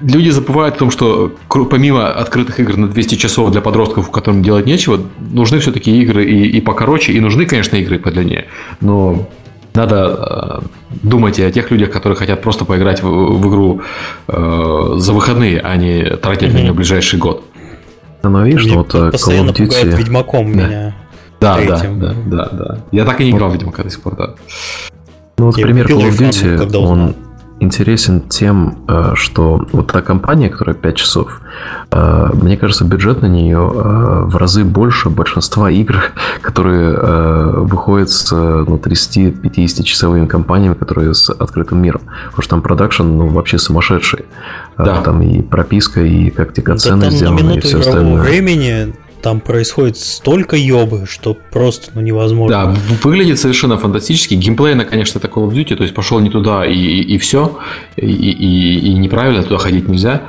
люди 0.00 0.30
забывают 0.30 0.76
о 0.76 0.78
том, 0.78 0.90
что 0.90 1.34
помимо 1.48 2.10
открытых 2.10 2.60
игр 2.60 2.78
на 2.78 2.88
200 2.88 3.16
часов 3.16 3.50
для 3.50 3.60
подростков, 3.60 4.10
которым 4.10 4.42
делать 4.42 4.64
нечего, 4.64 5.02
нужны 5.18 5.58
все-таки 5.58 6.00
игры 6.00 6.24
и, 6.24 6.48
и 6.48 6.62
покороче, 6.62 7.12
и 7.12 7.20
нужны, 7.20 7.44
конечно, 7.44 7.76
игры 7.76 7.98
подлиннее. 7.98 8.46
Но 8.80 9.28
надо 9.76 10.62
э, 10.62 10.96
думать 11.02 11.38
и 11.38 11.42
о 11.42 11.50
тех 11.50 11.70
людях, 11.70 11.90
которые 11.90 12.16
хотят 12.16 12.42
просто 12.42 12.64
поиграть 12.64 13.02
в, 13.02 13.08
в 13.08 13.48
игру 13.48 13.82
э, 14.28 14.94
за 14.96 15.12
выходные, 15.12 15.60
а 15.60 15.76
не 15.76 16.16
тратить 16.16 16.48
mm-hmm. 16.48 16.54
на 16.54 16.58
нее 16.58 16.72
ближайший 16.72 17.18
год. 17.18 17.44
Ну, 18.22 18.44
видишь, 18.44 18.66
вот 18.72 18.94
э, 18.94 19.10
Call 19.10 19.46
of 19.46 19.54
Duty... 19.54 19.96
Ведьмаком 19.96 20.52
да. 20.52 20.66
меня. 20.66 20.96
Да, 21.40 21.58
да, 21.58 21.82
да, 21.84 22.14
да, 22.26 22.48
да. 22.50 22.78
Я 22.90 23.04
так 23.04 23.20
и 23.20 23.24
не 23.24 23.30
играл 23.30 23.50
в 23.50 23.52
Ведьмака 23.52 23.82
до 23.84 23.90
сих 23.90 24.00
пор, 24.00 24.16
да. 24.16 24.34
Ну 25.38 25.46
вот, 25.46 25.56
например, 25.56 25.86
Call 25.86 26.08
of 26.08 26.18
Duty, 26.18 26.76
он, 26.76 27.14
интересен 27.60 28.20
тем, 28.28 28.78
э, 28.88 29.12
что 29.14 29.66
вот 29.72 29.90
эта 29.90 30.02
компания, 30.02 30.48
которая 30.48 30.74
5 30.74 30.96
часов, 30.96 31.40
э, 31.90 32.30
мне 32.34 32.56
кажется, 32.56 32.84
бюджет 32.84 33.22
на 33.22 33.26
нее 33.26 33.58
э, 33.58 34.22
в 34.26 34.36
разы 34.36 34.64
больше 34.64 35.10
большинства 35.10 35.70
игр, 35.70 36.12
которые 36.42 36.96
выходят 36.96 38.10
с 38.10 38.30
ну, 38.32 38.76
30-50 38.76 39.82
часовыми 39.82 40.26
компаниями, 40.26 40.74
которые 40.74 41.14
с 41.14 41.30
открытым 41.30 41.82
миром. 41.82 42.02
Потому 42.26 42.42
что 42.42 42.50
там 42.50 42.62
продакшн 42.62 43.02
ну, 43.04 43.28
вообще 43.28 43.58
сумасшедший. 43.58 44.24
Да. 44.76 45.02
Там 45.02 45.22
и 45.22 45.40
прописка, 45.42 46.02
и 46.02 46.30
как 46.30 46.52
тебе 46.52 46.76
цены 46.76 47.06
да, 47.06 47.10
сделаны, 47.10 47.56
и 47.56 47.60
все 47.60 47.80
остальное. 47.80 48.22
времени 48.22 48.94
там 49.22 49.40
происходит 49.40 49.96
столько 49.96 50.56
ёбы, 50.56 51.06
что 51.06 51.34
просто 51.34 51.90
ну, 51.94 52.00
невозможно. 52.00 52.56
Да, 52.56 52.80
выглядит 53.02 53.38
совершенно 53.38 53.76
фантастически. 53.78 54.34
Геймплейно, 54.34 54.84
конечно, 54.84 55.18
Call 55.18 55.48
of 55.48 55.52
Duty, 55.52 55.76
то 55.76 55.82
есть 55.82 55.94
пошел 55.94 56.20
не 56.20 56.30
туда 56.30 56.64
и, 56.66 56.74
и, 56.74 57.18
все, 57.18 57.58
и, 57.96 58.06
и, 58.06 58.78
и 58.78 58.94
неправильно, 58.94 59.42
туда 59.42 59.58
ходить 59.58 59.88
нельзя. 59.88 60.22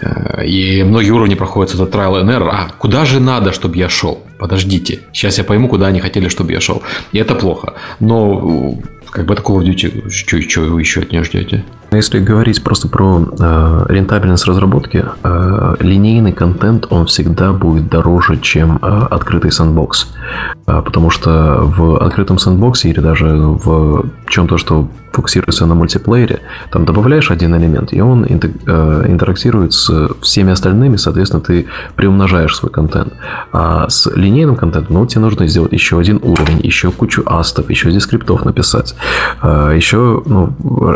Э, 0.00 0.44
и 0.44 0.82
многие 0.82 1.10
уровни 1.10 1.34
проходят 1.34 1.74
это 1.74 1.84
trial 1.84 2.22
and 2.22 2.28
error. 2.28 2.48
А 2.50 2.70
куда 2.78 3.04
же 3.04 3.20
надо, 3.20 3.52
чтобы 3.52 3.76
я 3.76 3.88
шел? 3.88 4.24
Подождите, 4.38 5.00
сейчас 5.12 5.38
я 5.38 5.44
пойму, 5.44 5.68
куда 5.68 5.86
они 5.88 6.00
хотели, 6.00 6.28
чтобы 6.28 6.52
я 6.52 6.60
шел. 6.60 6.82
И 7.12 7.18
это 7.18 7.34
плохо. 7.34 7.74
Но 8.00 8.78
как 9.10 9.26
бы 9.26 9.34
Call 9.34 9.58
of 9.58 9.64
Duty, 9.64 10.10
что, 10.10 10.36
еще 10.36 11.00
от 11.00 11.12
нее 11.12 11.24
ждете? 11.24 11.64
Если 11.92 12.20
говорить 12.20 12.62
просто 12.62 12.88
про 12.88 13.20
э, 13.20 13.86
рентабельность 13.88 14.46
разработки, 14.46 15.04
э, 15.24 15.76
линейный 15.80 16.32
контент, 16.32 16.86
он 16.90 17.06
всегда 17.06 17.52
будет 17.52 17.88
дороже, 17.88 18.38
чем 18.38 18.78
э, 18.80 19.06
открытый 19.10 19.50
сэндбокс. 19.50 20.06
Э, 20.68 20.82
потому 20.84 21.10
что 21.10 21.58
в 21.62 22.00
открытом 22.00 22.38
сэндбоксе 22.38 22.90
или 22.90 23.00
даже 23.00 23.26
в 23.26 24.04
чем-то, 24.28 24.56
что 24.56 24.88
фокусируется 25.12 25.66
на 25.66 25.74
мультиплеере, 25.74 26.40
там 26.70 26.84
добавляешь 26.84 27.30
один 27.30 27.54
элемент, 27.56 27.92
и 27.92 28.00
он 28.00 28.24
э, 28.24 28.28
интерактирует 29.08 29.72
с 29.72 30.10
всеми 30.22 30.52
остальными, 30.52 30.96
соответственно, 30.96 31.42
ты 31.42 31.66
приумножаешь 31.96 32.56
свой 32.56 32.70
контент. 32.70 33.14
А 33.52 33.88
с 33.88 34.06
линейным 34.14 34.56
контентом, 34.56 34.96
ну, 34.96 35.06
тебе 35.06 35.22
нужно 35.22 35.46
сделать 35.48 35.72
еще 35.72 35.98
один 35.98 36.20
уровень, 36.22 36.60
еще 36.62 36.90
кучу 36.90 37.22
астов, 37.26 37.70
еще 37.70 37.90
здесь 37.90 38.04
скриптов 38.04 38.44
написать. 38.44 38.94
Э, 39.42 39.72
еще 39.74 40.22
ну, 40.24 40.54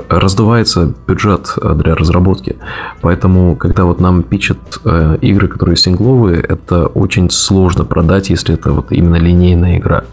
раздувается 0.09 0.84
бюджет 1.07 1.55
для 1.77 1.95
разработки. 1.95 2.57
Поэтому, 3.01 3.57
когда 3.57 3.85
вот 3.85 4.01
нам 4.01 4.23
пичат 4.23 4.59
э, 4.85 5.19
игры, 5.21 5.49
которые 5.49 5.77
сингловые, 5.77 6.41
это 6.41 6.87
очень 6.87 7.31
сложно 7.31 7.85
продать, 7.85 8.31
если 8.31 8.55
это 8.55 8.73
вот 8.73 8.93
именно 8.93 9.17
линейная 9.17 9.79
игра. 9.79 10.05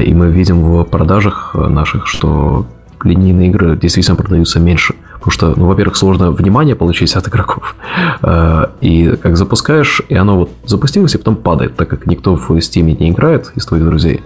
И 0.00 0.14
мы 0.14 0.30
видим 0.30 0.62
в 0.62 0.84
продажах 0.84 1.54
наших, 1.54 2.06
что 2.06 2.66
линейные 3.04 3.48
игры 3.48 3.76
действительно 3.76 4.16
продаются 4.16 4.60
меньше. 4.60 4.94
Потому 5.14 5.32
что, 5.32 5.54
ну, 5.54 5.66
во-первых, 5.66 5.96
сложно 5.96 6.30
внимание 6.30 6.74
получить 6.74 7.14
от 7.14 7.28
игроков. 7.28 7.74
Э, 8.22 8.66
и 8.80 9.16
как 9.22 9.36
запускаешь, 9.36 10.02
и 10.08 10.14
оно 10.14 10.36
вот 10.36 10.50
запустилось, 10.66 11.14
и 11.14 11.18
потом 11.18 11.36
падает, 11.36 11.76
так 11.76 11.88
как 11.88 12.06
никто 12.06 12.36
в 12.36 12.50
Steam 12.50 12.96
не 12.98 13.10
играет 13.10 13.52
из 13.56 13.64
твоих 13.64 13.84
друзей. 13.84 14.22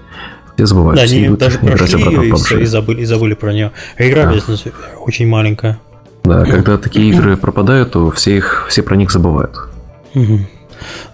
Все 0.56 0.66
забывают. 0.66 1.00
Да, 1.00 1.02
они 1.02 1.28
даже 1.36 1.58
прошли 1.58 2.00
ее 2.00 2.28
и, 2.28 2.62
и, 2.62 2.66
забыли, 2.66 3.00
и 3.02 3.04
забыли 3.04 3.34
про 3.34 3.52
нее. 3.52 3.72
А 3.96 4.08
игра, 4.08 4.26
да. 4.26 4.70
очень 5.00 5.26
маленькая. 5.26 5.80
Да, 6.24 6.44
когда 6.44 6.78
такие 6.78 7.10
игры 7.10 7.36
пропадают, 7.36 7.92
то 7.92 8.10
все, 8.10 8.36
их, 8.36 8.66
все 8.68 8.82
про 8.82 8.96
них 8.96 9.10
забывают. 9.10 9.54
Угу. 10.14 10.40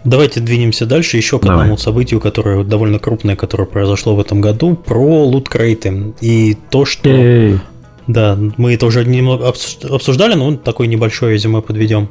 Давайте 0.05 0.41
двинемся 0.41 0.87
дальше 0.87 1.17
еще 1.17 1.39
к 1.39 1.43
Давай. 1.43 1.61
одному 1.61 1.77
событию, 1.77 2.21
которое 2.21 2.65
довольно 2.65 2.99
крупное, 2.99 3.37
которое 3.37 3.65
произошло 3.67 4.15
в 4.15 4.21
этом 4.21 4.41
году, 4.41 4.77
про 4.77 5.25
луткрейты. 5.25 6.15
И 6.21 6.57
то, 6.71 6.85
что... 6.85 7.09
Эй. 7.09 7.59
Да, 8.07 8.37
мы 8.57 8.75
это 8.75 8.87
уже 8.87 9.05
немного 9.05 9.49
обсуждали, 9.49 10.35
но 10.35 10.57
такой 10.57 10.89
небольшой 10.89 11.35
резюме 11.35 11.61
подведем. 11.61 12.09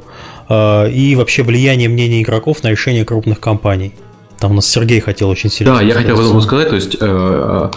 А, 0.47 0.85
и 0.85 1.15
вообще 1.15 1.43
влияние 1.43 1.89
мнений 1.89 2.21
игроков 2.21 2.63
на 2.63 2.69
решение 2.69 3.03
крупных 3.03 3.41
компаний. 3.41 3.93
Там 4.39 4.51
у 4.51 4.55
нас 4.55 4.67
Сергей 4.67 4.99
хотел 4.99 5.29
очень 5.29 5.49
сильно. 5.49 5.75
Да, 5.75 5.81
я 5.81 5.93
хотел 5.93 6.15
об 6.15 6.25
этом 6.25 6.41
сказать. 6.41 6.69
То 6.69 6.75
есть 6.75 6.97
э, 6.99 7.69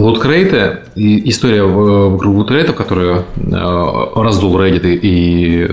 Луткрейты, 0.00 0.78
история 0.96 1.62
вокруг 1.62 2.34
луткрейтов, 2.34 2.74
которая 2.74 3.18
э, 3.18 3.22
раздул 4.14 4.58
Reddit 4.58 4.98
и 5.02 5.70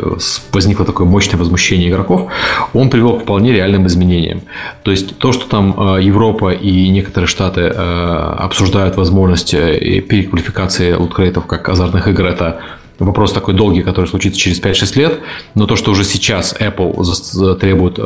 возникло 0.52 0.86
такое 0.86 1.08
мощное 1.08 1.38
возмущение 1.38 1.90
игроков, 1.90 2.30
он 2.74 2.90
привел 2.90 3.20
к 3.20 3.22
вполне 3.22 3.54
реальным 3.54 3.88
изменениям. 3.88 4.41
То 4.84 4.91
есть 4.91 5.18
то, 5.18 5.32
что 5.32 5.48
там 5.48 5.74
э, 5.95 6.04
Европа 6.04 6.52
и 6.52 6.90
некоторые 6.90 7.30
штаты 7.30 7.62
э, 7.62 7.72
обсуждают 7.74 8.98
возможность 8.98 9.52
переквалификации 9.52 10.91
луткрейтов 10.91 11.45
как 11.45 11.70
азартных 11.70 12.10
игр, 12.10 12.26
это 12.26 12.60
вопрос 12.99 13.34
такой 13.34 13.53
долгий, 13.53 13.82
который 13.82 14.06
случится 14.06 14.40
через 14.40 14.61
5-6 14.61 14.98
лет, 14.99 15.19
но 15.56 15.65
то, 15.65 15.76
что 15.76 15.91
уже 15.91 16.03
сейчас 16.03 16.56
Apple 16.60 17.56
требует 17.56 17.98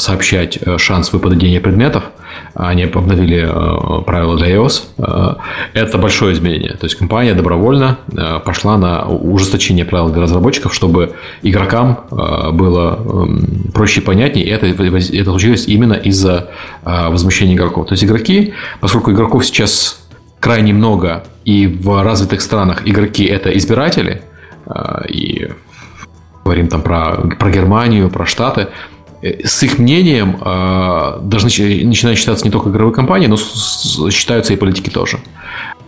сообщать 0.00 0.58
шанс 0.78 1.12
выпадения 1.12 1.60
предметов– 1.60 2.04
они 2.54 2.84
обновили 2.84 3.48
э, 3.48 4.02
правила 4.02 4.36
для 4.36 4.54
iOS. 4.54 4.82
Э, 4.98 5.34
это 5.72 5.98
большое 5.98 6.34
изменение. 6.34 6.74
То 6.74 6.86
есть 6.86 6.94
компания 6.96 7.34
добровольно 7.34 7.98
э, 8.12 8.40
пошла 8.44 8.78
на 8.78 9.06
ужесточение 9.06 9.84
правил 9.84 10.10
для 10.10 10.22
разработчиков, 10.22 10.72
чтобы 10.72 11.14
игрокам 11.42 12.00
было 12.10 12.98
эм, 12.98 13.70
проще 13.72 14.00
и 14.00 14.04
понятнее. 14.04 14.46
И 14.46 14.50
это, 14.50 14.66
это 14.66 15.30
случилось 15.30 15.66
именно 15.66 15.94
из-за 15.94 16.50
возмущения 16.84 17.54
игроков. 17.54 17.88
То 17.88 17.94
есть 17.94 18.04
игроки, 18.04 18.54
поскольку 18.80 19.10
игроков 19.10 19.44
сейчас 19.44 20.03
крайне 20.44 20.72
много, 20.72 21.24
и 21.44 21.66
в 21.66 22.02
развитых 22.02 22.42
странах 22.42 22.86
игроки 22.86 23.24
это 23.24 23.56
избиратели, 23.56 24.22
и 25.08 25.48
говорим 26.44 26.68
там 26.68 26.82
про, 26.82 27.16
про 27.38 27.50
Германию, 27.50 28.10
про 28.10 28.26
Штаты, 28.26 28.68
Э, 29.24 29.46
с 29.46 29.62
их 29.62 29.78
мнением 29.78 30.36
э, 30.40 31.18
должны 31.22 31.48
начинать 31.48 32.18
считаться 32.18 32.44
не 32.44 32.50
только 32.50 32.68
игровые 32.68 32.94
компании, 32.94 33.26
но 33.26 33.36
считаются 34.10 34.52
и 34.52 34.56
политики 34.56 34.90
тоже. 34.90 35.18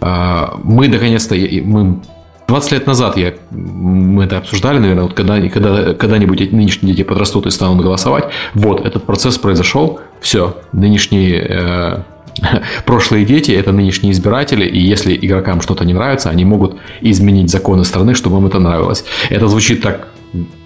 Э, 0.00 0.48
мы 0.64 0.88
наконец-то, 0.88 1.34
мы 1.34 2.00
20 2.48 2.72
лет 2.72 2.86
назад 2.86 3.18
я, 3.18 3.34
мы 3.50 4.24
это 4.24 4.38
обсуждали, 4.38 4.78
наверное, 4.78 5.02
вот 5.02 5.12
когда, 5.12 5.38
когда, 5.48 5.92
когда-нибудь 5.92 6.52
нынешние 6.52 6.94
дети 6.94 7.04
подрастут 7.06 7.46
и 7.46 7.50
станут 7.50 7.82
голосовать. 7.82 8.24
Вот, 8.54 8.86
этот 8.86 9.04
процесс 9.04 9.36
произошел, 9.36 10.00
все, 10.20 10.56
нынешние 10.72 11.46
э, 11.46 12.02
прошлые 12.84 13.24
дети– 13.24 13.50
это 13.52 13.72
нынешние 13.72 14.12
избиратели, 14.12 14.64
и 14.64 14.78
если 14.78 15.16
игрокам 15.16 15.60
что-то 15.60 15.84
не 15.84 15.94
нравится, 15.94 16.30
они 16.30 16.44
могут 16.44 16.76
изменить 17.00 17.50
законы 17.50 17.84
страны, 17.84 18.14
чтобы 18.14 18.38
им 18.38 18.46
это 18.46 18.58
нравилось. 18.58 19.04
Это 19.30 19.48
звучит 19.48 19.82
так 19.82 20.08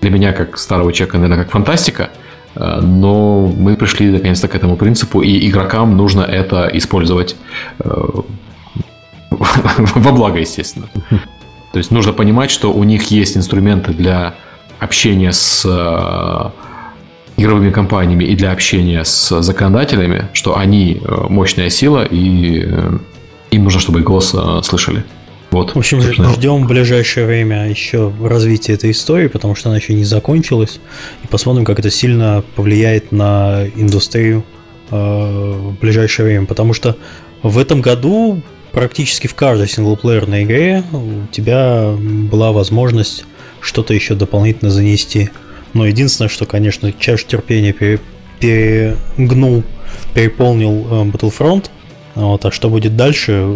для 0.00 0.10
меня, 0.10 0.32
как 0.32 0.58
старого 0.58 0.92
человека, 0.92 1.18
наверное, 1.18 1.44
как 1.44 1.52
фантастика– 1.52 2.10
Э, 2.54 2.80
но 2.80 3.46
мы 3.46 3.76
пришли 3.76 4.10
наконец-то 4.10 4.48
к 4.48 4.54
этому 4.54 4.76
принципу, 4.76 5.22
и 5.22 5.48
игрокам 5.48 5.96
нужно 5.96 6.22
это 6.22 6.68
использовать 6.72 7.36
э, 7.78 8.08
во 9.30 10.12
благо, 10.12 10.38
естественно. 10.38 10.88
То 11.72 11.78
есть 11.78 11.90
нужно 11.90 12.12
понимать, 12.12 12.50
что 12.50 12.72
у 12.72 12.84
них 12.84 13.10
есть 13.10 13.36
инструменты 13.36 13.92
для 13.92 14.34
общения 14.80 15.32
с 15.32 15.64
э, 15.64 16.50
игровыми 17.40 17.70
компаниями 17.70 18.24
и 18.24 18.36
для 18.36 18.52
общения 18.52 19.04
с 19.04 19.40
законодателями, 19.40 20.28
что 20.32 20.56
они 20.56 21.00
мощная 21.28 21.70
сила, 21.70 22.04
и 22.04 22.68
им 23.50 23.64
нужно, 23.64 23.80
чтобы 23.80 24.00
их 24.00 24.04
голос 24.04 24.34
слышали. 24.62 25.04
Вот, 25.50 25.74
в 25.74 25.78
общем, 25.78 26.00
собственно. 26.00 26.30
ждем 26.30 26.64
в 26.64 26.68
ближайшее 26.68 27.26
время 27.26 27.68
еще 27.68 28.12
развития 28.22 28.74
этой 28.74 28.92
истории, 28.92 29.26
потому 29.26 29.56
что 29.56 29.68
она 29.68 29.78
еще 29.78 29.94
не 29.94 30.04
закончилась. 30.04 30.78
И 31.24 31.26
посмотрим, 31.26 31.64
как 31.64 31.80
это 31.80 31.90
сильно 31.90 32.44
повлияет 32.54 33.10
на 33.10 33.66
индустрию 33.74 34.44
э, 34.90 34.96
в 34.96 35.72
ближайшее 35.80 36.26
время. 36.26 36.46
Потому 36.46 36.72
что 36.72 36.96
в 37.42 37.58
этом 37.58 37.80
году 37.80 38.42
практически 38.70 39.26
в 39.26 39.34
каждой 39.34 39.68
синглплеерной 39.68 40.44
игре 40.44 40.84
у 40.92 41.26
тебя 41.32 41.94
была 41.98 42.52
возможность 42.52 43.24
что-то 43.60 43.92
еще 43.92 44.14
дополнительно 44.14 44.70
занести. 44.70 45.30
Но 45.74 45.86
единственное, 45.86 46.28
что, 46.28 46.46
конечно, 46.46 46.92
чашу 46.92 47.26
терпения 47.26 47.72
перегнул, 48.40 49.62
переполнил 50.14 50.86
э, 50.90 51.04
Battlefront– 51.10 51.66
вот, 52.14 52.44
а 52.44 52.50
что 52.50 52.68
будет 52.68 52.96
дальше? 52.96 53.46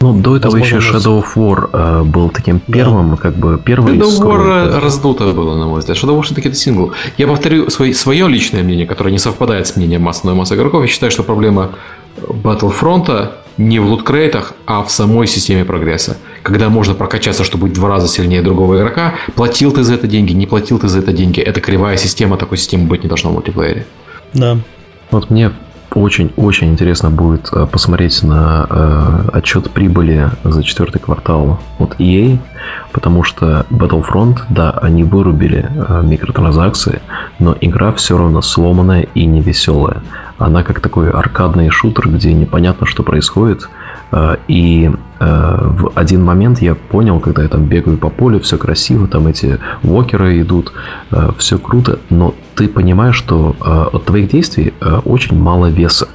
Ну, 0.00 0.20
до 0.20 0.36
этого 0.36 0.56
еще 0.56 0.78
Shadow 0.78 1.22
of 1.22 1.34
War 1.34 1.70
э, 1.72 2.02
был 2.04 2.28
таким 2.28 2.60
первым, 2.60 3.12
да. 3.12 3.16
как 3.16 3.36
бы 3.36 3.58
первым. 3.62 3.98
Shadow 3.98 4.08
of 4.08 4.20
War 4.20 4.80
раздуто 4.80 5.32
было, 5.32 5.56
на 5.56 5.66
мой 5.66 5.80
взгляд. 5.80 5.96
Shadow 5.96 6.10
of 6.10 6.18
War 6.18 6.22
все-таки 6.22 6.48
это 6.48 6.56
сингл. 6.56 6.92
Я 7.16 7.26
повторю 7.26 7.70
свой, 7.70 7.94
свое 7.94 8.28
личное 8.28 8.62
мнение, 8.62 8.86
которое 8.86 9.10
не 9.10 9.18
совпадает 9.18 9.66
с 9.66 9.76
мнением 9.76 10.08
основной 10.08 10.38
массы 10.38 10.54
игроков. 10.54 10.82
Я 10.82 10.88
считаю, 10.88 11.10
что 11.10 11.22
проблема 11.22 11.70
Battlefront 12.18 13.30
не 13.58 13.78
в 13.78 13.86
луткрейтах, 13.86 14.54
а 14.66 14.82
в 14.82 14.90
самой 14.90 15.26
системе 15.26 15.64
прогресса. 15.64 16.16
Когда 16.42 16.68
можно 16.68 16.94
прокачаться, 16.94 17.44
чтобы 17.44 17.66
быть 17.66 17.72
в 17.72 17.76
два 17.76 17.88
раза 17.88 18.08
сильнее 18.08 18.42
другого 18.42 18.76
игрока, 18.76 19.14
платил 19.34 19.72
ты 19.72 19.82
за 19.82 19.94
это 19.94 20.06
деньги, 20.06 20.32
не 20.32 20.46
платил 20.46 20.78
ты 20.78 20.88
за 20.88 20.98
это 21.00 21.12
деньги. 21.12 21.40
Это 21.40 21.60
кривая 21.60 21.96
система, 21.96 22.36
такой 22.36 22.58
системы 22.58 22.86
быть 22.86 23.02
не 23.02 23.08
должно 23.08 23.30
в 23.30 23.34
мультиплеере. 23.34 23.86
Да. 24.32 24.58
Вот 25.10 25.30
мне 25.30 25.52
очень-очень 25.96 26.68
интересно 26.68 27.10
будет 27.10 27.50
э, 27.52 27.66
посмотреть 27.66 28.22
на 28.22 28.66
э, 28.68 29.28
отчет 29.32 29.70
прибыли 29.70 30.30
за 30.44 30.62
четвертый 30.62 30.98
квартал 31.00 31.60
от 31.78 31.98
EA, 32.00 32.38
потому 32.92 33.22
что 33.22 33.66
Battlefront, 33.70 34.38
да, 34.48 34.70
они 34.70 35.04
вырубили 35.04 35.68
э, 35.68 36.02
микротранзакции, 36.02 37.00
но 37.38 37.56
игра 37.60 37.92
все 37.92 38.16
равно 38.16 38.42
сломанная 38.42 39.06
и 39.14 39.26
невеселая. 39.26 40.02
Она 40.38 40.62
как 40.62 40.80
такой 40.80 41.10
аркадный 41.10 41.70
шутер, 41.70 42.08
где 42.08 42.32
непонятно, 42.32 42.86
что 42.86 43.02
происходит– 43.02 43.68
и 44.48 44.90
э, 45.20 45.58
в 45.62 45.92
один 45.94 46.24
момент 46.24 46.60
я 46.60 46.74
понял, 46.74 47.20
когда 47.20 47.42
я 47.42 47.48
там 47.48 47.64
бегаю 47.64 47.96
по 47.96 48.10
полю, 48.10 48.40
все 48.40 48.58
красиво, 48.58 49.06
там 49.06 49.26
эти 49.26 49.58
вокеры 49.82 50.40
идут, 50.40 50.72
э, 51.10 51.30
все 51.38 51.58
круто, 51.58 51.98
но 52.10 52.34
ты 52.54 52.68
понимаешь, 52.68 53.16
что 53.16 53.56
от 53.92 54.04
твоих 54.04 54.30
действий 54.30 54.74
очень 55.04 55.38
мало 55.38 55.66
веса. 55.66 56.08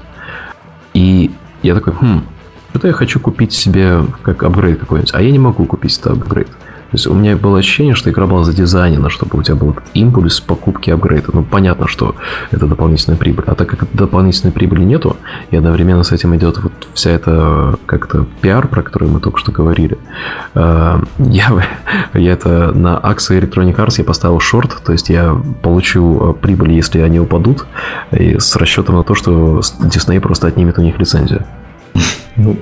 И 0.94 1.32
я 1.64 1.74
такой, 1.74 1.94
хм, 1.94 2.22
что-то 2.70 2.88
я 2.90 2.94
хочу 2.94 3.20
купить 3.20 3.54
себе 3.54 4.06
как 4.22 4.44
апгрейд 4.44 4.80
какой-нибудь, 4.80 5.14
а 5.16 5.22
я 5.22 5.32
не 5.32 5.40
могу 5.40 5.66
купить 5.66 5.98
это 5.98 6.12
апгрейд. 6.12 6.48
То 6.92 6.96
есть 6.96 7.08
у 7.08 7.14
меня 7.14 7.36
было 7.36 7.60
ощущение, 7.60 7.96
что 7.96 8.10
игра 8.10 8.28
была 8.28 8.44
задизайнена, 8.44 9.10
чтобы 9.10 9.38
у 9.38 9.44
тебя 9.44 9.56
был 9.56 9.76
импульс 9.94 10.40
покупки 10.40 10.90
апгрейда. 10.90 11.30
Ну, 11.34 11.44
понятно, 11.44 11.88
что 11.88 12.16
это 12.52 12.66
дополнительная 12.66 13.18
прибыль. 13.18 13.44
А 13.48 13.56
так 13.56 13.68
как 13.70 13.88
дополнительной 13.92 14.54
прибыли 14.54 14.84
нету, 14.84 15.18
и 15.52 15.58
одновременно 15.58 16.04
с 16.04 16.14
этим 16.14 16.36
идет 16.38 16.58
вот 16.64 16.72
вся 16.94 17.12
эта 17.12 17.78
как-то 17.86 18.26
пиар, 18.42 18.68
про 18.68 18.84
который 18.84 19.10
мы 19.10 19.20
только 19.20 19.38
что 19.38 19.52
говорили, 19.52 19.98
э, 20.56 21.00
я, 21.20 21.68
я 22.14 22.32
это 22.32 22.72
на 22.72 22.98
акции 22.98 23.38
Electronic 23.38 23.76
Arts 23.76 23.96
я 23.98 24.04
поставил 24.06 24.40
шорт, 24.40 24.82
то 24.86 24.94
есть 24.94 25.10
я 25.10 25.36
получу 25.62 26.32
э, 26.32 26.34
прибыль, 26.42 26.72
если 26.72 27.00
они 27.00 27.20
упадут, 27.20 27.66
и 28.12 28.40
с 28.40 28.56
расчетом 28.56 28.96
на 28.96 29.04
то, 29.04 29.14
что 29.14 29.60
Disney 29.82 30.22
просто 30.22 30.48
отнимет 30.48 30.78
у 30.78 30.82
них 30.82 30.98
лицензию. 30.98 31.46
Ну, 32.38 32.56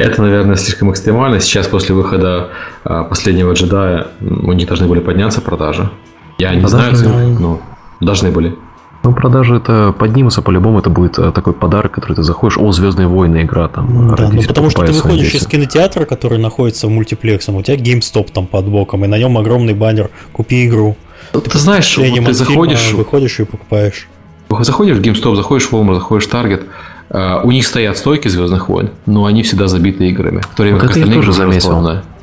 это, 0.00 0.22
наверное, 0.22 0.56
слишком 0.56 0.90
экстремально. 0.90 1.40
Сейчас, 1.40 1.66
после 1.66 1.94
выхода 1.94 2.50
а, 2.84 3.04
последнего 3.04 3.52
джедая, 3.52 4.08
у 4.20 4.52
них 4.52 4.66
должны 4.66 4.86
были 4.86 5.00
подняться 5.00 5.40
продажи. 5.40 5.90
Я 6.38 6.54
не 6.54 6.60
продажи, 6.60 6.96
знаю, 6.96 7.38
но 7.38 7.60
должны 8.00 8.30
были. 8.30 8.56
Ну, 9.02 9.14
продажи 9.14 9.56
это 9.56 9.94
поднимутся, 9.98 10.42
по-любому 10.42 10.78
это 10.78 10.90
будет 10.90 11.18
а, 11.18 11.32
такой 11.32 11.54
подарок, 11.54 11.92
который 11.92 12.14
ты 12.16 12.22
заходишь, 12.22 12.58
о, 12.58 12.70
Звездные 12.72 13.08
войны 13.08 13.42
игра 13.42 13.68
там. 13.68 14.14
Да, 14.14 14.28
ну 14.30 14.42
потому 14.42 14.70
что 14.70 14.84
ты 14.84 14.92
выходишь 14.92 15.34
из 15.34 15.46
кинотеатра, 15.46 16.04
который 16.04 16.38
находится 16.38 16.86
в 16.86 16.90
мультиплексом, 16.90 17.56
у 17.56 17.62
тебя 17.62 17.76
GameStop 17.76 18.30
там 18.32 18.46
под 18.46 18.66
боком, 18.66 19.04
и 19.04 19.08
на 19.08 19.18
нем 19.18 19.38
огромный 19.38 19.74
баннер 19.74 20.10
«Купи 20.32 20.66
игру». 20.66 20.96
Ну, 21.32 21.40
ты, 21.40 21.50
ты 21.50 21.58
знаешь, 21.58 21.96
вот 21.96 22.06
ты 22.06 22.32
заходишь... 22.34 22.92
Выходишь 22.92 23.40
и 23.40 23.44
покупаешь. 23.44 24.08
Заходишь 24.60 24.98
в 24.98 25.00
GameStop, 25.00 25.36
заходишь 25.36 25.68
в 25.68 25.72
Walmart, 25.72 25.94
заходишь 25.94 26.26
в 26.26 26.34
Target, 26.34 26.64
у 27.10 27.50
них 27.50 27.66
стоят 27.66 27.98
стойки 27.98 28.28
Звездных 28.28 28.68
войн, 28.68 28.90
но 29.06 29.24
они 29.24 29.42
всегда 29.42 29.66
забиты 29.66 30.08
играми. 30.08 30.42
В 30.42 30.54
то 30.54 30.62
время 30.62 30.78
вот 30.78 30.86
как 30.86 30.96
это 30.96 31.06
я 31.06 31.12
тоже 31.12 31.32
заметил. 31.32 31.76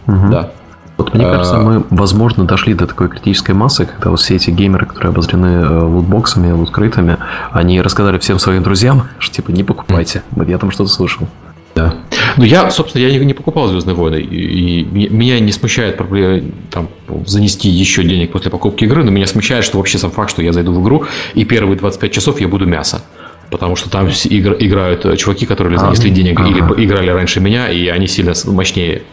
Угу. 0.08 0.30
Да. 0.32 0.52
Вот 0.98 1.14
мне 1.14 1.26
кажется, 1.26 1.58
мы, 1.58 1.84
возможно, 1.92 2.46
дошли 2.46 2.74
до 2.74 2.88
такой 2.88 3.08
критической 3.10 3.54
массы, 3.54 3.86
когда 3.86 4.10
вот 4.10 4.20
все 4.20 4.36
эти 4.36 4.50
геймеры, 4.50 4.88
которые 4.88 5.12
обозрены 5.12 5.46
э, 5.46 5.84
лутбоксами, 5.84 6.52
луткрытами, 6.52 7.18
они 7.52 7.82
рассказали 7.82 8.18
всем 8.18 8.40
своим 8.40 8.64
друзьям, 8.64 9.04
что 9.20 9.36
типа 9.36 9.52
не 9.52 9.64
покупайте. 9.64 10.24
Вот 10.32 10.48
я 10.50 10.58
там 10.58 10.72
что-то 10.72 10.90
слышал. 10.90 11.28
Да. 11.76 11.94
Ну, 12.38 12.44
я, 12.44 12.72
собственно, 12.72 13.04
я 13.04 13.12
не, 13.12 13.24
не 13.24 13.34
покупал 13.36 13.68
Звездные 13.68 13.96
войны. 13.96 14.16
И, 14.16 14.82
и 14.82 15.10
меня 15.10 15.40
не 15.40 15.52
смущает 15.52 15.98
проблема 15.98 16.42
там, 16.72 16.90
занести 17.28 17.70
еще 17.70 18.04
денег 18.04 18.32
после 18.32 18.50
покупки 18.50 18.86
игры, 18.86 19.04
но 19.04 19.12
меня 19.12 19.28
смущает, 19.28 19.64
что 19.64 19.78
вообще 19.78 20.00
сам 20.00 20.10
факт, 20.10 20.32
что 20.32 20.42
я 20.42 20.52
зайду 20.54 20.74
в 20.74 20.82
игру, 20.82 21.06
и 21.36 21.46
первые 21.46 21.78
25 21.78 22.12
часов 22.12 22.42
я 22.42 22.48
буду 22.48 22.66
мясо. 22.66 23.04
Потому 23.50 23.76
что 23.76 23.90
там 23.90 24.10
игр, 24.26 24.56
играют 24.60 25.06
э, 25.06 25.16
чуваки, 25.16 25.46
которые 25.46 25.80
занесли 25.80 26.12
а, 26.12 26.14
денег 26.14 26.40
ага. 26.40 26.50
или 26.50 26.86
играли 26.86 27.10
раньше 27.10 27.40
меня, 27.40 27.70
и 27.70 27.88
они 27.88 28.08
сильно 28.08 28.34
мощнее. 28.46 29.04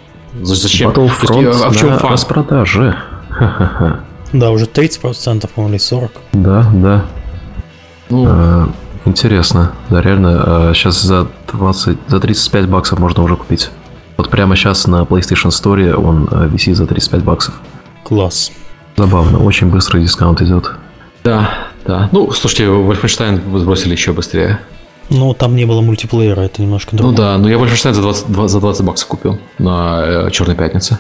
Зачем? 0.43 0.91
Battlefront 0.91 1.47
есть, 1.47 1.65
а 1.65 1.71
в 1.71 1.77
чем 1.77 1.91
на 1.91 1.99
фан? 1.99 2.13
распродаже. 2.13 2.97
Да, 4.33 4.51
уже 4.51 4.65
30%, 4.65 5.49
по-моему, 5.55 5.77
или 5.77 5.79
40%. 5.79 6.11
Да, 6.33 6.67
да. 6.75 7.05
Ну, 8.11 8.27
а, 8.29 8.69
интересно. 9.05 9.73
Да, 9.91 10.03
реально, 10.03 10.43
а, 10.45 10.73
сейчас 10.75 11.01
за 11.03 11.29
20, 11.53 11.97
за 12.09 12.19
35 12.19 12.69
баксов 12.69 12.99
можно 12.99 13.23
уже 13.23 13.37
купить. 13.37 13.71
Вот 14.17 14.31
прямо 14.31 14.57
сейчас 14.57 14.87
на 14.89 15.03
PlayStation 15.03 15.51
Store 15.51 15.95
он 15.95 16.29
а, 16.33 16.47
висит 16.47 16.77
за 16.77 16.87
35 16.87 17.23
баксов. 17.23 17.55
Класс. 18.03 18.51
Забавно, 18.97 19.39
очень 19.39 19.69
быстрый 19.69 20.03
дискаунт 20.03 20.43
идет. 20.43 20.73
Да, 21.23 21.51
да. 21.87 22.09
Ну, 22.13 22.31
слушайте, 22.33 22.65
Wolfenstein 22.65 23.59
сбросили 23.59 23.93
еще 23.93 24.13
быстрее. 24.13 24.61
Ну, 25.11 25.35
там 25.35 25.55
не 25.55 25.65
было 25.67 25.81
мультиплеера, 25.81 26.43
это 26.43 26.63
немножко 26.63 26.97
другое. 26.97 27.13
Ну 27.13 27.17
да, 27.17 27.39
но 27.39 27.49
я 27.49 27.57
Wolfenstein 27.57 27.93
за 27.93 28.03
20, 28.03 28.27
за 28.49 28.61
20 28.61 28.85
баксов 28.85 29.09
купил 29.09 29.39
на 29.59 30.27
э, 30.27 30.31
Черной 30.31 30.57
пятнице. 30.57 30.99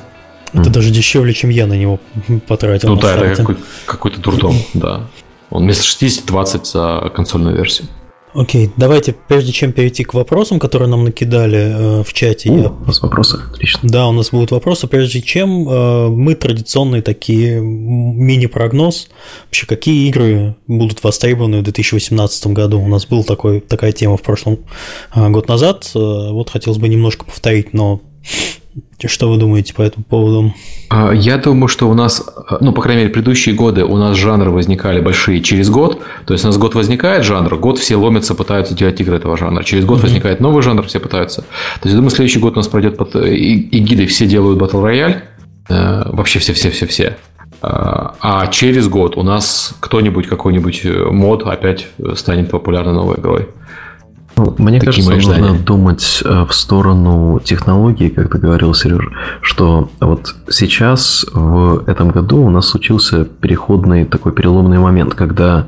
Это 0.52 0.70
mm. 0.70 0.72
даже 0.72 0.90
дешевле, 0.90 1.32
чем 1.32 1.50
я 1.50 1.66
на 1.66 1.74
него 1.74 1.98
потратил. 2.46 2.90
Ну 2.90 2.96
да, 2.96 3.16
это 3.16 3.36
какой- 3.36 3.56
какой-то 3.86 4.20
дурдом, 4.20 4.56
да. 4.74 5.02
Он 5.50 5.64
вместо 5.64 5.84
60 5.84 6.26
20 6.26 6.66
за 6.66 7.12
консольную 7.14 7.56
версию. 7.56 7.88
Окей, 8.34 8.68
давайте, 8.76 9.12
прежде 9.28 9.52
чем 9.52 9.72
перейти 9.72 10.02
к 10.02 10.12
вопросам, 10.12 10.58
которые 10.58 10.88
нам 10.88 11.04
накидали 11.04 11.58
э, 12.00 12.02
в 12.02 12.12
чате. 12.12 12.50
О, 12.50 12.58
я... 12.58 12.68
У 12.68 12.84
нас 12.84 13.00
вопросы, 13.00 13.38
отлично. 13.52 13.88
Да, 13.88 14.08
у 14.08 14.12
нас 14.12 14.30
будут 14.30 14.50
вопросы. 14.50 14.88
Прежде 14.88 15.22
чем 15.22 15.68
э, 15.68 16.08
мы 16.08 16.34
традиционные 16.34 17.00
такие 17.00 17.60
мини-прогноз. 17.60 19.08
Вообще, 19.46 19.66
какие 19.66 20.08
игры 20.08 20.56
будут 20.66 21.04
востребованы 21.04 21.60
в 21.60 21.62
2018 21.62 22.48
году? 22.48 22.80
У 22.80 22.88
нас 22.88 23.06
была 23.06 23.22
такой, 23.22 23.60
такая 23.60 23.92
тема 23.92 24.16
в 24.16 24.22
прошлом 24.22 24.58
э, 25.14 25.28
год 25.28 25.46
назад. 25.46 25.88
Э, 25.94 25.98
вот 26.32 26.50
хотелось 26.50 26.78
бы 26.78 26.88
немножко 26.88 27.24
повторить, 27.24 27.72
но 27.72 28.00
что 29.06 29.30
вы 29.30 29.38
думаете 29.38 29.74
по 29.74 29.82
этому 29.82 30.04
поводу? 30.04 30.54
А, 30.90 31.12
я 31.12 31.36
думаю, 31.38 31.68
что 31.68 31.88
у 31.88 31.94
нас, 31.94 32.24
ну, 32.60 32.72
по 32.72 32.82
крайней 32.82 33.02
мере, 33.02 33.12
предыдущие 33.12 33.54
годы 33.54 33.84
у 33.84 33.96
нас 33.96 34.16
жанры 34.16 34.50
возникали 34.50 35.00
большие 35.00 35.42
через 35.42 35.70
год. 35.70 36.00
То 36.26 36.34
есть 36.34 36.44
у 36.44 36.48
нас 36.48 36.56
год 36.56 36.74
возникает 36.74 37.24
жанр, 37.24 37.56
год 37.56 37.78
все 37.78 37.96
ломятся, 37.96 38.34
пытаются 38.34 38.74
делать 38.74 39.00
игры 39.00 39.16
этого 39.16 39.36
жанра. 39.36 39.62
Через 39.62 39.84
год 39.84 39.98
mm-hmm. 39.98 40.02
возникает 40.02 40.40
новый 40.40 40.62
жанр, 40.62 40.84
все 40.86 41.00
пытаются. 41.00 41.42
То 41.42 41.84
есть 41.84 41.92
я 41.92 41.96
думаю, 41.96 42.10
следующий 42.10 42.38
год 42.38 42.54
у 42.54 42.56
нас 42.56 42.68
пройдет 42.68 42.96
под 42.96 43.14
эгидой 43.16 44.06
все 44.06 44.26
делают 44.26 44.60
Battle 44.60 44.82
Royale. 44.82 45.22
Э, 45.68 46.10
вообще 46.12 46.38
все-все-все-все. 46.38 47.16
А, 47.62 48.14
а 48.20 48.46
через 48.48 48.88
год 48.88 49.16
у 49.16 49.22
нас 49.22 49.74
кто-нибудь, 49.80 50.26
какой-нибудь 50.26 50.82
э, 50.84 51.06
мод 51.10 51.44
опять 51.44 51.88
станет 52.14 52.50
популярной 52.50 52.92
новой 52.92 53.16
игрой. 53.16 53.48
Ну, 54.36 54.54
мне 54.58 54.80
Такие 54.80 55.06
кажется, 55.06 55.30
нужно 55.30 55.58
думать 55.58 56.22
э, 56.24 56.44
в 56.48 56.52
сторону 56.52 57.40
технологий, 57.44 58.08
как 58.08 58.32
ты 58.32 58.38
говорил, 58.38 58.74
Сереж, 58.74 59.08
что 59.40 59.90
вот 60.00 60.34
сейчас 60.50 61.24
в 61.32 61.84
этом 61.86 62.10
году 62.10 62.42
у 62.42 62.50
нас 62.50 62.66
случился 62.66 63.24
переходный 63.24 64.04
такой 64.04 64.32
переломный 64.32 64.78
момент, 64.78 65.14
когда, 65.14 65.66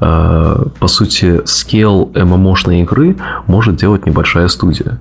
э, 0.00 0.64
по 0.78 0.88
сути, 0.88 1.42
скейл 1.44 2.10
ММОшной 2.14 2.82
игры 2.82 3.16
может 3.46 3.76
делать 3.76 4.06
небольшая 4.06 4.48
студия. 4.48 4.98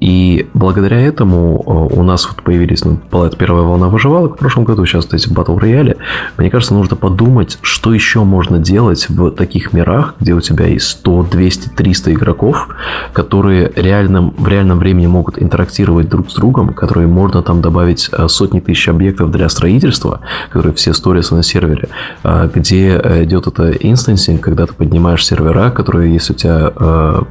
Э, 0.00 0.08
и 0.08 0.48
благодаря 0.54 1.00
этому 1.00 1.60
у 1.60 2.02
нас 2.02 2.26
вот 2.28 2.42
появились, 2.42 2.84
ну, 2.84 2.98
первая 3.36 3.64
волна 3.64 3.88
выживалок 3.88 4.36
в 4.36 4.38
прошлом 4.38 4.64
году, 4.64 4.86
сейчас 4.86 5.12
эти 5.12 5.28
батл 5.28 5.56
рояли. 5.58 5.96
Мне 6.36 6.50
кажется, 6.50 6.74
нужно 6.74 6.96
подумать, 6.96 7.58
что 7.62 7.92
еще 7.92 8.24
можно 8.24 8.58
делать 8.58 9.08
в 9.08 9.30
таких 9.32 9.72
мирах, 9.72 10.14
где 10.20 10.34
у 10.34 10.40
тебя 10.40 10.66
есть 10.66 10.86
100, 10.86 11.28
200, 11.30 11.68
300 11.70 12.14
игроков, 12.14 12.68
которые 13.12 13.72
реальном, 13.74 14.34
в 14.38 14.48
реальном 14.48 14.78
времени 14.78 15.06
могут 15.06 15.40
интерактировать 15.42 16.08
друг 16.08 16.30
с 16.30 16.34
другом, 16.34 16.74
которые 16.74 17.06
можно 17.06 17.42
там 17.42 17.60
добавить 17.60 18.08
э, 18.12 18.28
сотни 18.28 18.60
тысяч 18.60 18.88
объектов 18.88 19.30
для 19.30 19.48
строительства, 19.48 20.20
которые 20.50 20.74
все 20.74 20.92
сторятся 20.94 21.34
на 21.34 21.42
сервере, 21.42 21.88
э, 22.22 22.48
где 22.54 23.00
э, 23.02 23.24
идет 23.24 23.46
это 23.46 23.72
инстансинг, 23.72 24.40
когда 24.40 24.66
ты 24.66 24.74
поднимаешь 24.74 25.24
сервера, 25.24 25.70
которые 25.70 26.12
есть 26.12 26.30
у 26.30 26.34
тебя 26.34 26.72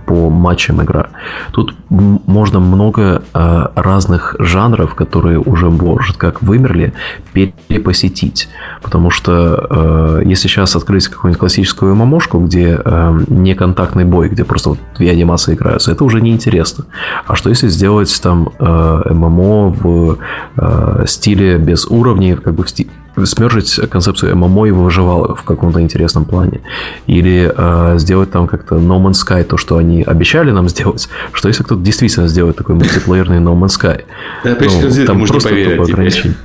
по 0.06 0.30
матчам 0.30 0.82
игра. 0.82 1.08
Тут 1.52 1.74
можно 1.90 2.57
много 2.60 3.24
разных 3.34 4.36
жанров, 4.40 4.96
которые 4.96 5.40
уже, 5.40 5.70
может, 5.70 6.18
как 6.18 6.42
вымерли, 6.42 6.94
перепосетить. 7.34 8.50
Потому 8.82 9.10
что 9.10 10.22
если 10.24 10.48
сейчас 10.48 10.76
открыть 10.76 11.08
какую-нибудь 11.08 11.40
классическую 11.40 11.96
мамошку, 11.96 12.40
где 12.40 12.80
неконтактный 13.28 14.06
бой, 14.06 14.30
где 14.30 14.44
просто 14.44 14.70
вот 14.70 14.80
две 14.98 15.12
анимации 15.12 15.54
играются, 15.54 15.92
это 15.92 16.04
уже 16.04 16.22
неинтересно. 16.22 16.86
А 17.26 17.36
что 17.36 17.50
если 17.50 17.68
сделать 17.68 18.20
там 18.22 18.50
э, 18.60 19.14
ММО 19.14 19.70
в 19.70 20.18
э, 20.56 21.04
стиле 21.08 21.58
без 21.58 21.86
уровней, 21.86 22.36
как 22.36 22.56
бы 22.56 22.64
в 22.64 22.70
стиле 22.70 22.90
смержить 23.26 23.80
концепцию 23.90 24.36
ММО 24.36 24.68
и 24.68 24.72
выживал 24.72 25.36
в 25.36 25.44
каком-то 25.44 25.82
интересном 25.82 26.26
плане. 26.26 26.62
Или 27.08 27.52
э, 27.56 27.98
сделать 27.98 28.32
там 28.32 28.48
как-то 28.48 28.76
No 28.76 29.02
Man's 29.02 29.26
Sky, 29.26 29.44
то, 29.44 29.58
что 29.58 29.78
они 29.78 30.04
обещали 30.04 30.52
нам 30.52 30.70
сделать. 30.70 31.10
Что 31.34 31.48
если 31.48 31.64
кто-то 31.64 31.82
действительно 31.82 32.28
сделает 32.28 32.58
такой 32.58 32.76
мультиплеерный 32.76 33.38
No 33.38 33.58
Man's 33.58 33.80
Sky? 33.80 34.04
Да, 34.44 34.58
ну, 34.60 35.06
там 35.06 35.26
просто 35.26 35.50
тупо 35.50 35.84
ограничение. 35.84 36.36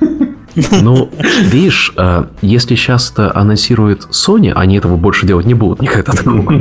Ну, 0.55 1.09
видишь, 1.51 1.93
э, 1.97 2.25
если 2.41 2.75
сейчас 2.75 3.11
это 3.11 3.35
анонсирует 3.35 4.07
Sony, 4.11 4.51
они 4.51 4.77
этого 4.77 4.97
больше 4.97 5.25
делать 5.25 5.45
не 5.45 5.53
будут 5.53 5.81
никогда 5.81 6.11
такого, 6.13 6.53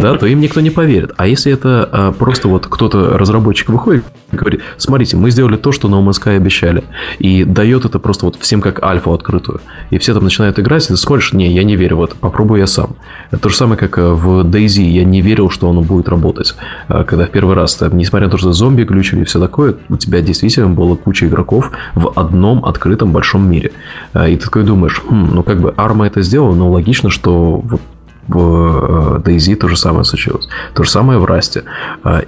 да, 0.00 0.14
то 0.16 0.26
им 0.26 0.40
никто 0.40 0.60
не 0.60 0.70
поверит. 0.70 1.12
А 1.16 1.26
если 1.26 1.52
это 1.52 1.88
э, 1.90 2.12
просто 2.18 2.48
вот 2.48 2.66
кто-то, 2.66 3.16
разработчик 3.16 3.70
выходит 3.70 4.04
и 4.32 4.36
говорит, 4.36 4.62
смотрите, 4.76 5.16
мы 5.16 5.30
сделали 5.30 5.56
то, 5.56 5.72
что 5.72 5.88
на 5.88 6.08
Sky 6.10 6.36
обещали, 6.36 6.84
и 7.18 7.44
дает 7.44 7.84
это 7.84 7.98
просто 7.98 8.26
вот 8.26 8.36
всем 8.40 8.60
как 8.60 8.82
альфу 8.82 9.12
открытую, 9.12 9.60
и 9.90 9.98
все 9.98 10.14
там 10.14 10.24
начинают 10.24 10.58
играть, 10.58 10.84
и 10.84 10.88
ты 10.88 10.96
смотришь, 10.96 11.32
не, 11.32 11.52
я 11.52 11.64
не 11.64 11.76
верю, 11.76 11.96
вот 11.96 12.14
попробую 12.14 12.60
я 12.60 12.66
сам. 12.66 12.96
Это 13.30 13.42
то 13.42 13.48
же 13.48 13.56
самое, 13.56 13.78
как 13.78 13.98
э, 13.98 14.12
в 14.12 14.44
DayZ, 14.44 14.82
я 14.82 15.04
не 15.04 15.20
верил, 15.20 15.50
что 15.50 15.70
оно 15.70 15.82
будет 15.82 16.08
работать, 16.08 16.54
когда 16.88 17.26
в 17.26 17.30
первый 17.30 17.54
раз, 17.54 17.74
там, 17.76 17.96
несмотря 17.96 18.26
на 18.26 18.30
то, 18.30 18.38
что 18.38 18.52
зомби 18.52 18.82
глючили 18.82 19.22
и 19.22 19.24
все 19.24 19.40
такое, 19.40 19.76
у 19.88 19.96
тебя 19.96 20.20
действительно 20.20 20.68
было 20.68 20.96
куча 20.96 21.26
игроков 21.26 21.70
в 21.94 22.12
одном 22.14 22.64
открытом 22.64 23.12
большом 23.12 23.37
большом 23.38 23.50
мире. 23.50 23.72
А, 24.12 24.28
и 24.28 24.36
ты 24.36 24.44
такой 24.44 24.64
думаешь, 24.64 25.00
хм, 25.04 25.30
ну 25.34 25.42
как 25.42 25.60
бы 25.60 25.74
Арма 25.76 26.06
это 26.06 26.22
сделала, 26.22 26.54
но 26.54 26.70
логично, 26.70 27.10
что 27.10 27.60
вот 27.64 27.80
в 28.28 29.22
DayZ 29.24 29.54
то 29.54 29.68
же 29.68 29.76
самое 29.78 30.04
случилось. 30.04 30.48
То 30.74 30.82
же 30.82 30.90
самое 30.90 31.18
в 31.18 31.24
Расте. 31.24 31.62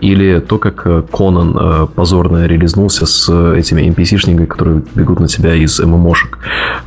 Или 0.00 0.40
то, 0.40 0.56
как 0.56 1.10
Конан 1.10 1.88
позорно 1.88 2.46
релизнулся 2.46 3.04
с 3.04 3.28
этими 3.28 3.82
NPC-шниками, 3.82 4.46
которые 4.46 4.82
бегут 4.94 5.20
на 5.20 5.28
тебя 5.28 5.54
из 5.54 5.78
ММОшек. 5.78 6.38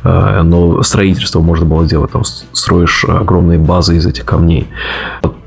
Но 0.02 0.82
строительство 0.82 1.40
можно 1.40 1.64
было 1.64 1.86
сделать. 1.86 2.10
Там 2.10 2.24
строишь 2.24 3.04
огромные 3.04 3.60
базы 3.60 3.98
из 3.98 4.04
этих 4.04 4.24
камней. 4.24 4.66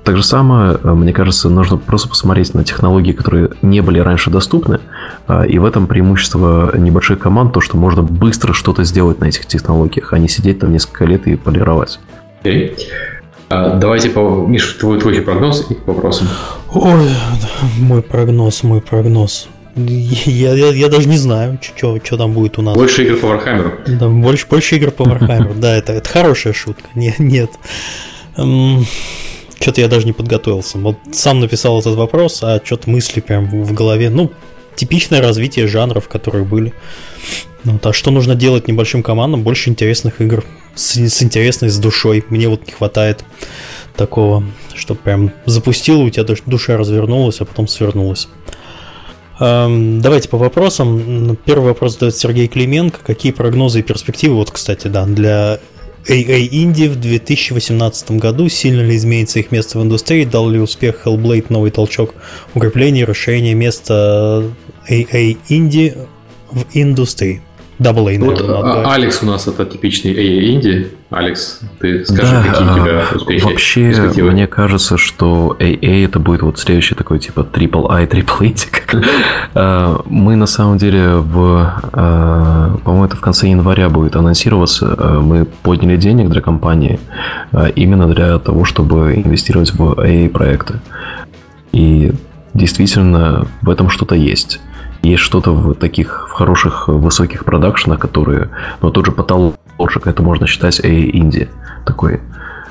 Так 0.08 0.16
же 0.16 0.24
самое, 0.24 0.80
э, 0.82 0.94
мне 0.94 1.12
кажется, 1.12 1.50
нужно 1.50 1.76
просто 1.76 2.08
посмотреть 2.08 2.54
на 2.54 2.64
технологии, 2.64 3.12
которые 3.12 3.50
не 3.62 3.82
были 3.82 4.00
раньше 4.00 4.30
доступны, 4.30 4.80
а, 5.28 5.44
и 5.46 5.60
в 5.60 5.66
этом 5.66 5.86
преимущество 5.86 6.72
небольших 6.78 7.20
команд, 7.20 7.52
то, 7.52 7.60
что 7.60 7.76
можно 7.76 8.04
быстро 8.04 8.54
что-то 8.54 8.86
сделать 8.86 9.20
на 9.20 9.26
этих 9.26 9.46
технологиях, 9.48 10.14
а 10.14 10.18
не 10.18 10.30
сидеть 10.30 10.60
там 10.60 10.72
несколько 10.72 11.04
лет 11.04 11.28
и 11.28 11.36
полировать. 11.36 12.00
Okay. 12.46 12.80
А, 13.50 13.76
давайте. 13.76 14.10
Миш, 14.16 14.78
твой, 14.80 14.98
твой 14.98 15.22
прогноз 15.22 15.70
и 15.70 15.74
к 15.74 15.86
вопросам. 15.86 16.30
Ой, 16.72 17.10
мой 17.78 18.02
прогноз, 18.02 18.64
мой 18.64 18.80
прогноз. 18.80 19.50
Я, 19.76 20.54
я, 20.54 20.70
я 20.70 20.88
даже 20.88 21.10
не 21.10 21.18
знаю, 21.18 21.60
что 21.62 22.00
там 22.18 22.32
будет 22.32 22.58
у 22.58 22.62
нас. 22.62 22.78
Больше 22.78 23.04
игр 23.04 23.18
по 23.18 23.28
Вархаммеру. 23.28 23.74
Да, 23.86 24.08
больше, 24.08 24.48
больше 24.50 24.78
игр 24.78 24.92
по 24.92 25.04
Вархаммеру. 25.04 25.54
Да, 25.56 25.76
это, 25.76 25.92
это 25.92 26.08
хорошая 26.08 26.54
шутка. 26.54 26.88
Нет, 26.96 27.20
нет. 27.20 27.52
Что-то 29.60 29.82
я 29.82 29.88
даже 29.88 30.06
не 30.06 30.14
подготовился. 30.14 30.78
Вот 30.78 30.98
сам 31.12 31.40
написал 31.40 31.80
этот 31.80 31.96
вопрос, 31.96 32.40
а 32.44 32.62
что-то 32.64 32.90
мысли 32.90 33.20
прям 33.20 33.50
в 33.64 33.74
голове. 33.74 34.10
Ну, 34.10 34.32
типичное 34.76 35.22
развитие 35.22 35.68
жанров, 35.68 36.08
которые 36.08 36.46
были. 36.46 36.74
Вот, 37.64 37.86
а 37.86 37.94
что 37.94 38.12
нужно 38.12 38.36
делать 38.36 38.68
небольшим 38.68 39.04
командам? 39.04 39.44
Больше 39.44 39.70
интересных 39.70 40.22
игр. 40.22 40.46
С, 40.76 40.96
с 40.96 41.24
интересной, 41.24 41.70
с 41.70 41.78
душой. 41.80 42.24
Мне 42.30 42.48
вот 42.48 42.68
не 42.68 42.74
хватает 42.74 43.26
такого, 43.96 44.44
что 44.76 44.96
прям 44.96 45.32
запустил, 45.46 46.02
у 46.02 46.10
тебя 46.10 46.24
душа 46.46 46.78
развернулась, 46.78 47.42
а 47.42 47.46
потом 47.46 47.68
свернулась. 47.68 48.28
Эм, 49.40 50.02
давайте 50.02 50.30
по 50.30 50.38
вопросам. 50.38 51.38
Первый 51.46 51.70
вопрос 51.70 51.94
задает 51.94 52.16
Сергей 52.16 52.48
Клименко. 52.48 53.00
Какие 53.04 53.32
прогнозы 53.32 53.80
и 53.80 53.84
перспективы, 53.84 54.36
вот, 54.36 54.52
кстати, 54.52 54.88
да, 54.88 55.06
для 55.06 55.60
AA 56.08 56.48
Indie 56.50 56.90
в 56.90 56.96
2018 57.00 58.12
году. 58.12 58.50
Сильно 58.50 58.82
ли 58.82 58.96
изменится 58.96 59.40
их 59.40 59.52
место 59.52 59.80
в 59.80 59.84
индустрии? 59.84 60.26
Дал 60.26 60.50
ли 60.50 60.60
успех 60.60 61.06
Hellblade 61.06 61.48
новый 61.50 61.72
толчок 61.72 62.14
укрепления 62.54 63.02
и 63.02 63.06
расширения 63.06 63.54
места 63.54 64.44
AA 64.90 65.38
Indie 65.50 66.08
в 66.50 66.66
индустрии? 66.74 67.42
Double 67.80 68.10
A, 68.10 68.18
наверное, 68.18 68.56
вот, 68.56 68.66
а, 68.66 68.94
Алекс 68.94 69.22
у 69.22 69.28
нас 69.28 69.48
это 69.48 69.64
типичный 69.64 70.12
AA 70.12 70.50
Инди. 70.52 70.92
Алекс, 71.12 71.60
ты 71.80 72.04
скажи, 72.06 72.32
да, 72.32 72.44
какие 72.44 72.68
у 72.68 72.74
тебя 72.74 73.04
успехи? 73.14 73.44
Вообще, 73.44 74.24
мне 74.24 74.48
кажется, 74.48 74.98
что 74.98 75.56
AA 75.60 76.06
это 76.06 76.20
будет 76.20 76.42
вот 76.42 76.58
следующий 76.58 76.96
такой 76.96 77.20
типа 77.20 77.42
Triple 77.42 77.86
I, 77.92 78.06
Triple 78.06 78.40
Indie. 78.40 79.06
А, 79.54 80.02
мы 80.06 80.36
на 80.36 80.48
самом 80.48 80.78
деле 80.78 81.18
в, 81.18 81.74
а, 81.94 82.78
по-моему, 82.84 83.06
это 83.06 83.16
в 83.16 83.22
конце 83.22 83.48
января 83.48 83.90
будет 83.90 84.16
анонсироваться. 84.16 84.86
Мы 85.22 85.46
подняли 85.46 85.98
денег 85.98 86.30
для 86.30 86.42
компании 86.42 87.00
именно 87.76 88.08
для 88.08 88.40
того, 88.40 88.66
чтобы 88.66 89.14
инвестировать 89.16 89.74
в 89.74 89.94
AA 89.94 90.30
проекты. 90.30 90.80
И 91.74 92.12
действительно 92.54 93.48
в 93.62 93.70
этом 93.70 93.90
что-то 93.90 94.16
есть 94.16 94.60
есть 95.04 95.22
что-то 95.22 95.52
в 95.52 95.74
таких 95.76 96.28
в 96.30 96.32
хороших 96.34 96.88
высоких 96.88 97.46
продакшенах, 97.46 98.00
которые, 98.00 98.50
ну, 98.82 98.92
тот 98.92 99.06
же 99.06 99.12
потолочек, 99.12 100.06
это 100.06 100.22
можно 100.24 100.48
считать 100.48 100.80
эй 100.84 101.10
инди 101.16 101.50
такой. 101.86 102.22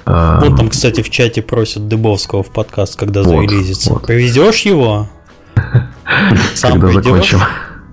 А, 0.04 0.40
вот 0.40 0.56
там, 0.56 0.68
кстати, 0.68 1.02
в 1.02 1.10
чате 1.10 1.42
просят 1.42 1.88
Дыбовского 1.88 2.42
в 2.42 2.50
подкаст, 2.50 2.96
когда 2.96 3.22
вот, 3.22 3.30
зарелизится. 3.30 3.92
Вот. 3.94 4.06
Привезешь 4.06 4.62
его? 4.62 5.08
Сам 6.54 6.80
когда 6.80 6.92
закончим. 6.92 7.40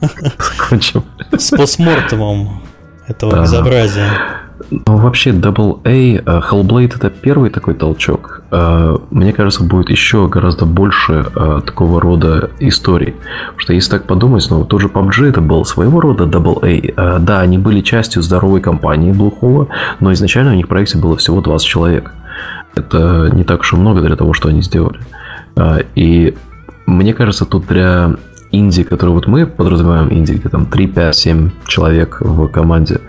Закончим. 0.38 1.04
С 1.32 1.50
постмортемом 1.50 2.62
этого 3.08 3.42
безобразия. 3.42 4.43
Ну, 4.72 4.98
вообще, 4.98 5.31
Double 5.31 5.80
A, 5.84 5.90
э, 5.90 6.19
Hellblade 6.22 6.95
это 6.95 7.10
первый 7.10 7.49
такой 7.49 7.73
толчок. 7.73 8.41
Э, 8.52 8.98
мне 9.11 9.34
кажется, 9.34 9.64
будет 9.64 9.90
еще 9.90 10.27
гораздо 10.27 10.65
больше 10.65 11.26
э, 11.35 11.61
такого 11.65 12.02
рода 12.02 12.49
историй. 12.60 13.15
Потому 13.48 13.60
что 13.60 13.73
если 13.73 13.91
так 13.91 14.06
подумать, 14.06 14.48
ну, 14.49 14.65
тот 14.65 14.81
же 14.81 14.88
PUBG 14.88 15.30
это 15.30 15.41
был 15.41 15.65
своего 15.65 16.02
рода 16.02 16.26
Double 16.26 16.60
A. 16.64 17.19
Да, 17.19 17.40
они 17.41 17.57
были 17.57 17.81
частью 17.81 18.22
здоровой 18.22 18.61
компании 18.61 19.11
Блухова, 19.11 19.68
но 19.99 20.14
изначально 20.14 20.52
у 20.52 20.56
них 20.56 20.65
в 20.65 20.69
проекте 20.69 20.98
было 20.98 21.18
всего 21.18 21.41
20 21.41 21.68
человек. 21.68 22.11
Это 22.76 23.30
не 23.34 23.44
так 23.44 23.61
уж 23.61 23.73
и 23.73 23.76
много 23.76 24.02
для 24.02 24.15
того, 24.15 24.34
что 24.34 24.49
они 24.49 24.61
сделали. 24.61 24.99
И 25.95 26.35
мне 26.85 27.14
кажется, 27.14 27.45
тут 27.45 27.68
для 27.68 28.15
инди, 28.54 28.84
который 28.84 29.10
вот 29.10 29.28
мы 29.28 29.46
подразумеваем 29.48 30.14
инди, 30.14 30.34
где 30.34 30.48
там 30.48 30.68
3, 30.68 30.88
5, 30.88 31.16
7 31.16 31.50
человек 31.66 32.22
в 32.22 32.48
команде, 32.48 33.02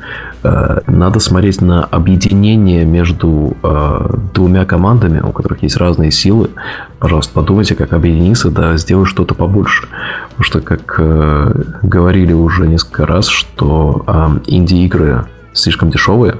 э, 0.42 0.80
надо 0.86 1.20
смотреть 1.20 1.60
на 1.60 1.84
объединение 1.84 2.84
между 2.86 3.56
э, 3.62 4.16
двумя 4.32 4.64
командами, 4.64 5.20
у 5.20 5.32
которых 5.32 5.62
есть 5.62 5.76
разные 5.76 6.10
силы. 6.10 6.50
Пожалуйста, 6.98 7.34
подумайте, 7.34 7.74
как 7.74 7.92
объединиться, 7.92 8.50
да, 8.50 8.76
сделать 8.78 9.08
что-то 9.08 9.34
побольше. 9.34 9.86
Потому 10.30 10.44
что, 10.44 10.60
как 10.62 10.96
э, 10.98 11.62
говорили 11.82 12.32
уже 12.32 12.66
несколько 12.66 13.06
раз, 13.06 13.28
что 13.28 14.40
инди-игры 14.46 15.26
слишком 15.52 15.90
дешевые, 15.90 16.36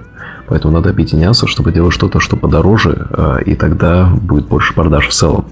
Поэтому 0.47 0.75
надо 0.75 0.91
объединяться, 0.91 1.47
чтобы 1.47 1.73
делать 1.73 1.95
что-то, 1.95 2.21
что 2.21 2.37
подороже, 2.37 3.09
и 3.47 3.55
тогда 3.55 4.11
будет 4.15 4.47
больше 4.47 4.75
продаж 4.75 5.09
в 5.09 5.13
целом. 5.13 5.47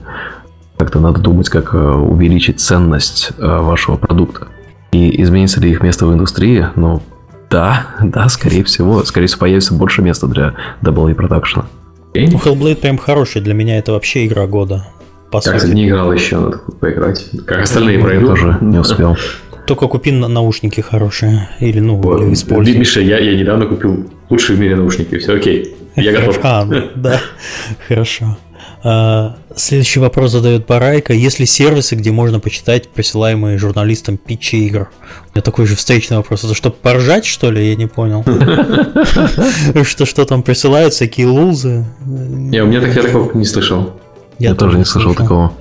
Как-то 0.83 0.99
надо 0.99 1.21
думать, 1.21 1.49
как 1.49 1.75
э, 1.75 1.79
увеличить 1.79 2.59
ценность 2.59 3.31
э, 3.39 3.47
вашего 3.47 3.95
продукта. 3.95 4.49
И 4.91 5.23
изменится 5.23 5.61
ли 5.61 5.71
их 5.71 5.81
место 5.81 6.07
в 6.07 6.13
индустрии? 6.13 6.67
Ну, 6.75 7.01
да, 7.49 7.87
да, 8.03 8.29
скорее 8.29 8.65
всего. 8.65 9.05
Скорее 9.05 9.29
всего, 9.29 9.43
появится 9.43 9.75
больше 9.75 10.03
места 10.03 10.27
для 10.27 10.55
Double 10.83 11.09
A 11.09 11.15
продакшена. 11.15 11.67
Ну, 12.17 12.37
Hellblade 12.37 12.81
прям 12.81 12.99
хороший. 12.99 13.43
Для 13.43 13.55
меня 13.55 13.79
это 13.79 13.93
вообще 13.93 14.27
игра 14.27 14.49
года. 14.49 14.89
По 15.31 15.41
я, 15.45 15.61
сути. 15.61 15.71
не 15.71 15.89
играл 15.89 16.13
еще, 16.13 16.41
надо 16.41 16.59
поиграть. 16.81 17.31
Как 17.47 17.63
остальные 17.63 18.01
пройду. 18.01 18.27
тоже 18.27 18.59
не 18.61 18.79
успел. 18.81 19.17
Только 19.69 19.87
купи 19.87 20.11
наушники 20.11 20.81
хорошие. 20.81 21.49
Или, 21.61 21.79
ну, 21.79 21.95
вот. 21.95 22.25
используй. 22.25 22.77
Миша, 22.77 23.01
я, 23.01 23.21
я 23.21 23.39
недавно 23.39 23.67
купил 23.67 24.11
лучшие 24.31 24.57
в 24.57 24.61
мире 24.61 24.75
наушники. 24.75 25.17
Все 25.19 25.37
окей. 25.37 25.77
Я 25.95 26.11
готов. 26.11 26.41
А, 26.43 26.65
да, 26.97 27.21
хорошо. 27.87 28.37
А, 28.85 29.37
следующий 29.55 30.01
вопрос 30.01 30.33
задает 30.33 30.67
Барайка. 30.67 31.13
Есть 31.13 31.39
ли 31.39 31.47
сервисы, 31.47 31.95
где 31.95 32.11
можно 32.11 32.41
почитать 32.41 32.89
присылаемые 32.89 33.59
журналистам 33.59 34.17
питчи 34.17 34.57
игр? 34.57 34.91
У 35.29 35.35
меня 35.35 35.43
такой 35.43 35.67
же 35.67 35.77
встречный 35.77 36.17
вопрос. 36.17 36.43
Это 36.45 36.55
чтобы 36.55 36.77
поржать, 36.77 37.25
что 37.25 37.51
ли? 37.51 37.69
Я 37.69 37.77
не 37.77 37.87
понял. 37.87 38.25
Что 39.85 40.07
что 40.07 40.25
там 40.25 40.43
присылают, 40.43 40.95
всякие 40.95 41.27
лузы? 41.27 41.85
Не, 42.05 42.63
у 42.63 42.67
меня 42.67 42.81
так 42.81 42.95
я 42.95 43.03
такого 43.03 43.37
не 43.37 43.45
слышал. 43.45 43.93
Я, 44.39 44.55
тоже 44.55 44.79
не 44.79 44.85
слышал 44.85 45.15
такого. 45.15 45.53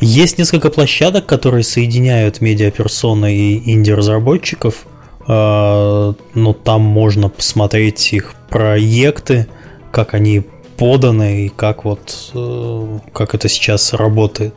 Есть 0.00 0.38
несколько 0.38 0.70
площадок, 0.70 1.26
которые 1.26 1.62
соединяют 1.62 2.40
медиаперсоны 2.40 3.36
и 3.36 3.72
инди-разработчиков. 3.72 4.86
А, 5.26 6.14
но 6.34 6.52
там 6.52 6.82
можно 6.82 7.28
посмотреть 7.28 8.12
их 8.12 8.34
проекты, 8.48 9.46
как 9.92 10.14
они 10.14 10.44
поданы 10.76 11.46
и 11.46 11.48
как 11.48 11.84
вот 11.84 12.30
э, 12.34 12.98
как 13.12 13.34
это 13.34 13.48
сейчас 13.48 13.92
работает. 13.92 14.54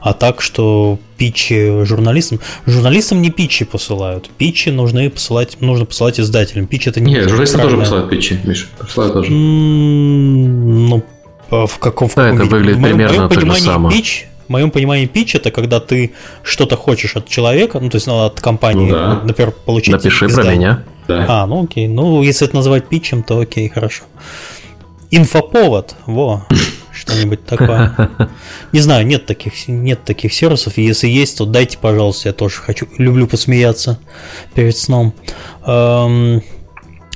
А 0.00 0.12
так, 0.12 0.40
что 0.40 0.98
питчи 1.16 1.84
журналистам... 1.84 2.40
Журналистам 2.66 3.22
не 3.22 3.30
питчи 3.30 3.64
посылают. 3.64 4.30
Питчи 4.30 4.68
нужны 4.68 5.10
посылать, 5.10 5.60
нужно 5.60 5.84
посылать 5.84 6.20
издателям. 6.20 6.66
Питч 6.66 6.86
это 6.86 7.00
не... 7.00 7.14
Нет, 7.14 7.28
журналисты 7.28 7.58
тоже 7.58 7.76
посылают 7.76 8.10
питчи, 8.10 8.40
Миша. 8.44 8.66
Посылают 8.78 9.14
тоже. 9.14 9.32
Ну, 9.32 11.02
в 11.50 11.78
каком... 11.78 12.08
В 12.08 12.14
да, 12.14 12.28
это 12.28 12.44
выглядит 12.44 12.76
в 12.76 12.80
моем, 12.80 12.96
примерно 12.96 13.28
то 13.28 13.40
же 13.40 13.54
самое. 13.60 13.96
Питч, 13.96 14.26
в 14.46 14.50
моем 14.50 14.70
понимании 14.70 15.06
питч 15.06 15.34
это 15.34 15.50
когда 15.50 15.80
ты 15.80 16.12
что-то 16.42 16.76
хочешь 16.76 17.16
от 17.16 17.28
человека, 17.28 17.80
ну 17.80 17.90
то 17.90 17.96
есть 17.96 18.06
ну, 18.06 18.24
от 18.24 18.40
компании, 18.40 18.90
ну, 18.90 18.96
да. 18.96 19.20
например, 19.24 19.52
получить. 19.64 19.92
Напиши 19.92 20.26
издание. 20.26 20.44
про 20.44 20.56
меня. 20.56 20.84
Да. 21.08 21.26
А, 21.28 21.46
ну 21.46 21.64
окей. 21.64 21.88
Ну, 21.88 22.22
если 22.22 22.46
это 22.46 22.56
называть 22.56 22.88
питчем, 22.88 23.22
то 23.22 23.40
окей, 23.40 23.68
хорошо. 23.68 24.04
Инфоповод, 25.10 25.94
во, 26.06 26.46
что-нибудь 26.92 27.44
такое. 27.44 28.10
Не 28.72 28.80
знаю, 28.80 29.06
нет 29.06 29.26
таких, 29.26 29.68
нет 29.68 30.04
таких 30.04 30.32
сервисов. 30.32 30.78
Если 30.78 31.08
есть, 31.08 31.38
то 31.38 31.44
дайте, 31.44 31.78
пожалуйста, 31.78 32.30
я 32.30 32.32
тоже 32.32 32.56
хочу, 32.56 32.88
люблю 32.98 33.26
посмеяться 33.26 33.98
перед 34.54 34.76
сном. 34.76 35.14
Эм, 35.66 36.42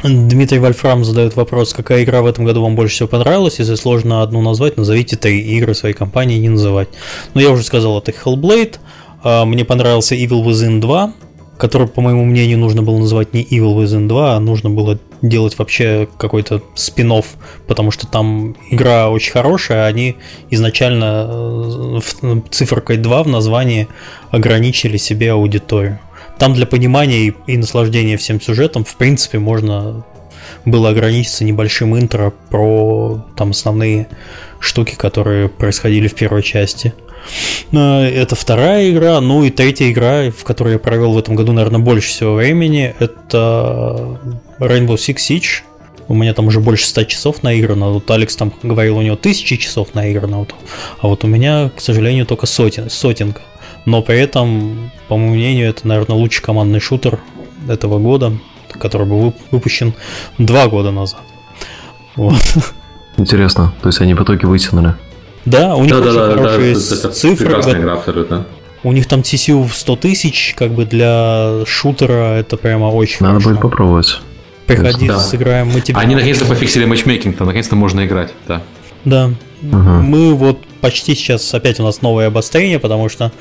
Дмитрий 0.03 0.59
Вольфрам 0.59 1.05
задает 1.05 1.37
вопрос, 1.37 1.75
какая 1.75 2.05
игра 2.05 2.23
в 2.23 2.27
этом 2.27 2.45
году 2.45 2.63
вам 2.63 2.75
больше 2.75 2.95
всего 2.95 3.09
понравилась? 3.09 3.59
Если 3.59 3.75
сложно 3.75 4.23
одну 4.23 4.41
назвать, 4.41 4.77
назовите 4.77 5.17
три 5.17 5.41
игры 5.41 5.75
своей 5.75 5.95
компании, 5.95 6.39
не 6.39 6.49
называть. 6.49 6.89
Но 7.35 7.41
я 7.41 7.51
уже 7.51 7.65
сказал, 7.65 7.99
это 7.99 8.13
Hellblade. 8.13 8.77
Э, 9.25 9.45
мне 9.45 9.65
понравился 9.65 10.15
Evil 10.15 10.45
Within 10.45 10.81
2. 10.81 11.13
Который, 11.61 11.87
по 11.87 12.01
моему 12.01 12.25
мнению, 12.25 12.59
нужно 12.59 12.83
было 12.83 12.99
называть 12.99 13.35
не 13.35 13.45
Evil 13.45 13.77
Within 13.77 14.09
2, 14.09 14.37
а 14.37 14.41
нужно 14.41 14.71
было 14.71 14.99
делать 15.21 15.59
вообще 15.59 16.09
какой-то 16.17 16.63
спин 16.75 17.11
потому 17.67 17.91
что 17.91 18.07
там 18.07 18.57
игра 18.71 19.11
очень 19.11 19.33
хорошая, 19.33 19.85
а 19.85 19.87
они 19.87 20.17
изначально 20.49 22.01
цифркой 22.51 22.97
2 22.97 23.25
в 23.25 23.29
названии 23.29 23.89
ограничили 24.31 24.97
себе 24.97 25.33
аудиторию. 25.33 25.99
Там 26.39 26.55
для 26.55 26.67
понимания 26.67 27.35
и 27.47 27.57
наслаждения 27.59 28.17
всем 28.17 28.41
сюжетом, 28.41 28.85
в 28.85 28.97
принципе, 28.97 29.39
можно 29.39 30.05
было 30.65 30.89
ограничиться 30.89 31.45
небольшим 31.45 31.99
интро 31.99 32.33
про 32.49 33.23
там 33.37 33.51
основные 33.51 34.09
штуки, 34.61 34.95
которые 34.95 35.49
происходили 35.49 36.09
в 36.09 36.15
первой 36.15 36.43
части. 36.43 36.95
Э, 37.73 38.03
это 38.03 38.35
вторая 38.35 38.91
игра, 38.91 39.21
ну 39.21 39.45
и 39.45 39.51
третья 39.51 39.91
игра, 39.91 40.31
в 40.31 40.45
которой 40.45 40.75
я 40.75 40.79
провел 40.79 41.13
в 41.13 41.19
этом 41.19 41.35
году, 41.35 41.53
наверное, 41.53 41.81
больше 41.81 42.09
всего 42.09 42.35
времени, 42.35 42.95
это 42.99 44.19
Rainbow 44.59 44.97
Six 44.97 45.17
Siege. 45.17 45.63
У 46.09 46.15
меня 46.15 46.35
там 46.35 46.49
уже 46.49 46.59
больше 46.59 46.87
100 46.87 47.05
часов 47.05 47.43
наиграно. 47.45 47.91
Вот 47.91 48.11
Алекс 48.11 48.35
там 48.35 48.53
говорил, 48.65 48.99
у 48.99 49.03
него 49.03 49.15
тысячи 49.15 49.57
часов 49.57 49.95
наиграно. 49.95 50.45
А 51.01 51.07
вот 51.07 51.23
у 51.23 51.29
меня, 51.29 51.71
к 51.77 51.81
сожалению, 51.81 52.27
только 52.27 52.47
сотен, 52.47 52.91
сотенка 52.91 53.43
но 53.87 54.03
при 54.03 54.19
этом, 54.19 54.91
по 55.09 55.17
моему 55.17 55.35
мнению, 55.35 55.69
это, 55.69 55.87
наверное, 55.87 56.17
лучший 56.17 56.43
командный 56.43 56.81
шутер 56.81 57.19
этого 57.69 57.99
года, 57.99 58.33
который 58.73 59.07
был 59.07 59.35
выпущен 59.51 59.95
два 60.39 60.69
года 60.69 60.91
назад. 60.91 61.23
Вот. 62.17 62.35
Интересно, 63.17 63.75
то 63.83 63.89
есть 63.89 64.01
они 64.01 64.15
в 64.15 64.23
итоге 64.23 64.47
вытянули? 64.47 64.95
Да, 65.45 65.77
у 65.77 65.83
них 65.83 65.93
да, 65.93 66.01
очень 66.01 66.15
да, 66.15 66.35
хорошие 66.35 66.75
да, 66.75 67.03
да, 67.03 67.11
цифры. 67.11 67.47
Прекрасная 67.47 67.81
игра 67.81 67.93
абсолютно. 67.95 68.47
У 68.83 68.93
них 68.93 69.07
там 69.07 69.21
TCU 69.21 69.67
в 69.67 69.75
100 69.75 69.97
тысяч, 69.97 70.55
как 70.57 70.73
бы 70.73 70.87
для 70.87 71.65
шутера 71.67 72.39
это 72.39 72.57
прямо 72.57 72.87
очень 72.87 73.19
Надо 73.21 73.35
хорошо. 73.35 73.51
будет 73.51 73.63
попробовать. 73.63 74.21
Приходи, 74.67 75.09
да. 75.09 75.19
сыграем, 75.19 75.69
мы 75.69 75.81
тебе... 75.81 75.99
Они 75.99 76.15
наконец-то 76.15 76.45
пофиксили 76.45 76.85
матчмейкинг, 76.85 77.37
там 77.37 77.47
наконец-то 77.47 77.77
можно 77.77 78.07
играть, 78.07 78.33
да. 78.47 78.63
Да. 79.05 79.33
Угу. 79.63 79.79
Мы 79.79 80.35
вот 80.35 80.59
почти 80.81 81.15
сейчас 81.15 81.53
опять 81.53 81.81
у 81.81 81.83
нас 81.83 82.03
новое 82.03 82.29
обострение, 82.29 82.79
потому 82.79 83.09
что 83.09 83.33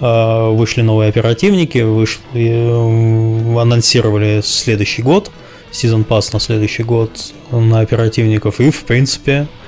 э, 0.00 0.50
вышли 0.50 0.82
новые 0.82 1.08
оперативники, 1.08 1.78
вышли, 1.78 2.20
э, 2.34 3.60
анонсировали 3.60 4.42
следующий 4.44 5.02
год, 5.02 5.30
сезон 5.70 6.04
пас 6.04 6.32
на 6.32 6.38
следующий 6.38 6.82
год 6.82 7.10
на 7.50 7.80
оперативников, 7.80 8.60
и 8.60 8.70
в 8.70 8.84
принципе 8.84 9.32
э, 9.32 9.63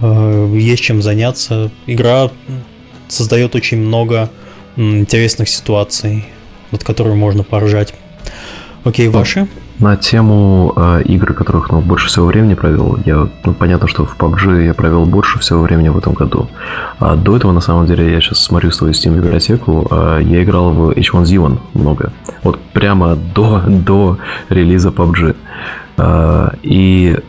есть 0.00 0.82
чем 0.82 1.02
заняться. 1.02 1.70
Игра 1.86 2.30
создает 3.08 3.54
очень 3.54 3.78
много 3.78 4.30
интересных 4.76 5.48
ситуаций, 5.48 6.24
над 6.70 6.84
которыми 6.84 7.14
можно 7.14 7.42
поржать. 7.42 7.94
Окей, 8.84 9.08
ваши? 9.08 9.48
На 9.80 9.96
тему 9.96 10.72
э, 10.76 11.02
игр, 11.04 11.34
которых 11.34 11.70
ну, 11.70 11.80
больше 11.80 12.08
всего 12.08 12.26
времени 12.26 12.54
провел, 12.54 12.98
я, 13.06 13.28
ну, 13.44 13.54
понятно, 13.54 13.86
что 13.86 14.04
в 14.04 14.16
PUBG 14.16 14.66
я 14.66 14.74
провел 14.74 15.04
больше 15.04 15.38
всего 15.38 15.62
времени 15.62 15.88
в 15.88 15.98
этом 15.98 16.14
году. 16.14 16.48
А 16.98 17.14
до 17.14 17.36
этого, 17.36 17.52
на 17.52 17.60
самом 17.60 17.86
деле, 17.86 18.10
я 18.10 18.20
сейчас 18.20 18.42
смотрю 18.42 18.72
свою 18.72 18.92
Steam 18.92 19.14
библиотеку, 19.14 19.86
э, 19.88 20.20
я 20.24 20.42
играл 20.42 20.70
в 20.70 20.90
H1Z1 20.90 21.58
много. 21.74 22.12
Вот 22.42 22.58
прямо 22.72 23.14
до, 23.14 23.62
до 23.68 24.18
релиза 24.48 24.88
PUBG. 24.88 25.36
Э, 25.96 26.50
и 26.62 27.16
Э, 27.16 27.20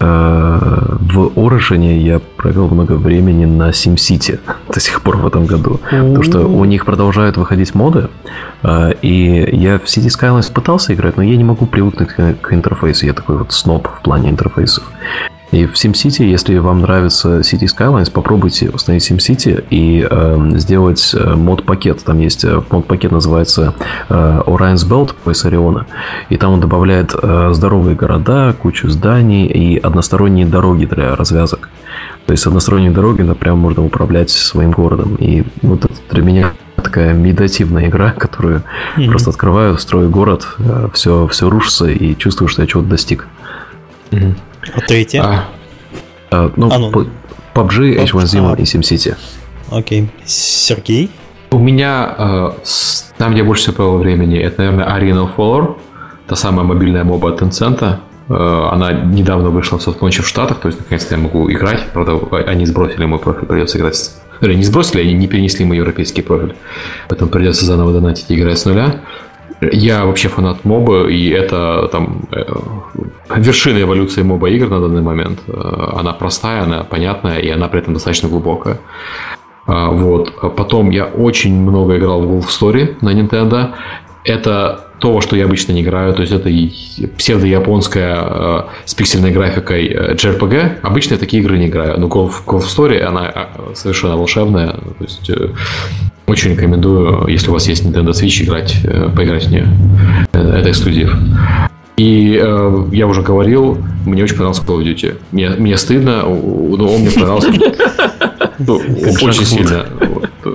в 0.00 1.32
Origin 1.34 1.98
я 1.98 2.20
провел 2.36 2.68
много 2.68 2.92
времени 2.92 3.44
на 3.44 3.70
SimCity 3.70 4.38
до 4.72 4.80
сих 4.80 5.02
пор 5.02 5.16
в 5.16 5.26
этом 5.26 5.46
году. 5.46 5.80
Потому 5.90 6.22
что 6.22 6.46
у 6.46 6.64
них 6.64 6.84
продолжают 6.84 7.36
выходить 7.36 7.74
моды. 7.74 8.08
Э, 8.62 8.92
и 9.02 9.56
я 9.56 9.78
в 9.78 9.84
City 9.84 10.08
Skylines 10.08 10.52
пытался 10.52 10.94
играть, 10.94 11.16
но 11.16 11.22
я 11.22 11.36
не 11.36 11.44
могу 11.44 11.66
привыкнуть 11.66 12.10
к 12.40 12.52
интерфейсу. 12.52 13.06
Я 13.06 13.12
такой 13.12 13.38
вот 13.38 13.52
сноб 13.52 13.88
в 13.88 14.02
плане 14.02 14.30
интерфейсов. 14.30 14.84
И 15.50 15.64
в 15.64 15.74
SimCity, 15.74 16.24
если 16.24 16.58
вам 16.58 16.82
нравится 16.82 17.40
City 17.40 17.66
Skylines, 17.66 18.10
попробуйте 18.10 18.68
установить 18.68 19.10
SimCity 19.10 19.64
и 19.70 20.06
э, 20.08 20.50
сделать 20.56 21.14
мод-пакет. 21.14 22.04
Там 22.04 22.18
есть 22.18 22.44
э, 22.44 22.62
мод-пакет, 22.70 23.12
называется 23.12 23.74
э, 24.08 24.42
Orion's 24.46 24.86
Belt, 24.86 25.14
пояс 25.24 25.44
Ориона. 25.46 25.86
И 26.28 26.36
там 26.36 26.52
он 26.52 26.60
добавляет 26.60 27.14
э, 27.14 27.50
здоровые 27.52 27.96
города, 27.96 28.54
кучу 28.60 28.88
зданий 28.90 29.46
и 29.46 29.78
односторонние 29.78 30.46
дороги 30.46 30.84
для 30.84 31.16
развязок. 31.16 31.70
То 32.26 32.32
есть 32.32 32.46
односторонние 32.46 32.90
дороги, 32.90 33.22
да, 33.22 33.34
прям 33.34 33.58
можно 33.58 33.82
управлять 33.82 34.28
своим 34.28 34.72
городом. 34.72 35.16
И 35.18 35.44
вот 35.62 35.86
это 35.86 35.94
для 36.10 36.22
меня 36.22 36.52
такая 36.76 37.14
медитативная 37.14 37.88
игра, 37.88 38.10
которую 38.10 38.62
mm-hmm. 38.96 39.08
просто 39.08 39.30
открываю, 39.30 39.78
строю 39.78 40.10
город, 40.10 40.46
все, 40.92 41.24
э, 41.24 41.28
все 41.28 41.48
рушится 41.48 41.86
и 41.86 42.14
чувствую, 42.16 42.48
что 42.48 42.60
я 42.60 42.68
чего-то 42.68 42.88
достиг. 42.88 43.26
А 44.10 44.80
третья? 44.86 45.22
А, 45.22 45.48
а, 46.30 46.52
ну, 46.56 46.68
а, 46.70 46.78
ну, 46.78 46.90
PUBG, 47.54 48.04
H1Z1 48.04 48.54
а. 48.54 48.60
и 48.60 48.64
SimCity. 48.64 49.16
Окей. 49.70 50.08
Сергей? 50.24 51.10
У 51.50 51.58
меня 51.58 52.14
э, 52.18 52.50
там, 53.16 53.32
где 53.32 53.42
больше 53.42 53.62
всего 53.62 53.76
провел 53.76 53.98
времени, 53.98 54.38
это, 54.38 54.62
наверное, 54.62 54.86
Arena 54.86 55.26
of 55.26 55.36
Valor, 55.36 55.76
та 56.26 56.36
самая 56.36 56.64
мобильная 56.64 57.04
моба 57.04 57.30
от 57.30 57.40
Tencent. 57.40 57.98
Э, 58.28 58.68
она 58.70 58.92
недавно 58.92 59.50
вышла 59.50 59.78
в 59.78 59.82
софтлонче 59.82 60.22
в 60.22 60.28
Штатах, 60.28 60.60
то 60.60 60.68
есть 60.68 60.78
наконец-то 60.78 61.14
я 61.14 61.20
могу 61.20 61.50
играть. 61.50 61.86
Правда, 61.92 62.20
они 62.46 62.66
сбросили 62.66 63.06
мой 63.06 63.18
профиль, 63.18 63.46
придется 63.46 63.78
играть. 63.78 64.10
Или 64.40 64.54
не 64.54 64.62
сбросили, 64.62 65.00
они 65.00 65.14
не 65.14 65.26
перенесли 65.26 65.64
мой 65.64 65.78
европейский 65.78 66.22
профиль. 66.22 66.54
Поэтому 67.08 67.30
придется 67.30 67.64
заново 67.64 67.92
донатить 67.92 68.30
и 68.30 68.34
играть 68.38 68.58
с 68.58 68.66
нуля. 68.66 69.00
Я 69.60 70.04
вообще 70.04 70.28
фанат 70.28 70.64
моба, 70.64 71.08
и 71.08 71.30
это 71.30 71.88
там 71.90 72.22
э, 72.30 72.44
вершина 73.36 73.82
эволюции 73.82 74.22
моба 74.22 74.48
игр 74.50 74.68
на 74.68 74.80
данный 74.80 75.02
момент. 75.02 75.40
Э, 75.48 75.94
она 75.96 76.12
простая, 76.12 76.62
она 76.62 76.84
понятная, 76.84 77.38
и 77.38 77.48
она 77.48 77.68
при 77.68 77.80
этом 77.80 77.94
достаточно 77.94 78.28
глубокая. 78.28 78.78
Э, 79.66 79.88
вот. 79.90 80.32
Потом 80.56 80.90
я 80.90 81.06
очень 81.06 81.60
много 81.60 81.96
играл 81.96 82.22
в 82.22 82.32
Wolf 82.32 82.46
Story 82.48 82.96
на 83.00 83.12
Nintendo. 83.12 83.74
Это 84.24 84.84
то, 85.00 85.12
во 85.12 85.20
что 85.22 85.34
я 85.36 85.44
обычно 85.44 85.72
не 85.72 85.82
играю, 85.82 86.12
то 86.12 86.22
есть 86.22 86.32
это 86.32 86.50
псевдо-японская 87.16 88.66
с 88.84 88.94
пиксельной 88.94 89.30
графикой 89.30 89.88
JRPG. 90.14 90.80
Обычно 90.82 91.14
я 91.14 91.20
такие 91.20 91.42
игры 91.42 91.58
не 91.58 91.66
играю, 91.66 91.98
но 92.00 92.08
Golf, 92.08 92.44
Golf 92.44 92.64
Story, 92.64 93.00
она 93.00 93.48
совершенно 93.74 94.16
волшебная, 94.16 94.72
то 94.72 95.04
есть 95.04 95.30
очень 96.28 96.52
рекомендую, 96.52 97.26
если 97.28 97.50
у 97.50 97.52
вас 97.52 97.68
есть 97.68 97.84
Nintendo 97.84 98.10
Switch, 98.10 98.44
играть, 98.44 98.76
э, 98.84 99.08
поиграть 99.14 99.46
в 99.46 99.50
нее. 99.50 99.66
Э, 100.32 100.58
это 100.58 100.70
эксклюзив. 100.70 101.14
И 101.96 102.38
э, 102.40 102.84
я 102.92 103.06
уже 103.06 103.22
говорил, 103.22 103.78
мне 104.06 104.22
очень 104.22 104.36
понравился 104.36 104.62
Call 104.62 104.80
of 104.80 104.84
Duty. 104.84 105.16
Мне, 105.32 105.50
мне 105.50 105.76
стыдно, 105.76 106.22
но 106.22 106.92
он 106.92 107.00
мне 107.00 107.10
понравился 107.10 107.50
ну, 108.58 108.76
очень 109.22 109.44
сильно. 109.44 109.86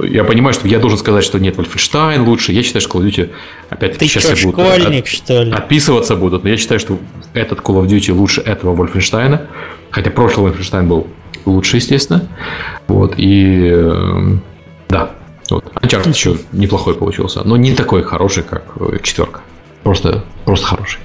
Я 0.10 0.24
понимаю, 0.24 0.54
что 0.54 0.68
я 0.68 0.80
должен 0.80 0.98
сказать, 0.98 1.24
что 1.24 1.40
нет, 1.40 1.58
Wolfenstein 1.58 2.24
лучше. 2.24 2.52
Я 2.52 2.64
считаю, 2.64 2.82
что 2.82 2.98
Call 2.98 3.04
of 3.04 3.10
Duty 3.10 3.30
опять 3.70 3.98
Ты 3.98 4.08
сейчас 4.08 4.24
что, 4.24 4.48
будут 4.48 4.66
школьник, 4.66 5.04
от, 5.04 5.08
что 5.10 5.44
ли? 5.44 5.52
отписываться 5.52 6.16
будут, 6.16 6.44
но 6.44 6.50
я 6.50 6.58
считаю, 6.58 6.80
что 6.80 6.98
этот 7.34 7.60
Call 7.60 7.84
of 7.84 7.88
Duty 7.88 8.14
лучше 8.14 8.42
этого 8.42 8.76
Wolfenstein. 8.76 9.42
Хотя 9.92 10.12
прошлый 10.12 10.52
Wolfenstein 10.52 10.88
был 10.88 11.08
лучше, 11.46 11.78
естественно. 11.78 12.28
Вот, 12.88 13.16
и 13.18 13.70
э, 13.72 14.38
да, 14.90 15.12
вот. 15.50 15.66
Uncharted 15.82 16.10
еще 16.10 16.38
неплохой 16.52 16.96
получился, 16.96 17.44
но 17.44 17.58
не 17.58 17.74
такой 17.74 18.04
хороший, 18.04 18.44
как 18.44 18.64
э, 18.80 19.00
четверка. 19.04 19.42
Просто, 19.84 20.24
просто 20.46 20.66
хороший. 20.66 21.00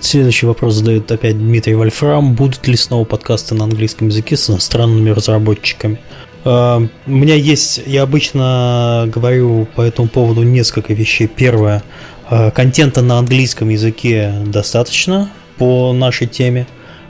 Следующий 0.00 0.46
вопрос 0.46 0.74
задает 0.74 1.10
опять 1.10 1.36
Дмитрий 1.36 1.74
Вольфрам. 1.74 2.34
Будут 2.34 2.66
ли 2.68 2.76
снова 2.76 3.04
подкасты 3.04 3.54
на 3.54 3.64
английском 3.64 4.08
языке 4.08 4.36
с 4.36 4.48
иностранными 4.48 5.10
разработчиками? 5.10 6.00
Uh, 6.44 6.88
у 7.08 7.10
меня 7.10 7.34
есть, 7.34 7.82
я 7.86 8.02
обычно 8.02 9.10
говорю 9.12 9.66
по 9.74 9.82
этому 9.82 10.06
поводу 10.06 10.44
несколько 10.44 10.94
вещей. 10.94 11.26
Первое, 11.26 11.82
uh, 12.30 12.52
контента 12.52 13.02
на 13.02 13.18
английском 13.18 13.68
языке 13.68 14.32
достаточно 14.46 15.28
по 15.58 15.92
нашей 15.92 16.28
теме. 16.28 16.68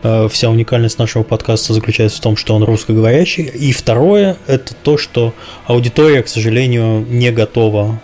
Э, 0.09 0.29
вся 0.31 0.51
уникальность 0.51 1.01
нашего 1.01 1.25
подкаста 1.25 1.73
заключается 1.73 2.19
в 2.19 2.21
том, 2.21 2.37
что 2.37 2.55
он 2.55 2.63
русскоговорящий. 2.63 3.43
И 3.43 3.73
второе, 3.73 4.37
это 4.47 4.73
то, 4.73 4.97
что 4.99 5.35
аудитория, 5.65 6.23
к 6.23 6.29
сожалению, 6.29 7.05
не 7.05 7.33
готова. 7.33 8.01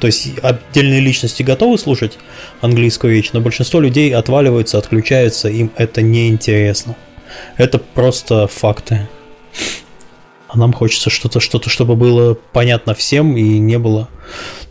То 0.00 0.08
есть 0.08 0.32
отдельные 0.42 0.98
личности 0.98 1.44
готовы 1.44 1.78
слушать 1.78 2.18
английскую 2.60 3.14
речь, 3.14 3.32
но 3.32 3.40
большинство 3.40 3.78
людей 3.78 4.12
отваливаются, 4.16 4.78
отключаются, 4.78 5.48
им 5.48 5.70
это 5.76 6.02
неинтересно. 6.02 6.96
Это 7.56 7.78
просто 7.78 8.48
факты. 8.48 9.08
А 10.48 10.58
нам 10.58 10.72
хочется 10.72 11.08
что-то, 11.08 11.38
что-то, 11.38 11.70
чтобы 11.70 11.94
было 11.94 12.36
понятно 12.52 12.94
всем 12.94 13.36
и 13.36 13.42
не 13.42 13.78
было. 13.78 14.08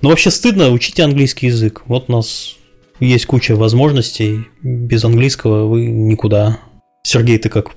Но 0.01 0.09
вообще 0.09 0.31
стыдно, 0.31 0.71
учите 0.71 1.03
английский 1.03 1.47
язык. 1.47 1.83
Вот 1.85 2.09
нас 2.09 2.56
есть 2.99 3.25
куча 3.25 3.55
возможностей. 3.55 4.47
Без 4.61 5.03
английского 5.03 5.67
вы 5.67 5.87
никуда. 5.87 6.59
Сергей, 7.03 7.37
ты 7.37 7.49
как? 7.49 7.71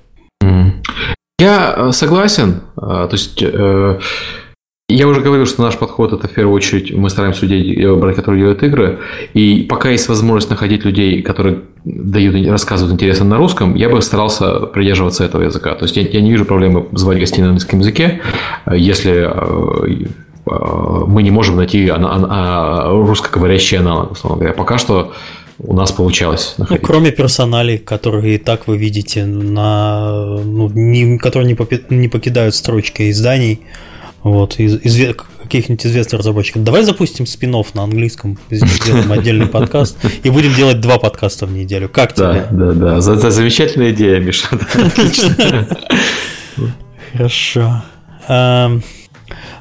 Я 1.39 1.73
э, 1.75 1.91
согласен. 1.91 2.61
А, 2.75 3.07
то 3.07 3.15
есть 3.15 3.41
э, 3.41 3.99
Я 4.89 5.07
уже 5.07 5.21
говорил, 5.21 5.47
что 5.47 5.63
наш 5.63 5.75
подход 5.75 6.13
это 6.13 6.27
в 6.27 6.31
первую 6.31 6.55
очередь 6.55 6.93
мы 6.93 7.09
стараемся 7.09 7.45
людей 7.45 7.81
э, 7.81 7.95
брать, 7.95 8.15
которые 8.15 8.41
делают 8.41 8.61
игры. 8.61 8.99
И 9.33 9.65
пока 9.69 9.89
есть 9.89 10.07
возможность 10.07 10.51
находить 10.51 10.85
людей, 10.85 11.23
которые 11.23 11.61
дают, 11.83 12.47
рассказывают 12.47 12.93
интересно 12.93 13.25
на 13.25 13.37
русском, 13.37 13.73
я 13.73 13.89
бы 13.89 14.01
старался 14.03 14.67
придерживаться 14.67 15.23
этого 15.23 15.41
языка. 15.41 15.73
То 15.73 15.85
есть 15.85 15.97
я, 15.97 16.03
я 16.03 16.21
не 16.21 16.29
вижу 16.29 16.45
проблемы 16.45 16.87
звать 16.91 17.17
гостей 17.17 17.41
на 17.41 17.47
английском 17.47 17.79
языке, 17.79 18.21
если 18.71 19.27
мы 20.45 21.23
не 21.23 21.31
можем 21.31 21.57
найти 21.57 21.89
русскоговорящий 21.89 23.77
аналог, 23.77 24.11
условно 24.11 24.39
говоря. 24.39 24.53
Пока 24.55 24.77
что 24.77 25.13
у 25.59 25.73
нас 25.73 25.91
получалось. 25.91 26.55
Ну, 26.57 26.65
кроме 26.81 27.11
персоналей, 27.11 27.77
которые 27.77 28.35
и 28.35 28.37
так 28.37 28.67
вы 28.67 28.77
видите, 28.77 29.25
на, 29.25 30.39
ну, 30.43 30.69
не, 30.69 31.17
которые 31.17 31.47
не, 31.47 31.55
попи, 31.55 31.81
не 31.89 32.07
покидают 32.07 32.55
строчки 32.55 33.11
изданий, 33.11 33.61
вот, 34.23 34.59
из, 34.59 34.75
из 34.83 35.15
каких-нибудь 35.43 35.85
известных 35.85 36.19
разработчиков. 36.19 36.63
Давай 36.63 36.83
запустим 36.83 37.25
спин 37.25 37.51
на 37.51 37.83
английском, 37.83 38.37
сделаем 38.49 39.11
отдельный 39.11 39.47
подкаст 39.47 39.97
и 40.23 40.29
будем 40.29 40.53
делать 40.53 40.79
два 40.79 40.97
подкаста 40.97 41.45
в 41.45 41.51
неделю. 41.51 41.89
Как 41.89 42.13
тебе? 42.13 42.47
Да, 42.49 42.49
да, 42.51 42.71
да. 42.71 43.01
За, 43.01 43.15
за 43.15 43.31
замечательная 43.31 43.91
идея, 43.91 44.19
Миша. 44.19 44.47
Отлично. 44.73 45.67
Хорошо. 47.11 47.83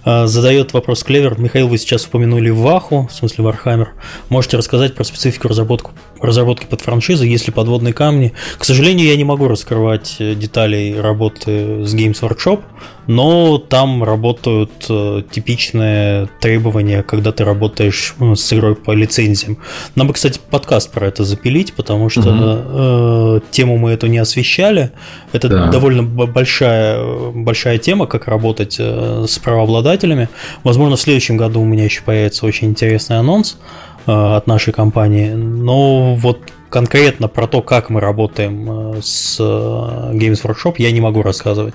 Э, 0.05 0.27
задает 0.27 0.73
вопрос 0.73 1.03
Клевер. 1.03 1.39
Михаил, 1.39 1.69
вы 1.69 1.79
сейчас 1.79 2.07
упомянули 2.07 2.51
Ваху, 2.51 3.09
в 3.11 3.15
смысле 3.15 3.45
Вархаммер. 3.45 3.91
Можете 4.29 4.57
рассказать 4.57 4.95
про 4.95 5.05
специфику 5.05 5.49
разработку, 5.49 5.93
разработки 6.21 6.67
под 6.67 6.81
франшизы, 6.81 7.27
есть 7.27 7.47
ли 7.47 7.53
подводные 7.53 7.93
камни? 7.93 8.33
К 8.59 8.65
сожалению, 8.65 9.07
я 9.07 9.17
не 9.17 9.25
могу 9.25 9.49
раскрывать 9.49 10.17
э, 10.19 10.35
деталей 10.35 11.01
работы 11.01 11.85
с 11.85 11.95
Games 11.95 12.21
Workshop, 12.21 12.61
но 13.07 13.59
там 13.59 14.05
работают 14.05 14.71
э, 14.89 15.23
типичные 15.31 16.29
требования, 16.41 17.03
когда 17.03 17.33
ты 17.33 17.45
работаешь 17.45 18.15
ну, 18.19 18.37
с 18.37 18.53
игрой 18.53 18.77
по 18.77 18.93
лицензиям. 18.93 19.59
Нам 19.97 20.07
бы, 20.07 20.15
кстати, 20.15 20.39
подкаст 20.51 20.93
про 20.93 21.09
это 21.09 21.25
запилить, 21.25 21.73
потому 21.75 22.09
что 22.09 22.31
угу. 22.31 23.41
э, 23.41 23.41
тему 23.51 23.79
мы 23.79 23.91
эту 23.91 24.07
не 24.07 24.19
освещали. 24.19 24.93
Это 25.33 25.49
да. 25.49 25.67
довольно 25.67 26.03
большая, 26.03 27.33
большая 27.33 27.79
тема, 27.79 28.07
как 28.07 28.29
работать 28.29 28.77
э, 28.79 29.25
с 29.27 29.39
правообладателями. 29.39 30.29
Возможно, 30.63 30.97
в 30.97 31.01
следующем 31.01 31.37
году 31.37 31.61
у 31.61 31.65
меня 31.65 31.85
еще 31.85 32.03
появится 32.03 32.47
очень 32.47 32.69
интересный 32.69 33.19
анонс 33.19 33.57
э, 33.57 33.90
от 34.07 34.47
нашей 34.47 34.73
компании. 34.73 35.31
Но 35.31 36.15
вот 36.15 36.41
конкретно 36.71 37.29
про 37.29 37.47
то, 37.47 37.61
как 37.61 37.91
мы 37.91 38.01
работаем 38.01 38.97
э, 38.97 39.01
с 39.03 39.37
э, 39.39 39.43
Games 39.43 40.43
Workshop, 40.43 40.77
я 40.79 40.91
не 40.93 41.01
могу 41.01 41.23
рассказывать. 41.23 41.75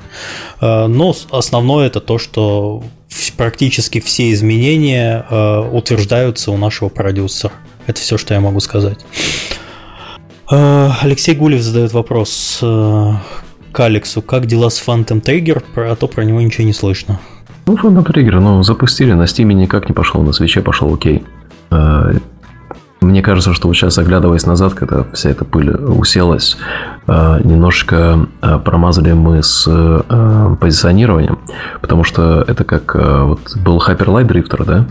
Э, 0.62 0.88
но 0.88 1.14
основное 1.30 1.88
это 1.88 2.00
то, 2.00 2.18
что 2.18 2.84
практически 3.38 4.00
все 4.00 4.32
изменения 4.34 5.26
утверждаются 5.72 6.52
у 6.52 6.58
нашего 6.58 6.90
продюсера. 6.90 7.54
Это 7.88 8.00
все, 8.00 8.18
что 8.18 8.34
я 8.34 8.42
могу 8.42 8.60
сказать. 8.60 9.06
Алексей 10.48 11.34
Гулев 11.34 11.62
задает 11.62 11.94
вопрос 11.94 12.58
к 12.60 13.80
Алексу. 13.80 14.22
Как 14.22 14.48
дела 14.48 14.70
с 14.70 14.86
Phantom 14.86 15.22
Trigger? 15.22 15.64
А 15.76 15.96
то 15.96 16.08
про 16.08 16.24
него 16.26 16.42
ничего 16.42 16.66
не 16.66 16.74
слышно. 16.74 17.20
Ну, 17.68 17.76
Phantom 17.76 18.06
Trigger, 18.06 18.40
ну, 18.40 18.64
запустили, 18.64 19.14
на 19.14 19.24
Steam 19.24 19.54
никак 19.54 19.88
не 19.88 19.94
пошел, 19.94 20.22
на 20.22 20.34
свече 20.34 20.62
пошел 20.62 20.94
окей. 20.94 21.24
euh, 21.76 22.14
Мне 23.06 23.22
кажется, 23.22 23.54
что 23.54 23.68
вот 23.68 23.76
сейчас, 23.76 24.00
оглядываясь 24.00 24.48
назад, 24.48 24.74
когда 24.74 25.06
вся 25.14 25.30
эта 25.30 25.46
пыль 25.46 25.70
уселась, 25.70 26.58
э, 27.08 27.40
немножечко 27.44 28.28
э, 28.42 28.60
промазали 28.66 29.14
мы 29.14 29.44
с 29.44 29.66
э, 29.68 30.56
позиционированием, 30.60 31.38
потому 31.82 32.04
что 32.04 32.44
это 32.48 32.64
как 32.64 32.96
вот 32.96 33.56
был 33.58 33.78
Hyper 33.78 34.08
Light 34.08 34.28
Drifter, 34.28 34.66
да, 34.66 34.86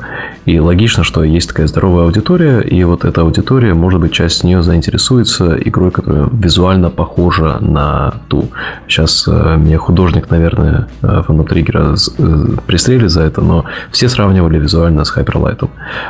и 0.45 0.61
логично, 0.61 1.03
что 1.03 1.25
есть 1.25 1.49
такая 1.49 1.67
здоровая 1.67 2.05
аудитория, 2.05 2.61
и 2.61 2.85
вот 2.85 3.05
эта 3.05 3.23
аудитория, 3.23 3.75
может 3.75 4.01
быть, 4.01 4.13
часть 4.13 4.45
нее 4.45 4.63
заинтересуется 4.63 5.57
игрой, 5.57 5.91
которая 5.91 6.29
визуально 6.31 6.91
похожа 6.91 7.59
на 7.61 8.15
ту. 8.29 8.49
Сейчас 8.87 9.27
меня 9.27 9.79
художник, 9.79 10.31
наверное, 10.31 10.89
Phantom 11.03 11.47
Trigger 11.47 12.61
пристрелит 12.67 13.11
за 13.11 13.23
это, 13.23 13.41
но 13.41 13.65
все 13.91 14.09
сравнивали 14.09 14.59
визуально 14.59 15.05
с 15.05 15.17
Hyper 15.17 15.69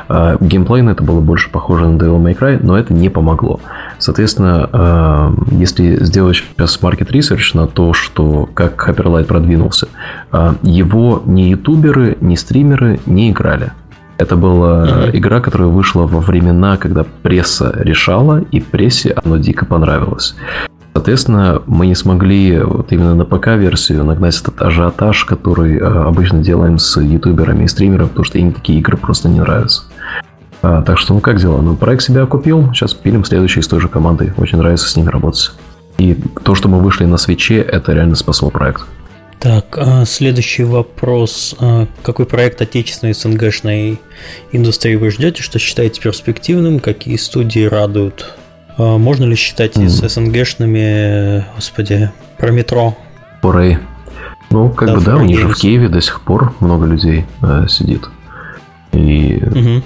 Light. 0.08 0.38
Геймплейно 0.40 0.90
это 0.90 1.02
было 1.02 1.20
больше 1.20 1.50
похоже 1.50 1.93
на 1.94 2.02
Devil 2.02 2.22
May 2.22 2.38
Cry, 2.38 2.60
но 2.62 2.78
это 2.78 2.92
не 2.92 3.08
помогло. 3.08 3.60
Соответственно, 3.98 4.68
э, 4.72 5.30
если 5.52 6.04
сделать 6.04 6.36
сейчас 6.36 6.78
market 6.80 7.10
research 7.10 7.54
на 7.54 7.66
то, 7.66 7.92
что 7.92 8.48
как 8.54 8.88
Hyper 8.88 9.06
Light 9.06 9.24
продвинулся, 9.24 9.88
э, 10.32 10.54
его 10.62 11.22
ни 11.24 11.42
ютуберы, 11.42 12.16
ни 12.20 12.34
стримеры 12.34 13.00
не 13.06 13.30
играли. 13.30 13.72
Это 14.16 14.36
была 14.36 14.86
mm-hmm. 14.86 15.10
игра, 15.16 15.40
которая 15.40 15.68
вышла 15.68 16.02
во 16.02 16.20
времена, 16.20 16.76
когда 16.76 17.04
пресса 17.22 17.72
решала, 17.76 18.40
и 18.52 18.60
прессе 18.60 19.16
оно 19.24 19.38
дико 19.38 19.66
понравилось. 19.66 20.36
Соответственно, 20.94 21.60
мы 21.66 21.88
не 21.88 21.96
смогли 21.96 22.60
вот 22.60 22.92
именно 22.92 23.16
на 23.16 23.24
ПК-версию 23.24 24.04
нагнать 24.04 24.40
этот 24.40 24.62
ажиотаж, 24.62 25.24
который 25.24 25.76
э, 25.76 25.80
обычно 25.80 26.38
делаем 26.38 26.78
с 26.78 27.00
ютуберами 27.00 27.64
и 27.64 27.68
стримерами, 27.68 28.08
потому 28.08 28.24
что 28.24 28.38
им 28.38 28.52
такие 28.52 28.78
игры 28.78 28.96
просто 28.96 29.28
не 29.28 29.40
нравятся. 29.40 29.82
А, 30.64 30.80
так 30.80 30.98
что, 30.98 31.12
ну 31.12 31.20
как 31.20 31.38
дела? 31.38 31.60
Ну, 31.60 31.76
проект 31.76 32.02
себя 32.02 32.22
окупил. 32.22 32.72
Сейчас 32.72 32.94
пилим 32.94 33.22
следующий 33.22 33.60
с 33.60 33.68
той 33.68 33.80
же 33.80 33.88
командой. 33.88 34.32
Очень 34.38 34.56
нравится 34.56 34.88
с 34.88 34.96
ними 34.96 35.10
работать. 35.10 35.52
И 35.98 36.16
то, 36.42 36.54
что 36.54 36.68
мы 36.68 36.80
вышли 36.80 37.04
на 37.04 37.18
свече, 37.18 37.58
это 37.58 37.92
реально 37.92 38.14
спасло 38.14 38.48
проект. 38.48 38.86
Так, 39.40 39.76
а 39.76 40.06
следующий 40.06 40.64
вопрос. 40.64 41.54
А, 41.60 41.86
какой 42.02 42.24
проект 42.24 42.62
отечественной 42.62 43.12
СНГшной 43.12 44.00
индустрии 44.52 44.94
вы 44.94 45.10
ждете? 45.10 45.42
Что 45.42 45.58
считаете 45.58 46.00
перспективным? 46.00 46.80
Какие 46.80 47.16
студии 47.16 47.66
радуют? 47.66 48.34
Можно 48.78 49.24
ли 49.24 49.36
считать 49.36 49.76
mm. 49.76 49.86
с 49.86 50.14
СНГшными, 50.14 51.44
господи, 51.56 52.10
про 52.38 52.50
метро? 52.50 52.96
Порей. 53.42 53.78
Ну, 54.48 54.70
как 54.70 54.88
да, 54.88 54.94
бы 54.94 55.00
да, 55.02 55.16
у 55.16 55.24
них 55.24 55.40
же 55.40 55.48
в 55.48 55.56
Киеве 55.56 55.90
до 55.90 56.00
сих 56.00 56.22
пор 56.22 56.54
много 56.60 56.86
людей 56.86 57.26
э, 57.42 57.66
сидит. 57.68 58.08
И 58.92 59.42
угу 59.44 59.82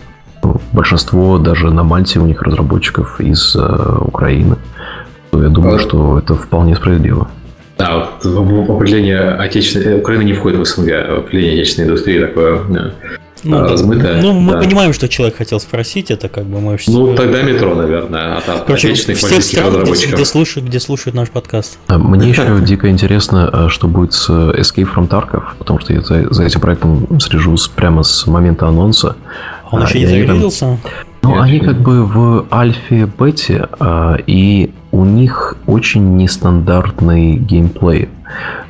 большинство 0.72 1.38
даже 1.38 1.70
на 1.70 1.82
Мальте 1.82 2.18
у 2.20 2.26
них 2.26 2.42
разработчиков 2.42 3.20
из 3.20 3.56
э, 3.56 3.98
Украины. 4.00 4.56
Я 5.32 5.48
думаю, 5.48 5.76
а... 5.76 5.78
что 5.78 6.18
это 6.18 6.34
вполне 6.34 6.76
справедливо. 6.76 7.28
Да, 7.78 8.08
вот 8.22 8.70
определение 8.70 9.20
отечественной... 9.20 9.98
Украина 9.98 10.22
не 10.22 10.32
входит 10.32 10.58
в 10.58 10.64
СНГ, 10.64 10.90
определение 11.18 11.60
отечественной 11.60 11.88
индустрии 11.88 12.20
такое 12.20 12.60
да, 12.68 12.92
ну, 13.44 13.68
размытое. 13.68 14.22
Ну, 14.22 14.32
мы 14.32 14.52
да. 14.52 14.58
понимаем, 14.58 14.92
что 14.92 15.08
человек 15.08 15.36
хотел 15.36 15.60
спросить, 15.60 16.10
это 16.10 16.28
как 16.28 16.44
бы 16.44 16.60
мы... 16.60 16.78
Ну, 16.86 17.14
тогда 17.14 17.42
метро, 17.42 17.74
наверное, 17.74 18.36
от 18.36 18.44
Короче, 18.66 18.88
отечественных 18.88 19.18
всех 19.18 19.42
стран, 19.42 19.66
разработчиков. 19.68 20.14
Где, 20.14 20.24
слушают, 20.24 20.68
где 20.68 20.80
слушают 20.80 21.14
наш 21.14 21.30
подкаст. 21.30 21.78
А 21.88 21.98
мне 21.98 22.28
еще 22.30 22.60
дико 22.60 22.88
интересно, 22.88 23.48
а 23.52 23.68
что 23.68 23.88
будет 23.88 24.12
с 24.12 24.28
Escape 24.30 24.88
from 24.94 25.08
Tarkov, 25.08 25.42
потому 25.58 25.80
что 25.80 25.92
я 25.92 26.00
за, 26.02 26.32
за 26.32 26.44
этим 26.44 26.60
проектом 26.60 27.20
слежу 27.20 27.56
прямо 27.74 28.02
с 28.02 28.26
момента 28.26 28.66
анонса. 28.66 29.16
Он 29.70 29.82
а, 29.82 29.86
еще 29.86 30.00
не 30.00 30.06
зарелизился? 30.06 30.78
Ну, 31.22 31.40
они 31.40 31.60
как 31.60 31.80
бы 31.80 32.04
в 32.04 32.46
альфе, 32.50 33.06
бете, 33.06 33.68
а, 33.78 34.16
и 34.26 34.70
у 34.92 35.04
них 35.04 35.56
очень 35.66 36.16
нестандартный 36.16 37.36
геймплей. 37.36 38.08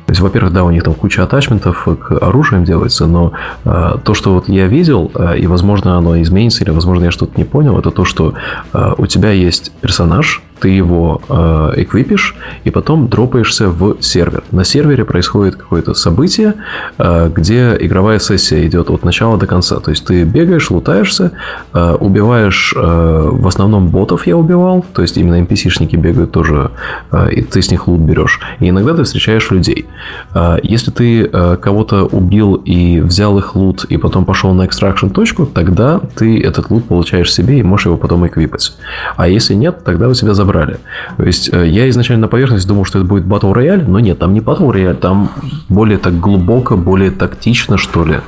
То 0.09 0.11
есть, 0.11 0.21
во-первых, 0.21 0.53
да, 0.53 0.63
у 0.63 0.71
них 0.71 0.81
там 0.81 0.95
куча 0.95 1.21
атачментов 1.21 1.87
к 1.99 2.17
оружиям 2.17 2.63
делается, 2.63 3.05
но 3.05 3.33
э, 3.63 3.97
то, 4.03 4.15
что 4.15 4.33
вот 4.33 4.49
я 4.49 4.65
видел, 4.65 5.11
э, 5.13 5.37
и, 5.37 5.45
возможно, 5.45 5.99
оно 5.99 6.19
изменится, 6.19 6.63
или, 6.63 6.71
возможно, 6.71 7.03
я 7.03 7.11
что-то 7.11 7.33
не 7.37 7.43
понял, 7.43 7.77
это 7.77 7.91
то, 7.91 8.05
что 8.05 8.33
э, 8.73 8.93
у 8.97 9.05
тебя 9.05 9.29
есть 9.29 9.71
персонаж, 9.81 10.41
ты 10.59 10.69
его 10.69 11.21
э, 11.29 11.73
эквипишь, 11.77 12.35
и 12.63 12.69
потом 12.69 13.07
дропаешься 13.07 13.69
в 13.69 14.01
сервер. 14.01 14.43
На 14.51 14.63
сервере 14.63 15.05
происходит 15.05 15.55
какое-то 15.55 15.93
событие, 15.93 16.55
э, 16.97 17.31
где 17.33 17.77
игровая 17.79 18.19
сессия 18.19 18.65
идет 18.67 18.89
от 18.89 19.03
начала 19.03 19.37
до 19.37 19.47
конца. 19.47 19.79
То 19.79 19.91
есть 19.91 20.05
ты 20.05 20.23
бегаешь, 20.23 20.69
лутаешься, 20.69 21.31
э, 21.73 21.95
убиваешь 21.99 22.73
э, 22.75 23.29
в 23.31 23.47
основном 23.47 23.87
ботов 23.87 24.27
я 24.27 24.35
убивал, 24.37 24.85
то 24.93 25.01
есть 25.01 25.17
именно 25.17 25.41
NPC-шники 25.41 25.95
бегают 25.95 26.31
тоже, 26.31 26.71
э, 27.11 27.31
и 27.31 27.41
ты 27.41 27.61
с 27.61 27.71
них 27.71 27.87
лут 27.87 28.01
берешь. 28.01 28.39
И 28.59 28.69
иногда 28.69 28.93
ты 28.93 29.03
встречаешь 29.03 29.51
людей. 29.51 29.85
Э, 30.33 30.57
если 30.63 30.91
ты 30.91 31.23
э, 31.23 31.57
кого-то 31.57 32.05
убил 32.05 32.55
и 32.55 32.99
взял 32.99 33.37
их 33.37 33.55
лут, 33.55 33.85
и 33.85 33.97
потом 33.97 34.25
пошел 34.25 34.53
на 34.53 34.65
экстракшн 34.65 35.07
точку, 35.07 35.45
тогда 35.45 35.99
ты 36.15 36.41
этот 36.41 36.69
лут 36.69 36.85
получаешь 36.85 37.33
себе 37.33 37.59
и 37.59 37.63
можешь 37.63 37.87
его 37.87 37.97
потом 37.97 38.25
эквипать. 38.27 38.73
А 39.15 39.27
если 39.27 39.53
нет, 39.53 39.83
тогда 39.83 40.07
у 40.07 40.13
тебя 40.13 40.33
забрали. 40.33 40.79
То 41.17 41.23
есть 41.23 41.53
э, 41.53 41.67
я 41.67 41.89
изначально 41.89 42.23
на 42.23 42.27
поверхности 42.27 42.67
думал, 42.67 42.85
что 42.85 42.99
это 42.99 43.07
будет 43.07 43.25
Battle 43.25 43.53
Royale, 43.53 43.85
но 43.87 43.99
нет, 43.99 44.19
там 44.19 44.33
не 44.33 44.39
Battle 44.39 44.71
Royale, 44.71 44.95
там 44.95 45.31
более 45.69 45.97
так 45.97 46.19
глубоко, 46.19 46.77
более 46.77 47.11
тактично, 47.11 47.77
что 47.77 48.05
ли. 48.05 48.19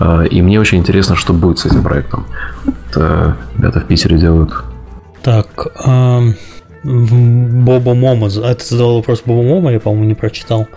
Э, 0.00 0.26
и 0.26 0.42
мне 0.42 0.60
очень 0.60 0.78
интересно, 0.78 1.16
что 1.16 1.32
будет 1.32 1.58
с 1.58 1.66
этим 1.66 1.82
проектом. 1.82 2.26
Это 2.90 3.36
ребята 3.56 3.80
в 3.80 3.84
Питере 3.84 4.18
делают. 4.18 4.52
Так, 5.22 5.46
эм, 5.86 6.36
Боба 6.84 7.94
Мома. 7.94 8.28
Это 8.28 8.64
задал 8.64 8.96
вопрос 8.96 9.22
Боба 9.24 9.42
Мома, 9.42 9.72
я, 9.72 9.80
по-моему, 9.80 10.04
не 10.04 10.14
прочитал. 10.14 10.68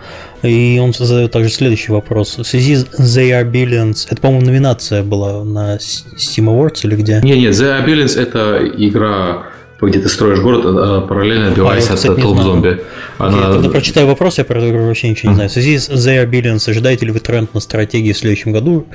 И 0.42 0.80
он 0.82 0.94
задает 0.94 1.32
также 1.32 1.50
следующий 1.50 1.92
вопрос. 1.92 2.38
В 2.38 2.44
связи 2.44 2.76
с 2.76 2.84
They 2.98 3.30
Are 3.30 3.50
Billions, 3.50 4.06
это, 4.10 4.20
по-моему, 4.20 4.46
номинация 4.46 5.02
была 5.02 5.44
на 5.44 5.76
Steam 5.76 6.46
Awards 6.46 6.80
или 6.84 6.96
где? 6.96 7.20
Не, 7.22 7.38
нет, 7.38 7.54
The 7.54 7.78
Are 7.78 7.86
Billions 7.86 8.18
это 8.18 8.66
игра 8.76 9.48
где 9.80 10.00
ты 10.00 10.08
строишь 10.08 10.40
город, 10.40 10.62
а 10.64 11.02
параллельно 11.02 11.48
отбиваясь 11.48 11.88
а, 11.88 11.94
от 11.94 12.20
толп 12.20 12.40
зомби. 12.40 12.80
Она... 13.18 13.36
Я 13.36 13.52
тогда 13.52 13.68
прочитаю 13.68 14.08
вопрос, 14.08 14.38
я 14.38 14.44
про 14.44 14.58
эту 14.58 14.70
игру 14.70 14.86
вообще 14.86 15.08
ничего 15.08 15.30
не 15.30 15.34
знаю. 15.36 15.50
В 15.50 15.52
связи 15.52 15.78
с 15.78 15.88
The 15.88 16.24
Are 16.24 16.28
Billions, 16.28 16.68
ожидаете 16.68 17.06
ли 17.06 17.12
вы 17.12 17.20
тренд 17.20 17.54
на 17.54 17.60
стратегии 17.60 18.12
в 18.12 18.18
следующем 18.18 18.50
году? 18.50 18.86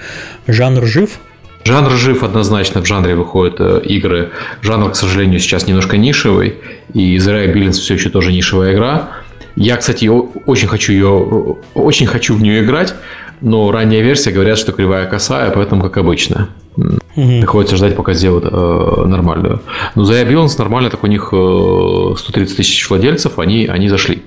Жанр 0.45 0.85
жив? 0.85 1.19
Жанр 1.65 1.91
жив 1.91 2.23
однозначно, 2.23 2.81
в 2.81 2.85
жанре 2.85 3.15
выходят 3.15 3.56
э, 3.60 3.81
игры. 3.85 4.31
Жанр, 4.61 4.91
к 4.91 4.95
сожалению, 4.95 5.40
сейчас 5.40 5.68
немножко 5.68 5.98
нишевый, 5.98 6.56
и 6.94 7.18
The 7.18 7.53
Billions 7.53 7.73
все 7.73 7.94
еще 7.94 8.10
тоже 8.10 8.34
нишевая 8.34 8.73
игра. 8.73 9.10
Я, 9.56 9.77
кстати, 9.77 10.07
очень 10.45 10.68
хочу 10.68 10.94
ее, 10.94 11.57
очень 11.73 12.07
хочу 12.07 12.35
в 12.35 12.41
нее 12.41 12.64
играть, 12.64 12.95
но 13.40 13.72
ранняя 13.72 14.02
версия 14.02 14.31
говорят, 14.31 14.57
что 14.57 14.72
кривая 14.72 15.06
косая, 15.06 15.52
поэтому 15.52 15.84
как 15.84 15.98
обычно. 15.98 16.49
Угу. 16.76 16.99
Приходится 17.15 17.77
ждать, 17.77 17.95
пока 17.95 18.14
сделают 18.14 18.45
э, 18.45 19.06
нормальную. 19.06 19.61
Но 19.95 20.03
The 20.03 20.27
Billions 20.27 20.56
нормально, 20.57 20.90
так 20.90 21.03
у 21.03 21.07
них 21.07 21.30
э, 21.31 22.15
130 22.18 22.57
тысяч 22.57 22.90
владельцев, 22.90 23.40
они, 23.40 23.68
они 23.68 23.90
зашли. 23.90 24.23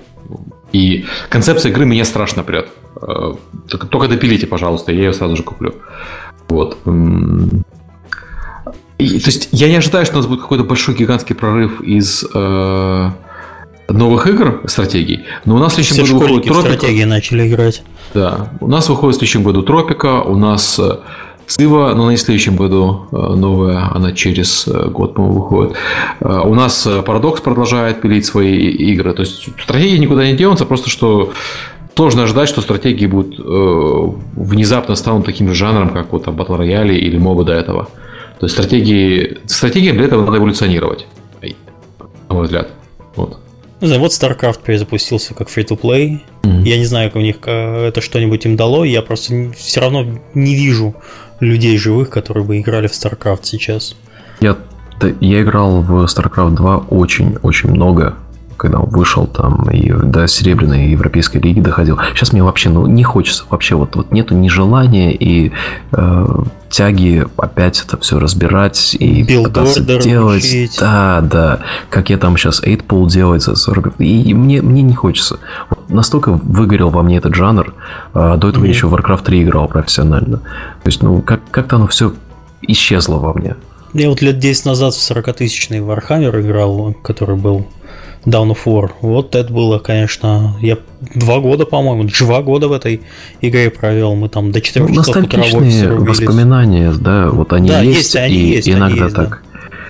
И 0.71 1.05
концепция 1.29 1.71
игры 1.71 1.85
меня 1.85 2.05
страшно 2.05 2.43
прет. 2.43 2.69
Э, 3.01 3.33
только 3.67 4.07
допилите, 4.07 4.47
пожалуйста, 4.47 4.91
я 4.91 5.05
ее 5.05 5.13
сразу 5.13 5.35
же 5.35 5.43
куплю. 5.43 5.75
Вот. 6.49 6.77
И, 8.97 9.19
то 9.19 9.27
есть 9.27 9.49
я 9.51 9.69
не 9.69 9.75
ожидаю, 9.75 10.05
что 10.05 10.15
у 10.15 10.17
нас 10.17 10.27
будет 10.27 10.41
какой-то 10.41 10.63
большой 10.63 10.95
гигантский 10.95 11.35
прорыв 11.35 11.81
из 11.81 12.25
э, 12.33 13.11
новых 13.89 14.27
игр, 14.27 14.61
стратегий, 14.65 15.25
но 15.45 15.55
у 15.55 15.59
нас 15.59 15.73
в 15.73 15.75
следующем 15.75 16.05
Все 16.05 16.13
году 16.13 16.25
выходит 16.25 16.47
Тропика. 16.47 16.75
стратегии 16.75 17.03
начали 17.03 17.47
играть. 17.47 17.83
Да, 18.13 18.49
у 18.59 18.67
нас 18.67 18.89
выходит 18.89 19.15
в 19.15 19.19
следующем 19.19 19.43
году 19.43 19.61
Тропика, 19.61 20.21
у 20.21 20.35
нас 20.35 20.79
э, 21.47 21.49
Цива, 21.49 21.93
но 21.95 22.07
в 22.07 22.17
следующем 22.17 22.55
году 22.55 23.07
э, 23.11 23.15
новая, 23.15 23.89
она 23.93 24.11
через 24.11 24.67
э, 24.67 24.89
год, 24.89 25.13
по-моему, 25.13 25.41
выходит. 25.41 25.77
У 26.19 26.53
нас 26.53 26.87
Парадокс 27.05 27.41
продолжает 27.41 28.01
пилить 28.01 28.25
свои 28.25 28.55
игры, 28.57 29.13
то 29.13 29.21
есть 29.21 29.49
стратегии 29.61 29.97
никуда 29.97 30.25
не 30.25 30.33
денутся, 30.35 30.65
просто 30.65 30.89
что 30.89 31.31
сложно 31.97 32.23
ожидать, 32.23 32.47
что 32.47 32.61
стратегии 32.61 33.07
будут 33.07 33.39
э, 33.39 34.11
внезапно 34.35 34.95
станут 34.95 35.25
таким 35.25 35.47
же 35.47 35.55
жанром, 35.55 35.89
как 35.89 36.13
вот 36.13 36.25
там 36.25 36.35
Battle 36.35 36.59
Royale 36.59 36.95
или 36.95 37.17
моба 37.17 37.43
до 37.43 37.53
этого. 37.53 37.89
То 38.39 38.45
есть 38.45 38.53
стратегии, 38.53 39.39
стратегии 39.47 39.91
для 39.91 40.05
этого 40.05 40.23
надо 40.23 40.37
эволюционировать, 40.37 41.07
на 42.29 42.35
мой 42.35 42.43
взгляд. 42.43 42.69
Вот. 43.15 43.39
Не 43.81 43.87
знаю, 43.87 44.01
вот 44.01 44.11
StarCraft 44.11 44.59
перезапустился 44.63 45.33
как 45.33 45.49
free-to-play. 45.49 46.19
Mm-hmm. 46.43 46.61
Я 46.63 46.77
не 46.77 46.85
знаю, 46.85 47.09
как 47.09 47.15
у 47.17 47.23
них 47.23 47.37
э, 47.45 47.87
это 47.87 48.01
что-нибудь 48.01 48.45
им 48.45 48.55
дало. 48.55 48.85
Я 48.85 49.01
просто 49.01 49.51
все 49.57 49.81
равно 49.81 50.05
не 50.35 50.53
вижу 50.53 50.95
людей 51.39 51.77
живых, 51.77 52.09
которые 52.09 52.43
бы 52.43 52.59
играли 52.59 52.87
в 52.87 52.91
StarCraft 52.91 53.41
сейчас. 53.43 53.95
Я, 54.39 54.57
я 55.19 55.41
играл 55.41 55.81
в 55.81 56.05
StarCraft 56.05 56.55
2 56.55 56.77
очень-очень 56.89 57.71
много 57.71 58.15
когда 58.57 58.79
он 58.79 58.89
вышел 58.89 59.27
там 59.27 59.69
и 59.69 59.91
до 59.91 60.27
серебряной 60.27 60.87
европейской 60.87 61.37
лиги 61.37 61.61
доходил. 61.61 61.97
Сейчас 62.13 62.33
мне 62.33 62.43
вообще 62.43 62.69
ну, 62.69 62.87
не 62.87 63.03
хочется, 63.03 63.43
вообще 63.49 63.75
вот, 63.75 63.95
вот 63.95 64.11
нету 64.11 64.35
ни 64.35 64.49
желания 64.49 65.13
и 65.13 65.51
э, 65.91 66.27
тяги 66.69 67.25
опять 67.37 67.81
это 67.81 67.97
все 67.97 68.19
разбирать 68.19 68.95
и 68.99 69.23
Build 69.23 69.43
пытаться 69.45 69.81
делать. 69.81 70.43
Учить. 70.43 70.77
Да, 70.79 71.21
да. 71.21 71.59
Как 71.89 72.09
я 72.09 72.17
там 72.17 72.37
сейчас 72.37 72.61
8 72.61 73.07
делать 73.07 73.43
за 73.43 73.55
40. 73.55 73.99
И 73.99 74.33
мне, 74.33 74.61
мне 74.61 74.81
не 74.81 74.93
хочется. 74.93 75.39
Вот 75.69 75.89
настолько 75.89 76.31
выгорел 76.31 76.89
во 76.89 77.03
мне 77.03 77.17
этот 77.17 77.35
жанр. 77.35 77.73
А 78.13 78.37
до 78.37 78.49
этого 78.49 78.65
mm-hmm. 78.65 78.69
еще 78.69 78.87
Warcraft 78.87 79.23
3 79.23 79.43
играл 79.43 79.67
профессионально. 79.67 80.37
То 80.37 80.87
есть, 80.87 81.01
ну, 81.01 81.21
как- 81.21 81.49
как-то 81.51 81.77
оно 81.77 81.87
все 81.87 82.13
исчезло 82.61 83.17
во 83.17 83.33
мне. 83.33 83.55
Я 83.93 84.09
вот 84.09 84.21
лет 84.21 84.39
10 84.39 84.65
назад 84.65 84.93
в 84.93 85.11
40-тысячный 85.11 85.79
Warhammer 85.79 86.41
играл, 86.41 86.93
который 87.01 87.35
был 87.35 87.65
Down 88.27 88.51
of 88.51 88.57
War. 88.65 88.91
Вот 89.01 89.35
это 89.35 89.51
было, 89.51 89.79
конечно, 89.79 90.57
я 90.61 90.77
два 91.15 91.39
года, 91.39 91.65
по-моему, 91.65 92.09
два 92.19 92.41
года 92.41 92.67
в 92.67 92.73
этой 92.73 93.01
игре 93.41 93.69
провел. 93.69 94.15
Мы 94.15 94.27
там 94.27 94.51
до 94.51 94.59
4 94.59 94.85
ну, 94.85 94.95
часов 94.95 95.15
утра 95.15 95.43
в 95.43 96.03
воспоминания, 96.03 96.91
да, 96.91 97.29
вот 97.29 97.53
они 97.53 97.69
да, 97.69 97.81
есть, 97.81 97.99
есть 97.99 98.15
они 98.17 98.35
и 98.35 98.47
есть, 98.55 98.69
иногда 98.69 98.85
они 98.87 98.99
есть, 98.99 99.15
так. 99.15 99.29
Да. 99.29 99.46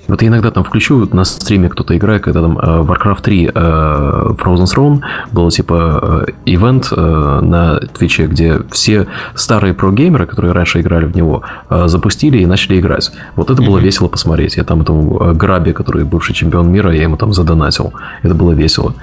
Вот 0.08 0.22
я 0.22 0.28
иногда 0.28 0.50
там 0.50 0.64
включу 0.64 1.06
на 1.12 1.24
стриме 1.24 1.68
кто-то 1.68 1.96
играет, 1.96 2.22
когда 2.22 2.40
там 2.40 2.58
uh, 2.58 2.86
Warcraft 2.86 3.22
3 3.22 3.46
uh, 3.46 4.36
Frozen 4.36 4.64
Throne 4.64 5.00
был 5.32 5.50
типа 5.50 6.26
ивент 6.46 6.90
uh, 6.90 7.40
на 7.42 7.78
Твиче, 7.78 8.26
где 8.26 8.62
все 8.70 9.06
старые 9.34 9.74
прогеймеры, 9.74 10.26
которые 10.26 10.52
раньше 10.52 10.80
играли 10.80 11.04
в 11.04 11.14
него, 11.14 11.42
запустили 11.68 12.38
и 12.38 12.46
начали 12.46 12.80
играть. 12.80 13.12
Вот 13.36 13.50
это 13.50 13.60
mm-hmm. 13.60 13.66
было 13.66 13.78
весело 13.78 14.08
посмотреть. 14.08 14.56
Я 14.56 14.64
там 14.64 14.80
этому 14.80 15.34
Грабе, 15.34 15.74
который 15.74 16.04
бывший 16.04 16.34
чемпион 16.34 16.72
мира, 16.72 16.92
я 16.92 17.02
ему 17.02 17.16
там 17.16 17.34
задонатил. 17.34 17.92
Это 18.22 18.34
было 18.34 18.52
весело. 18.52 18.94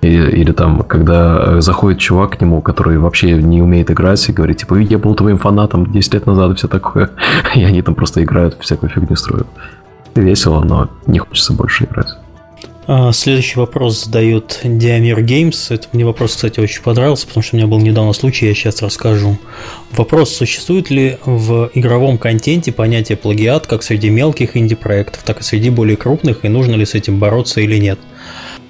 Или, 0.00 0.30
или 0.30 0.52
там, 0.52 0.82
когда 0.82 1.60
заходит 1.60 2.00
чувак 2.00 2.36
к 2.36 2.40
нему, 2.40 2.62
который 2.62 2.98
вообще 2.98 3.42
не 3.42 3.62
умеет 3.62 3.90
играть, 3.90 4.28
и 4.28 4.32
говорит, 4.32 4.58
типа, 4.58 4.76
я 4.76 4.98
был 4.98 5.14
твоим 5.14 5.38
фанатом 5.38 5.90
10 5.90 6.14
лет 6.14 6.26
назад 6.26 6.52
и 6.52 6.54
все 6.54 6.68
такое. 6.68 7.10
И 7.54 7.64
они 7.64 7.82
там 7.82 7.94
просто 7.94 8.22
играют, 8.22 8.56
всякую 8.60 8.90
фигню 8.90 9.16
строят 9.16 9.46
весело, 10.20 10.60
но 10.62 10.88
не 11.06 11.18
хочется 11.18 11.52
больше 11.52 11.84
играть. 11.84 12.08
А, 12.90 13.12
следующий 13.12 13.58
вопрос 13.58 14.04
задает 14.04 14.60
Диамир 14.64 15.20
Геймс. 15.20 15.70
Это 15.70 15.88
мне 15.92 16.06
вопрос, 16.06 16.34
кстати, 16.34 16.58
очень 16.58 16.82
понравился, 16.82 17.26
потому 17.26 17.42
что 17.42 17.54
у 17.54 17.58
меня 17.58 17.66
был 17.66 17.78
недавно 17.80 18.14
случай, 18.14 18.46
я 18.46 18.54
сейчас 18.54 18.80
расскажу. 18.80 19.36
Вопрос, 19.90 20.34
существует 20.34 20.88
ли 20.88 21.18
в 21.26 21.70
игровом 21.74 22.16
контенте 22.16 22.72
понятие 22.72 23.18
плагиат 23.18 23.66
как 23.66 23.82
среди 23.82 24.08
мелких 24.08 24.56
инди-проектов, 24.56 25.22
так 25.22 25.40
и 25.40 25.42
среди 25.42 25.68
более 25.68 25.98
крупных, 25.98 26.46
и 26.46 26.48
нужно 26.48 26.76
ли 26.76 26.86
с 26.86 26.94
этим 26.94 27.18
бороться 27.18 27.60
или 27.60 27.76
нет? 27.76 27.98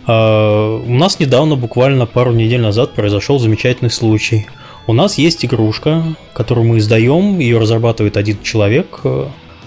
А, 0.09 0.79
у 0.85 0.95
нас 0.95 1.21
недавно, 1.21 1.55
буквально 1.55 2.07
пару 2.07 2.33
недель 2.33 2.61
назад, 2.61 2.95
произошел 2.95 3.39
замечательный 3.39 3.91
случай. 3.91 4.49
У 4.89 4.95
нас 4.95 5.17
есть 5.17 5.45
игрушка, 5.45 6.03
которую 6.33 6.67
мы 6.67 6.79
издаем, 6.79 7.39
ее 7.39 7.59
разрабатывает 7.59 8.17
один 8.17 8.43
человек, 8.43 9.01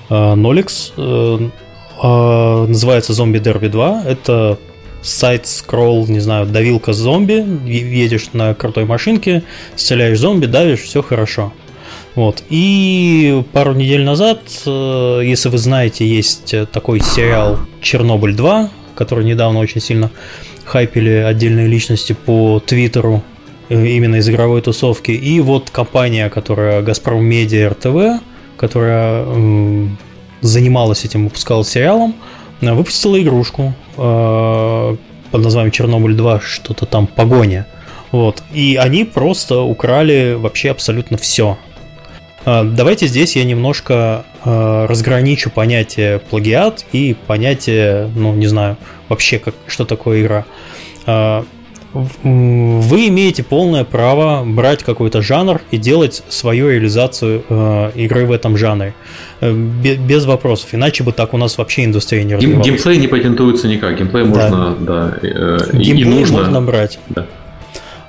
Ноликс, 0.09 0.91
э, 0.97 1.49
называется 2.01 3.13
Зомби 3.13 3.39
Дерби 3.39 3.67
2. 3.67 4.03
Это 4.05 4.57
сайт-скролл, 5.01 6.07
не 6.07 6.19
знаю, 6.19 6.45
давилка 6.45 6.93
зомби. 6.93 7.45
Едешь 7.65 8.29
на 8.33 8.53
крутой 8.53 8.85
машинке, 8.85 9.43
стреляешь 9.75 10.19
зомби, 10.19 10.45
давишь, 10.45 10.81
все 10.81 11.01
хорошо. 11.01 11.53
Вот. 12.15 12.43
И 12.49 13.43
пару 13.53 13.73
недель 13.73 14.03
назад, 14.03 14.41
э, 14.65 15.21
если 15.23 15.49
вы 15.49 15.57
знаете, 15.57 16.05
есть 16.05 16.53
такой 16.71 16.99
сериал 16.99 17.59
Чернобыль 17.81 18.35
2, 18.35 18.69
который 18.95 19.25
недавно 19.25 19.59
очень 19.59 19.81
сильно 19.81 20.11
хайпили 20.65 21.09
отдельные 21.09 21.67
личности 21.67 22.13
по 22.13 22.61
Твиттеру 22.65 23.23
э, 23.69 23.87
именно 23.87 24.17
из 24.17 24.29
игровой 24.29 24.61
тусовки. 24.61 25.11
И 25.11 25.39
вот 25.39 25.69
компания, 25.69 26.29
которая 26.29 26.81
Газпром 26.81 27.23
Медиа 27.23 27.69
РТВ, 27.69 28.21
которая 28.57 29.25
занималась 30.41 31.05
этим, 31.05 31.25
выпускала 31.25 31.63
сериалом, 31.63 32.15
э, 32.61 32.73
выпустила 32.73 33.21
игрушку 33.21 33.73
э, 33.97 34.95
под 35.31 35.43
названием 35.43 35.71
Чернобыль 35.71 36.15
2, 36.15 36.41
что-то 36.41 36.85
там 36.85 37.07
погоня. 37.07 37.67
Вот. 38.11 38.43
И 38.51 38.77
они 38.81 39.05
просто 39.05 39.61
украли 39.61 40.35
вообще 40.37 40.71
абсолютно 40.71 41.17
все. 41.17 41.57
Э, 42.45 42.63
давайте 42.63 43.07
здесь 43.07 43.35
я 43.35 43.43
немножко 43.43 44.25
разграничу 44.43 45.51
понятие 45.51 46.17
плагиат 46.17 46.83
и 46.93 47.15
понятие, 47.27 48.09
ну, 48.15 48.33
не 48.33 48.47
знаю, 48.47 48.75
вообще, 49.07 49.37
как, 49.37 49.53
что 49.67 49.85
такое 49.85 50.23
игра 50.23 50.45
вы 51.93 53.07
имеете 53.09 53.43
полное 53.43 53.83
право 53.83 54.43
брать 54.45 54.83
какой-то 54.83 55.21
жанр 55.21 55.61
и 55.71 55.77
делать 55.77 56.23
свою 56.29 56.69
реализацию 56.69 57.43
э, 57.49 57.91
игры 57.95 58.25
в 58.25 58.31
этом 58.31 58.55
жанре. 58.55 58.93
Э, 59.41 59.51
без 59.51 60.25
вопросов. 60.25 60.69
Иначе 60.73 61.03
бы 61.03 61.11
так 61.11 61.33
у 61.33 61.37
нас 61.37 61.57
вообще 61.57 61.83
индустрия 61.83 62.23
не 62.23 62.35
развивалась. 62.35 62.65
Геймплей 62.65 62.97
не 62.97 63.07
патентуется 63.07 63.67
никак. 63.67 63.97
Геймплей 63.97 64.23
можно, 64.23 64.75
да, 64.79 65.17
э, 65.21 65.57
Геймплей 65.73 66.01
и 66.01 66.19
нужно. 66.19 66.37
можно 66.37 66.61
брать. 66.61 66.99
Да. 67.09 67.25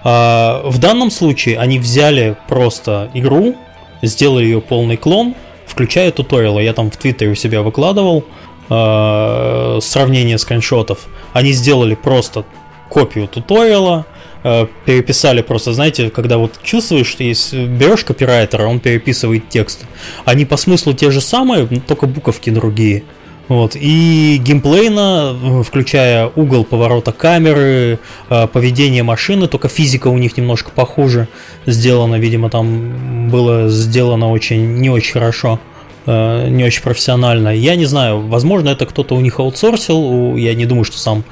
А, 0.04 0.62
в 0.64 0.78
данном 0.78 1.10
случае 1.10 1.58
они 1.58 1.78
взяли 1.78 2.36
просто 2.48 3.10
игру, 3.14 3.56
сделали 4.02 4.44
ее 4.44 4.60
полный 4.60 4.96
клон, 4.96 5.34
включая 5.66 6.10
туториалы. 6.12 6.62
Я 6.62 6.72
там 6.72 6.90
в 6.90 6.96
Твиттере 6.96 7.32
у 7.32 7.34
себя 7.34 7.62
выкладывал 7.62 8.24
э, 8.68 9.78
сравнение 9.80 10.38
скриншотов. 10.38 11.06
Они 11.32 11.52
сделали 11.52 11.94
просто 11.94 12.44
копию 12.92 13.26
туториала, 13.26 14.04
э, 14.44 14.66
переписали 14.84 15.40
просто, 15.40 15.72
знаете, 15.72 16.10
когда 16.10 16.36
вот 16.36 16.60
чувствуешь, 16.62 17.06
что 17.06 17.24
есть 17.24 17.54
берешь 17.54 18.04
копирайтера, 18.04 18.66
он 18.66 18.80
переписывает 18.80 19.48
текст. 19.48 19.86
Они 20.26 20.44
по 20.44 20.58
смыслу 20.58 20.92
те 20.92 21.10
же 21.10 21.22
самые, 21.22 21.66
только 21.66 22.06
буковки 22.06 22.50
другие. 22.50 23.02
Вот. 23.48 23.76
И 23.76 24.40
геймплейно, 24.44 25.62
включая 25.66 26.30
угол 26.36 26.64
поворота 26.64 27.12
камеры, 27.12 27.98
э, 28.30 28.46
поведение 28.46 29.02
машины, 29.02 29.48
только 29.48 29.68
физика 29.68 30.08
у 30.08 30.18
них 30.18 30.36
немножко 30.36 30.70
похуже 30.70 31.28
сделана. 31.66 32.16
Видимо, 32.16 32.50
там 32.50 33.30
было 33.30 33.68
сделано 33.68 34.30
очень 34.30 34.76
не 34.76 34.90
очень 34.90 35.12
хорошо 35.14 35.58
э, 35.58 35.71
не 36.06 36.64
очень 36.64 36.82
профессионально. 36.82 37.54
Я 37.54 37.76
не 37.76 37.86
знаю, 37.86 38.26
возможно, 38.26 38.70
это 38.70 38.86
кто-то 38.86 39.14
у 39.14 39.20
них 39.20 39.38
аутсорсил. 39.38 40.36
Я 40.36 40.54
не 40.54 40.66
думаю, 40.66 40.84
что 40.84 40.98
сам 40.98 41.24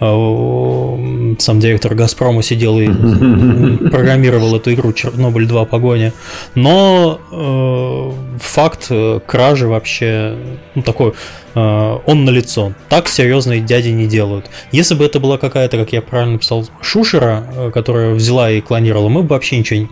Э, 0.00 1.34
сам 1.38 1.58
директор 1.58 1.94
Газпрома 1.94 2.42
сидел 2.42 2.78
и 2.78 2.86
программировал 3.90 4.54
эту 4.56 4.72
игру 4.74 4.92
Чернобыль 4.92 5.46
2 5.46 5.64
погоня. 5.64 6.12
Но 6.54 7.20
э, 7.32 8.38
факт 8.38 8.86
э, 8.90 9.20
кражи 9.26 9.66
вообще 9.66 10.36
ну, 10.74 10.82
такой, 10.82 11.14
э, 11.54 11.98
он 12.06 12.24
на 12.24 12.30
лицо. 12.30 12.74
Так 12.88 13.08
серьезные 13.08 13.60
дяди 13.60 13.88
не 13.88 14.06
делают. 14.06 14.46
Если 14.70 14.94
бы 14.94 15.04
это 15.04 15.18
была 15.18 15.36
какая-то, 15.36 15.76
как 15.78 15.92
я 15.92 16.00
правильно 16.00 16.38
писал, 16.38 16.66
шушера, 16.80 17.44
э, 17.56 17.70
которая 17.72 18.14
взяла 18.14 18.50
и 18.50 18.60
клонировала, 18.60 19.08
мы 19.08 19.22
бы 19.22 19.30
вообще 19.30 19.58
ничего 19.58 19.80
не 19.80 19.88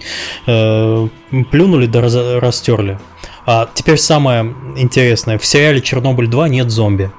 э, 0.46 1.08
плюнули 1.50 1.86
да 1.86 2.00
раз, 2.00 2.14
растерли. 2.14 2.98
А 3.46 3.70
теперь 3.72 3.96
самое 3.96 4.54
интересное. 4.76 5.38
В 5.38 5.46
сериале 5.46 5.80
Чернобыль 5.80 6.26
2 6.26 6.48
нет 6.48 6.70
зомби. 6.70 7.10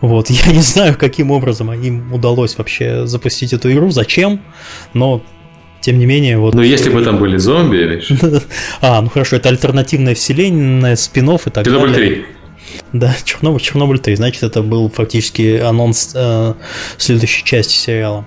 Вот, 0.00 0.28
я 0.30 0.52
не 0.52 0.60
знаю, 0.60 0.96
каким 0.96 1.30
образом 1.30 1.72
им 1.72 2.12
удалось 2.12 2.56
вообще 2.58 3.06
запустить 3.06 3.52
эту 3.52 3.72
игру, 3.72 3.90
зачем, 3.90 4.42
но 4.92 5.22
тем 5.80 5.98
не 5.98 6.06
менее, 6.06 6.38
вот... 6.38 6.54
Но 6.54 6.62
если 6.62 6.90
бы 6.90 7.02
там 7.02 7.18
были 7.18 7.36
зомби, 7.36 7.76
видишь? 7.76 8.10
А, 8.80 9.00
ну 9.00 9.08
хорошо, 9.08 9.36
это 9.36 9.48
альтернативная 9.48 10.14
вселенная, 10.14 10.96
спин 10.96 11.30
и 11.30 11.38
так 11.50 11.64
Чернобыль 11.64 11.92
далее. 11.92 12.10
3. 12.10 12.26
Да, 12.92 13.16
Чернобыль, 13.24 13.60
Чернобыль 13.60 13.98
3, 13.98 14.16
значит, 14.16 14.42
это 14.42 14.62
был 14.62 14.90
фактически 14.90 15.58
анонс 15.58 16.12
э, 16.14 16.54
следующей 16.98 17.44
части 17.44 17.72
сериала. 17.72 18.26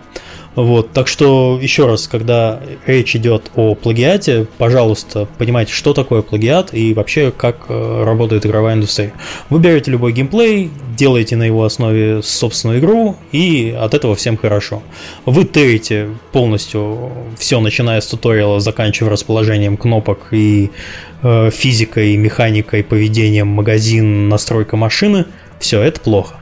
Вот, 0.56 0.92
так 0.92 1.08
что 1.08 1.60
еще 1.62 1.86
раз, 1.86 2.08
когда 2.08 2.60
речь 2.86 3.16
идет 3.16 3.52
о 3.56 3.76
плагиате, 3.76 4.48
пожалуйста, 4.58 5.28
понимайте, 5.38 5.74
что 5.74 5.94
такое 5.94 6.22
плагиат 6.22 6.74
и 6.74 6.94
вообще 6.94 7.32
как 7.32 7.66
э, 7.70 8.04
работает 8.04 8.46
игровая 8.46 8.76
индустрия. 8.76 9.14
Вы 9.50 9.60
берете 9.60 9.92
любой 9.92 10.12
геймплей, 10.12 10.72
делаете 10.98 11.36
на 11.36 11.44
его 11.44 11.64
основе 11.64 12.22
собственную 12.24 12.80
игру, 12.80 13.16
и 13.32 13.76
от 13.80 13.94
этого 13.94 14.16
всем 14.16 14.38
хорошо. 14.38 14.82
Вы 15.26 15.46
терите 15.46 16.10
полностью 16.32 17.12
все, 17.38 17.60
начиная 17.60 18.02
с 18.02 18.08
туториала, 18.08 18.60
заканчивая 18.60 19.12
расположением 19.12 19.78
кнопок 19.78 20.28
и 20.32 20.72
э, 21.22 21.52
физикой, 21.52 22.18
механикой, 22.18 22.84
поведением, 22.84 23.48
магазин, 23.48 24.30
настройка 24.30 24.78
машины. 24.78 25.26
Все, 25.60 25.82
это 25.82 26.00
плохо. 26.00 26.39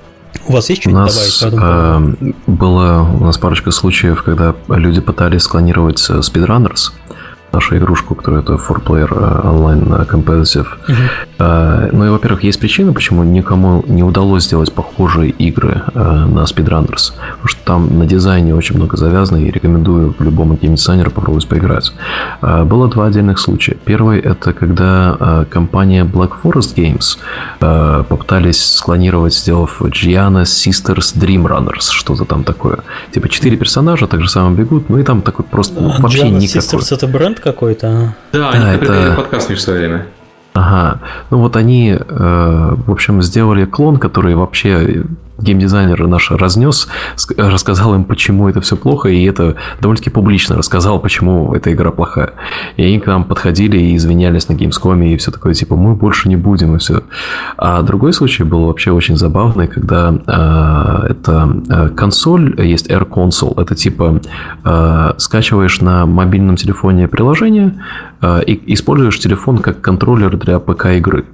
У 0.48 0.54
вас 0.54 0.70
есть 0.70 0.82
что-нибудь 0.82 1.12
добавить? 1.12 1.44
Э, 1.44 2.32
было 2.48 3.02
у 3.20 3.24
нас 3.26 3.38
парочка 3.38 3.72
случаев, 3.72 4.24
когда 4.24 4.56
люди 4.70 5.02
пытались 5.02 5.44
склонировать 5.44 6.06
э, 6.10 6.20
Speedrunners 6.20 6.92
нашу 7.58 7.78
игрушку, 7.78 8.16
которая 8.16 8.42
это 8.42 8.54
4-player 8.54 9.10
э, 9.12 9.50
онлайн 9.50 9.82
competitive. 9.84 10.68
Uh-huh. 10.88 11.90
Ну 11.92 12.06
и, 12.06 12.10
во-первых, 12.10 12.44
есть 12.44 12.60
причина, 12.60 12.94
почему 12.94 13.24
никому 13.24 13.84
не 13.88 14.04
удалось 14.04 14.44
сделать 14.44 14.74
похожие 14.74 15.30
игры 15.30 15.82
э, 15.94 16.00
на 16.00 16.44
Speedrunners. 16.44 17.14
Потому 17.42 17.48
что 17.48 17.62
там 17.66 18.00
на 18.00 18.06
дизайне 18.06 18.56
очень 18.56 18.76
много 18.76 18.98
завязано, 18.98 19.38
и 19.38 19.52
рекомендую 19.52 20.16
любому 20.20 20.56
геймдизайнеру 20.56 21.12
попробовать 21.12 21.48
поиграть. 21.48 21.94
Было 22.42 22.88
два 22.88 23.06
отдельных 23.08 23.40
случая. 23.40 23.76
Первый— 23.86 24.20
это 24.32 24.54
когда 24.54 25.46
компания 25.50 26.04
Black 26.04 26.32
Forest 26.44 26.76
Games 26.76 27.18
попытались 28.04 28.74
склонировать, 28.74 29.34
сделав 29.34 29.82
Gianna 29.82 30.44
Sisters 30.44 31.16
Dream 31.16 31.46
Runners, 31.46 31.92
что-то 31.92 32.26
там 32.26 32.44
такое. 32.44 32.80
Типа 33.12 33.30
четыре 33.30 33.58
персонажа 33.58 34.08
так 34.08 34.22
же 34.22 34.30
самое 34.30 34.56
бегут, 34.56 34.90
ну 34.90 35.00
и 35.00 35.04
там 35.04 35.22
такой 35.22 35.46
просто 35.46 35.82
ну, 35.82 35.94
вообще 36.00 36.20
Gianna 36.20 36.40
никакой. 36.40 36.80
Sisters 36.80 36.94
это 36.96 37.08
бренд 37.08 37.40
какой-то. 37.52 38.14
Да, 38.34 38.50
они 38.50 38.76
это... 38.76 39.14
подкаст 39.16 39.50
в 39.50 39.60
свое 39.60 39.80
время. 39.80 40.06
Ага. 40.54 41.00
Ну 41.30 41.40
вот 41.40 41.56
они, 41.56 41.92
э, 41.92 41.98
в 42.08 42.92
общем, 42.92 43.22
сделали 43.22 43.66
клон, 43.66 43.98
который 43.98 44.36
вообще 44.36 45.04
геймдизайнер 45.40 46.08
наш 46.08 46.32
разнес, 46.32 46.88
рассказал 47.38 47.96
им, 47.96 48.04
почему 48.04 48.50
это 48.50 48.62
все 48.62 48.76
плохо, 48.76 49.10
и 49.10 49.24
это 49.26 49.56
довольно-таки 49.82 50.10
публично 50.10 50.56
рассказал, 50.56 51.00
почему 51.00 51.54
эта 51.54 51.72
игра 51.74 51.92
плохая. 51.92 52.34
И 52.76 52.84
они 52.84 53.00
к 53.00 53.08
нам 53.08 53.24
подходили 53.24 53.78
и 53.78 53.96
извинялись 53.96 54.50
на 54.50 54.54
Gamescom, 54.54 55.06
и 55.06 55.18
все 55.18 55.32
такое, 55.32 55.54
типа, 55.54 55.76
мы 55.76 55.96
больше 55.96 56.30
не 56.30 56.36
будем, 56.36 56.76
и 56.76 56.80
все. 56.80 57.04
А 57.58 57.82
другой 57.82 58.14
случай 58.14 58.44
был 58.44 58.66
вообще 58.66 58.92
очень 58.92 59.18
забавный, 59.18 59.68
когда 59.68 60.10
э, 60.12 61.12
это 61.12 61.64
э, 61.70 61.90
консоль, 61.90 62.56
есть 62.62 62.90
Air 62.90 63.08
Console, 63.08 63.62
это 63.62 63.76
типа 63.76 64.22
э, 64.64 65.14
скачиваешь 65.18 65.82
на 65.82 66.06
мобильном 66.06 66.56
телефоне 66.56 67.08
приложение, 67.08 67.74
и 68.48 68.74
используешь 68.74 69.20
телефон 69.20 69.60
как 69.60 69.80
контроллер 69.80 70.38
для 70.38 70.58
ПК-игры. 70.58 71.26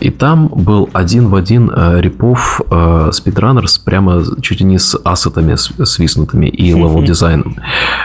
И 0.00 0.10
там 0.10 0.48
был 0.48 0.88
один 0.94 1.28
в 1.28 1.34
один 1.34 1.70
э, 1.70 2.00
rip-off 2.00 2.62
э, 2.70 3.10
Speedrunners 3.26 3.80
прямо 3.84 4.22
чуть 4.40 4.60
ли 4.60 4.66
не 4.66 4.78
с 4.78 4.98
ассетами 5.04 5.56
свистнутыми 5.56 6.46
и 6.46 6.72
level-дизайном. 6.72 7.56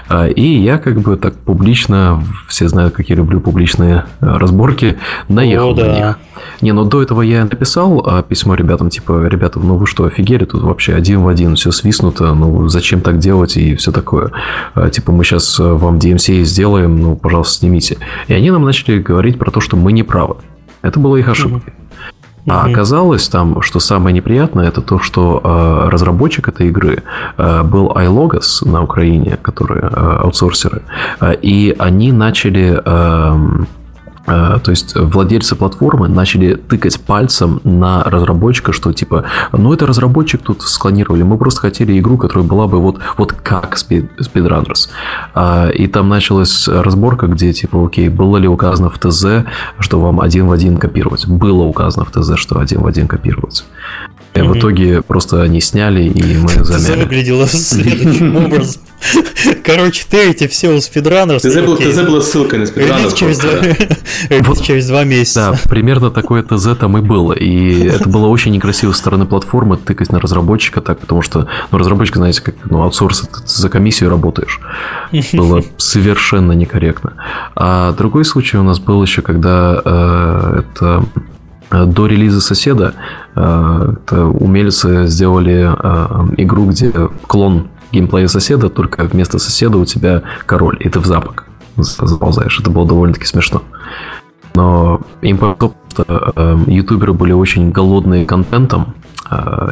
А, 0.10 0.28
и 0.28 0.60
я 0.60 0.78
как 0.78 1.00
бы 1.02 1.18
так 1.18 1.36
публично, 1.36 2.24
все 2.48 2.68
знают, 2.68 2.94
как 2.94 3.10
я 3.10 3.16
люблю 3.16 3.40
публичные 3.40 4.06
э, 4.20 4.38
разборки, 4.38 4.98
наехал 5.28 5.72
О, 5.72 5.74
да. 5.74 5.86
на 5.86 5.96
них. 5.96 6.18
Не, 6.62 6.72
ну 6.72 6.86
до 6.86 7.02
этого 7.02 7.22
я 7.22 7.44
написал 7.44 8.04
а, 8.06 8.24
письмо 8.24 8.56
ребятам, 8.56 8.90
типа, 8.90 9.28
ребята, 9.28 9.60
ну 9.60 9.78
вы 9.78 9.86
что, 9.86 10.06
офигели, 10.06 10.46
тут 10.46 10.64
вообще 10.64 10.94
один 10.94 11.22
в 11.22 11.28
один 11.28 11.56
все 11.56 11.72
свистнуто, 11.72 12.34
ну 12.34 12.68
зачем 12.68 13.02
так 13.02 13.20
делать 13.20 13.58
и 13.58 13.76
все 13.76 13.92
такое. 13.92 14.32
А, 14.74 14.90
типа, 14.90 15.12
мы 15.12 15.24
сейчас 15.24 15.60
э, 15.60 15.64
вам 15.64 15.98
DMCA 15.98 16.44
сделаем, 16.44 17.00
ну, 17.00 17.16
пожалуйста, 17.16 17.60
снимите. 17.60 17.98
И 18.28 18.34
они 18.34 18.52
нам 18.52 18.64
начали 18.64 19.00
говорить 19.00 19.38
про 19.38 19.52
то, 19.52 19.60
что 19.60 19.78
мы 19.78 19.92
не 19.92 20.04
правы. 20.04 20.38
Это 20.82 21.00
была 21.00 21.20
их 21.20 21.30
ошибка. 21.30 21.72
А 22.48 22.66
оказалось 22.66 23.30
там, 23.30 23.62
что 23.62 23.80
самое 23.80 24.16
неприятное, 24.16 24.68
это 24.68 24.82
то, 24.82 25.00
что 25.00 25.42
э, 25.44 25.90
разработчик 25.90 26.48
этой 26.48 26.68
игры 26.68 27.04
э, 27.38 27.64
был 27.64 27.92
iLogos 27.92 28.68
на 28.68 28.84
Украине, 28.84 29.38
которые 29.42 29.84
э, 29.84 30.18
аутсорсеры, 30.24 30.82
э, 31.20 31.36
и 31.42 31.76
они 31.78 32.12
начали 32.12 32.82
э, 32.84 33.64
то 34.26 34.62
есть 34.68 34.96
владельцы 34.96 35.56
платформы 35.56 36.08
начали 36.08 36.56
тыкать 36.56 37.00
пальцем 37.02 37.60
на 37.64 38.04
разработчика, 38.04 38.72
что 38.72 38.94
типа, 38.94 39.26
ну 39.52 39.74
это 39.74 39.86
разработчик 39.86 40.42
тут 40.42 40.62
склонировали, 40.62 41.24
мы 41.24 41.38
просто 41.38 41.62
хотели 41.62 41.98
игру, 42.00 42.18
которая 42.18 42.48
была 42.48 42.68
бы 42.68 42.80
вот, 42.80 43.00
вот 43.18 43.34
как 43.34 43.76
Speedrunners. 43.76 44.90
А, 45.34 45.70
и 45.70 45.88
там 45.88 46.10
началась 46.10 46.68
разборка, 46.68 47.28
где 47.28 47.54
типа, 47.54 47.86
окей, 47.86 48.10
было 48.10 48.38
ли 48.38 48.48
указано 48.48 48.90
в 48.90 49.00
ТЗ, 49.00 49.46
что 49.80 50.00
вам 50.00 50.22
один 50.22 50.48
в 50.48 50.52
один 50.52 50.78
копировать? 50.78 51.28
Было 51.28 51.64
указано 51.64 52.06
в 52.06 52.12
ТЗ, 52.12 52.38
что 52.38 52.60
один 52.60 52.82
в 52.82 52.88
один 52.88 53.08
копировать. 53.08 53.66
И 54.34 54.42
в 54.42 54.58
итоге 54.58 55.02
просто 55.02 55.42
они 55.42 55.60
сняли, 55.60 56.04
и 56.04 56.38
мы 56.38 56.50
замяли. 56.64 57.04
выглядело 57.04 57.48
следующим 57.52 58.36
образом. 58.38 58.82
Короче, 59.64 60.06
терите 60.10 60.48
все 60.48 60.70
у 60.70 60.80
спидранеров. 60.80 61.42
ТЗ, 61.42 61.56
был, 61.62 61.76
ТЗ 61.76 62.02
была 62.04 62.22
ссылка 62.22 62.58
на 62.58 62.66
спидранеров. 62.66 63.16
через, 63.16 63.40
два, 63.40 64.56
через 64.64 64.88
два 64.88 65.04
месяца. 65.04 65.52
Да, 65.52 65.70
примерно 65.70 66.12
такое 66.12 66.44
ТЗ 66.44 66.78
там 66.80 66.98
и 66.98 67.02
было. 67.02 67.34
И 67.34 67.88
это 67.88 68.08
было 68.08 68.28
очень 68.28 68.52
некрасиво 68.52 68.92
со 68.92 69.00
стороны 69.00 69.26
платформы 69.26 69.78
тыкать 69.78 70.12
на 70.12 70.20
разработчика 70.20 70.82
так, 70.82 71.00
потому 71.00 71.22
что 71.22 71.48
ну, 71.72 71.78
разработчик, 71.78 72.16
знаете, 72.16 72.42
как 72.42 72.56
ну, 72.70 72.84
аутсорс, 72.84 73.22
ты 73.22 73.42
за 73.46 73.70
комиссию 73.70 74.10
работаешь. 74.10 74.62
Было 75.34 75.64
совершенно 75.78 76.54
некорректно. 76.54 77.14
А 77.56 77.92
другой 77.94 78.24
случай 78.26 78.58
у 78.58 78.64
нас 78.64 78.80
был 78.80 79.02
еще, 79.02 79.22
когда 79.22 79.82
э, 79.84 80.62
это 80.62 81.06
до 81.72 82.06
релиза 82.08 82.42
соседа 82.42 82.94
э, 83.36 83.94
умельцы 84.40 85.08
сделали 85.08 85.70
э, 85.72 86.34
игру, 86.38 86.66
где 86.66 86.92
клон 87.28 87.70
геймплея 87.92 88.28
соседа, 88.28 88.70
только 88.70 89.04
вместо 89.04 89.40
соседа 89.40 89.78
у 89.78 89.86
тебя 89.86 90.24
король, 90.46 90.78
и 90.80 90.90
ты 90.90 91.00
в 91.00 91.06
запах 91.06 91.46
заползаешь. 91.78 92.60
Это 92.60 92.70
было 92.70 92.88
довольно-таки 92.88 93.26
смешно. 93.26 93.64
Но 94.54 95.02
им 95.22 95.38
повезло, 95.38 95.74
что 95.90 96.60
ютуберы 96.68 97.14
были 97.14 97.32
очень 97.32 97.72
голодные 97.72 98.26
контентом, 98.26 98.96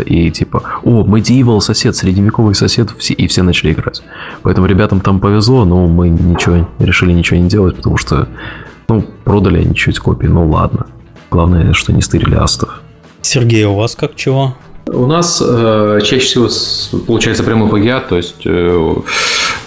и 0.06 0.32
типа, 0.32 0.64
о, 0.84 1.04
Medieval 1.04 1.60
сосед, 1.60 1.96
средневековый 1.96 2.56
сосед, 2.56 2.96
и 3.10 3.28
все 3.28 3.44
начали 3.44 3.74
играть. 3.74 4.02
Поэтому 4.42 4.68
ребятам 4.68 5.02
там 5.02 5.20
повезло, 5.20 5.66
но 5.66 5.86
мы 5.88 6.08
ничего, 6.10 6.68
решили 6.80 7.12
ничего 7.12 7.40
не 7.40 7.50
делать, 7.50 7.76
потому 7.76 7.98
что, 7.98 8.30
ну, 8.88 9.04
продали 9.26 9.60
они 9.60 9.76
чуть 9.76 10.00
копии, 10.00 10.28
ну 10.28 10.50
ладно. 10.50 10.86
Главное, 11.32 11.74
что 11.74 11.94
не 11.94 12.02
стырили 12.02 12.36
астов. 12.36 12.82
Сергей, 13.22 13.66
у 13.66 13.76
вас 13.76 13.96
как 13.96 14.16
чего? 14.16 14.56
У 14.88 15.06
нас 15.06 15.44
э, 15.46 16.00
чаще 16.04 16.26
всего 16.26 16.48
получается 17.06 17.44
прямой 17.44 17.70
плагиат, 17.70 18.10
то 18.10 18.18
есть 18.18 18.42
э, 18.46 18.96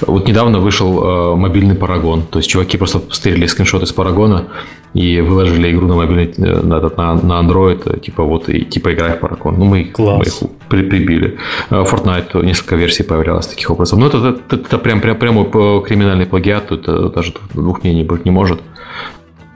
Вот 0.07 0.27
недавно 0.27 0.59
вышел 0.59 1.33
э, 1.33 1.37
мобильный 1.37 1.75
Парагон. 1.75 2.23
То 2.23 2.39
есть 2.39 2.51
чуваки 2.51 2.77
просто 2.77 3.01
стерили 3.11 3.47
скриншоты 3.47 3.87
с 3.87 3.93
Парагона 3.93 4.47
и 4.95 5.21
выложили 5.21 5.71
игру 5.71 5.87
на 5.87 5.95
мобильный 5.95 6.35
э, 6.37 6.63
на, 6.63 6.81
на, 6.81 7.15
на 7.15 7.41
Android, 7.41 8.01
типа 8.01 8.25
вот 8.25 8.49
и 8.49 8.65
типа 8.65 8.93
играй 8.93 9.17
в 9.17 9.21
Парагон. 9.21 9.59
Ну, 9.59 9.65
мы, 9.65 9.93
мы 9.97 10.25
их 10.25 10.35
при, 10.69 10.83
прибили. 10.83 11.39
Э, 11.71 11.85
Fortnite 11.85 12.45
несколько 12.45 12.77
версий 12.77 13.05
появлялось 13.05 13.47
таких 13.47 13.71
образом. 13.71 14.01
Но 14.01 14.07
это, 14.09 14.37
это, 14.49 14.57
это 14.57 14.79
прям, 14.79 15.01
прям, 15.01 15.17
прямо 15.17 15.45
криминальный 15.83 16.27
плагиат, 16.27 16.69
тут 16.69 17.15
даже 17.15 17.33
двух 17.55 17.85
мнений 17.85 18.03
быть 18.03 18.25
не 18.25 18.33
может. 18.33 18.61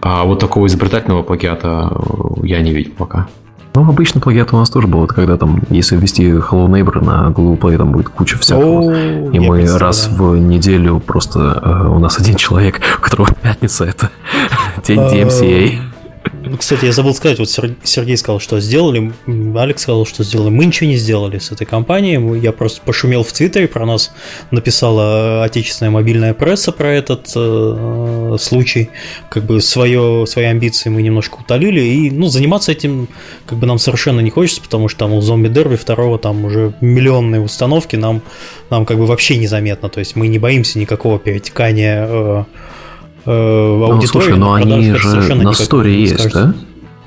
А 0.00 0.24
вот 0.24 0.38
такого 0.38 0.66
изобретательного 0.66 1.22
плагиата 1.22 1.90
я 2.42 2.60
не 2.60 2.72
видел 2.72 2.92
пока. 2.96 3.26
Ну, 3.74 3.86
обычно 3.86 4.22
плагиат 4.22 4.54
у 4.54 4.56
нас 4.56 4.70
тоже 4.70 4.86
был, 4.86 5.06
когда 5.06 5.36
там, 5.36 5.60
если 5.68 5.96
ввести 5.96 6.24
Hello 6.30 6.66
Neighbor 6.66 7.04
на 7.04 7.28
Google 7.28 7.56
Play, 7.56 7.76
там 7.76 7.92
будет 7.92 8.08
куча 8.08 8.38
всякого. 8.38 8.90
О, 8.90 9.30
и 9.30 9.38
мы 9.38 9.66
раз 9.78 10.08
в 10.08 10.34
неделю 10.36 10.98
просто... 10.98 11.60
Э, 11.62 11.88
у 11.88 11.98
нас 11.98 12.18
один 12.18 12.36
человек, 12.36 12.80
у 12.96 13.02
которого 13.02 13.28
пятница, 13.42 13.84
это 13.84 14.10
день 14.82 15.00
DMCA. 15.00 15.78
Ну, 16.48 16.56
кстати, 16.56 16.84
я 16.84 16.92
забыл 16.92 17.12
сказать, 17.12 17.40
вот 17.40 17.50
Сергей 17.50 18.16
сказал, 18.16 18.38
что 18.38 18.60
сделали, 18.60 19.12
Алекс 19.56 19.82
сказал, 19.82 20.06
что 20.06 20.22
сделали. 20.22 20.50
Мы 20.50 20.66
ничего 20.66 20.88
не 20.88 20.96
сделали 20.96 21.38
с 21.38 21.50
этой 21.50 21.66
компанией. 21.66 22.40
Я 22.40 22.52
просто 22.52 22.80
пошумел 22.82 23.24
в 23.24 23.32
Твиттере, 23.32 23.66
про 23.66 23.84
нас 23.84 24.12
написала 24.52 25.42
отечественная 25.42 25.90
мобильная 25.90 26.34
пресса 26.34 26.70
про 26.70 26.92
этот 26.92 27.32
э, 27.34 28.36
случай. 28.38 28.90
Как 29.28 29.44
бы 29.44 29.60
свое, 29.60 30.24
свои 30.28 30.44
амбиции 30.44 30.88
мы 30.88 31.02
немножко 31.02 31.38
утолили. 31.40 31.80
И 31.80 32.10
ну, 32.12 32.28
заниматься 32.28 32.70
этим 32.70 33.08
как 33.44 33.58
бы 33.58 33.66
нам 33.66 33.80
совершенно 33.80 34.20
не 34.20 34.30
хочется, 34.30 34.62
потому 34.62 34.86
что 34.86 35.00
там 35.00 35.14
у 35.14 35.20
зомби 35.22 35.48
дерби 35.48 35.74
второго 35.74 36.16
там 36.16 36.44
уже 36.44 36.74
миллионные 36.80 37.40
установки, 37.40 37.96
нам, 37.96 38.22
нам 38.70 38.86
как 38.86 38.98
бы 38.98 39.06
вообще 39.06 39.36
незаметно. 39.36 39.88
То 39.88 39.98
есть 39.98 40.14
мы 40.14 40.28
не 40.28 40.38
боимся 40.38 40.78
никакого 40.78 41.18
перетекания 41.18 42.06
э, 42.08 42.08
э, 42.08 42.44
аудитории. 43.26 44.00
Ну, 44.00 44.06
слушай, 44.06 44.36
но 44.36 44.54
они 44.54 44.92
же 44.94 45.34
на 45.34 45.52
сторе 45.52 46.00
есть, 46.00 46.32
да? 46.32 46.54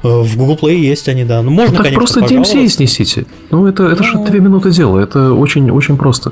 Э, 0.04 0.22
в 0.22 0.38
Google 0.38 0.58
Play 0.62 0.76
есть 0.76 1.10
они, 1.10 1.26
да. 1.26 1.42
Ну, 1.42 1.52
можно, 1.52 1.72
ну, 1.72 1.78
так 1.78 1.94
конечно, 1.94 2.00
просто 2.00 2.20
DMCA 2.22 2.68
снесите. 2.68 3.26
Ну, 3.52 3.68
это, 3.68 3.84
это 3.84 4.04
ну... 4.04 4.10
же 4.10 4.18
две 4.32 4.40
минуты 4.40 4.72
дела. 4.72 5.00
Это 5.00 5.34
очень, 5.34 5.70
очень 5.72 5.98
просто. 5.98 6.32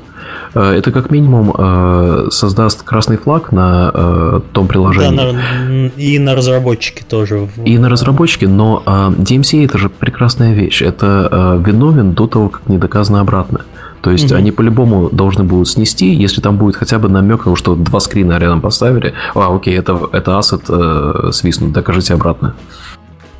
Э, 0.54 0.72
это 0.72 0.90
как 0.90 1.10
минимум 1.10 1.54
э, 1.56 2.28
создаст 2.30 2.82
красный 2.82 3.18
флаг 3.18 3.52
на 3.52 4.40
том 4.52 4.68
приложении. 4.68 5.16
Да, 5.16 5.32
на, 5.32 5.86
и 5.96 6.18
на 6.18 6.34
разработчике 6.34 7.04
тоже. 7.08 7.48
И 7.64 7.78
на 7.78 7.88
разработчике, 7.88 8.48
но 8.48 8.82
DMCA 8.86 9.64
это 9.64 9.78
же 9.78 9.88
прекрасная 9.88 10.54
вещь. 10.54 10.82
Это 10.82 11.60
виновен 11.64 12.12
до 12.12 12.26
того, 12.26 12.48
как 12.48 12.68
не 12.68 12.78
доказано 12.78 13.20
обратное. 13.20 13.62
То 14.02 14.10
есть 14.10 14.30
угу. 14.30 14.36
они 14.36 14.52
по-любому 14.52 15.10
должны 15.10 15.44
будут 15.44 15.68
снести, 15.68 16.12
если 16.14 16.40
там 16.40 16.56
будет 16.56 16.76
хотя 16.76 16.98
бы 16.98 17.08
намек, 17.08 17.46
что 17.54 17.74
два 17.74 18.00
скрина 18.00 18.38
рядом 18.38 18.60
поставили. 18.60 19.14
А, 19.34 19.54
окей, 19.54 19.76
это, 19.76 20.08
это 20.12 20.38
ассет 20.38 20.62
э, 20.68 21.30
свистнут, 21.32 21.72
докажите 21.72 22.14
обратно. 22.14 22.54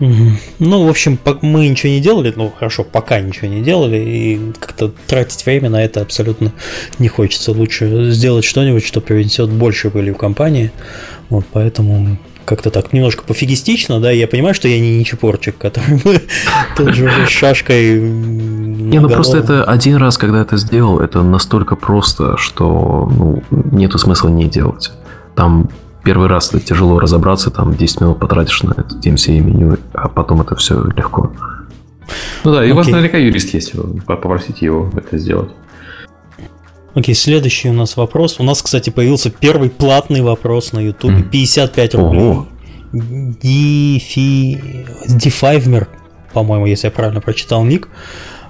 Угу. 0.01 0.31
Ну, 0.61 0.87
в 0.87 0.89
общем, 0.89 1.19
мы 1.43 1.69
ничего 1.69 1.91
не 1.91 2.01
делали, 2.01 2.33
ну 2.35 2.53
хорошо, 2.57 2.85
пока 2.85 3.21
ничего 3.21 3.49
не 3.49 3.63
делали, 3.63 3.97
и 3.97 4.41
как-то 4.61 4.93
тратить 5.09 5.45
время 5.45 5.71
на 5.71 5.85
это 5.85 6.03
абсолютно 6.03 6.53
не 6.99 7.09
хочется. 7.09 7.53
Лучше 7.53 8.11
сделать 8.13 8.45
что-нибудь, 8.45 8.85
что 8.85 9.01
принесет 9.01 9.51
больше 9.51 9.91
пыли 9.91 10.13
в 10.13 10.17
компании. 10.17 10.71
Вот 11.31 11.47
поэтому 11.53 12.17
как-то 12.49 12.71
так 12.71 12.95
немножко 12.95 13.25
пофигистично, 13.25 14.01
да, 14.01 14.11
я 14.11 14.27
понимаю, 14.27 14.55
что 14.55 14.69
я 14.69 14.81
не 14.81 14.99
ничепорчик, 14.99 15.59
который 15.59 16.01
тут 16.77 16.95
же 16.95 17.11
шашкой... 17.27 18.01
Не, 18.01 19.01
ну 19.01 19.09
просто 19.11 19.37
это 19.37 19.65
один 19.65 19.97
раз, 19.97 20.17
когда 20.17 20.41
это 20.41 20.57
сделал, 20.57 20.99
это 20.99 21.23
настолько 21.23 21.77
просто, 21.77 22.39
что 22.39 23.07
ну, 23.15 23.43
нету 23.71 23.99
смысла 23.99 24.29
не 24.31 24.47
делать. 24.47 24.93
Там 25.35 25.69
первый 26.03 26.29
раз 26.29 26.49
это 26.49 26.61
тяжело 26.61 26.99
разобраться, 26.99 27.51
там 27.51 27.75
10 27.75 28.01
минут 28.01 28.19
потратишь 28.19 28.63
на 28.63 28.71
это 28.71 28.95
DMCA 28.95 29.41
меню, 29.41 29.77
а 29.93 30.09
потом 30.09 30.41
это 30.41 30.57
все 30.57 30.83
легко. 30.97 31.31
Ну 32.45 32.55
да, 32.55 32.65
и 32.65 32.73
у 32.73 32.75
вас 32.75 32.87
наверняка 32.89 33.19
юрист 33.19 33.53
есть, 33.53 33.75
попросите 34.07 34.65
его 34.65 34.91
это 34.97 35.19
сделать. 35.19 35.51
Окей, 36.95 37.15
следующий 37.15 37.69
у 37.69 37.73
нас 37.73 37.97
вопрос. 37.97 38.41
У 38.41 38.43
нас, 38.43 38.63
кстати, 38.63 38.91
появился 38.91 39.31
первый 39.31 39.71
платный 39.71 40.23
вопрос 40.23 40.73
на 40.73 40.81
YouTube. 40.81 41.13
Mm. 41.13 41.31
55 41.31 41.95
рублей. 41.95 42.39
Дифи... 42.93 44.61
Дифайвмер, 45.07 45.89
по-моему, 46.33 46.67
если 46.67 46.87
я 46.87 46.91
правильно 46.91 47.21
прочитал 47.21 47.65
ник. 47.65 47.89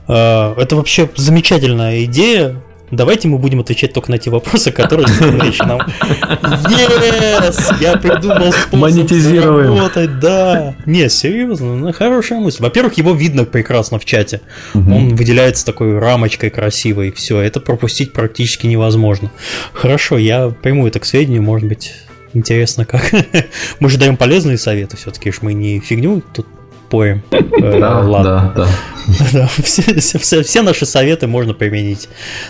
А, 0.07 0.55
это 0.57 0.77
вообще 0.77 1.11
замечательная 1.17 2.05
идея. 2.05 2.63
Давайте 2.91 3.29
мы 3.29 3.39
будем 3.39 3.61
отвечать 3.61 3.93
только 3.93 4.11
на 4.11 4.19
те 4.19 4.31
вопросы, 4.31 4.71
которые 4.71 5.07
Андреевич 5.21 5.59
нам... 5.61 5.81
Yes! 5.81 7.77
Я 7.81 7.97
придумал 7.97 8.53
способ 8.53 8.73
Монетизируем. 8.73 9.77
работать, 9.77 10.21
да. 10.21 10.75
Не, 10.87 11.09
серьезно, 11.09 11.77
ну, 11.77 11.93
хорошая 11.93 12.41
мысль. 12.41 12.63
Во-первых, 12.63 12.95
его 12.95 13.13
видно 13.13 13.45
прекрасно 13.45 13.99
в 13.99 14.05
чате. 14.05 14.41
Угу. 14.75 14.95
Он 14.95 15.15
выделяется 15.15 15.65
такой 15.67 15.99
рамочкой 15.99 16.51
красивой, 16.51 17.13
все. 17.13 17.41
Это 17.41 17.61
пропустить 17.61 18.13
практически 18.13 18.67
невозможно. 18.67 19.31
Хорошо, 19.73 20.19
я 20.19 20.49
приму 20.49 20.87
это 20.87 21.01
к 21.01 21.05
сведению, 21.05 21.43
может 21.43 21.69
быть, 21.69 21.95
интересно 22.33 22.85
как. 22.85 23.13
мы 23.81 23.91
же 23.91 23.99
даем 23.99 24.17
полезные 24.17 24.59
советы 24.59 24.97
все-таки, 24.97 25.33
мы 25.43 25.55
не 25.55 25.81
фигню 25.81 26.23
тут 26.33 26.47
поем. 26.89 27.23
Э, 27.31 27.81
да, 27.81 28.01
ладно. 28.01 28.53
Да, 28.57 28.69
да. 29.33 29.49
все, 29.63 30.19
все, 30.19 30.43
все 30.43 30.63
наши 30.63 30.87
советы 30.87 31.27
можно 31.27 31.55
применить 31.55 32.09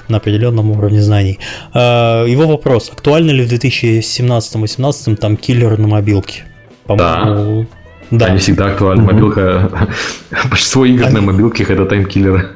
на 0.09 0.19
определенном 0.19 0.71
уровне 0.71 1.03
знаний. 1.03 1.39
Э, 1.75 2.25
его 2.27 2.47
вопрос. 2.47 2.91
Актуально 2.93 3.31
ли 3.31 3.45
в 3.45 3.53
2017-2018 3.53 5.17
таймкиллер 5.17 5.79
на 5.79 5.89
мобилке? 5.89 6.45
По-моему, 6.87 7.67
да. 8.11 8.27
Они 8.27 8.39
всегда 8.39 8.67
актуальны. 8.67 9.03
Мобилка. 9.05 9.89
Большинство 10.51 10.85
игр 10.85 11.11
на 11.11 11.21
мобилках 11.21 11.71
это 11.71 11.85
таймкиллеры. 11.85 12.51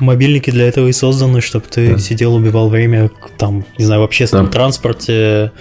Мобильники 0.00 0.50
для 0.50 0.66
этого 0.66 0.88
и 0.88 0.92
созданы, 0.92 1.40
чтобы 1.40 1.66
ты 1.68 1.92
да. 1.92 1.98
сидел, 1.98 2.34
убивал 2.34 2.68
время, 2.68 3.10
там, 3.38 3.64
не 3.78 3.84
знаю, 3.84 4.00
в 4.00 4.04
общественном 4.04 4.46
да. 4.46 4.52
транспорте. 4.52 5.52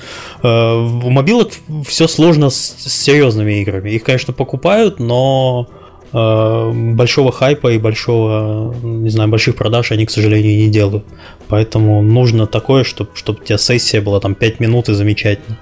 Э, 0.41 0.75
у 0.75 1.09
мобилок 1.09 1.51
все 1.85 2.07
сложно 2.07 2.49
с, 2.49 2.55
с 2.55 2.93
серьезными 2.93 3.61
играми. 3.61 3.91
Их, 3.91 4.03
конечно, 4.03 4.33
покупают, 4.33 4.99
но 4.99 5.69
э, 6.11 6.71
большого 6.95 7.31
хайпа 7.31 7.73
и 7.73 7.77
большого, 7.77 8.75
не 8.81 9.09
знаю, 9.09 9.29
больших 9.29 9.55
продаж 9.55 9.91
они, 9.91 10.05
к 10.05 10.11
сожалению, 10.11 10.57
не 10.57 10.69
делают. 10.69 11.05
Поэтому 11.47 12.01
нужно 12.01 12.47
такое, 12.47 12.83
чтобы, 12.83 13.11
чтобы 13.13 13.41
у 13.41 13.43
тебя 13.43 13.57
сессия 13.57 14.01
была 14.01 14.19
там 14.19 14.35
5 14.35 14.59
минут 14.59 14.89
и 14.89 14.93
замечательно. 14.93 15.57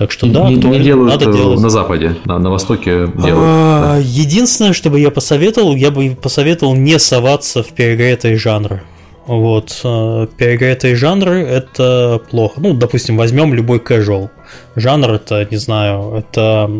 Так 0.00 0.12
что 0.12 0.26
да, 0.28 0.48
не, 0.48 0.54
не 0.54 0.78
делают 0.78 1.10
надо 1.10 1.30
делать. 1.30 1.60
на 1.60 1.68
Западе, 1.68 2.16
на, 2.24 2.38
на 2.38 2.48
Востоке 2.48 3.06
делают. 3.06 3.36
А, 3.36 3.96
да. 3.96 3.98
Единственное, 3.98 4.72
что 4.72 4.88
бы 4.88 4.98
я 4.98 5.10
посоветовал, 5.10 5.76
я 5.76 5.90
бы 5.90 6.16
посоветовал 6.16 6.74
не 6.74 6.98
соваться 6.98 7.62
в 7.62 7.74
перегретые 7.74 8.36
жанры. 8.36 8.80
Вот, 9.26 9.78
э, 9.84 10.26
перегретые 10.38 10.96
жанры 10.96 11.42
это 11.42 12.18
плохо. 12.30 12.62
Ну, 12.62 12.72
допустим, 12.72 13.18
возьмем 13.18 13.52
любой 13.52 13.76
casual. 13.78 14.30
Жанр 14.74 15.10
это, 15.10 15.46
не 15.50 15.58
знаю, 15.58 16.14
это 16.16 16.70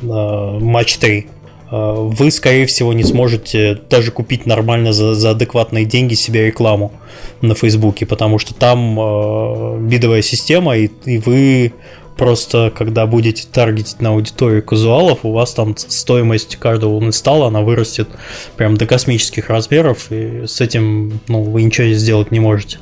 э, 0.00 0.58
матч 0.60 0.98
3 0.98 1.26
э, 1.72 1.94
вы, 1.96 2.30
скорее 2.30 2.66
всего, 2.66 2.92
не 2.92 3.02
сможете 3.02 3.76
даже 3.90 4.12
купить 4.12 4.46
нормально 4.46 4.92
за, 4.92 5.16
за 5.16 5.30
адекватные 5.30 5.84
деньги 5.84 6.14
себе 6.14 6.46
рекламу 6.46 6.92
на 7.40 7.56
Фейсбуке, 7.56 8.06
потому 8.06 8.38
что 8.38 8.54
там 8.54 8.98
э, 9.00 9.78
бидовая 9.80 10.22
система, 10.22 10.76
и, 10.76 10.88
и 11.06 11.18
вы 11.18 11.72
Просто 12.18 12.72
когда 12.76 13.06
будете 13.06 13.46
таргетить 13.46 14.00
на 14.02 14.10
аудиторию 14.10 14.60
казуалов, 14.60 15.20
у 15.22 15.30
вас 15.30 15.54
там 15.54 15.76
стоимость 15.76 16.56
каждого 16.56 16.98
инсталла, 17.02 17.46
она 17.46 17.60
вырастет 17.60 18.08
прям 18.56 18.76
до 18.76 18.86
космических 18.86 19.48
размеров, 19.50 20.10
и 20.10 20.44
с 20.44 20.60
этим 20.60 21.20
ну, 21.28 21.42
вы 21.44 21.62
ничего 21.62 21.86
сделать 21.92 22.32
не 22.32 22.40
можете. 22.40 22.78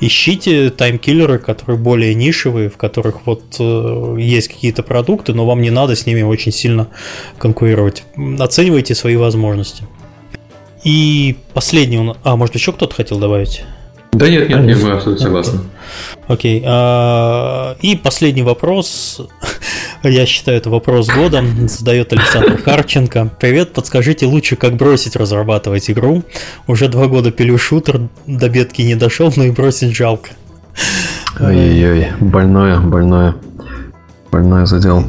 Ищите 0.00 0.68
таймкиллеры, 0.68 1.38
которые 1.38 1.78
более 1.78 2.14
нишевые, 2.14 2.68
в 2.68 2.76
которых 2.76 3.24
вот 3.24 3.42
э, 3.58 4.16
есть 4.20 4.48
какие-то 4.48 4.82
продукты, 4.82 5.32
но 5.32 5.46
вам 5.46 5.62
не 5.62 5.70
надо 5.70 5.96
с 5.96 6.04
ними 6.04 6.20
очень 6.20 6.52
сильно 6.52 6.88
конкурировать. 7.38 8.04
Оценивайте 8.38 8.94
свои 8.94 9.16
возможности. 9.16 9.84
И 10.84 11.36
последний, 11.54 12.14
а 12.22 12.36
может 12.36 12.54
еще 12.54 12.74
кто-то 12.74 12.94
хотел 12.94 13.18
добавить? 13.18 13.62
Да 14.14 14.28
нет, 14.28 14.48
нет, 14.48 14.82
мы 14.82 14.92
абсолютно 14.92 15.24
согласны. 15.24 15.60
Окей. 16.28 16.62
А, 16.64 17.76
и 17.80 17.96
последний 17.96 18.42
вопрос. 18.42 19.20
Я 20.04 20.24
считаю, 20.24 20.58
это 20.58 20.70
вопрос 20.70 21.08
года. 21.08 21.42
Задает 21.66 22.12
Александр 22.12 22.62
Харченко. 22.62 23.30
Привет, 23.40 23.72
подскажите 23.72 24.26
лучше, 24.26 24.56
как 24.56 24.76
бросить 24.76 25.16
разрабатывать 25.16 25.90
игру. 25.90 26.22
Уже 26.66 26.88
два 26.88 27.08
года 27.08 27.32
пилю 27.32 27.58
шутер, 27.58 28.02
до 28.26 28.48
бедки 28.48 28.82
не 28.82 28.94
дошел, 28.94 29.32
но 29.34 29.44
и 29.44 29.50
бросить 29.50 29.94
жалко. 29.94 30.30
Ой-ой-ой, 31.40 32.08
больное, 32.20 32.78
больное. 32.78 33.34
Больное 34.30 34.66
задел. 34.66 35.04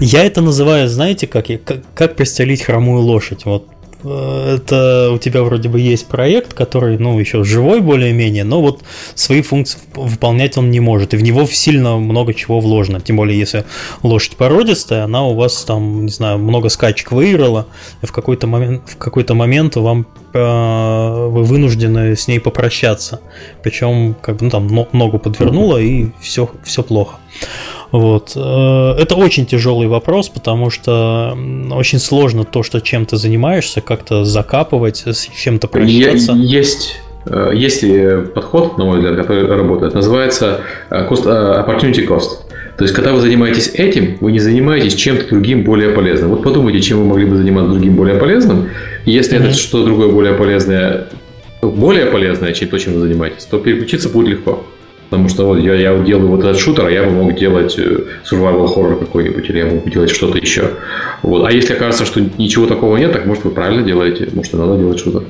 Я 0.00 0.24
это 0.24 0.40
называю, 0.40 0.88
знаете, 0.88 1.26
как, 1.26 1.46
как, 1.64 1.78
как 1.94 2.16
пристрелить 2.16 2.62
хромую 2.62 3.02
лошадь. 3.02 3.44
Вот 3.44 3.66
это 4.04 5.10
у 5.12 5.18
тебя 5.18 5.42
вроде 5.42 5.68
бы 5.68 5.80
есть 5.80 6.06
проект, 6.06 6.54
который, 6.54 6.98
ну, 6.98 7.18
еще 7.18 7.42
живой 7.42 7.80
более-менее, 7.80 8.44
но 8.44 8.60
вот 8.60 8.82
свои 9.14 9.42
функции 9.42 9.78
выполнять 9.94 10.56
он 10.56 10.70
не 10.70 10.80
может, 10.80 11.14
и 11.14 11.16
в 11.16 11.22
него 11.22 11.46
сильно 11.46 11.96
много 11.96 12.34
чего 12.34 12.60
вложено, 12.60 13.00
тем 13.00 13.16
более 13.16 13.38
если 13.38 13.64
лошадь 14.02 14.36
породистая, 14.36 15.04
она 15.04 15.24
у 15.24 15.34
вас 15.34 15.64
там, 15.64 16.06
не 16.06 16.12
знаю, 16.12 16.38
много 16.38 16.68
скачек 16.68 17.12
выиграла, 17.12 17.66
и 18.02 18.06
в 18.06 18.12
какой-то 18.12 18.46
момент, 18.46 18.82
в 18.86 18.96
какой-то 18.96 19.34
момент 19.34 19.76
вам 19.76 20.06
э, 20.32 21.28
вы 21.28 21.42
вынуждены 21.42 22.14
с 22.14 22.28
ней 22.28 22.38
попрощаться, 22.38 23.20
причем 23.62 24.14
как 24.20 24.36
бы 24.36 24.44
ну, 24.44 24.50
там 24.50 24.86
ногу 24.92 25.18
подвернула 25.18 25.78
и 25.78 26.08
все, 26.20 26.48
все 26.64 26.82
плохо. 26.82 27.16
Вот. 27.90 28.32
Э, 28.36 28.94
это 28.98 29.14
очень 29.14 29.46
тяжелый 29.46 29.88
вопрос, 29.88 30.28
потому 30.28 30.70
что 30.70 31.36
очень 31.72 31.98
сложно 31.98 32.44
то, 32.44 32.62
что 32.62 32.80
чем 32.80 33.06
ты 33.06 33.16
занимаешься, 33.16 33.80
как-то 33.80 34.24
закапывать, 34.24 35.04
с 35.06 35.26
чем-то 35.26 35.68
прощаться. 35.68 36.32
Есть 36.32 36.96
э, 37.26 37.52
есть 37.54 37.84
подход, 38.34 38.78
на 38.78 38.84
мой 38.84 38.98
взгляд, 38.98 39.16
который 39.16 39.46
работает, 39.46 39.94
называется 39.94 40.60
э, 40.90 41.08
cost, 41.08 41.24
opportunity 41.26 42.06
cost. 42.06 42.44
То 42.76 42.84
есть, 42.84 42.94
когда 42.94 43.12
вы 43.12 43.20
занимаетесь 43.20 43.72
этим, 43.74 44.18
вы 44.20 44.30
не 44.30 44.38
занимаетесь 44.38 44.94
чем-то 44.94 45.28
другим 45.28 45.64
более 45.64 45.90
полезным. 45.90 46.30
Вот 46.30 46.44
подумайте, 46.44 46.80
чем 46.80 46.98
вы 46.98 47.06
могли 47.06 47.26
бы 47.26 47.36
заниматься 47.36 47.72
другим 47.72 47.96
более 47.96 48.16
полезным. 48.16 48.68
Если 49.04 49.36
mm-hmm. 49.36 49.48
это 49.48 49.54
что-то 49.54 49.86
другое 49.86 50.08
более 50.08 50.34
полезное, 50.34 51.08
более 51.60 52.06
полезное, 52.06 52.52
чем 52.52 52.68
то, 52.68 52.78
чем 52.78 52.92
вы 52.92 53.00
занимаетесь, 53.00 53.46
то 53.46 53.58
переключиться 53.58 54.08
будет 54.08 54.28
легко. 54.28 54.64
Потому 55.10 55.28
что 55.28 55.46
вот 55.46 55.58
я, 55.58 55.74
я 55.74 55.98
делаю 55.98 56.28
вот 56.28 56.40
этот 56.40 56.58
шутер, 56.58 56.86
а 56.86 56.90
я 56.90 57.04
бы 57.04 57.10
мог 57.10 57.34
делать 57.34 57.78
э, 57.78 58.04
survival 58.30 58.66
horror 58.74 58.98
какой-нибудь, 58.98 59.48
или 59.48 59.58
я 59.58 59.66
мог 59.66 59.84
бы 59.84 59.90
делать 59.90 60.10
что-то 60.10 60.36
еще. 60.36 60.72
Вот. 61.22 61.46
А 61.46 61.50
если 61.50 61.72
окажется, 61.72 62.04
что 62.04 62.20
ничего 62.20 62.66
такого 62.66 62.96
нет, 62.98 63.12
так 63.12 63.24
может 63.24 63.44
вы 63.44 63.50
правильно 63.50 63.82
делаете, 63.82 64.28
может 64.34 64.52
и 64.52 64.56
надо 64.56 64.76
делать 64.76 64.98
шутер. 64.98 65.22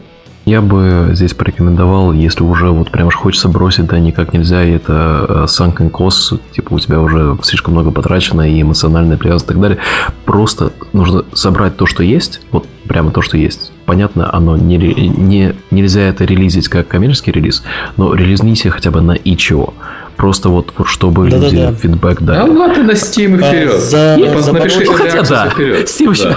Я 0.49 0.63
бы 0.63 1.11
здесь 1.13 1.35
порекомендовал, 1.35 2.15
если 2.15 2.43
уже 2.43 2.71
вот 2.71 2.91
прям 2.91 3.11
хочется 3.11 3.51
бросить, 3.51 3.85
да, 3.85 3.99
никак 3.99 4.33
нельзя, 4.33 4.65
и 4.65 4.71
это 4.71 5.27
э, 5.29 5.45
sunken 5.45 5.91
cost, 5.91 6.41
типа 6.57 6.73
у 6.73 6.79
тебя 6.79 7.03
уже 7.03 7.37
слишком 7.43 7.75
много 7.75 7.91
потрачено, 7.91 8.51
и 8.51 8.63
эмоциональная 8.63 9.19
привязанность 9.19 9.45
и 9.45 9.49
так 9.49 9.61
далее, 9.61 9.79
просто 10.25 10.73
нужно 10.95 11.27
собрать 11.35 11.77
то, 11.77 11.85
что 11.85 12.03
есть, 12.03 12.41
вот 12.51 12.67
прямо 12.89 13.11
то, 13.11 13.21
что 13.21 13.37
есть. 13.37 13.73
Понятно, 13.85 14.35
оно 14.35 14.57
не, 14.57 14.79
не, 14.79 15.55
нельзя 15.71 16.01
это 16.01 16.25
релизить 16.25 16.69
как 16.69 16.89
коммерческий 16.89 17.31
релиз, 17.31 17.63
но 17.99 18.15
релизните 18.15 18.71
хотя 18.71 18.91
бы 18.91 19.03
на 19.03 19.13
ичо. 19.13 19.75
Просто 20.19 20.49
вот, 20.49 20.75
вот 20.77 20.89
чтобы 20.89 21.31
да, 21.31 21.37
люди 21.39 21.57
да, 21.57 21.71
да. 21.71 21.77
фидбэк 21.77 22.23
дали. 22.23 22.39
Да 22.39 22.59
ладно 22.59 22.83
на 22.83 22.91
Steam 22.91 23.37
и 23.37 23.39
вперед. 23.39 23.73
А, 23.73 23.79
за, 23.79 24.17
ну, 24.19 24.41
за 24.41 24.53
напиши 24.53 24.83
ну, 24.85 24.93
хотя 24.93 25.23
да. 25.23 25.47
Steam 25.57 26.11
еще. 26.11 26.37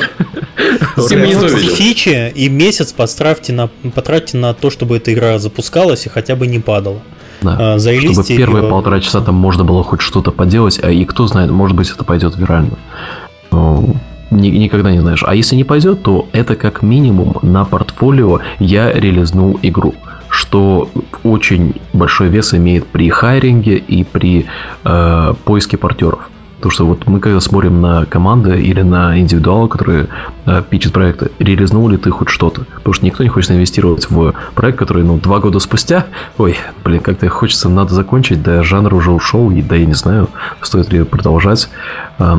Steam 0.98 1.26
не 1.26 1.76
фичи 1.76 2.32
и 2.36 2.48
месяц 2.48 2.94
потратьте 2.94 3.54
на, 3.54 3.70
потратьте 3.96 4.38
на 4.38 4.54
то, 4.54 4.70
чтобы 4.70 4.98
эта 4.98 5.12
игра 5.12 5.40
запускалась 5.40 6.06
и 6.06 6.10
хотя 6.10 6.36
бы 6.36 6.46
не 6.46 6.60
падала. 6.60 7.02
Да. 7.42 7.76
А, 7.76 7.80
чтобы 7.80 8.24
первые 8.24 8.70
полтора 8.70 9.00
часа 9.00 9.20
там 9.20 9.34
можно 9.34 9.64
было 9.64 9.84
хоть 9.84 10.02
что-то 10.02 10.30
поделать, 10.30 10.80
а 10.84 10.92
и 10.92 11.04
кто 11.06 11.26
знает, 11.26 11.50
может 11.50 11.76
быть, 11.76 11.90
это 11.90 12.04
пойдет 12.04 12.38
вирально. 12.38 12.78
Ну, 13.50 13.96
никогда 14.32 14.92
не 14.92 15.00
знаешь. 15.00 15.24
А 15.26 15.36
если 15.36 15.56
не 15.56 15.64
пойдет, 15.64 16.04
то 16.04 16.28
это 16.32 16.56
как 16.56 16.82
минимум 16.82 17.36
на 17.42 17.66
портфолио 17.66 18.40
я 18.60 18.92
релизнул 18.92 19.60
игру 19.62 19.94
что 20.34 20.90
очень 21.24 21.76
большой 21.92 22.30
вес 22.30 22.54
имеет 22.54 22.88
при 22.88 23.10
хайринге 23.10 23.76
и 23.76 24.06
при 24.06 24.46
э, 24.86 25.34
поиске 25.44 25.76
партнеров. 25.76 26.30
Потому 26.62 26.72
что 26.72 26.86
вот 26.86 27.08
мы 27.08 27.20
когда 27.20 27.40
смотрим 27.40 27.82
на 27.82 28.06
команды 28.06 28.62
или 28.62 28.84
на 28.84 29.20
индивидуалы, 29.20 29.68
которые 29.68 30.08
э, 30.46 30.62
пичат 30.70 30.94
проекты, 30.94 31.32
реализнул 31.40 31.90
ли 31.90 31.98
ты 31.98 32.12
хоть 32.12 32.30
что-то? 32.30 32.66
Потому 32.76 32.94
что 32.94 33.06
никто 33.06 33.24
не 33.24 33.30
хочет 33.30 33.52
инвестировать 33.52 34.10
в 34.12 34.36
проект, 34.54 34.78
который, 34.78 35.04
ну, 35.04 35.18
два 35.18 35.40
года 35.40 35.60
спустя, 35.60 36.06
ой, 36.38 36.56
блин, 36.84 37.02
как-то 37.02 37.28
хочется, 37.30 37.68
надо 37.68 37.96
закончить, 37.96 38.44
да, 38.44 38.62
жанр 38.62 38.94
уже 38.94 39.12
ушел, 39.12 39.50
и 39.50 39.64
да, 39.64 39.76
я 39.76 39.88
не 39.88 39.96
знаю, 39.96 40.30
стоит 40.62 40.94
ли 40.94 41.04
продолжать. 41.04 41.68
Э, 42.20 42.38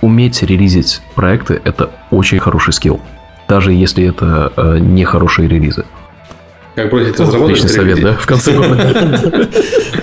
уметь 0.00 0.42
релизить 0.42 1.00
проекты– 1.14 1.60
это 1.64 1.90
очень 2.10 2.38
хороший 2.38 2.72
скилл, 2.72 3.00
даже 3.48 3.72
если 3.72 4.08
это 4.08 4.52
э, 4.56 4.78
не 4.78 5.04
хорошие 5.04 5.48
релизы. 5.48 5.84
Как 6.76 6.90
бросить 6.90 7.18
разработчик? 7.18 7.64
Отличный 7.64 7.70
совет, 7.70 8.00
да? 8.02 8.12
В 8.12 8.26
конце 8.26 8.52
года. 8.52 9.48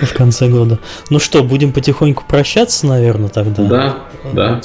В 0.02 0.14
конце 0.14 0.48
года. 0.48 0.78
Ну 1.08 1.20
что, 1.20 1.44
будем 1.44 1.72
потихоньку 1.72 2.24
прощаться, 2.26 2.86
наверное, 2.86 3.28
тогда? 3.28 3.62
Да, 3.62 3.96
да. 4.32 4.60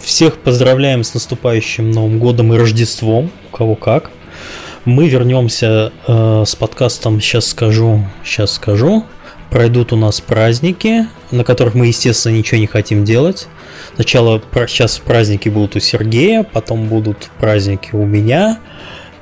Всех 0.00 0.36
поздравляем 0.36 1.02
с 1.02 1.12
наступающим 1.12 1.90
Новым 1.90 2.20
годом 2.20 2.54
и 2.54 2.56
Рождеством, 2.56 3.32
у 3.50 3.56
кого 3.56 3.74
как. 3.74 4.10
Мы 4.84 5.08
вернемся 5.08 5.92
э, 6.06 6.44
с 6.46 6.54
подкастом, 6.54 7.20
сейчас 7.20 7.46
скажу, 7.46 8.04
сейчас 8.24 8.52
скажу. 8.52 9.04
Пройдут 9.50 9.92
у 9.92 9.96
нас 9.96 10.20
праздники, 10.20 11.06
на 11.30 11.44
которых 11.44 11.74
мы, 11.74 11.86
естественно, 11.86 12.34
ничего 12.34 12.60
не 12.60 12.66
хотим 12.66 13.04
делать. 13.04 13.46
Сначала 13.94 14.42
сейчас 14.66 14.98
праздники 14.98 15.48
будут 15.48 15.76
у 15.76 15.80
Сергея, 15.80 16.42
потом 16.42 16.88
будут 16.88 17.30
праздники 17.38 17.90
у 17.92 18.04
меня, 18.04 18.58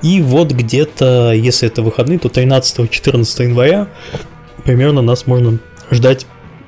и 0.02 0.20
вот 0.20 0.50
где-то, 0.50 1.32
если 1.32 1.68
это 1.68 1.82
выходные, 1.82 2.18
то 2.18 2.28
13-14 2.28 3.42
января 3.42 3.88
примерно 4.64 5.00
нас 5.00 5.26
можно 5.26 5.58
ждать 5.90 6.26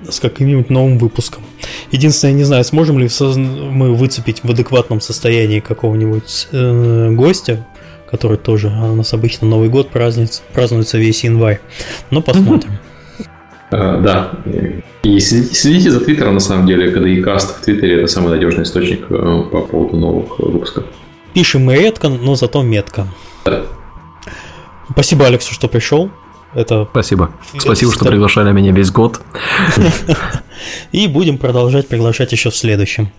с 0.08 0.20
каким-нибудь 0.20 0.70
новым 0.70 0.98
выпуском. 0.98 1.42
Единственное, 1.90 2.32
я 2.32 2.38
не 2.38 2.44
знаю, 2.44 2.64
сможем 2.64 2.98
ли 2.98 3.08
мы 3.20 3.94
выцепить 3.94 4.44
в 4.44 4.50
адекватном 4.50 5.00
состоянии 5.00 5.60
какого-нибудь 5.60 6.48
э, 6.52 7.10
гостя, 7.12 7.66
который 8.10 8.36
тоже, 8.36 8.70
а 8.72 8.92
у 8.92 8.94
нас 8.94 9.12
обычно 9.14 9.48
Новый 9.48 9.68
год 9.68 9.90
празднуется, 9.90 10.42
празднуется 10.52 10.98
весь 10.98 11.24
январь. 11.24 11.60
Но 12.10 12.22
посмотрим. 12.22 12.72
Uh, 12.72 12.78
да. 13.76 14.30
И 15.02 15.20
следите 15.20 15.90
за 15.90 16.00
Твиттером, 16.00 16.34
на 16.34 16.40
самом 16.40 16.66
деле, 16.66 16.90
когда 16.90 17.08
и 17.08 17.20
каст 17.20 17.58
в 17.58 17.64
Твиттере 17.64 17.98
это 17.98 18.06
самый 18.06 18.30
надежный 18.30 18.62
источник 18.62 19.06
э, 19.10 19.42
по 19.50 19.60
поводу 19.60 19.96
новых 19.96 20.38
выпусков. 20.38 20.84
Пишем 21.34 21.64
мы 21.64 21.76
редко, 21.76 22.08
но 22.08 22.36
зато 22.36 22.62
метко. 22.62 23.06
Спасибо, 24.90 25.26
Алексу, 25.26 25.52
что 25.52 25.68
пришел. 25.68 26.10
Это... 26.54 26.86
Спасибо. 26.90 27.30
Спасибо, 27.58 27.92
что 27.92 28.04
приглашали 28.04 28.52
меня 28.52 28.72
весь 28.72 28.90
год. 28.90 29.20
И 30.92 31.08
будем 31.08 31.38
продолжать 31.38 31.88
приглашать 31.88 32.32
еще 32.32 32.50
в 32.50 32.56
следующем. 32.56 33.10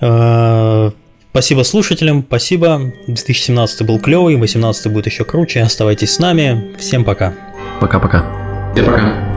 Э, 0.00 0.90
спасибо 1.32 1.64
слушателям, 1.64 2.24
спасибо. 2.26 2.92
2017 3.08 3.82
был 3.86 3.98
клевый, 3.98 4.36
2018 4.36 4.92
будет 4.92 5.06
еще 5.06 5.24
круче. 5.24 5.62
Оставайтесь 5.62 6.14
с 6.14 6.18
нами. 6.18 6.76
Всем 6.78 7.04
пока. 7.04 7.34
Пока-пока. 7.80 8.24
Всем 8.72 8.86
пока. 8.86 9.29